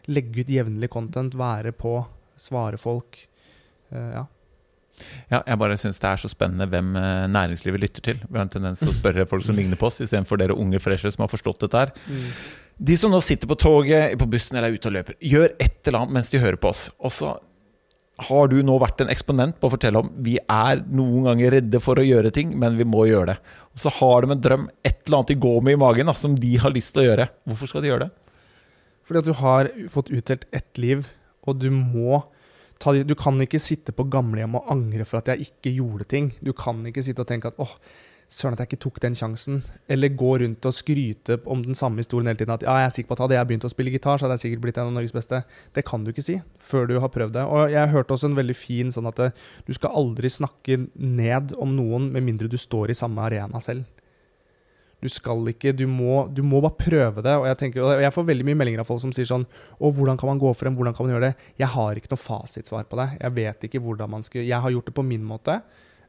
legge 0.09 0.41
ut 0.41 0.53
jevnlig 0.53 0.89
content, 0.93 1.35
være 1.37 1.75
på, 1.77 1.99
svare 2.41 2.81
folk. 2.81 3.19
Uh, 3.93 4.11
ja. 4.15 4.25
Ja, 5.29 5.43
jeg 5.43 5.59
bare 5.61 5.77
syns 5.77 6.01
det 6.01 6.09
er 6.09 6.21
så 6.21 6.31
spennende 6.33 6.65
hvem 6.73 6.95
eh, 6.97 7.27
næringslivet 7.29 7.83
lytter 7.83 8.05
til. 8.07 8.21
Vi 8.23 8.39
har 8.39 8.47
en 8.47 8.53
tendens 8.53 8.81
til 8.81 8.89
å 8.89 8.95
spørre 8.97 9.27
folk 9.29 9.45
som 9.45 9.59
ligner 9.59 9.77
på 9.77 9.91
oss, 9.91 9.99
istedenfor 10.01 10.41
dere 10.41 10.57
unge 10.57 10.81
freshere 10.81 11.13
som 11.13 11.27
har 11.27 11.29
forstått 11.29 11.67
dette 11.67 11.83
her. 11.83 11.93
De 12.77 12.97
som 12.97 13.13
nå 13.13 13.21
sitter 13.25 13.51
på 13.51 13.59
toget, 13.61 14.15
på 14.17 14.29
bussen 14.33 14.57
eller 14.57 14.73
er 14.73 14.79
ute 14.79 14.89
og 14.89 14.97
løper, 14.97 15.19
gjør 15.21 15.53
et 15.53 15.77
eller 15.85 16.01
annet 16.01 16.17
mens 16.17 16.33
de 16.33 16.41
hører 16.41 16.57
på 16.61 16.73
oss. 16.73 16.87
Og 16.97 17.13
så 17.13 17.35
har 18.17 18.49
du 18.49 18.57
nå 18.65 18.79
vært 18.81 19.03
en 19.05 19.11
eksponent 19.13 19.59
på 19.61 19.69
å 19.69 19.73
fortelle 19.75 20.01
om 20.01 20.07
vi 20.25 20.39
er 20.41 20.81
noen 20.89 21.27
ganger 21.29 21.59
redde 21.59 21.81
for 21.85 22.01
å 22.01 22.05
gjøre 22.05 22.33
ting, 22.33 22.55
men 22.57 22.79
vi 22.79 22.87
må 22.89 23.05
gjøre 23.11 23.35
det. 23.35 23.37
Og 23.77 23.83
så 23.83 23.93
har 23.99 24.25
de 24.25 24.33
en 24.33 24.45
drøm, 24.47 24.71
et 24.81 25.03
eller 25.05 25.19
annet 25.19 25.33
de 25.35 25.41
går 25.43 25.59
med 25.67 25.77
i 25.77 25.81
magen, 25.83 26.09
da, 26.09 26.15
som 26.17 26.37
de 26.41 26.55
har 26.63 26.73
lyst 26.73 26.95
til 26.95 27.05
å 27.05 27.11
gjøre. 27.11 27.29
Hvorfor 27.45 27.71
skal 27.71 27.85
de 27.85 27.91
gjøre 27.93 28.07
det? 28.07 28.41
Fordi 29.07 29.21
at 29.21 29.29
du 29.29 29.37
har 29.43 29.71
fått 29.93 30.11
utdelt 30.17 30.49
ett 30.57 30.81
liv, 30.81 31.11
og 31.47 31.61
du 31.61 31.69
må 31.75 32.25
ta, 32.83 32.93
Du 32.93 33.15
kan 33.15 33.39
ikke 33.41 33.61
sitte 33.63 33.93
på 33.93 34.09
gamlehjem 34.13 34.57
og 34.59 34.73
angre 34.73 35.05
for 35.09 35.21
at 35.21 35.31
jeg 35.33 35.49
ikke 35.51 35.77
gjorde 35.77 36.09
ting. 36.09 36.33
Du 36.45 36.53
kan 36.57 36.81
ikke 36.89 37.05
sitte 37.05 37.23
og 37.25 37.29
tenke 37.29 37.53
at 37.53 37.61
åh, 37.63 37.77
søren 38.33 38.57
at 38.57 38.63
jeg 38.65 38.73
ikke 38.73 38.83
tok 38.83 39.01
den 39.05 39.17
sjansen. 39.17 39.61
Eller 39.89 40.15
gå 40.19 40.33
rundt 40.43 40.67
og 40.67 40.75
skryte 40.75 41.39
om 41.47 41.63
den 41.65 41.79
samme 41.79 42.03
historien 42.03 42.31
hele 42.31 42.41
tiden. 42.41 42.55
At 42.57 42.65
ja, 42.67 42.77
jeg 42.83 42.91
er 42.91 42.95
sikker 42.97 43.11
på 43.11 43.17
at 43.19 43.25
hadde 43.27 43.39
jeg 43.39 43.49
begynt 43.51 43.67
å 43.69 43.73
spille 43.73 43.93
gitar, 43.95 44.19
så 44.19 44.27
hadde 44.27 44.39
jeg 44.39 44.45
sikkert 44.47 44.65
blitt 44.67 44.81
en 44.83 44.91
av 44.91 44.97
Norges 44.97 45.15
beste. 45.15 45.43
Det 45.77 45.85
kan 45.87 46.05
du 46.05 46.13
ikke 46.13 46.27
si 46.27 46.39
før 46.63 46.89
du 46.91 46.97
har 47.03 47.13
prøvd 47.15 47.37
det. 47.39 47.45
Og 47.47 47.75
jeg 47.75 47.93
hørte 47.95 48.17
også 48.17 48.31
en 48.31 48.39
veldig 48.39 48.57
fin 48.59 48.95
sånn 48.95 49.11
at 49.11 49.23
du 49.67 49.75
skal 49.77 49.95
aldri 50.03 50.33
snakke 50.33 50.81
ned 50.95 51.55
om 51.61 51.77
noen 51.79 52.11
med 52.15 52.27
mindre 52.27 52.51
du 52.51 52.59
står 52.61 52.93
i 52.93 52.99
samme 52.99 53.23
arena 53.23 53.63
selv. 53.63 53.87
Du 55.05 55.11
skal 55.13 55.45
ikke, 55.53 55.75
du 55.77 55.85
må, 55.87 56.25
du 56.33 56.41
må 56.43 56.59
bare 56.65 56.79
prøve 56.81 57.23
det. 57.23 57.35
Og 57.39 57.45
jeg, 57.47 57.59
tenker, 57.61 57.85
og 57.85 58.01
jeg 58.03 58.15
får 58.15 58.29
veldig 58.31 58.47
mye 58.49 58.59
meldinger 58.59 58.83
av 58.83 58.89
folk 58.89 59.03
som 59.03 59.13
sier 59.15 59.29
sånn 59.29 59.45
Å, 59.47 59.91
hvordan 59.93 60.17
kan 60.19 60.33
man 60.33 60.41
gå 60.41 60.51
frem? 60.57 60.75
Hvordan 60.75 60.97
kan 60.97 61.07
man 61.07 61.15
gjøre 61.15 61.29
det? 61.29 61.51
Jeg 61.61 61.69
har 61.75 62.01
ikke 62.01 62.11
noe 62.15 62.23
fasitsvar 62.23 62.89
på 62.89 62.99
det. 62.99 63.11
Jeg 63.21 63.37
vet 63.37 63.67
ikke 63.69 63.83
hvordan 63.85 64.17
man 64.17 64.25
skal 64.27 64.47
Jeg 64.47 64.63
har 64.65 64.73
gjort 64.73 64.89
det 64.89 64.97
på 64.97 65.05
min 65.07 65.27
måte. 65.27 65.61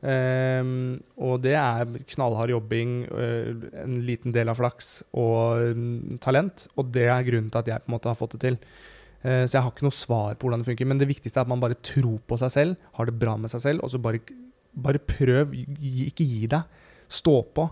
Ehm, 0.06 0.98
og 1.18 1.41
det 1.41 1.56
er 1.58 1.89
knallhard 2.14 2.52
jobbing, 2.54 3.00
uh, 3.10 3.66
en 3.82 3.98
liten 4.06 4.36
del 4.36 4.52
av 4.52 4.60
flaks 4.60 5.02
og 5.18 5.74
um, 5.74 6.20
talent. 6.24 6.68
Og 6.78 6.91
det 6.93 7.08
er 7.10 7.26
grunnen 7.28 7.50
til 7.54 7.64
at 7.64 7.72
jeg 7.72 7.84
på 7.84 7.91
en 7.91 7.98
måte 7.98 8.12
har 8.12 8.20
fått 8.20 8.38
det 8.38 8.43
til. 8.45 8.60
Uh, 9.24 9.43
så 9.45 9.58
jeg 9.58 9.64
har 9.64 9.72
ikke 9.74 9.88
noe 9.88 9.98
svar 9.98 10.36
på 10.36 10.48
hvordan 10.48 10.64
det 10.64 10.70
funker. 10.72 10.89
Men 10.89 11.02
det 11.02 11.10
viktigste 11.10 11.41
er 11.41 11.48
at 11.48 11.54
man 11.54 11.64
bare 11.64 11.80
tror 11.82 12.20
på 12.28 12.39
seg 12.41 12.54
selv, 12.54 12.91
har 13.00 13.10
det 13.10 13.18
bra 13.18 13.38
med 13.41 13.54
seg 13.54 13.66
selv, 13.66 13.86
og 13.86 13.93
så 13.93 14.02
bare, 14.02 14.22
bare 14.78 15.02
prøv. 15.02 15.56
Ikke 16.08 16.28
gi 16.28 16.45
deg. 16.52 16.86
Stå 17.08 17.39
på. 17.56 17.70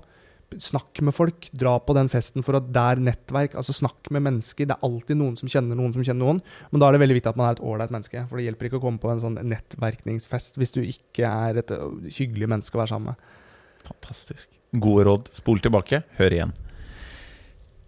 Snakk 0.61 1.01
med 1.03 1.15
folk. 1.15 1.47
Dra 1.51 1.75
på 1.81 1.95
den 1.97 2.09
festen 2.11 2.45
for 2.45 2.57
at 2.59 2.67
det 2.73 2.81
er 2.81 3.01
nettverk. 3.03 3.55
Altså 3.59 3.75
Snakk 3.75 4.11
med 4.13 4.23
mennesker. 4.27 4.67
Det 4.69 4.75
er 4.75 4.85
alltid 4.87 5.19
noen 5.19 5.37
som 5.39 5.49
kjenner 5.51 5.77
noen 5.77 5.95
som 5.95 6.05
kjenner 6.05 6.23
noen. 6.23 6.41
Men 6.71 6.81
da 6.81 6.89
er 6.89 6.95
det 6.95 7.01
veldig 7.03 7.17
viktig 7.19 7.31
at 7.31 7.39
man 7.39 7.49
er 7.49 7.57
et 7.57 7.63
ålreit 7.65 7.93
menneske. 7.95 8.25
For 8.29 8.39
det 8.39 8.47
hjelper 8.47 8.69
ikke 8.69 8.79
å 8.79 8.85
komme 8.85 9.01
på 9.01 9.11
en 9.11 9.23
sånn 9.23 9.39
nettverkningsfest 9.41 10.61
hvis 10.61 10.75
du 10.77 10.81
ikke 10.85 11.31
er 11.31 11.61
et 11.63 11.73
hyggelig 12.19 12.51
menneske 12.51 12.77
å 12.77 12.83
være 12.83 12.93
sammen 12.93 13.13
med. 13.13 13.41
Fantastisk. 13.85 14.49
Gode 14.81 15.07
råd. 15.09 15.33
Spol 15.35 15.61
tilbake, 15.63 16.03
hør 16.19 16.37
igjen. 16.37 16.53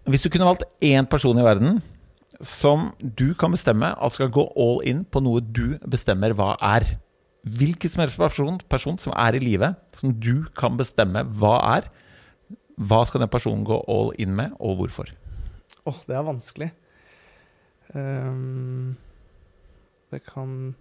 Hvis 0.08 0.24
du 0.24 0.32
kunne 0.32 0.48
valgt 0.48 0.68
én 0.84 1.08
person 1.10 1.38
i 1.40 1.46
verden 1.46 1.82
som 2.44 2.92
du 3.02 3.34
kan 3.36 3.52
bestemme 3.52 3.90
at 3.92 4.14
skal 4.14 4.30
gå 4.32 4.46
all 4.56 4.80
in 4.88 5.02
på 5.04 5.20
noe 5.26 5.42
du 5.42 5.80
bestemmer 5.90 6.36
hva 6.38 6.54
er 6.64 6.96
Hvilken 7.48 7.88
som 7.88 8.02
helst 8.02 8.18
person, 8.20 8.58
person 8.68 8.98
som 9.00 9.14
er 9.16 9.38
i 9.38 9.40
live, 9.40 9.70
som 9.96 10.12
du 10.12 10.44
kan 10.58 10.74
bestemme 10.76 11.22
hva 11.40 11.54
er, 11.78 11.86
hva 12.78 13.02
skal 13.10 13.24
den 13.24 13.32
personen 13.34 13.66
gå 13.66 13.80
all 13.90 14.12
in 14.22 14.36
med, 14.38 14.54
og 14.62 14.78
hvorfor? 14.82 15.10
Åh, 15.90 16.02
det 16.06 16.18
er 16.18 16.28
vanskelig. 16.28 16.72
Um, 17.96 18.98
det 20.12 20.20
kan 20.28 20.76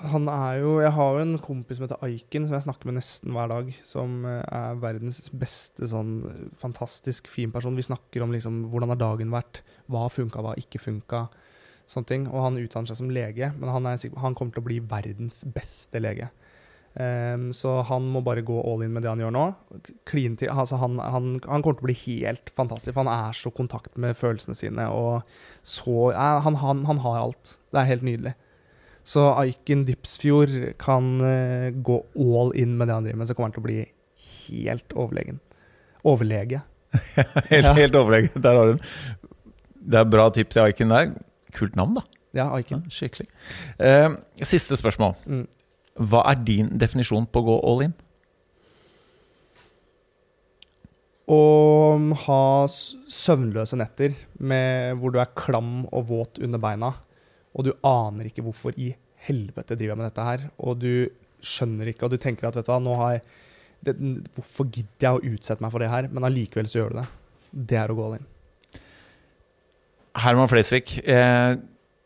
Han 0.00 0.26
er 0.32 0.58
jo 0.58 0.80
Jeg 0.80 0.92
har 0.96 1.12
jo 1.14 1.22
en 1.22 1.38
kompis 1.38 1.78
som 1.78 1.84
heter 1.84 2.02
Aiken, 2.02 2.46
som 2.48 2.56
jeg 2.56 2.64
snakker 2.64 2.88
med 2.88 2.96
nesten 2.98 3.34
hver 3.36 3.50
dag. 3.52 3.68
Som 3.84 4.24
eh, 4.24 4.40
er 4.40 4.80
verdens 4.80 5.20
beste 5.28 5.88
sånn 5.90 6.22
fantastisk 6.56 7.28
fin 7.28 7.52
person. 7.52 7.76
Vi 7.76 7.84
snakker 7.84 8.24
om 8.24 8.32
liksom 8.32 8.62
hvordan 8.72 8.94
har 8.94 9.00
dagen 9.00 9.32
vært, 9.34 9.60
hva 9.92 10.06
funka, 10.08 10.40
hva 10.40 10.56
ikke 10.60 10.80
funka. 10.80 11.26
Sånne 11.84 12.08
ting. 12.08 12.24
Og 12.32 12.46
han 12.46 12.56
utdanner 12.62 12.88
seg 12.88 13.02
som 13.02 13.12
lege, 13.12 13.52
men 13.58 13.72
han, 13.74 13.90
er, 13.90 14.00
han 14.24 14.36
kommer 14.38 14.56
til 14.56 14.64
å 14.64 14.68
bli 14.70 14.80
verdens 14.88 15.42
beste 15.44 16.00
lege. 16.00 16.30
Ehm, 16.98 17.52
så 17.54 17.76
han 17.86 18.08
må 18.10 18.18
bare 18.26 18.42
gå 18.42 18.56
all 18.66 18.82
in 18.82 18.92
med 18.96 19.04
det 19.04 19.10
han 19.12 19.20
gjør 19.22 19.34
nå. 19.36 19.44
Til, 20.10 20.48
altså 20.50 20.78
han, 20.80 20.98
han, 20.98 21.28
han 21.46 21.62
kommer 21.62 21.78
til 21.78 21.84
å 21.84 21.88
bli 21.90 21.98
helt 22.02 22.50
fantastisk. 22.56 22.94
for 22.96 23.04
Han 23.06 23.12
er 23.30 23.36
så 23.38 23.52
kontakt 23.54 23.96
med 24.00 24.16
følelsene 24.18 24.56
sine. 24.58 24.88
Og 24.90 25.22
så, 25.62 26.10
ja, 26.16 26.40
han, 26.44 26.58
han, 26.62 26.84
han 26.88 26.98
har 27.04 27.20
alt. 27.22 27.54
Det 27.70 27.78
er 27.84 27.90
helt 27.92 28.06
nydelig. 28.08 28.34
Så 29.06 29.22
Aiken 29.38 29.84
Dipsfjord 29.88 30.52
kan 30.82 31.14
uh, 31.22 31.70
gå 31.82 32.00
all 32.20 32.50
in 32.58 32.74
med 32.78 32.90
det 32.90 32.94
han 32.98 33.06
driver 33.06 33.22
med, 33.22 33.30
så 33.30 33.34
kommer 33.38 33.48
han 33.48 33.54
til 33.56 33.62
å 33.62 33.68
bli 33.68 33.78
helt 34.50 34.92
overlegen. 34.98 35.38
Overlege. 36.04 36.60
Helt, 37.52 37.64
Ja. 37.64 37.72
helt 37.76 37.94
overlegen. 37.94 38.42
Der 38.42 38.56
har 38.58 38.66
du 38.66 38.72
den. 38.74 38.80
Det 39.90 39.98
er 40.00 40.08
bra 40.10 40.24
tips 40.34 40.58
i 40.58 40.62
Aiken 40.64 40.90
der. 40.92 41.12
Kult 41.56 41.76
navn, 41.78 41.94
da. 41.96 42.02
Ja, 42.34 42.44
Ja, 42.44 42.46
Aiken. 42.58 42.82
skikkelig. 42.92 43.26
Uh, 43.80 44.18
siste 44.46 44.76
spørsmål. 44.78 45.14
Mm. 45.26 45.46
Hva 45.98 46.22
er 46.30 46.40
din 46.46 46.70
definisjon 46.78 47.26
på 47.26 47.42
å 47.42 47.46
gå 47.48 47.58
all 47.70 47.84
in? 47.88 47.96
Å 51.30 51.42
ha 52.24 52.42
søvnløse 52.70 53.78
netter 53.78 54.14
med, 54.38 54.96
hvor 54.98 55.14
du 55.14 55.20
er 55.22 55.34
klam 55.38 55.84
og 55.90 56.08
våt 56.10 56.40
under 56.42 56.62
beina, 56.62 56.94
og 57.54 57.66
du 57.66 57.72
aner 57.86 58.30
ikke 58.30 58.44
hvorfor 58.46 58.74
i 58.78 58.92
helvete 59.26 59.76
driver 59.76 59.94
jeg 59.94 60.00
med 60.00 60.08
dette 60.08 60.26
her, 60.26 60.48
og 60.58 60.80
du 60.82 60.92
skjønner 61.44 61.90
ikke, 61.92 62.06
og 62.06 62.14
du 62.14 62.20
tenker 62.22 62.48
at 62.48 62.58
vet 62.58 62.66
du 62.66 62.72
hva, 62.72 62.80
nå 62.82 62.96
har 63.00 63.16
jeg 63.18 63.24
det, 63.80 63.94
Hvorfor 64.36 64.68
gidder 64.68 65.06
jeg 65.06 65.16
å 65.16 65.34
utsette 65.34 65.64
meg 65.64 65.72
for 65.72 65.80
det 65.80 65.88
her? 65.88 66.08
Men 66.12 66.26
allikevel 66.28 66.66
så 66.68 66.82
gjør 66.82 66.92
du 66.92 66.98
det. 66.98 67.06
Det 67.70 67.78
er 67.80 67.92
å 67.92 67.96
gå 67.96 68.04
all 68.04 68.18
in. 68.18 68.26
Herman 70.20 70.50
Flesvig, 70.50 70.98
eh, 71.08 71.54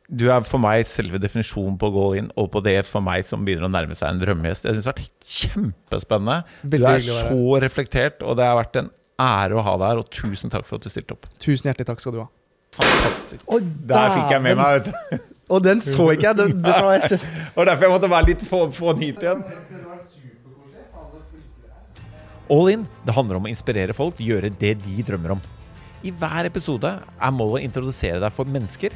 du 0.08 0.26
er 0.28 0.44
for 0.44 0.60
meg 0.60 0.84
selve 0.88 1.18
definisjonen 1.22 1.78
på 1.80 1.88
å 1.88 1.94
gå 1.94 2.06
inn, 2.20 2.26
og 2.36 2.50
på 2.52 2.60
det 2.64 2.76
for 2.86 3.04
meg 3.04 3.24
som 3.24 3.44
begynner 3.46 3.68
å 3.68 3.72
nærme 3.72 3.96
seg 3.96 4.10
en 4.10 4.20
drømmegjest. 4.20 4.66
Jeg 4.68 4.76
syns 4.76 4.84
det 4.84 4.92
har 4.92 4.98
vært 5.00 5.30
kjempespennende. 5.38 6.38
Du 6.62 6.76
er 6.80 7.04
så 7.06 7.60
reflektert, 7.64 8.24
og 8.24 8.36
det 8.38 8.48
har 8.48 8.58
vært 8.60 8.80
en 8.82 8.90
ære 9.24 9.56
å 9.56 9.64
ha 9.64 9.76
deg 9.80 9.86
her, 9.88 10.02
og 10.02 10.10
tusen 10.12 10.52
takk 10.52 10.66
for 10.68 10.76
at 10.76 10.84
du 10.84 10.92
stilte 10.92 11.16
opp. 11.16 11.24
Tusen 11.40 11.70
hjertelig 11.70 11.88
takk 11.88 12.04
skal 12.04 12.16
du 12.16 12.20
ha. 12.24 12.26
Fantastisk. 12.74 13.46
Oh, 13.46 13.62
Der 13.62 14.12
fikk 14.18 14.34
jeg 14.34 14.44
med 14.44 14.60
meg, 14.60 14.82
vet 14.82 14.90
du. 14.90 15.30
Og 15.54 15.64
den 15.64 15.80
så 15.84 16.10
ikke 16.12 16.30
jeg. 16.30 16.36
Det, 16.40 16.46
det 16.64 16.76
var 16.84 16.94
jeg 16.96 17.18
Det 17.20 17.66
derfor 17.68 17.86
jeg 17.86 17.92
måtte 17.94 18.12
være 18.12 18.28
litt 18.32 18.44
få, 18.48 18.60
få 18.74 18.94
den 18.96 19.06
hit 19.08 19.24
igjen. 19.24 19.44
All 22.52 22.68
in 22.68 22.84
det 23.06 23.16
handler 23.16 23.38
om 23.40 23.48
å 23.48 23.52
inspirere 23.52 23.96
folk, 23.96 24.20
gjøre 24.20 24.52
det 24.52 24.74
de 24.84 25.04
drømmer 25.06 25.38
om. 25.38 25.42
I 26.04 26.12
hver 26.12 26.44
episode 26.50 26.90
er 27.00 27.32
målet 27.32 27.62
å 27.62 27.64
introdusere 27.70 28.20
deg 28.20 28.34
for 28.36 28.48
mennesker 28.48 28.92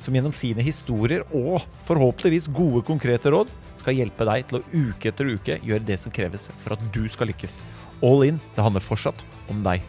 som 0.00 0.16
gjennom 0.16 0.34
sine 0.34 0.64
historier 0.64 1.22
og 1.36 1.60
forhåpentligvis 1.88 2.48
gode, 2.56 2.82
konkrete 2.86 3.32
råd 3.32 3.52
skal 3.80 3.96
hjelpe 3.96 4.26
deg 4.28 4.46
til 4.48 4.60
å 4.60 4.64
uke 4.72 5.12
etter 5.12 5.30
uke 5.34 5.58
gjøre 5.60 5.86
det 5.86 5.98
som 6.00 6.12
kreves 6.14 6.48
for 6.60 6.74
at 6.76 6.84
du 6.94 7.04
skal 7.12 7.30
lykkes. 7.30 7.60
All 8.04 8.24
in 8.26 8.40
det 8.56 8.64
handler 8.64 8.84
fortsatt 8.84 9.20
om 9.52 9.62
deg. 9.64 9.84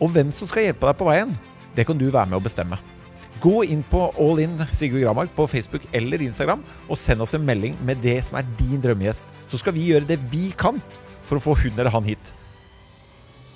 Og 0.00 0.14
hvem 0.14 0.30
som 0.34 0.48
skal 0.48 0.68
hjelpe 0.68 0.88
deg 0.88 0.98
på 0.98 1.08
veien, 1.10 1.38
Det 1.70 1.84
kan 1.86 1.94
du 1.94 2.08
være 2.10 2.26
med 2.26 2.40
å 2.40 2.42
bestemme. 2.42 2.80
Gå 3.40 3.62
inn 3.70 3.84
på 3.86 4.00
All 4.18 4.40
In 4.42 4.58
Sigurd 4.74 5.04
Gramark 5.04 5.30
på 5.36 5.46
Facebook 5.46 5.86
eller 5.96 6.20
Instagram 6.20 6.64
og 6.88 6.98
send 6.98 7.22
oss 7.22 7.32
en 7.38 7.46
melding 7.46 7.76
med 7.86 8.02
det 8.02 8.18
som 8.26 8.36
er 8.40 8.48
din 8.58 8.82
drømmegjest. 8.82 9.24
Så 9.46 9.60
skal 9.62 9.76
vi 9.76 9.86
gjøre 9.86 10.08
det 10.08 10.18
vi 10.32 10.50
kan 10.50 10.82
for 11.22 11.38
å 11.38 11.44
få 11.44 11.54
hun 11.62 11.78
eller 11.78 11.94
han 11.94 12.04
hit. 12.10 12.34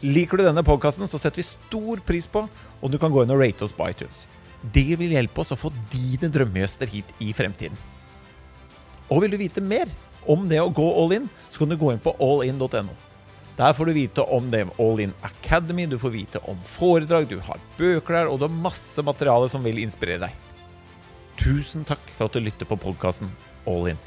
Liker 0.04 0.38
du 0.38 0.44
denne 0.46 0.62
podkasten, 0.64 1.08
så 1.10 1.18
setter 1.18 1.42
vi 1.42 1.48
stor 1.48 2.00
pris 2.06 2.26
på 2.30 2.46
om 2.80 2.92
du 2.92 3.00
kan 3.02 3.12
gå 3.12 3.24
inn 3.24 3.34
og 3.34 3.42
rate 3.42 3.66
oss 3.66 3.74
på 3.74 3.90
iTunes. 3.90 4.24
Det 4.72 4.94
vil 4.96 5.12
hjelpe 5.12 5.42
oss 5.42 5.52
å 5.52 5.58
få 5.60 5.72
dine 5.92 6.30
drømmegjester 6.32 6.88
hit 6.88 7.10
i 7.20 7.32
fremtiden. 7.36 7.76
Og 9.12 9.20
vil 9.24 9.34
du 9.34 9.40
vite 9.40 9.60
mer 9.60 9.90
om 10.30 10.46
det 10.48 10.62
å 10.62 10.72
gå 10.72 10.86
all 11.02 11.12
in, 11.18 11.26
så 11.50 11.62
kan 11.62 11.74
du 11.74 11.76
gå 11.76 11.92
inn 11.92 12.00
på 12.00 12.14
allin.no. 12.22 12.94
Der 13.54 13.74
får 13.76 13.86
du 13.86 13.92
vite 13.94 14.22
om 14.34 14.48
det 14.50 14.64
All 14.82 15.00
In 15.04 15.12
Academy, 15.22 15.84
du 15.86 15.98
får 15.98 16.10
vite 16.10 16.40
om 16.50 16.58
foredrag, 16.66 17.28
du 17.30 17.38
har 17.38 17.60
bøker 17.78 18.16
der, 18.16 18.30
og 18.30 18.40
du 18.40 18.48
har 18.48 18.56
masse 18.64 19.02
materiale 19.06 19.46
som 19.52 19.62
vil 19.62 19.78
inspirere 19.78 20.26
deg. 20.26 20.40
Tusen 21.38 21.86
takk 21.86 22.02
for 22.16 22.26
at 22.26 22.34
du 22.34 22.42
lytter 22.42 22.66
på 22.66 22.80
podkasten 22.82 23.30
All 23.70 23.92
In. 23.92 24.00